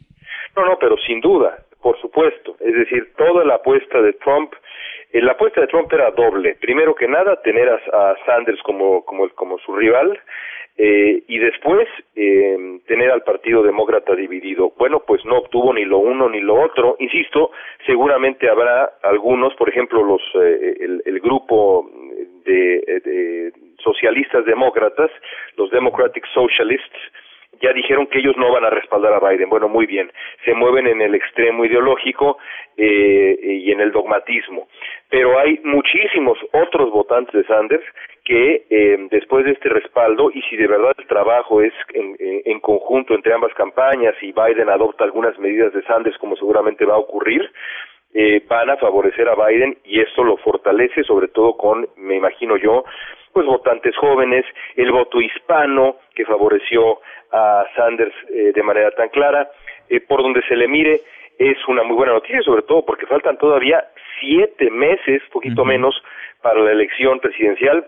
No, 0.56 0.64
no, 0.64 0.78
pero 0.80 0.96
sin 1.06 1.20
duda, 1.20 1.58
por 1.82 2.00
supuesto. 2.00 2.56
Es 2.60 2.74
decir, 2.74 3.12
toda 3.16 3.44
la 3.44 3.56
apuesta 3.56 4.00
de 4.00 4.14
Trump, 4.14 4.52
eh, 5.12 5.20
la 5.20 5.32
apuesta 5.32 5.60
de 5.60 5.66
Trump 5.66 5.92
era 5.92 6.10
doble. 6.12 6.56
Primero 6.60 6.94
que 6.94 7.06
nada, 7.06 7.40
tener 7.42 7.68
a, 7.68 8.14
Sanders 8.24 8.60
como, 8.62 9.04
como, 9.04 9.28
como 9.30 9.58
su 9.58 9.76
rival. 9.76 10.18
Eh, 10.82 11.24
y 11.28 11.38
después 11.38 11.86
eh, 12.16 12.80
tener 12.86 13.10
al 13.10 13.22
Partido 13.22 13.62
Demócrata 13.62 14.14
dividido. 14.14 14.72
Bueno, 14.78 15.02
pues 15.06 15.22
no 15.26 15.36
obtuvo 15.36 15.74
ni 15.74 15.84
lo 15.84 15.98
uno 15.98 16.26
ni 16.30 16.40
lo 16.40 16.54
otro. 16.54 16.96
Insisto, 17.00 17.50
seguramente 17.84 18.48
habrá 18.48 18.94
algunos, 19.02 19.54
por 19.56 19.68
ejemplo, 19.68 20.02
los 20.02 20.22
eh, 20.42 20.76
el, 20.80 21.02
el, 21.04 21.20
grupo 21.20 21.90
de, 22.44 23.00
de 23.04 23.52
socialistas 23.82 24.44
demócratas, 24.44 25.10
los 25.56 25.70
Democratic 25.70 26.24
Socialists, 26.32 26.98
ya 27.60 27.72
dijeron 27.72 28.06
que 28.06 28.18
ellos 28.18 28.36
no 28.36 28.52
van 28.52 28.64
a 28.64 28.70
respaldar 28.70 29.12
a 29.12 29.28
Biden. 29.28 29.50
Bueno, 29.50 29.68
muy 29.68 29.86
bien, 29.86 30.10
se 30.44 30.54
mueven 30.54 30.86
en 30.86 31.00
el 31.00 31.14
extremo 31.14 31.64
ideológico 31.64 32.38
eh, 32.76 33.36
y 33.42 33.70
en 33.70 33.80
el 33.80 33.92
dogmatismo. 33.92 34.68
Pero 35.08 35.38
hay 35.38 35.60
muchísimos 35.64 36.38
otros 36.52 36.90
votantes 36.90 37.34
de 37.34 37.44
Sanders 37.44 37.84
que 38.24 38.66
eh, 38.70 39.08
después 39.10 39.44
de 39.44 39.52
este 39.52 39.68
respaldo, 39.68 40.30
y 40.32 40.42
si 40.42 40.56
de 40.56 40.68
verdad 40.68 40.94
el 40.98 41.06
trabajo 41.06 41.60
es 41.60 41.72
en, 41.94 42.16
en, 42.18 42.60
conjunto 42.60 43.14
entre 43.14 43.32
ambas 43.32 43.52
campañas 43.54 44.14
y 44.22 44.32
Biden 44.32 44.68
adopta 44.68 45.04
algunas 45.04 45.38
medidas 45.38 45.72
de 45.72 45.82
Sanders, 45.82 46.16
como 46.18 46.36
seguramente 46.36 46.84
va 46.84 46.94
a 46.94 46.98
ocurrir, 46.98 47.50
eh, 48.12 48.44
van 48.48 48.70
a 48.70 48.76
favorecer 48.76 49.28
a 49.28 49.34
Biden 49.34 49.78
y 49.84 50.00
esto 50.00 50.24
lo 50.24 50.36
fortalece, 50.38 51.04
sobre 51.04 51.28
todo 51.28 51.56
con, 51.56 51.88
me 51.96 52.16
imagino 52.16 52.56
yo, 52.56 52.84
pues 53.32 53.46
votantes 53.46 53.96
jóvenes, 53.96 54.44
el 54.76 54.90
voto 54.90 55.20
hispano 55.20 55.96
que 56.14 56.24
favoreció 56.24 57.00
a 57.32 57.64
Sanders 57.76 58.14
eh, 58.30 58.52
de 58.54 58.62
manera 58.62 58.90
tan 58.92 59.08
clara, 59.10 59.48
eh, 59.88 60.00
por 60.00 60.22
donde 60.22 60.42
se 60.48 60.56
le 60.56 60.66
mire 60.66 61.02
es 61.38 61.56
una 61.68 61.82
muy 61.82 61.96
buena 61.96 62.12
noticia, 62.12 62.42
sobre 62.42 62.62
todo 62.62 62.84
porque 62.84 63.06
faltan 63.06 63.38
todavía 63.38 63.82
siete 64.20 64.70
meses, 64.70 65.22
poquito 65.32 65.64
menos, 65.64 65.94
para 66.42 66.60
la 66.60 66.72
elección 66.72 67.18
presidencial. 67.20 67.86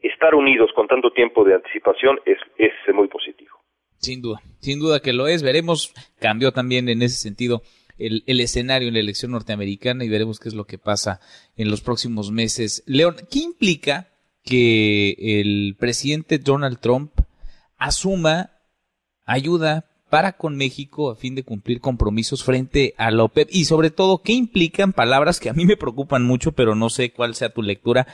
Estar 0.00 0.34
unidos 0.34 0.70
con 0.74 0.88
tanto 0.88 1.12
tiempo 1.12 1.44
de 1.44 1.54
anticipación 1.54 2.18
es, 2.26 2.38
es 2.56 2.72
muy 2.92 3.06
positivo. 3.06 3.56
Sin 3.98 4.20
duda, 4.20 4.40
sin 4.58 4.80
duda 4.80 4.98
que 4.98 5.12
lo 5.12 5.28
es. 5.28 5.44
Veremos, 5.44 5.94
cambió 6.20 6.50
también 6.50 6.88
en 6.88 7.02
ese 7.02 7.22
sentido 7.22 7.60
el, 8.06 8.40
escenario 8.40 8.88
en 8.88 8.94
la 8.94 9.00
elección 9.00 9.32
norteamericana 9.32 10.04
y 10.04 10.08
veremos 10.08 10.38
qué 10.38 10.48
es 10.48 10.54
lo 10.54 10.66
que 10.66 10.78
pasa 10.78 11.20
en 11.56 11.70
los 11.70 11.80
próximos 11.80 12.30
meses. 12.30 12.82
León, 12.86 13.16
¿qué 13.30 13.40
implica 13.40 14.08
que 14.42 15.40
el 15.40 15.76
presidente 15.78 16.38
Donald 16.38 16.80
Trump 16.80 17.12
asuma 17.76 18.50
ayuda 19.24 19.86
para 20.10 20.36
con 20.36 20.56
México 20.56 21.10
a 21.10 21.16
fin 21.16 21.34
de 21.34 21.42
cumplir 21.42 21.80
compromisos 21.80 22.44
frente 22.44 22.94
a 22.98 23.10
la 23.10 23.24
OPEP 23.24 23.48
y 23.50 23.64
sobre 23.64 23.90
todo 23.90 24.18
qué 24.18 24.32
implican 24.32 24.92
palabras 24.92 25.40
que 25.40 25.48
a 25.48 25.54
mí 25.54 25.64
me 25.64 25.76
preocupan 25.76 26.24
mucho, 26.24 26.52
pero 26.52 26.74
no 26.74 26.90
sé 26.90 27.12
cuál 27.12 27.34
sea 27.34 27.54
tu 27.54 27.62
lectura, 27.62 28.06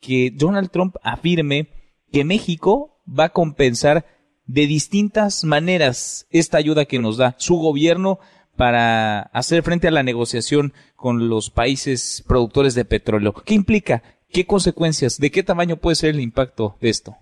que 0.00 0.32
Donald 0.34 0.70
Trump 0.70 0.96
afirme 1.02 1.68
que 2.10 2.24
México 2.24 3.00
va 3.06 3.26
a 3.26 3.32
compensar 3.32 4.06
de 4.46 4.66
distintas 4.66 5.44
maneras 5.44 6.26
esta 6.30 6.58
ayuda 6.58 6.84
que 6.84 6.98
nos 6.98 7.16
da 7.16 7.36
su 7.38 7.56
gobierno 7.56 8.18
para 8.56 9.22
hacer 9.32 9.62
frente 9.62 9.88
a 9.88 9.90
la 9.90 10.02
negociación 10.02 10.72
con 10.96 11.28
los 11.28 11.50
países 11.50 12.24
productores 12.26 12.74
de 12.74 12.84
petróleo. 12.84 13.34
¿Qué 13.44 13.54
implica? 13.54 14.02
¿Qué 14.32 14.46
consecuencias? 14.46 15.18
¿De 15.20 15.30
qué 15.30 15.42
tamaño 15.42 15.76
puede 15.76 15.96
ser 15.96 16.10
el 16.10 16.20
impacto 16.20 16.76
de 16.80 16.88
esto? 16.88 17.12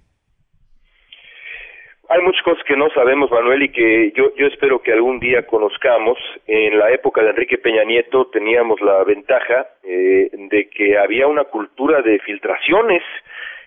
Hay 2.08 2.20
muchas 2.22 2.42
cosas 2.42 2.62
que 2.64 2.76
no 2.76 2.90
sabemos, 2.90 3.30
Manuel, 3.30 3.62
y 3.62 3.72
que 3.72 4.12
yo, 4.14 4.34
yo 4.36 4.46
espero 4.46 4.82
que 4.82 4.92
algún 4.92 5.18
día 5.20 5.46
conozcamos. 5.46 6.18
En 6.46 6.78
la 6.78 6.90
época 6.92 7.22
de 7.22 7.30
Enrique 7.30 7.58
Peña 7.58 7.82
Nieto 7.82 8.26
teníamos 8.26 8.80
la 8.82 9.02
ventaja 9.04 9.66
eh, 9.82 10.30
de 10.32 10.68
que 10.68 10.98
había 10.98 11.26
una 11.26 11.44
cultura 11.44 12.02
de 12.02 12.18
filtraciones 12.20 13.02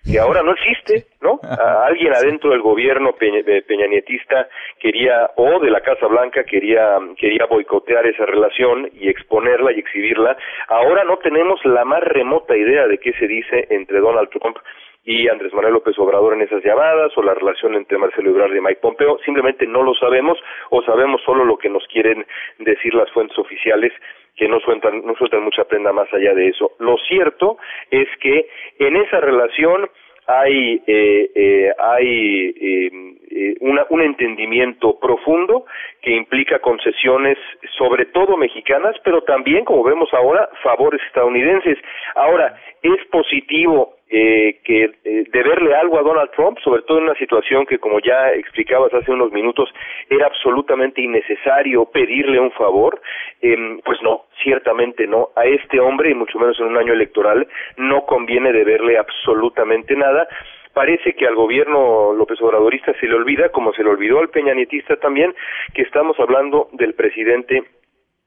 que 0.04 0.18
ahora 0.18 0.42
no 0.42 0.52
existe, 0.52 1.06
¿no? 1.20 1.40
alguien 1.84 2.14
adentro 2.14 2.50
del 2.50 2.60
gobierno 2.60 3.12
peña, 3.12 3.42
peñanietista 3.66 4.48
quería, 4.78 5.30
o 5.36 5.60
de 5.60 5.70
la 5.70 5.80
Casa 5.80 6.06
Blanca 6.06 6.44
quería, 6.44 6.98
quería 7.16 7.46
boicotear 7.46 8.06
esa 8.06 8.26
relación 8.26 8.90
y 8.94 9.08
exponerla 9.08 9.72
y 9.72 9.80
exhibirla. 9.80 10.36
Ahora 10.68 11.04
no 11.04 11.18
tenemos 11.18 11.64
la 11.64 11.84
más 11.84 12.02
remota 12.02 12.56
idea 12.56 12.86
de 12.86 12.98
qué 12.98 13.12
se 13.14 13.26
dice 13.26 13.66
entre 13.70 14.00
Donald 14.00 14.30
Trump 14.30 14.56
y 15.04 15.26
Andrés 15.28 15.54
Manuel 15.54 15.72
López 15.72 15.98
Obrador 15.98 16.34
en 16.34 16.42
esas 16.42 16.62
llamadas 16.62 17.16
o 17.16 17.22
la 17.22 17.32
relación 17.32 17.74
entre 17.74 17.96
Marcelo 17.96 18.28
Ebrard 18.30 18.54
y 18.54 18.60
Mike 18.60 18.80
Pompeo, 18.82 19.18
simplemente 19.24 19.66
no 19.66 19.82
lo 19.82 19.94
sabemos 19.94 20.38
o 20.68 20.82
sabemos 20.82 21.22
solo 21.24 21.46
lo 21.46 21.56
que 21.56 21.70
nos 21.70 21.86
quieren 21.86 22.26
decir 22.58 22.92
las 22.92 23.10
fuentes 23.12 23.38
oficiales 23.38 23.92
que 24.38 24.48
no 24.48 24.60
sueltan, 24.60 25.04
no 25.04 25.14
sueltan 25.16 25.42
mucha 25.42 25.64
prenda 25.64 25.92
más 25.92 26.12
allá 26.14 26.32
de 26.34 26.48
eso. 26.48 26.72
Lo 26.78 26.96
cierto 27.08 27.58
es 27.90 28.08
que 28.20 28.48
en 28.78 28.96
esa 28.96 29.20
relación 29.20 29.90
hay, 30.26 30.82
eh, 30.86 31.30
eh, 31.34 31.72
hay 31.78 32.54
eh, 32.60 33.56
un 33.60 34.02
entendimiento 34.02 34.98
profundo 35.00 35.64
que 36.02 36.12
implica 36.12 36.58
concesiones, 36.58 37.38
sobre 37.78 38.04
todo 38.06 38.36
mexicanas, 38.36 38.94
pero 39.04 39.22
también, 39.22 39.64
como 39.64 39.82
vemos 39.82 40.12
ahora, 40.12 40.48
favores 40.62 41.00
estadounidenses. 41.06 41.78
Ahora, 42.14 42.54
es 42.82 43.04
positivo 43.10 43.96
eh, 44.10 44.60
que 44.64 44.90
eh, 45.04 45.24
deberle 45.32 45.74
algo 45.74 45.98
a 45.98 46.02
Donald 46.02 46.30
Trump, 46.30 46.58
sobre 46.60 46.82
todo 46.82 46.98
en 46.98 47.04
una 47.04 47.14
situación 47.16 47.66
que, 47.66 47.78
como 47.78 48.00
ya 48.00 48.30
explicabas 48.32 48.92
hace 48.94 49.10
unos 49.10 49.32
minutos, 49.32 49.68
era 50.08 50.26
absolutamente 50.26 51.02
innecesario 51.02 51.84
pedirle 51.86 52.40
un 52.40 52.50
favor, 52.52 53.00
eh, 53.42 53.78
pues 53.84 54.00
no, 54.02 54.24
ciertamente 54.42 55.06
no. 55.06 55.30
A 55.36 55.44
este 55.44 55.80
hombre, 55.80 56.10
y 56.10 56.14
mucho 56.14 56.38
menos 56.38 56.58
en 56.60 56.66
un 56.66 56.76
año 56.76 56.92
electoral, 56.92 57.46
no 57.76 58.06
conviene 58.06 58.52
deberle 58.52 58.98
absolutamente 58.98 59.96
nada. 59.96 60.28
Parece 60.72 61.14
que 61.14 61.26
al 61.26 61.34
gobierno 61.34 62.12
López 62.12 62.40
Obradorista 62.40 62.92
se 63.00 63.06
le 63.06 63.14
olvida, 63.14 63.48
como 63.50 63.72
se 63.72 63.82
le 63.82 63.90
olvidó 63.90 64.20
al 64.20 64.30
peñanietista 64.30 64.96
también, 64.96 65.34
que 65.74 65.82
estamos 65.82 66.18
hablando 66.20 66.68
del 66.72 66.94
presidente 66.94 67.64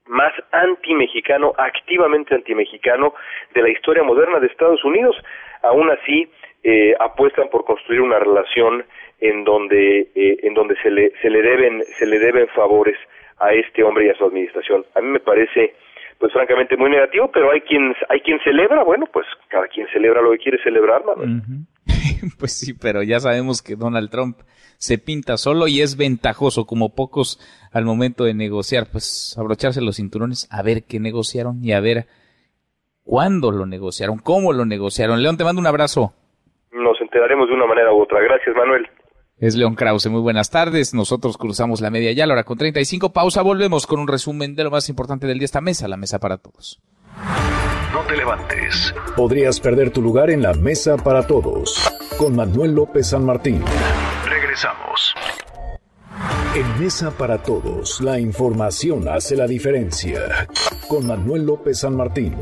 más 0.07 0.33
anti-mexicano, 0.51 1.53
activamente 1.57 2.35
anti-mexicano 2.35 3.13
de 3.53 3.61
la 3.61 3.69
historia 3.69 4.03
moderna 4.03 4.39
de 4.39 4.47
Estados 4.47 4.83
Unidos. 4.83 5.15
Aún 5.61 5.89
así, 5.89 6.29
eh, 6.63 6.93
apuestan 6.99 7.49
por 7.49 7.65
construir 7.65 8.01
una 8.01 8.19
relación 8.19 8.83
en 9.19 9.43
donde, 9.43 10.09
eh, 10.13 10.37
en 10.43 10.53
donde 10.53 10.75
se, 10.81 10.91
le, 10.91 11.11
se, 11.21 11.29
le 11.29 11.41
deben, 11.41 11.81
se 11.83 12.05
le 12.05 12.19
deben 12.19 12.47
favores 12.49 12.97
a 13.39 13.53
este 13.53 13.83
hombre 13.83 14.05
y 14.05 14.09
a 14.09 14.15
su 14.15 14.25
administración. 14.25 14.85
A 14.95 15.01
mí 15.01 15.07
me 15.07 15.19
parece, 15.19 15.73
pues 16.21 16.31
francamente, 16.33 16.77
muy 16.77 16.91
negativo, 16.91 17.31
pero 17.33 17.51
hay 17.51 17.61
quien, 17.61 17.95
hay 18.07 18.21
quien 18.21 18.39
celebra, 18.43 18.83
bueno, 18.83 19.07
pues 19.11 19.25
cada 19.49 19.67
quien 19.67 19.87
celebra 19.91 20.21
lo 20.21 20.31
que 20.31 20.37
quiere 20.37 20.63
celebrar, 20.63 21.01
pues 22.39 22.57
sí, 22.57 22.75
pero 22.79 23.01
ya 23.01 23.19
sabemos 23.19 23.63
que 23.63 23.75
Donald 23.75 24.11
Trump 24.11 24.37
se 24.77 24.99
pinta 24.99 25.37
solo 25.37 25.67
y 25.67 25.81
es 25.81 25.97
ventajoso, 25.97 26.65
como 26.67 26.93
pocos 26.93 27.39
al 27.73 27.85
momento 27.85 28.23
de 28.23 28.35
negociar, 28.35 28.85
pues 28.91 29.35
abrocharse 29.37 29.81
los 29.81 29.95
cinturones, 29.95 30.47
a 30.51 30.61
ver 30.61 30.83
qué 30.87 30.99
negociaron 30.99 31.57
y 31.63 31.73
a 31.73 31.79
ver 31.79 32.05
cuándo 33.03 33.51
lo 33.51 33.65
negociaron, 33.65 34.19
cómo 34.19 34.53
lo 34.53 34.63
negociaron. 34.63 35.23
León, 35.23 35.37
te 35.37 35.43
mando 35.43 35.59
un 35.59 35.67
abrazo. 35.67 36.13
Nos 36.71 37.01
enteraremos 37.01 37.49
de 37.49 37.55
una 37.55 37.65
manera 37.65 37.91
u 37.91 38.01
otra. 38.01 38.21
Gracias, 38.21 38.55
Manuel. 38.55 38.87
Es 39.41 39.55
León 39.55 39.73
Krause. 39.73 40.07
Muy 40.07 40.21
buenas 40.21 40.51
tardes. 40.51 40.93
Nosotros 40.93 41.35
cruzamos 41.35 41.81
la 41.81 41.89
media 41.89 42.11
ya, 42.11 42.27
la 42.27 42.33
hora 42.33 42.43
con 42.43 42.59
35. 42.59 43.11
Pausa. 43.11 43.41
Volvemos 43.41 43.87
con 43.87 43.99
un 43.99 44.07
resumen 44.07 44.55
de 44.55 44.63
lo 44.63 44.69
más 44.69 44.87
importante 44.87 45.25
del 45.25 45.39
día. 45.39 45.45
Esta 45.45 45.61
mesa, 45.61 45.87
la 45.87 45.97
mesa 45.97 46.19
para 46.19 46.37
todos. 46.37 46.79
No 47.91 48.01
te 48.07 48.15
levantes. 48.15 48.93
Podrías 49.15 49.59
perder 49.59 49.89
tu 49.89 50.01
lugar 50.01 50.29
en 50.29 50.43
la 50.43 50.53
mesa 50.53 50.95
para 50.95 51.25
todos. 51.25 51.91
Con 52.19 52.35
Manuel 52.35 52.75
López 52.75 53.07
San 53.07 53.25
Martín. 53.25 53.63
Regresamos. 54.29 55.15
En 56.53 56.79
Mesa 56.79 57.11
para 57.11 57.41
Todos, 57.41 58.01
la 58.01 58.19
información 58.19 59.07
hace 59.07 59.37
la 59.37 59.47
diferencia. 59.47 60.47
Con 60.89 61.07
Manuel 61.07 61.45
López 61.45 61.79
San 61.79 61.95
Martín. 61.95 62.35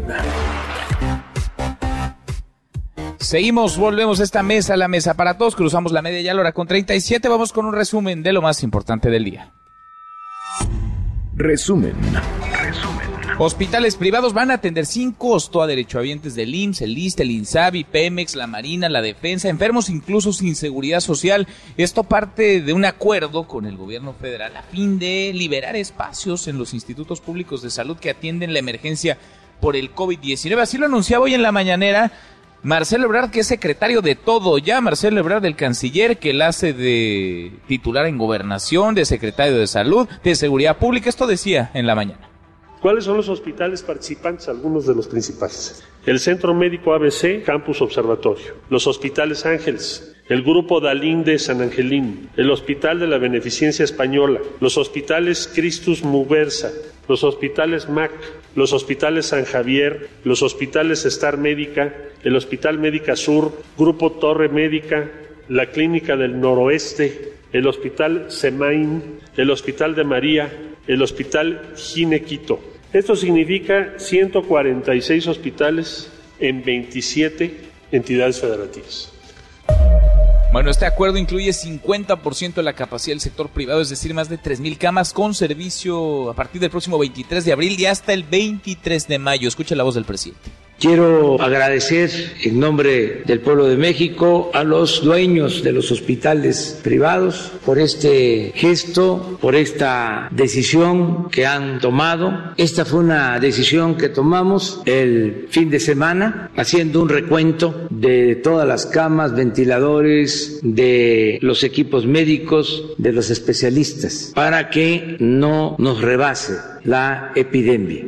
Seguimos, 3.19 3.77
volvemos 3.77 4.21
a 4.21 4.23
esta 4.23 4.43
mesa, 4.43 4.77
la 4.77 4.87
mesa 4.87 5.15
para 5.15 5.37
todos. 5.37 5.55
Cruzamos 5.55 5.91
la 5.91 6.01
media 6.01 6.21
ya 6.21 6.33
la 6.33 6.39
hora 6.39 6.53
con 6.53 6.67
37. 6.67 7.27
Vamos 7.27 7.51
con 7.51 7.65
un 7.65 7.73
resumen 7.73 8.23
de 8.23 8.31
lo 8.31 8.41
más 8.41 8.63
importante 8.63 9.09
del 9.09 9.25
día. 9.25 9.51
Resumen. 11.35 11.93
Hospitales 13.37 13.95
privados 13.95 14.33
van 14.33 14.51
a 14.51 14.55
atender 14.55 14.85
sin 14.85 15.11
costo 15.11 15.61
a 15.61 15.67
derechohabientes 15.67 16.35
del 16.35 16.53
IMSS, 16.53 16.81
el 16.81 16.97
ISTE, 16.97 17.23
el 17.23 17.31
INSABI, 17.31 17.83
Pemex, 17.85 18.35
la 18.35 18.47
Marina, 18.47 18.89
la 18.89 19.01
Defensa, 19.01 19.47
enfermos 19.47 19.89
incluso 19.89 20.33
sin 20.33 20.55
seguridad 20.55 20.99
social. 20.99 21.47
Esto 21.77 22.03
parte 22.03 22.61
de 22.61 22.73
un 22.73 22.83
acuerdo 22.83 23.47
con 23.47 23.65
el 23.65 23.77
gobierno 23.77 24.13
federal 24.13 24.55
a 24.57 24.63
fin 24.63 24.99
de 24.99 25.31
liberar 25.33 25.75
espacios 25.77 26.47
en 26.49 26.57
los 26.57 26.73
institutos 26.73 27.21
públicos 27.21 27.61
de 27.61 27.69
salud 27.69 27.97
que 27.97 28.09
atienden 28.09 28.51
la 28.51 28.59
emergencia 28.59 29.17
por 29.61 29.75
el 29.75 29.93
COVID-19. 29.93 30.59
Así 30.59 30.77
lo 30.77 30.87
anunciaba 30.87 31.25
hoy 31.25 31.33
en 31.33 31.41
la 31.41 31.53
mañanera 31.53 32.11
Marcelo 32.61 33.05
Ebrard, 33.05 33.31
que 33.31 33.39
es 33.39 33.47
secretario 33.47 34.01
de 34.01 34.15
todo, 34.15 34.57
ya 34.57 34.81
Marcelo 34.81 35.19
Ebrard, 35.19 35.45
el 35.45 35.55
canciller, 35.55 36.17
que 36.17 36.31
él 36.31 36.41
hace 36.41 36.73
de 36.73 37.53
titular 37.67 38.05
en 38.05 38.17
gobernación, 38.17 38.95
de 38.95 39.05
secretario 39.05 39.57
de 39.57 39.67
salud, 39.67 40.09
de 40.23 40.35
seguridad 40.35 40.77
pública, 40.77 41.09
esto 41.09 41.25
decía 41.25 41.71
en 41.73 41.87
la 41.87 41.95
mañana. 41.95 42.29
¿Cuáles 42.81 43.05
son 43.05 43.17
los 43.17 43.29
hospitales 43.29 43.81
participantes? 43.81 44.47
Algunos 44.47 44.85
de 44.85 44.95
los 44.95 45.07
principales. 45.07 45.83
El 46.05 46.19
Centro 46.19 46.53
Médico 46.53 46.93
ABC, 46.93 47.43
Campus 47.45 47.81
Observatorio. 47.81 48.55
Los 48.69 48.87
Hospitales 48.87 49.45
Ángeles, 49.45 50.15
el 50.29 50.43
Grupo 50.43 50.79
Dalín 50.79 51.23
de 51.23 51.39
San 51.39 51.59
Angelín, 51.59 52.29
el 52.37 52.51
Hospital 52.51 52.99
de 52.99 53.07
la 53.07 53.17
Beneficencia 53.17 53.83
Española, 53.83 54.39
los 54.59 54.77
Hospitales 54.77 55.51
Christus 55.53 56.03
Muversa, 56.03 56.71
los 57.07 57.23
Hospitales 57.23 57.89
MAC, 57.89 58.11
los 58.55 58.71
Hospitales 58.71 59.25
San 59.25 59.45
Javier, 59.45 60.07
los 60.23 60.43
Hospitales 60.43 61.03
Star 61.05 61.37
Médica, 61.37 61.95
el 62.23 62.35
Hospital 62.35 62.77
Médica 62.77 63.15
Sur, 63.15 63.51
Grupo 63.75 64.11
Torre 64.11 64.49
Médica, 64.49 65.09
la 65.47 65.65
Clínica 65.65 66.15
del 66.15 66.39
Noroeste, 66.39 67.33
el 67.51 67.65
Hospital 67.65 68.25
Semain, 68.29 69.01
el 69.35 69.49
Hospital 69.49 69.95
de 69.95 70.03
María, 70.03 70.53
el 70.85 71.01
Hospital 71.01 71.73
Ginequito. 71.75 72.59
Esto 72.93 73.15
significa 73.15 73.95
146 73.97 75.27
hospitales 75.27 76.11
en 76.39 76.63
27 76.63 77.57
entidades 77.91 78.39
federativas. 78.39 79.11
Bueno, 80.51 80.71
este 80.71 80.87
acuerdo 80.87 81.19
incluye 81.19 81.51
50% 81.51 82.55
de 82.55 82.63
la 82.63 82.73
capacidad 82.73 83.13
del 83.13 83.21
sector 83.21 83.49
privado, 83.49 83.81
es 83.81 83.89
decir, 83.89 84.15
más 84.15 84.29
de 84.29 84.39
3.000 84.39 84.79
camas 84.79 85.13
con 85.13 85.35
servicio 85.35 86.31
a 86.31 86.33
partir 86.33 86.59
del 86.59 86.71
próximo 86.71 86.97
23 86.97 87.45
de 87.45 87.53
abril 87.53 87.79
y 87.79 87.85
hasta 87.85 88.13
el 88.13 88.23
23 88.23 89.07
de 89.07 89.19
mayo. 89.19 89.47
Escucha 89.47 89.75
la 89.75 89.83
voz 89.83 89.93
del 89.93 90.05
presidente. 90.05 90.49
Quiero 90.79 91.41
agradecer 91.41 92.09
en 92.41 92.57
nombre 92.57 93.23
del 93.25 93.41
pueblo 93.41 93.65
de 93.65 93.75
México 93.75 94.49
a 94.53 94.63
los 94.63 95.03
dueños 95.03 95.61
de 95.61 95.73
los 95.73 95.91
hospitales 95.91 96.79
privados 96.81 97.51
por 97.65 97.79
este 97.79 98.53
gesto, 98.55 99.37
por 99.41 99.55
esta 99.55 100.29
decisión 100.31 101.29
que 101.31 101.45
han 101.45 101.81
tomado. 101.81 102.53
Esta 102.55 102.85
fue 102.85 102.99
una 102.99 103.41
decisión 103.41 103.97
que 103.97 104.07
tomamos 104.07 104.81
el 104.85 105.47
fin 105.49 105.69
de 105.69 105.81
semana 105.81 106.49
haciendo 106.55 107.01
un 107.01 107.09
recuento 107.09 107.87
de 107.89 108.35
todas 108.35 108.65
las 108.65 108.85
camas, 108.85 109.35
ventiladores, 109.35 110.59
de 110.63 111.39
los 111.41 111.63
equipos 111.63 112.05
médicos, 112.05 112.85
de 112.97 113.11
los 113.11 113.29
especialistas, 113.29 114.31
para 114.33 114.69
que 114.69 115.17
no 115.19 115.75
nos 115.77 115.99
rebase 116.01 116.53
la 116.85 117.33
epidemia. 117.35 118.05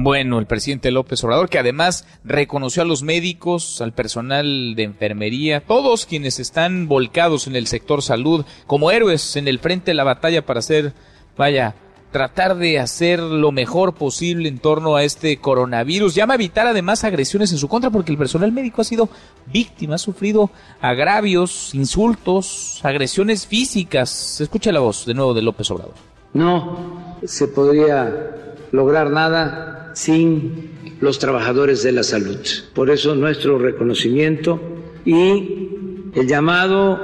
Bueno, 0.00 0.38
el 0.38 0.46
presidente 0.46 0.92
López 0.92 1.24
Obrador, 1.24 1.48
que 1.48 1.58
además 1.58 2.06
reconoció 2.22 2.82
a 2.82 2.86
los 2.86 3.02
médicos, 3.02 3.80
al 3.80 3.92
personal 3.92 4.76
de 4.76 4.84
enfermería, 4.84 5.58
todos 5.58 6.06
quienes 6.06 6.38
están 6.38 6.86
volcados 6.86 7.48
en 7.48 7.56
el 7.56 7.66
sector 7.66 8.00
salud 8.00 8.44
como 8.68 8.92
héroes 8.92 9.34
en 9.34 9.48
el 9.48 9.58
frente 9.58 9.90
de 9.90 9.96
la 9.96 10.04
batalla 10.04 10.46
para 10.46 10.60
hacer, 10.60 10.92
vaya, 11.36 11.74
tratar 12.12 12.54
de 12.58 12.78
hacer 12.78 13.18
lo 13.18 13.50
mejor 13.50 13.94
posible 13.94 14.48
en 14.48 14.60
torno 14.60 14.94
a 14.94 15.02
este 15.02 15.38
coronavirus. 15.38 16.14
Llama 16.14 16.34
a 16.34 16.36
evitar 16.36 16.68
además 16.68 17.02
agresiones 17.02 17.50
en 17.50 17.58
su 17.58 17.66
contra 17.66 17.90
porque 17.90 18.12
el 18.12 18.18
personal 18.18 18.52
médico 18.52 18.82
ha 18.82 18.84
sido 18.84 19.08
víctima, 19.52 19.96
ha 19.96 19.98
sufrido 19.98 20.48
agravios, 20.80 21.74
insultos, 21.74 22.78
agresiones 22.84 23.48
físicas. 23.48 24.40
Escucha 24.40 24.70
la 24.70 24.78
voz 24.78 25.06
de 25.06 25.14
nuevo 25.14 25.34
de 25.34 25.42
López 25.42 25.68
Obrador. 25.72 25.94
No 26.34 27.18
se 27.24 27.48
podría 27.48 28.44
lograr 28.70 29.10
nada 29.10 29.87
sin 29.98 30.96
los 31.00 31.18
trabajadores 31.18 31.82
de 31.82 31.90
la 31.90 32.04
salud. 32.04 32.38
Por 32.72 32.88
eso 32.88 33.16
nuestro 33.16 33.58
reconocimiento 33.58 34.60
y 35.04 35.70
el 36.14 36.28
llamado 36.28 37.00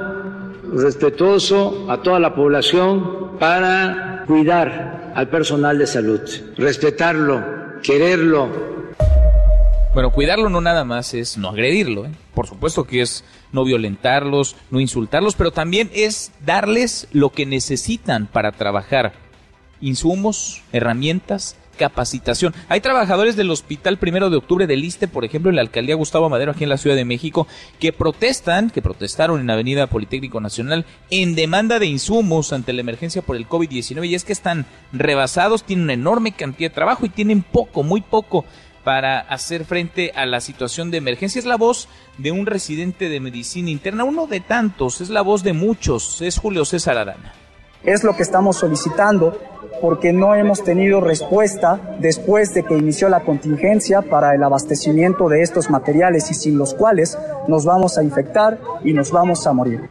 respetuoso 0.71 1.91
a 1.91 2.01
toda 2.01 2.21
la 2.21 2.33
población 2.33 3.37
para 3.37 4.23
cuidar 4.25 5.11
al 5.13 5.27
personal 5.27 5.77
de 5.77 5.87
salud, 5.87 6.21
respetarlo, 6.55 7.43
quererlo. 7.83 8.49
Bueno, 9.93 10.11
cuidarlo 10.11 10.49
no 10.49 10.61
nada 10.61 10.85
más 10.85 11.13
es 11.13 11.37
no 11.37 11.49
agredirlo, 11.49 12.05
¿eh? 12.05 12.11
por 12.33 12.47
supuesto 12.47 12.85
que 12.85 13.01
es 13.01 13.25
no 13.51 13.65
violentarlos, 13.65 14.55
no 14.71 14.79
insultarlos, 14.79 15.35
pero 15.35 15.51
también 15.51 15.89
es 15.93 16.31
darles 16.45 17.09
lo 17.11 17.29
que 17.31 17.45
necesitan 17.45 18.27
para 18.27 18.53
trabajar, 18.53 19.13
insumos, 19.81 20.63
herramientas, 20.71 21.57
capacitación. 21.77 22.53
Hay 22.69 22.81
trabajadores 22.81 23.35
del 23.35 23.51
Hospital 23.51 23.97
Primero 23.97 24.29
de 24.29 24.37
Octubre 24.37 24.67
del 24.67 24.81
Liste, 24.81 25.07
por 25.07 25.25
ejemplo, 25.25 25.49
en 25.49 25.55
la 25.55 25.61
alcaldía 25.61 25.95
Gustavo 25.95 26.29
Madero, 26.29 26.51
aquí 26.51 26.63
en 26.63 26.69
la 26.69 26.77
Ciudad 26.77 26.95
de 26.95 27.05
México, 27.05 27.47
que 27.79 27.93
protestan, 27.93 28.69
que 28.69 28.81
protestaron 28.81 29.39
en 29.39 29.49
Avenida 29.49 29.87
Politécnico 29.87 30.41
Nacional 30.41 30.85
en 31.09 31.35
demanda 31.35 31.79
de 31.79 31.85
insumos 31.85 32.53
ante 32.53 32.73
la 32.73 32.81
emergencia 32.81 33.21
por 33.21 33.35
el 33.35 33.47
COVID-19. 33.47 34.07
Y 34.07 34.15
es 34.15 34.23
que 34.23 34.33
están 34.33 34.65
rebasados, 34.91 35.63
tienen 35.63 35.85
una 35.85 35.93
enorme 35.93 36.31
cantidad 36.31 36.69
de 36.69 36.75
trabajo 36.75 37.05
y 37.05 37.09
tienen 37.09 37.43
poco, 37.43 37.83
muy 37.83 38.01
poco 38.01 38.45
para 38.83 39.19
hacer 39.19 39.65
frente 39.65 40.11
a 40.15 40.25
la 40.25 40.39
situación 40.39 40.91
de 40.91 40.97
emergencia. 40.97 41.39
Es 41.39 41.45
la 41.45 41.57
voz 41.57 41.89
de 42.17 42.31
un 42.31 42.45
residente 42.45 43.09
de 43.09 43.19
medicina 43.19 43.69
interna, 43.69 44.03
uno 44.03 44.27
de 44.27 44.39
tantos, 44.39 45.01
es 45.01 45.09
la 45.09 45.21
voz 45.21 45.43
de 45.43 45.53
muchos, 45.53 46.21
es 46.21 46.37
Julio 46.37 46.65
César 46.65 46.97
Arana. 46.97 47.33
Es 47.85 48.03
lo 48.03 48.15
que 48.15 48.23
estamos 48.23 48.57
solicitando 48.57 49.37
porque 49.79 50.11
no 50.11 50.33
hemos 50.33 50.63
tenido 50.63 51.01
respuesta 51.01 51.79
después 51.99 52.53
de 52.53 52.63
que 52.63 52.75
inició 52.75 53.09
la 53.09 53.19
contingencia 53.19 54.01
para 54.01 54.33
el 54.33 54.43
abastecimiento 54.43 55.29
de 55.29 55.43
estos 55.43 55.69
materiales 55.69 56.31
y 56.31 56.33
sin 56.33 56.57
los 56.57 56.73
cuales 56.73 57.17
nos 57.47 57.65
vamos 57.65 57.97
a 57.97 58.03
infectar 58.03 58.59
y 58.83 58.93
nos 58.93 59.11
vamos 59.11 59.45
a 59.45 59.53
morir. 59.53 59.89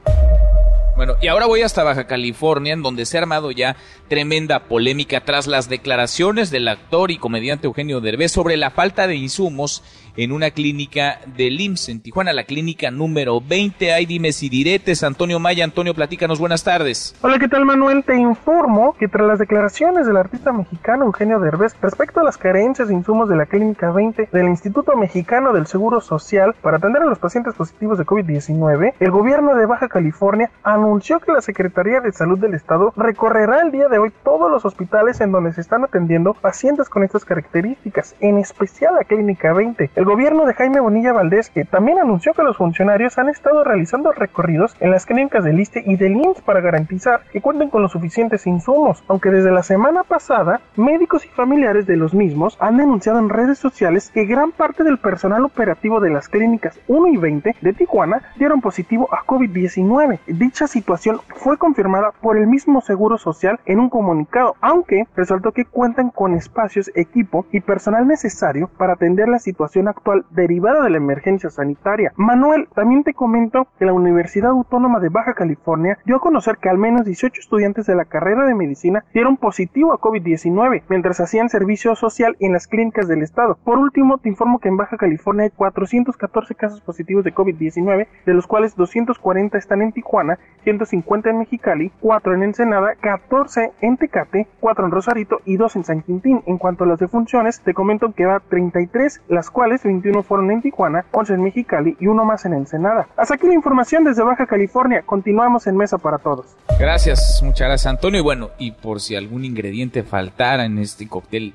Bueno, 0.96 1.14
y 1.20 1.26
ahora 1.26 1.46
voy 1.46 1.62
hasta 1.62 1.82
Baja 1.82 2.06
California, 2.06 2.72
en 2.72 2.82
donde 2.82 3.04
se 3.04 3.18
ha 3.18 3.20
armado 3.20 3.50
ya 3.50 3.76
tremenda 4.08 4.68
polémica 4.68 5.24
tras 5.24 5.48
las 5.48 5.68
declaraciones 5.68 6.50
del 6.50 6.68
actor 6.68 7.10
y 7.10 7.18
comediante 7.18 7.66
Eugenio 7.66 8.00
Derbez 8.00 8.30
sobre 8.30 8.56
la 8.56 8.70
falta 8.70 9.08
de 9.08 9.16
insumos 9.16 9.82
en 10.16 10.32
una 10.32 10.50
clínica 10.50 11.18
del 11.36 11.60
IMSS 11.60 11.88
en 11.88 12.00
Tijuana, 12.00 12.32
la 12.32 12.44
clínica 12.44 12.90
número 12.90 13.40
20. 13.40 13.92
Hay 13.92 14.06
dimes 14.06 14.42
y 14.42 14.48
diretes. 14.48 15.02
Antonio 15.02 15.40
Maya, 15.40 15.64
Antonio, 15.64 15.94
platícanos, 15.94 16.38
buenas 16.38 16.64
tardes. 16.64 17.14
Hola, 17.22 17.38
¿qué 17.38 17.48
tal 17.48 17.64
Manuel? 17.64 18.04
Te 18.04 18.16
informo 18.16 18.94
que 18.98 19.08
tras 19.08 19.26
las 19.26 19.38
declaraciones 19.38 20.06
del 20.06 20.16
artista 20.16 20.52
mexicano 20.52 21.06
Eugenio 21.06 21.40
Derbez 21.40 21.74
respecto 21.80 22.20
a 22.20 22.24
las 22.24 22.38
carencias 22.38 22.88
de 22.88 22.94
insumos 22.94 23.28
de 23.28 23.36
la 23.36 23.46
clínica 23.46 23.90
20 23.90 24.28
del 24.32 24.48
Instituto 24.48 24.96
Mexicano 24.96 25.52
del 25.52 25.66
Seguro 25.66 26.00
Social 26.00 26.54
para 26.62 26.76
atender 26.76 27.02
a 27.02 27.06
los 27.06 27.18
pacientes 27.18 27.54
positivos 27.54 27.98
de 27.98 28.04
COVID-19, 28.04 28.94
el 29.00 29.10
gobierno 29.10 29.54
de 29.54 29.66
Baja 29.66 29.88
California 29.88 30.50
anunció 30.62 31.20
que 31.20 31.32
la 31.32 31.40
Secretaría 31.40 32.00
de 32.00 32.12
Salud 32.12 32.38
del 32.38 32.54
Estado 32.54 32.92
recorrerá 32.96 33.62
el 33.62 33.72
día 33.72 33.88
de 33.88 33.98
hoy 33.98 34.12
todos 34.22 34.50
los 34.50 34.64
hospitales 34.64 35.20
en 35.20 35.32
donde 35.32 35.52
se 35.52 35.60
están 35.60 35.84
atendiendo 35.84 36.34
pacientes 36.34 36.88
con 36.88 37.02
estas 37.02 37.24
características, 37.24 38.14
en 38.20 38.38
especial 38.38 38.94
la 38.94 39.04
clínica 39.04 39.52
20. 39.52 39.90
El 39.94 40.03
gobierno 40.04 40.44
de 40.44 40.54
Jaime 40.54 40.80
Bonilla 40.80 41.12
Valdés, 41.12 41.50
que 41.50 41.64
también 41.64 41.98
anunció 41.98 42.32
que 42.32 42.42
los 42.42 42.56
funcionarios 42.56 43.18
han 43.18 43.28
estado 43.28 43.64
realizando 43.64 44.12
recorridos 44.12 44.76
en 44.80 44.90
las 44.90 45.06
clínicas 45.06 45.44
del 45.44 45.60
ISTE 45.60 45.82
y 45.86 45.96
del 45.96 46.16
INSS 46.16 46.42
para 46.42 46.60
garantizar 46.60 47.22
que 47.32 47.40
cuenten 47.40 47.70
con 47.70 47.82
los 47.82 47.92
suficientes 47.92 48.46
insumos, 48.46 49.04
aunque 49.08 49.30
desde 49.30 49.52
la 49.52 49.62
semana 49.62 50.02
pasada, 50.02 50.60
médicos 50.76 51.24
y 51.24 51.28
familiares 51.28 51.86
de 51.86 51.96
los 51.96 52.14
mismos 52.14 52.56
han 52.60 52.76
denunciado 52.76 53.18
en 53.18 53.28
redes 53.28 53.58
sociales 53.58 54.10
que 54.12 54.24
gran 54.24 54.52
parte 54.52 54.84
del 54.84 54.98
personal 54.98 55.44
operativo 55.44 56.00
de 56.00 56.10
las 56.10 56.28
clínicas 56.28 56.78
1 56.88 57.06
y 57.08 57.16
20 57.16 57.56
de 57.60 57.72
Tijuana 57.72 58.22
dieron 58.36 58.60
positivo 58.60 59.08
a 59.12 59.24
COVID-19. 59.24 60.20
Dicha 60.26 60.66
situación 60.66 61.20
fue 61.36 61.58
confirmada 61.58 62.12
por 62.20 62.36
el 62.36 62.46
mismo 62.46 62.80
Seguro 62.80 63.18
Social 63.18 63.60
en 63.66 63.80
un 63.80 63.90
comunicado, 63.90 64.56
aunque 64.60 65.06
resaltó 65.16 65.52
que 65.52 65.64
cuentan 65.64 66.10
con 66.10 66.34
espacios, 66.34 66.90
equipo 66.94 67.46
y 67.52 67.60
personal 67.60 68.06
necesario 68.06 68.68
para 68.76 68.94
atender 68.94 69.28
la 69.28 69.38
situación 69.38 69.88
actual 69.96 70.24
derivada 70.30 70.82
de 70.82 70.90
la 70.90 70.96
emergencia 70.96 71.50
sanitaria. 71.50 72.12
Manuel, 72.16 72.68
también 72.74 73.04
te 73.04 73.14
comento 73.14 73.66
que 73.78 73.86
la 73.86 73.92
Universidad 73.92 74.50
Autónoma 74.50 75.00
de 75.00 75.08
Baja 75.08 75.34
California 75.34 75.98
dio 76.04 76.16
a 76.16 76.20
conocer 76.20 76.58
que 76.58 76.68
al 76.68 76.78
menos 76.78 77.04
18 77.04 77.40
estudiantes 77.40 77.86
de 77.86 77.94
la 77.94 78.04
carrera 78.04 78.46
de 78.46 78.54
medicina 78.54 79.04
dieron 79.12 79.36
positivo 79.36 79.92
a 79.92 80.00
COVID-19 80.00 80.82
mientras 80.88 81.20
hacían 81.20 81.48
servicio 81.48 81.94
social 81.94 82.36
en 82.40 82.52
las 82.52 82.66
clínicas 82.66 83.08
del 83.08 83.22
estado. 83.22 83.58
Por 83.64 83.78
último, 83.78 84.18
te 84.18 84.28
informo 84.28 84.58
que 84.58 84.68
en 84.68 84.76
Baja 84.76 84.96
California 84.96 85.44
hay 85.44 85.50
414 85.50 86.54
casos 86.54 86.80
positivos 86.80 87.24
de 87.24 87.34
COVID-19, 87.34 88.06
de 88.26 88.34
los 88.34 88.46
cuales 88.46 88.76
240 88.76 89.58
están 89.58 89.82
en 89.82 89.92
Tijuana, 89.92 90.38
150 90.64 91.30
en 91.30 91.38
Mexicali, 91.38 91.92
4 92.00 92.34
en 92.34 92.42
Ensenada, 92.42 92.94
14 93.00 93.72
en 93.80 93.96
Tecate, 93.96 94.46
4 94.60 94.86
en 94.86 94.90
Rosarito 94.90 95.40
y 95.44 95.56
2 95.56 95.76
en 95.76 95.84
San 95.84 96.02
Quintín. 96.02 96.42
En 96.46 96.58
cuanto 96.58 96.84
a 96.84 96.86
las 96.86 96.98
defunciones, 96.98 97.60
te 97.60 97.74
comento 97.74 98.12
que 98.12 98.26
va 98.26 98.40
33, 98.40 99.22
las 99.28 99.50
cuales 99.50 99.83
21 99.84 100.22
fueron 100.22 100.50
en 100.50 100.62
Tijuana, 100.62 101.04
11 101.12 101.34
en 101.34 101.42
Mexicali 101.42 101.96
y 102.00 102.06
uno 102.06 102.24
más 102.24 102.44
en 102.44 102.54
Ensenada. 102.54 103.08
Hasta 103.16 103.34
aquí 103.34 103.46
la 103.46 103.54
información 103.54 104.04
desde 104.04 104.22
Baja 104.22 104.46
California. 104.46 105.02
Continuamos 105.02 105.66
en 105.66 105.76
Mesa 105.76 105.98
para 105.98 106.18
Todos. 106.18 106.46
Gracias, 106.78 107.40
muchas 107.42 107.68
gracias 107.68 107.86
Antonio. 107.86 108.20
Y 108.20 108.22
bueno, 108.22 108.50
y 108.58 108.72
por 108.72 109.00
si 109.00 109.16
algún 109.16 109.44
ingrediente 109.44 110.02
faltara 110.02 110.64
en 110.64 110.78
este 110.78 111.08
cóctel 111.08 111.54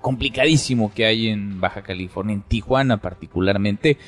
complicadísimo 0.00 0.92
que 0.94 1.04
hay 1.06 1.28
en 1.28 1.60
Baja 1.60 1.82
California, 1.82 2.34
en 2.34 2.42
Tijuana 2.42 2.98
particularmente, 2.98 3.98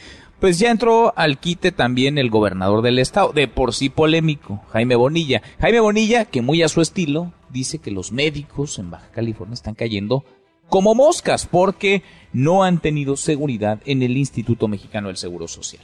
pues 0.40 0.58
ya 0.58 0.70
entró 0.70 1.12
al 1.16 1.38
quite 1.38 1.72
también 1.72 2.18
el 2.18 2.30
gobernador 2.30 2.82
del 2.82 2.98
estado, 2.98 3.32
de 3.32 3.48
por 3.48 3.74
sí 3.74 3.88
polémico, 3.88 4.62
Jaime 4.70 4.94
Bonilla. 4.94 5.42
Jaime 5.60 5.80
Bonilla, 5.80 6.24
que 6.26 6.42
muy 6.42 6.62
a 6.62 6.68
su 6.68 6.80
estilo, 6.80 7.32
dice 7.50 7.78
que 7.78 7.90
los 7.90 8.12
médicos 8.12 8.78
en 8.78 8.90
Baja 8.90 9.08
California 9.10 9.54
están 9.54 9.74
cayendo 9.74 10.24
como 10.68 10.94
moscas 10.94 11.46
porque 11.46 12.02
no 12.32 12.62
han 12.62 12.80
tenido 12.80 13.16
seguridad 13.16 13.80
en 13.86 14.02
el 14.02 14.16
Instituto 14.16 14.68
Mexicano 14.68 15.08
del 15.08 15.16
Seguro 15.16 15.48
Social. 15.48 15.82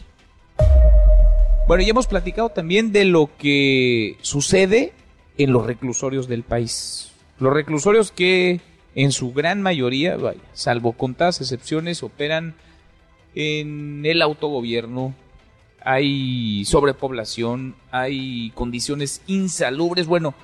Bueno, 1.66 1.82
ya 1.82 1.90
hemos 1.90 2.06
platicado 2.06 2.50
también 2.50 2.92
de 2.92 3.06
lo 3.06 3.30
que 3.38 4.18
sucede 4.20 4.92
en 5.38 5.52
los 5.52 5.66
reclusorios 5.66 6.28
del 6.28 6.42
país. 6.42 7.10
Los 7.38 7.52
reclusorios 7.52 8.12
que 8.12 8.60
en 8.94 9.12
su 9.12 9.32
gran 9.32 9.62
mayoría, 9.62 10.16
vaya, 10.16 10.40
salvo 10.52 10.92
contadas 10.92 11.40
excepciones, 11.40 12.02
operan 12.02 12.54
en 13.34 14.04
el 14.04 14.22
autogobierno, 14.22 15.14
hay 15.82 16.64
sobrepoblación, 16.64 17.74
hay 17.90 18.50
condiciones 18.54 19.22
insalubres. 19.26 20.06
Bueno, 20.06 20.34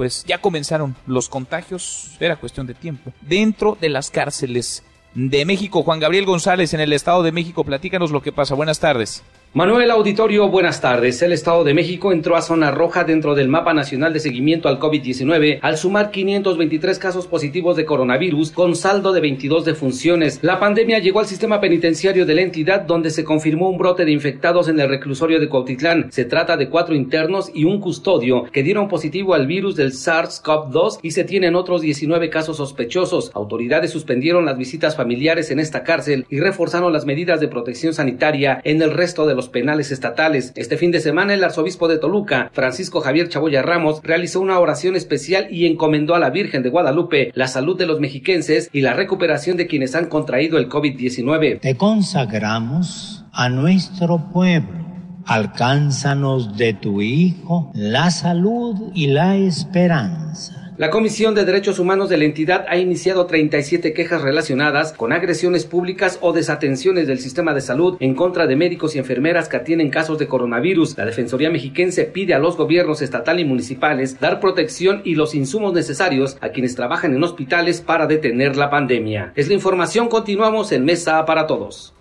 pues 0.00 0.24
ya 0.24 0.38
comenzaron 0.38 0.96
los 1.06 1.28
contagios, 1.28 2.12
era 2.20 2.36
cuestión 2.36 2.66
de 2.66 2.72
tiempo. 2.72 3.12
Dentro 3.20 3.76
de 3.78 3.90
las 3.90 4.08
cárceles 4.10 4.82
de 5.12 5.44
México, 5.44 5.82
Juan 5.82 6.00
Gabriel 6.00 6.24
González 6.24 6.72
en 6.72 6.80
el 6.80 6.94
Estado 6.94 7.22
de 7.22 7.32
México, 7.32 7.64
platícanos 7.64 8.10
lo 8.10 8.22
que 8.22 8.32
pasa. 8.32 8.54
Buenas 8.54 8.80
tardes. 8.80 9.22
Manuel 9.52 9.90
Auditorio, 9.90 10.48
buenas 10.48 10.80
tardes. 10.80 11.20
El 11.22 11.32
Estado 11.32 11.64
de 11.64 11.74
México 11.74 12.12
entró 12.12 12.36
a 12.36 12.40
zona 12.40 12.70
roja 12.70 13.02
dentro 13.02 13.34
del 13.34 13.48
mapa 13.48 13.74
nacional 13.74 14.12
de 14.12 14.20
seguimiento 14.20 14.68
al 14.68 14.78
COVID-19 14.78 15.58
al 15.60 15.76
sumar 15.76 16.12
523 16.12 16.96
casos 17.00 17.26
positivos 17.26 17.74
de 17.74 17.84
coronavirus 17.84 18.52
con 18.52 18.76
saldo 18.76 19.12
de 19.12 19.20
22 19.20 19.64
defunciones. 19.64 20.38
La 20.42 20.60
pandemia 20.60 21.00
llegó 21.00 21.18
al 21.18 21.26
sistema 21.26 21.60
penitenciario 21.60 22.26
de 22.26 22.34
la 22.36 22.42
entidad 22.42 22.82
donde 22.82 23.10
se 23.10 23.24
confirmó 23.24 23.68
un 23.68 23.78
brote 23.78 24.04
de 24.04 24.12
infectados 24.12 24.68
en 24.68 24.78
el 24.78 24.88
reclusorio 24.88 25.40
de 25.40 25.48
Cuautitlán. 25.48 26.12
Se 26.12 26.26
trata 26.26 26.56
de 26.56 26.68
cuatro 26.68 26.94
internos 26.94 27.50
y 27.52 27.64
un 27.64 27.80
custodio 27.80 28.44
que 28.52 28.62
dieron 28.62 28.86
positivo 28.86 29.34
al 29.34 29.48
virus 29.48 29.74
del 29.74 29.94
SARS-CoV-2 29.94 31.00
y 31.02 31.10
se 31.10 31.24
tienen 31.24 31.56
otros 31.56 31.82
19 31.82 32.30
casos 32.30 32.58
sospechosos. 32.58 33.32
Autoridades 33.34 33.90
suspendieron 33.90 34.44
las 34.44 34.56
visitas 34.56 34.94
familiares 34.94 35.50
en 35.50 35.58
esta 35.58 35.82
cárcel 35.82 36.24
y 36.30 36.38
reforzaron 36.38 36.92
las 36.92 37.04
medidas 37.04 37.40
de 37.40 37.48
protección 37.48 37.92
sanitaria 37.92 38.60
en 38.62 38.80
el 38.80 38.92
resto 38.92 39.26
de 39.26 39.34
los 39.34 39.39
penales 39.48 39.90
estatales. 39.90 40.52
Este 40.56 40.76
fin 40.76 40.90
de 40.90 41.00
semana 41.00 41.34
el 41.34 41.42
arzobispo 41.42 41.88
de 41.88 41.98
Toluca, 41.98 42.50
Francisco 42.52 43.00
Javier 43.00 43.28
Chaboya 43.28 43.62
Ramos, 43.62 44.00
realizó 44.02 44.40
una 44.40 44.58
oración 44.58 44.96
especial 44.96 45.48
y 45.50 45.66
encomendó 45.66 46.14
a 46.14 46.18
la 46.18 46.30
Virgen 46.30 46.62
de 46.62 46.70
Guadalupe 46.70 47.32
la 47.34 47.48
salud 47.48 47.78
de 47.78 47.86
los 47.86 48.00
mexiquenses 48.00 48.68
y 48.72 48.80
la 48.82 48.94
recuperación 48.94 49.56
de 49.56 49.66
quienes 49.66 49.94
han 49.94 50.06
contraído 50.06 50.58
el 50.58 50.68
COVID-19. 50.68 51.60
Te 51.60 51.76
consagramos 51.76 53.24
a 53.32 53.48
nuestro 53.48 54.30
pueblo. 54.32 54.80
Alcánzanos 55.26 56.56
de 56.56 56.72
tu 56.74 57.02
Hijo 57.02 57.70
la 57.74 58.10
salud 58.10 58.90
y 58.94 59.08
la 59.08 59.36
esperanza 59.36 60.59
la 60.80 60.88
Comisión 60.88 61.34
de 61.34 61.44
Derechos 61.44 61.78
Humanos 61.78 62.08
de 62.08 62.16
la 62.16 62.24
entidad 62.24 62.64
ha 62.66 62.78
iniciado 62.78 63.26
37 63.26 63.92
quejas 63.92 64.22
relacionadas 64.22 64.94
con 64.94 65.12
agresiones 65.12 65.66
públicas 65.66 66.16
o 66.22 66.32
desatenciones 66.32 67.06
del 67.06 67.18
sistema 67.18 67.52
de 67.52 67.60
salud 67.60 67.98
en 68.00 68.14
contra 68.14 68.46
de 68.46 68.56
médicos 68.56 68.96
y 68.96 68.98
enfermeras 68.98 69.50
que 69.50 69.58
atienden 69.58 69.90
casos 69.90 70.18
de 70.18 70.26
coronavirus. 70.26 70.96
La 70.96 71.04
Defensoría 71.04 71.50
Mexiquense 71.50 72.04
pide 72.04 72.32
a 72.32 72.38
los 72.38 72.56
gobiernos 72.56 73.02
estatal 73.02 73.38
y 73.38 73.44
municipales 73.44 74.18
dar 74.20 74.40
protección 74.40 75.02
y 75.04 75.16
los 75.16 75.34
insumos 75.34 75.74
necesarios 75.74 76.38
a 76.40 76.48
quienes 76.48 76.76
trabajan 76.76 77.14
en 77.14 77.22
hospitales 77.22 77.82
para 77.82 78.06
detener 78.06 78.56
la 78.56 78.70
pandemia. 78.70 79.34
Es 79.36 79.48
la 79.48 79.54
información, 79.54 80.08
continuamos 80.08 80.72
en 80.72 80.86
Mesa 80.86 81.22
para 81.26 81.46
Todos. 81.46 81.92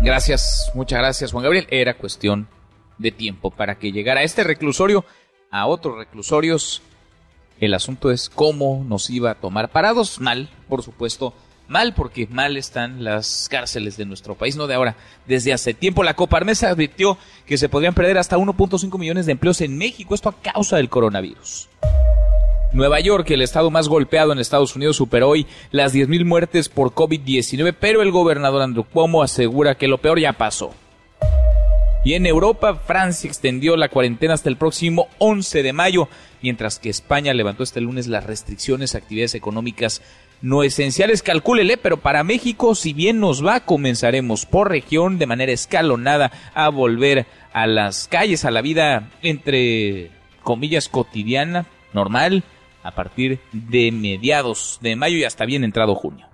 Gracias, 0.00 0.70
muchas 0.72 1.00
gracias 1.00 1.32
Juan 1.32 1.44
Gabriel. 1.44 1.66
Era 1.68 1.98
cuestión 1.98 2.48
de 2.96 3.10
tiempo 3.10 3.50
para 3.50 3.74
que 3.74 3.92
llegara 3.92 4.22
este 4.22 4.42
reclusorio 4.42 5.04
a 5.50 5.66
otros 5.66 5.98
reclusorios 5.98 6.80
el 7.60 7.74
asunto 7.74 8.10
es 8.10 8.28
cómo 8.28 8.84
nos 8.86 9.10
iba 9.10 9.30
a 9.30 9.34
tomar 9.36 9.70
parados. 9.70 10.20
Mal, 10.20 10.48
por 10.68 10.82
supuesto, 10.82 11.34
mal 11.68 11.94
porque 11.94 12.26
mal 12.30 12.56
están 12.56 13.02
las 13.04 13.48
cárceles 13.50 13.96
de 13.96 14.04
nuestro 14.04 14.34
país, 14.34 14.56
no 14.56 14.66
de 14.66 14.74
ahora, 14.74 14.96
desde 15.26 15.52
hace 15.52 15.74
tiempo. 15.74 16.02
La 16.02 16.14
Coparmesa 16.14 16.68
advirtió 16.68 17.18
que 17.46 17.58
se 17.58 17.68
podrían 17.68 17.94
perder 17.94 18.18
hasta 18.18 18.38
1.5 18.38 18.98
millones 18.98 19.26
de 19.26 19.32
empleos 19.32 19.60
en 19.60 19.76
México, 19.76 20.14
esto 20.14 20.28
a 20.28 20.40
causa 20.40 20.76
del 20.76 20.88
coronavirus. 20.88 21.68
Nueva 22.72 23.00
York, 23.00 23.30
el 23.30 23.42
estado 23.42 23.70
más 23.70 23.88
golpeado 23.88 24.32
en 24.32 24.38
Estados 24.38 24.76
Unidos, 24.76 24.96
superó 24.96 25.30
hoy 25.30 25.46
las 25.70 25.94
10.000 25.94 26.24
muertes 26.24 26.68
por 26.68 26.92
COVID-19, 26.92 27.74
pero 27.78 28.02
el 28.02 28.10
gobernador 28.10 28.60
Andrew 28.60 28.84
Cuomo 28.84 29.22
asegura 29.22 29.76
que 29.76 29.88
lo 29.88 29.98
peor 29.98 30.20
ya 30.20 30.34
pasó. 30.34 30.74
Y 32.06 32.14
en 32.14 32.24
Europa, 32.24 32.76
Francia 32.76 33.26
extendió 33.26 33.76
la 33.76 33.88
cuarentena 33.88 34.34
hasta 34.34 34.48
el 34.48 34.56
próximo 34.56 35.08
11 35.18 35.64
de 35.64 35.72
mayo, 35.72 36.08
mientras 36.40 36.78
que 36.78 36.88
España 36.88 37.34
levantó 37.34 37.64
este 37.64 37.80
lunes 37.80 38.06
las 38.06 38.22
restricciones 38.22 38.94
a 38.94 38.98
actividades 38.98 39.34
económicas 39.34 40.02
no 40.40 40.62
esenciales. 40.62 41.24
Calcúlele, 41.24 41.76
pero 41.76 41.96
para 41.96 42.22
México, 42.22 42.76
si 42.76 42.92
bien 42.92 43.18
nos 43.18 43.44
va, 43.44 43.58
comenzaremos 43.58 44.46
por 44.46 44.70
región 44.70 45.18
de 45.18 45.26
manera 45.26 45.50
escalonada 45.50 46.30
a 46.54 46.68
volver 46.68 47.26
a 47.52 47.66
las 47.66 48.06
calles, 48.06 48.44
a 48.44 48.52
la 48.52 48.62
vida 48.62 49.10
entre 49.22 50.12
comillas 50.44 50.88
cotidiana, 50.88 51.66
normal, 51.92 52.44
a 52.84 52.92
partir 52.92 53.40
de 53.50 53.90
mediados 53.90 54.78
de 54.80 54.94
mayo 54.94 55.16
y 55.16 55.24
hasta 55.24 55.44
bien 55.44 55.64
entrado 55.64 55.96
junio. 55.96 56.28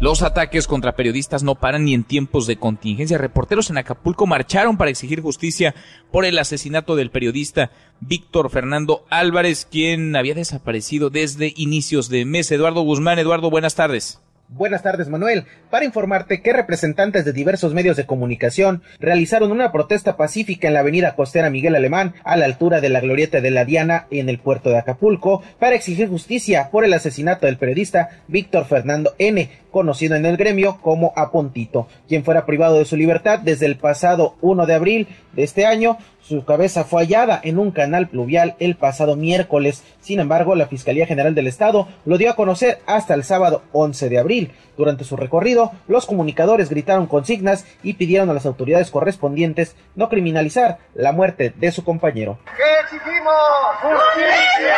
Los 0.00 0.22
ataques 0.22 0.66
contra 0.66 0.96
periodistas 0.96 1.42
no 1.42 1.56
paran 1.56 1.84
ni 1.84 1.92
en 1.92 2.04
tiempos 2.04 2.46
de 2.46 2.56
contingencia. 2.56 3.18
Reporteros 3.18 3.68
en 3.68 3.76
Acapulco 3.76 4.26
marcharon 4.26 4.78
para 4.78 4.90
exigir 4.90 5.20
justicia 5.20 5.74
por 6.10 6.24
el 6.24 6.38
asesinato 6.38 6.96
del 6.96 7.10
periodista 7.10 7.70
Víctor 8.00 8.48
Fernando 8.48 9.04
Álvarez, 9.10 9.68
quien 9.70 10.16
había 10.16 10.34
desaparecido 10.34 11.10
desde 11.10 11.52
inicios 11.54 12.08
de 12.08 12.24
mes. 12.24 12.50
Eduardo 12.50 12.80
Guzmán, 12.80 13.18
Eduardo, 13.18 13.50
buenas 13.50 13.74
tardes. 13.74 14.22
Buenas 14.52 14.82
tardes, 14.82 15.08
Manuel. 15.08 15.44
Para 15.70 15.84
informarte 15.84 16.42
que 16.42 16.52
representantes 16.52 17.24
de 17.24 17.32
diversos 17.32 17.72
medios 17.72 17.96
de 17.96 18.04
comunicación 18.04 18.82
realizaron 18.98 19.52
una 19.52 19.70
protesta 19.70 20.16
pacífica 20.16 20.66
en 20.66 20.74
la 20.74 20.80
avenida 20.80 21.14
costera 21.14 21.50
Miguel 21.50 21.76
Alemán, 21.76 22.14
a 22.24 22.36
la 22.36 22.46
altura 22.46 22.80
de 22.80 22.88
la 22.88 22.98
glorieta 22.98 23.40
de 23.40 23.52
la 23.52 23.64
Diana 23.64 24.08
en 24.10 24.28
el 24.28 24.40
puerto 24.40 24.70
de 24.70 24.78
Acapulco, 24.78 25.44
para 25.60 25.76
exigir 25.76 26.08
justicia 26.08 26.68
por 26.72 26.84
el 26.84 26.92
asesinato 26.92 27.46
del 27.46 27.58
periodista 27.58 28.08
Víctor 28.26 28.64
Fernando 28.64 29.14
N., 29.18 29.48
conocido 29.70 30.16
en 30.16 30.26
el 30.26 30.36
gremio 30.36 30.80
como 30.82 31.12
Apontito, 31.14 31.86
quien 32.08 32.24
fuera 32.24 32.44
privado 32.44 32.78
de 32.78 32.86
su 32.86 32.96
libertad 32.96 33.38
desde 33.38 33.66
el 33.66 33.76
pasado 33.76 34.34
1 34.40 34.66
de 34.66 34.74
abril 34.74 35.08
de 35.32 35.44
este 35.44 35.64
año 35.64 35.96
su 36.30 36.44
cabeza 36.44 36.84
fue 36.84 37.02
hallada 37.02 37.40
en 37.42 37.58
un 37.58 37.72
canal 37.72 38.06
pluvial 38.06 38.54
el 38.60 38.76
pasado 38.76 39.16
miércoles. 39.16 39.82
Sin 40.00 40.20
embargo, 40.20 40.54
la 40.54 40.68
Fiscalía 40.68 41.04
General 41.04 41.34
del 41.34 41.48
Estado 41.48 41.88
lo 42.04 42.18
dio 42.18 42.30
a 42.30 42.36
conocer 42.36 42.78
hasta 42.86 43.14
el 43.14 43.24
sábado 43.24 43.64
11 43.72 44.08
de 44.08 44.18
abril. 44.20 44.52
Durante 44.76 45.02
su 45.02 45.16
recorrido, 45.16 45.72
los 45.88 46.06
comunicadores 46.06 46.70
gritaron 46.70 47.08
consignas 47.08 47.66
y 47.82 47.94
pidieron 47.94 48.30
a 48.30 48.34
las 48.34 48.46
autoridades 48.46 48.92
correspondientes 48.92 49.74
no 49.96 50.08
criminalizar 50.08 50.78
la 50.94 51.10
muerte 51.10 51.52
de 51.56 51.72
su 51.72 51.82
compañero. 51.82 52.38
¿Qué 52.56 52.96
exigimos? 52.96 53.34
¡Justicia! 53.82 54.76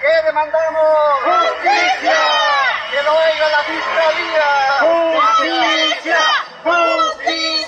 ¿Qué 0.00 0.26
demandamos? 0.26 0.84
¡Justicia! 1.24 2.18
¡Que 2.92 3.02
lo 3.02 3.10
oiga 3.10 3.46
la 3.50 3.62
Fiscalía! 3.66 4.46
¡Justicia! 4.78 6.20
¡Justicia! 6.62 7.67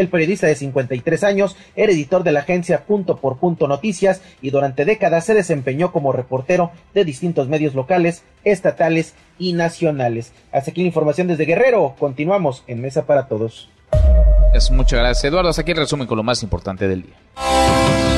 El 0.00 0.08
periodista 0.08 0.46
de 0.46 0.54
53 0.54 1.24
años 1.24 1.56
era 1.74 1.92
editor 1.92 2.22
de 2.22 2.32
la 2.32 2.40
agencia 2.40 2.84
Punto 2.84 3.16
por 3.16 3.38
Punto 3.38 3.66
Noticias 3.66 4.22
y 4.40 4.50
durante 4.50 4.84
décadas 4.84 5.24
se 5.24 5.34
desempeñó 5.34 5.90
como 5.92 6.12
reportero 6.12 6.70
de 6.94 7.04
distintos 7.04 7.48
medios 7.48 7.74
locales, 7.74 8.22
estatales 8.44 9.14
y 9.38 9.54
nacionales. 9.54 10.32
Hasta 10.52 10.70
aquí 10.70 10.82
la 10.82 10.88
información 10.88 11.26
desde 11.26 11.46
Guerrero. 11.46 11.96
Continuamos 11.98 12.62
en 12.66 12.80
Mesa 12.80 13.06
para 13.06 13.26
Todos. 13.26 13.70
Es 14.54 14.70
muchas 14.70 15.00
gracias, 15.00 15.24
Eduardo. 15.24 15.50
Hasta 15.50 15.62
aquí 15.62 15.72
el 15.72 15.78
resumen 15.78 16.06
con 16.06 16.16
lo 16.16 16.22
más 16.22 16.42
importante 16.42 16.86
del 16.86 17.02
día. 17.02 18.17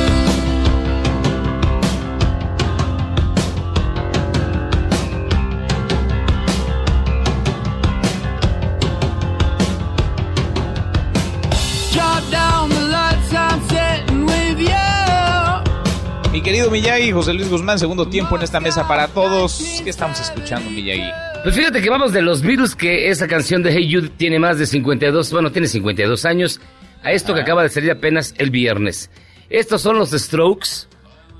Querido 16.50 16.68
Miyagi, 16.68 17.12
José 17.12 17.32
Luis 17.32 17.48
Guzmán, 17.48 17.78
segundo 17.78 18.08
tiempo 18.08 18.34
en 18.34 18.42
esta 18.42 18.58
mesa 18.58 18.88
para 18.88 19.06
todos. 19.06 19.80
¿Qué 19.84 19.88
estamos 19.88 20.18
escuchando, 20.18 20.68
Miyagi? 20.68 21.08
Pues 21.44 21.54
fíjate 21.54 21.80
que 21.80 21.88
vamos 21.88 22.12
de 22.12 22.22
los 22.22 22.42
virus, 22.42 22.74
que 22.74 23.08
esa 23.08 23.28
canción 23.28 23.62
de 23.62 23.70
Hey 23.70 23.88
Jude 23.88 24.08
tiene 24.16 24.40
más 24.40 24.58
de 24.58 24.66
52, 24.66 25.32
bueno, 25.32 25.52
tiene 25.52 25.68
52 25.68 26.24
años, 26.24 26.60
a 27.04 27.12
esto 27.12 27.34
que 27.34 27.42
acaba 27.42 27.62
de 27.62 27.68
salir 27.68 27.92
apenas 27.92 28.34
el 28.36 28.50
viernes. 28.50 29.12
Estos 29.48 29.80
son 29.80 29.96
los 29.96 30.10
Strokes, 30.10 30.88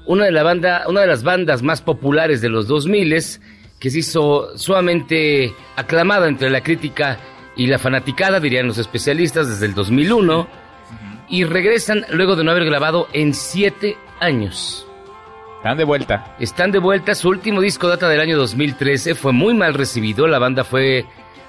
una 0.06 0.26
de, 0.26 0.30
la 0.30 0.44
banda, 0.44 0.84
una 0.86 1.00
de 1.00 1.08
las 1.08 1.24
bandas 1.24 1.60
más 1.60 1.82
populares 1.82 2.40
de 2.40 2.48
los 2.48 2.68
2000 2.68 3.12
que 3.80 3.90
se 3.90 3.98
hizo 3.98 4.56
sumamente 4.56 5.52
aclamada 5.74 6.28
entre 6.28 6.50
la 6.50 6.62
crítica 6.62 7.18
y 7.56 7.66
la 7.66 7.80
fanaticada, 7.80 8.38
dirían 8.38 8.68
los 8.68 8.78
especialistas, 8.78 9.48
desde 9.48 9.66
el 9.66 9.74
2001, 9.74 10.46
y 11.28 11.42
regresan 11.42 12.06
luego 12.12 12.36
de 12.36 12.44
no 12.44 12.52
haber 12.52 12.64
grabado 12.64 13.08
en 13.12 13.34
siete 13.34 13.96
años. 14.20 14.86
Están 15.60 15.76
de 15.76 15.84
vuelta. 15.84 16.36
Están 16.40 16.72
de 16.72 16.78
vuelta. 16.78 17.14
Su 17.14 17.28
último 17.28 17.60
disco 17.60 17.86
data 17.86 18.08
del 18.08 18.20
año 18.20 18.38
2013. 18.38 19.14
Fue 19.14 19.34
muy 19.34 19.52
mal 19.52 19.74
recibido. 19.74 20.26
La 20.26 20.38
banda 20.38 20.64
fue 20.64 21.04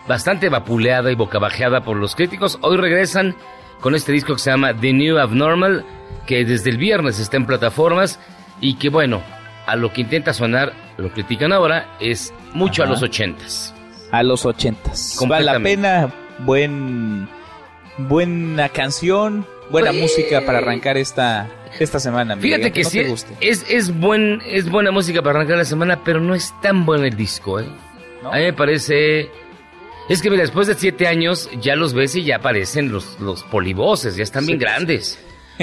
bastante 0.06 0.50
vapuleada 0.50 1.14
y 1.14 1.16
bocabajeada 1.16 1.86
por 1.86 1.96
los 1.96 2.14
críticos. 2.14 2.60
Hoy 2.62 2.76
regresan 2.76 3.38
con 3.80 3.96
este 3.96 4.12
disco 4.12 4.34
que 4.34 4.40
se 4.40 4.52
llama 4.52 4.74
The 4.74 4.92
New 4.92 5.18
Abnormal, 5.18 5.86
que 6.26 6.44
desde 6.44 6.72
el 6.72 6.78
viernes 6.78 7.20
está 7.20 7.38
en 7.38 7.46
plataformas 7.46 8.20
y 8.60 8.74
que 8.74 8.90
bueno, 8.90 9.22
a 9.66 9.78
lo 9.78 9.94
que 9.94 10.02
intenta 10.02 10.34
sonar, 10.34 10.74
lo 10.98 11.10
critican 11.14 11.54
ahora, 11.54 11.96
es 12.02 12.34
mucho 12.54 12.84
a 12.84 12.88
los 12.88 13.02
ochentas. 13.02 13.74
A 14.12 14.24
los 14.24 14.46
ochentas. 14.46 15.18
Vale 15.26 15.46
la 15.46 15.60
pena, 15.62 16.14
buen, 16.40 17.30
buena 17.98 18.68
canción, 18.68 19.48
buena 19.72 19.90
Pues, 19.92 20.02
música 20.02 20.42
para 20.46 20.60
arrancar 20.60 20.98
esta, 20.98 21.50
esta 21.80 22.00
semana. 22.00 22.36
Miguel, 22.36 22.62
Fíjate 22.62 22.72
que 22.74 22.84
no 22.84 22.90
sí, 23.18 23.26
es, 23.42 23.66
es, 23.70 23.98
buen, 24.00 24.42
es 24.46 24.70
buena 24.70 24.92
música 24.92 25.22
para 25.22 25.40
arrancar 25.40 25.58
la 25.58 25.66
semana, 25.66 26.04
pero 26.04 26.20
no 26.20 26.36
es 26.36 26.54
tan 26.62 26.86
buen 26.86 27.04
el 27.04 27.16
disco, 27.16 27.60
¿eh? 27.60 27.66
A 28.24 28.36
mí 28.38 28.44
me 28.44 28.54
parece... 28.54 29.30
Es 30.10 30.22
que 30.22 30.30
mira, 30.30 30.42
después 30.42 30.68
de 30.68 30.76
siete 30.76 31.08
años 31.08 31.50
ya 31.62 31.76
los 31.76 31.94
ves 31.94 32.16
y 32.16 32.24
ya 32.24 32.38
aparecen 32.38 32.92
los, 32.92 33.20
los 33.20 33.44
polivoces, 33.44 34.16
ya 34.18 34.24
están 34.24 34.46
bien 34.46 34.60
Sí. 34.60 34.64
grandes. 34.66 35.20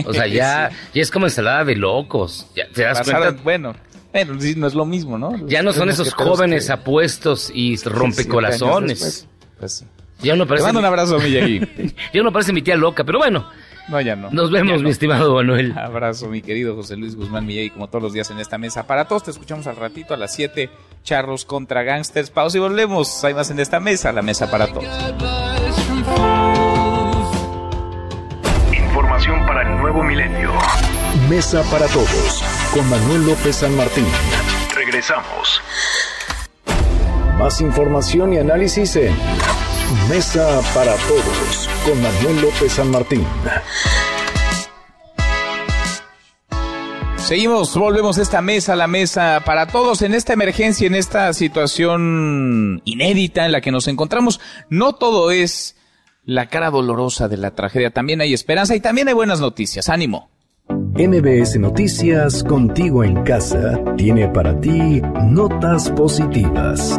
O 0.07 0.13
sea, 0.15 0.27
ya, 0.29 0.71
ya 0.95 1.03
es 1.03 1.11
como 1.11 1.27
ensalada 1.27 1.65
de 1.65 1.77
locos. 1.77 2.47
Ya, 2.57 2.65
¿Te 2.73 2.83
das 2.83 3.03
cuenta? 3.03 3.31
Bueno, 3.43 3.75
bueno, 4.13 4.35
no 4.57 4.67
es 4.67 4.75
lo 4.75 4.87
mismo, 4.87 5.19
¿no? 5.19 5.47
Ya 5.47 5.63
no 5.63 5.73
son 5.73 5.91
esos 5.91 6.15
jóvenes 6.15 6.67
que- 6.67 6.73
apuestos 6.73 7.51
y 7.55 7.77
rompecorazones. 7.77 9.27
Pues 9.59 9.73
sí. 9.73 9.85
Ya 10.23 10.35
no 10.35 10.47
parece. 10.47 10.63
Te 10.63 10.69
mando 10.69 10.81
un 10.81 10.87
abrazo, 10.87 11.19
Miyagi. 11.19 11.61
ya 12.15 12.23
no 12.23 12.33
parece 12.33 12.53
mi 12.53 12.63
tía 12.63 12.77
loca, 12.77 13.05
pero 13.05 13.19
bueno. 13.19 13.49
No, 13.89 14.01
ya 14.01 14.17
no. 14.17 14.31
Nos 14.31 14.51
vemos, 14.51 14.79
no. 14.79 14.85
mi 14.85 14.91
estimado 14.91 15.35
Manuel. 15.35 15.77
Abrazo, 15.77 16.29
mi 16.29 16.43
querido 16.43 16.77
José 16.77 16.97
Luis 16.97 17.17
Guzmán 17.17 17.47
Miyagi, 17.47 17.71
como 17.71 17.89
todos 17.89 18.03
los 18.03 18.13
días 18.13 18.31
en 18.31 18.39
esta 18.39 18.59
mesa. 18.59 18.87
Para 18.87 19.07
todos, 19.07 19.25
te 19.25 19.31
escuchamos 19.31 19.67
al 19.67 19.77
ratito 19.77 20.15
a 20.15 20.17
las 20.17 20.35
7. 20.35 20.71
Charros 21.03 21.45
contra 21.45 21.83
Gangsters. 21.83 22.31
Pausa 22.31 22.59
y 22.59 22.61
volvemos. 22.61 23.25
Hay 23.25 23.35
más 23.35 23.51
en 23.51 23.61
esta 23.61 23.81
mesa, 23.81 24.13
la 24.13 24.23
mesa 24.23 24.51
para 24.51 24.67
todos. 24.67 24.85
Información 28.77 29.47
para 29.47 29.63
el 29.63 29.79
nuevo 29.81 30.03
milenio. 30.03 30.53
Mesa 31.31 31.63
para 31.71 31.87
todos 31.87 32.45
con 32.75 32.89
Manuel 32.91 33.27
López 33.27 33.57
San 33.57 33.75
Martín. 33.77 34.07
Regresamos. 34.75 35.63
Más 37.39 37.61
información 37.61 38.35
y 38.35 38.39
análisis 38.39 38.97
en 38.97 39.15
Mesa 40.09 40.61
para 40.75 40.95
todos 40.97 41.68
con 41.89 42.03
Manuel 42.03 42.43
López 42.43 42.73
San 42.73 42.91
Martín. 42.91 43.25
Seguimos, 47.17 47.75
volvemos 47.77 48.19
a 48.19 48.23
esta 48.23 48.43
mesa, 48.43 48.77
la 48.77 48.87
mesa 48.87 49.43
para 49.45 49.67
todos 49.67 50.03
en 50.03 50.15
esta 50.15 50.33
emergencia, 50.33 50.87
en 50.87 50.95
esta 50.95 51.33
situación 51.33 52.83
inédita 52.85 53.47
en 53.47 53.53
la 53.53 53.61
que 53.61 53.71
nos 53.71 53.89
encontramos. 53.89 54.41
No 54.69 54.95
todo 54.95 55.31
es 55.31 55.77
la 56.25 56.49
cara 56.49 56.71
dolorosa 56.71 57.29
de 57.29 57.39
la 57.39 57.55
tragedia, 57.55 57.91
también 57.91 58.21
hay 58.21 58.35
esperanza 58.35 58.75
y 58.75 58.81
también 58.81 59.09
hay 59.09 59.15
buenas 59.15 59.41
noticias. 59.41 59.89
Ánimo. 59.89 60.31
MBS 60.69 61.59
Noticias 61.59 62.45
contigo 62.45 63.03
en 63.03 63.23
casa 63.23 63.81
tiene 63.97 64.29
para 64.29 64.61
ti 64.61 65.01
notas 65.23 65.91
positivas. 65.93 66.99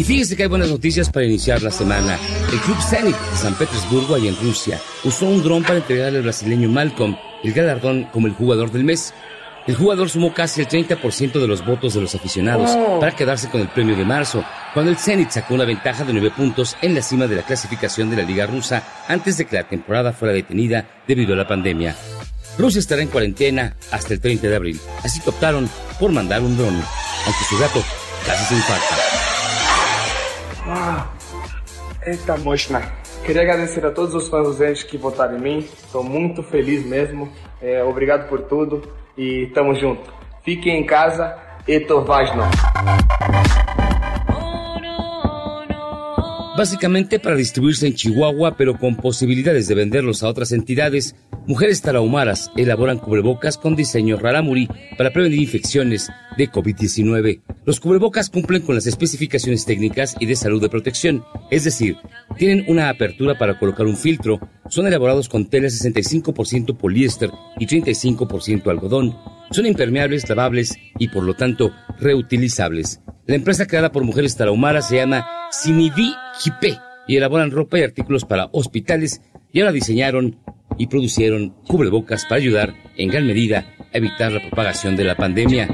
Y 0.00 0.04
fíjese 0.04 0.34
que 0.34 0.44
hay 0.44 0.48
buenas 0.48 0.70
noticias 0.70 1.10
para 1.10 1.26
iniciar 1.26 1.60
la 1.60 1.70
semana. 1.70 2.18
El 2.50 2.58
Club 2.60 2.78
Zenit 2.88 3.14
de 3.14 3.36
San 3.36 3.52
Petersburgo, 3.52 4.14
allá 4.14 4.30
en 4.30 4.36
Rusia, 4.36 4.80
usó 5.04 5.26
un 5.26 5.42
dron 5.42 5.62
para 5.62 5.76
entregarle 5.76 6.16
al 6.16 6.22
brasileño 6.24 6.70
Malcolm 6.70 7.18
el 7.44 7.52
galardón 7.52 8.04
como 8.04 8.26
el 8.26 8.32
jugador 8.32 8.72
del 8.72 8.82
mes. 8.82 9.12
El 9.66 9.74
jugador 9.74 10.08
sumó 10.08 10.32
casi 10.32 10.62
el 10.62 10.68
30% 10.68 11.32
de 11.32 11.46
los 11.46 11.66
votos 11.66 11.92
de 11.92 12.00
los 12.00 12.14
aficionados 12.14 12.70
Oh. 12.74 12.98
para 12.98 13.14
quedarse 13.14 13.50
con 13.50 13.60
el 13.60 13.68
premio 13.68 13.94
de 13.94 14.06
marzo, 14.06 14.42
cuando 14.72 14.90
el 14.90 14.96
Zenit 14.96 15.32
sacó 15.32 15.52
una 15.52 15.66
ventaja 15.66 16.02
de 16.02 16.14
9 16.14 16.30
puntos 16.34 16.78
en 16.80 16.94
la 16.94 17.02
cima 17.02 17.26
de 17.26 17.36
la 17.36 17.42
clasificación 17.42 18.08
de 18.08 18.16
la 18.16 18.22
Liga 18.22 18.46
Rusa 18.46 18.82
antes 19.06 19.36
de 19.36 19.44
que 19.44 19.56
la 19.56 19.68
temporada 19.68 20.14
fuera 20.14 20.32
detenida 20.32 21.02
debido 21.06 21.34
a 21.34 21.36
la 21.36 21.46
pandemia. 21.46 21.94
Rusia 22.56 22.78
estará 22.78 23.02
en 23.02 23.08
cuarentena 23.08 23.76
hasta 23.90 24.14
el 24.14 24.20
30 24.20 24.48
de 24.48 24.56
abril, 24.56 24.80
así 25.04 25.20
que 25.20 25.28
optaron 25.28 25.68
por 25.98 26.10
mandar 26.10 26.40
un 26.40 26.56
dron, 26.56 26.72
aunque 27.26 27.44
su 27.50 27.58
gato 27.58 27.84
casi 28.26 28.46
se 28.46 28.54
infarta. 28.54 29.09
Ah, 30.72 31.08
eita 32.06 32.36
mochna. 32.36 32.80
Queria 33.24 33.42
agradecer 33.42 33.84
a 33.84 33.90
todos 33.90 34.14
os 34.14 34.28
fãs 34.28 34.46
do 34.46 34.52
Zenit 34.52 34.86
que 34.86 34.96
votaram 34.96 35.36
em 35.36 35.40
mim. 35.40 35.58
Estou 35.58 36.04
muito 36.04 36.44
feliz 36.44 36.86
mesmo. 36.86 37.28
É, 37.60 37.82
obrigado 37.82 38.28
por 38.28 38.42
tudo 38.42 38.80
e 39.18 39.48
tamo 39.52 39.74
junto. 39.74 40.14
Fiquem 40.44 40.80
em 40.80 40.86
casa 40.86 41.36
e 41.66 41.80
Torvajno. 41.80 42.44
Básicamente 46.60 47.18
para 47.18 47.36
distribuirse 47.36 47.86
en 47.86 47.94
Chihuahua, 47.94 48.54
pero 48.54 48.76
con 48.76 48.94
posibilidades 48.94 49.66
de 49.66 49.74
venderlos 49.74 50.22
a 50.22 50.28
otras 50.28 50.52
entidades, 50.52 51.16
mujeres 51.46 51.80
tarahumaras 51.80 52.50
elaboran 52.54 52.98
cubrebocas 52.98 53.56
con 53.56 53.74
diseño 53.74 54.18
rarámuri 54.18 54.68
para 54.98 55.10
prevenir 55.10 55.40
infecciones 55.40 56.10
de 56.36 56.50
COVID-19. 56.50 57.40
Los 57.64 57.80
cubrebocas 57.80 58.28
cumplen 58.28 58.60
con 58.60 58.74
las 58.74 58.86
especificaciones 58.86 59.64
técnicas 59.64 60.14
y 60.20 60.26
de 60.26 60.36
salud 60.36 60.60
de 60.60 60.68
protección, 60.68 61.24
es 61.50 61.64
decir, 61.64 61.96
tienen 62.36 62.66
una 62.68 62.90
apertura 62.90 63.38
para 63.38 63.58
colocar 63.58 63.86
un 63.86 63.96
filtro, 63.96 64.38
son 64.68 64.86
elaborados 64.86 65.30
con 65.30 65.48
tela 65.48 65.68
65% 65.68 66.76
poliéster 66.76 67.30
y 67.58 67.66
35% 67.66 68.68
algodón, 68.68 69.16
son 69.50 69.64
impermeables, 69.64 70.28
lavables 70.28 70.76
y 70.98 71.08
por 71.08 71.22
lo 71.24 71.32
tanto 71.32 71.72
reutilizables. 71.98 73.00
La 73.30 73.36
empresa 73.36 73.68
creada 73.68 73.92
por 73.92 74.02
mujeres 74.02 74.34
tarahumaras 74.34 74.88
se 74.88 74.96
llama 74.96 75.24
Sinivi 75.52 76.16
Jipe 76.40 76.80
y 77.06 77.16
elaboran 77.16 77.52
ropa 77.52 77.78
y 77.78 77.84
artículos 77.84 78.24
para 78.24 78.48
hospitales 78.50 79.20
y 79.52 79.60
ahora 79.60 79.70
diseñaron 79.70 80.36
y 80.78 80.88
producieron 80.88 81.50
cubrebocas 81.64 82.24
para 82.24 82.40
ayudar 82.40 82.74
en 82.96 83.08
gran 83.08 83.28
medida 83.28 83.72
a 83.94 83.98
evitar 83.98 84.32
la 84.32 84.40
propagación 84.40 84.96
de 84.96 85.04
la 85.04 85.14
pandemia. 85.14 85.68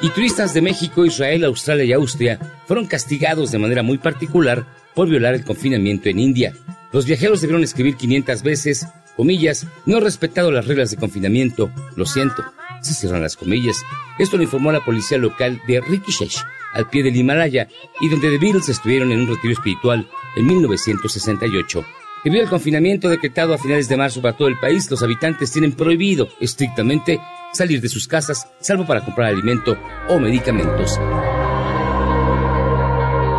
Y 0.00 0.10
turistas 0.10 0.54
de 0.54 0.62
México, 0.62 1.04
Israel, 1.04 1.42
Australia 1.42 1.84
y 1.86 1.92
Austria 1.92 2.38
fueron 2.66 2.86
castigados 2.86 3.50
de 3.50 3.58
manera 3.58 3.82
muy 3.82 3.98
particular 3.98 4.64
por 4.94 5.08
violar 5.08 5.34
el 5.34 5.44
confinamiento 5.44 6.08
en 6.08 6.20
India. 6.20 6.52
Los 6.92 7.04
viajeros 7.04 7.40
debieron 7.40 7.64
escribir 7.64 7.96
500 7.96 8.44
veces, 8.44 8.86
comillas, 9.16 9.66
no 9.86 9.98
he 9.98 10.00
respetado 10.00 10.50
las 10.50 10.66
reglas 10.66 10.90
de 10.90 10.96
confinamiento, 10.96 11.70
lo 11.96 12.04
siento. 12.06 12.44
Se 12.82 12.94
cierran 12.94 13.22
las 13.22 13.36
comillas. 13.36 13.82
Esto 14.18 14.36
lo 14.36 14.42
informó 14.42 14.70
la 14.70 14.84
policía 14.84 15.18
local 15.18 15.60
de 15.66 15.80
Rishikesh, 15.80 16.42
al 16.72 16.88
pie 16.88 17.02
del 17.02 17.16
Himalaya, 17.16 17.68
y 18.00 18.08
donde 18.08 18.30
The 18.30 18.38
Beatles 18.38 18.68
estuvieron 18.68 19.10
en 19.12 19.20
un 19.22 19.28
retiro 19.28 19.52
espiritual 19.52 20.08
en 20.36 20.46
1968. 20.46 21.84
Debido 22.24 22.42
al 22.42 22.50
confinamiento 22.50 23.08
decretado 23.08 23.54
a 23.54 23.58
finales 23.58 23.88
de 23.88 23.96
marzo 23.96 24.20
para 24.20 24.36
todo 24.36 24.48
el 24.48 24.58
país, 24.58 24.90
los 24.90 25.02
habitantes 25.02 25.52
tienen 25.52 25.72
prohibido 25.72 26.28
estrictamente 26.40 27.20
salir 27.52 27.80
de 27.80 27.88
sus 27.88 28.08
casas, 28.08 28.48
salvo 28.60 28.86
para 28.86 29.04
comprar 29.04 29.28
alimento 29.28 29.78
o 30.08 30.18
medicamentos. 30.18 30.98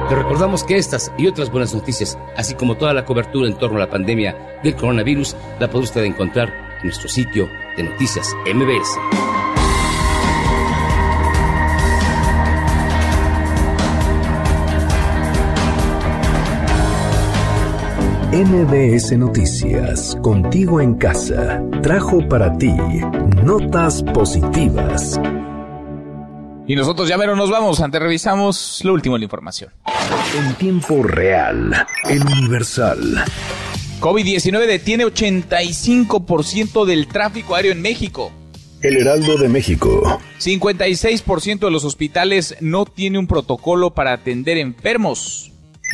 Le 0.09 0.15
recordamos 0.15 0.63
que 0.63 0.77
estas 0.77 1.11
y 1.17 1.27
otras 1.27 1.51
buenas 1.51 1.73
noticias, 1.73 2.17
así 2.38 2.55
como 2.55 2.77
toda 2.77 2.93
la 2.93 3.03
cobertura 3.03 3.47
en 3.47 3.57
torno 3.57 3.75
a 3.75 3.81
la 3.81 3.89
pandemia 3.89 4.59
del 4.63 4.75
coronavirus, 4.75 5.35
la 5.59 5.69
puede 5.69 5.84
usted 5.84 6.03
encontrar 6.03 6.47
en 6.79 6.84
nuestro 6.84 7.09
sitio 7.09 7.49
de 7.75 7.84
noticias 7.84 8.34
MBS. 8.45 8.97
MBS 18.31 19.17
Noticias, 19.17 20.15
contigo 20.21 20.79
en 20.79 20.95
casa, 20.95 21.61
trajo 21.81 22.19
para 22.29 22.55
ti 22.57 22.71
notas 23.43 24.03
positivas. 24.03 25.19
Y 26.68 26.76
nosotros 26.76 27.07
ya 27.07 27.18
mero 27.18 27.35
nos 27.35 27.49
vamos, 27.49 27.80
antes 27.80 28.02
revisamos 28.02 28.81
lo 28.84 28.94
último 28.94 29.15
de 29.15 29.19
la 29.19 29.26
información. 29.26 29.72
En 30.38 30.53
tiempo 30.56 31.02
real, 31.02 31.88
el 32.10 32.22
Universal. 32.22 33.23
COVID-19 34.02 34.68
detiene 34.68 35.06
85% 35.06 36.85
del 36.85 37.07
tráfico 37.07 37.56
aéreo 37.56 37.72
en 37.72 37.81
México. 37.81 38.31
El 38.81 38.98
Heraldo 38.98 39.38
de 39.38 39.48
México. 39.48 40.19
56% 40.39 41.60
de 41.60 41.72
los 41.72 41.85
hospitales 41.85 42.57
no 42.60 42.85
tiene 42.85 43.18
un 43.18 43.27
protocolo 43.27 43.94
para 43.94 44.11
atender 44.11 44.57
enfermos. 44.57 45.53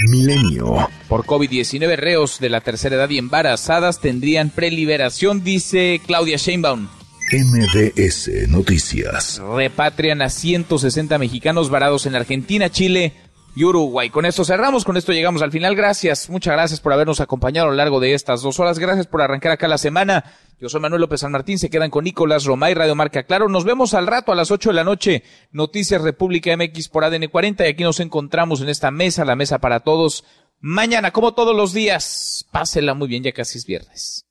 Milenio. 0.10 0.90
Por 1.08 1.24
COVID-19, 1.24 1.96
reos 1.96 2.40
de 2.40 2.50
la 2.50 2.62
tercera 2.62 2.96
edad 2.96 3.10
y 3.12 3.20
embarazadas 3.20 4.02
tendrían 4.02 4.50
preliberación, 4.50 5.44
dice 5.44 6.02
Claudia 6.06 6.38
Sheinbaum. 6.38 6.88
MDS 7.34 8.48
Noticias. 8.48 9.42
Repatrian 9.56 10.22
a 10.22 10.30
160 10.30 11.18
mexicanos 11.18 11.72
varados 11.72 12.06
en 12.06 12.16
Argentina, 12.16 12.70
Chile 12.70 13.14
y 13.56 13.64
Uruguay. 13.64 14.12
Con 14.12 14.28
esto 14.28 14.46
cerramos, 14.46 14.86
con 14.86 14.98
esto 14.98 15.14
llegamos 15.14 15.42
al 15.42 15.52
final. 15.52 15.76
Gracias, 15.76 16.30
muchas 16.30 16.54
gracias 16.54 16.80
por 16.80 16.94
habernos 16.94 17.22
acompañado 17.22 17.68
a 17.68 17.72
lo 17.72 17.76
largo 17.76 18.00
de 18.00 18.14
estas 18.14 18.44
dos 18.44 18.60
horas. 18.60 18.78
Gracias 18.78 19.08
por 19.08 19.24
arrancar 19.24 19.52
acá 19.52 19.68
la 19.68 19.80
semana. 19.80 20.24
Yo 20.60 20.70
soy 20.70 20.80
Manuel 20.80 21.02
López 21.02 21.22
San 21.22 21.32
Martín, 21.32 21.58
se 21.58 21.72
quedan 21.72 21.90
con 21.90 22.04
Nicolás 22.04 22.46
Romay, 22.46 22.76
Radio 22.76 22.94
Marca 22.94 23.24
Claro. 23.24 23.50
Nos 23.50 23.64
vemos 23.66 23.96
al 23.96 24.06
rato 24.06 24.32
a 24.32 24.36
las 24.36 24.52
8 24.52 24.70
de 24.70 24.76
la 24.76 24.84
noche. 24.84 25.24
Noticias 25.52 26.04
República 26.04 26.56
MX 26.56 26.88
por 26.90 27.04
ADN 27.04 27.30
40 27.30 27.66
y 27.66 27.70
aquí 27.70 27.82
nos 27.82 28.00
encontramos 28.00 28.62
en 28.62 28.70
esta 28.70 28.92
mesa, 28.92 29.26
la 29.26 29.36
mesa 29.36 29.58
para 29.58 29.80
todos. 29.80 30.24
Mañana, 30.60 31.10
como 31.10 31.34
todos 31.34 31.56
los 31.56 31.74
días, 31.74 32.46
pásela 32.52 32.94
muy 32.94 33.08
bien, 33.08 33.24
ya 33.24 33.32
casi 33.32 33.58
es 33.58 33.66
viernes. 33.66 34.28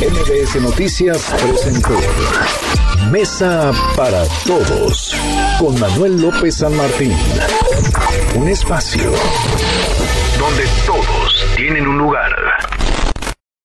MBS 0.00 0.60
Noticias 0.60 1.32
presentó 1.42 1.98
Mesa 3.10 3.72
para 3.96 4.24
Todos 4.46 5.16
con 5.58 5.78
Manuel 5.80 6.20
López 6.20 6.56
San 6.56 6.76
Martín. 6.76 7.16
Un 8.34 8.48
espacio 8.48 9.10
donde 10.38 10.64
todos 10.86 11.46
tienen 11.56 11.86
un 11.86 11.98
lugar. 11.98 12.51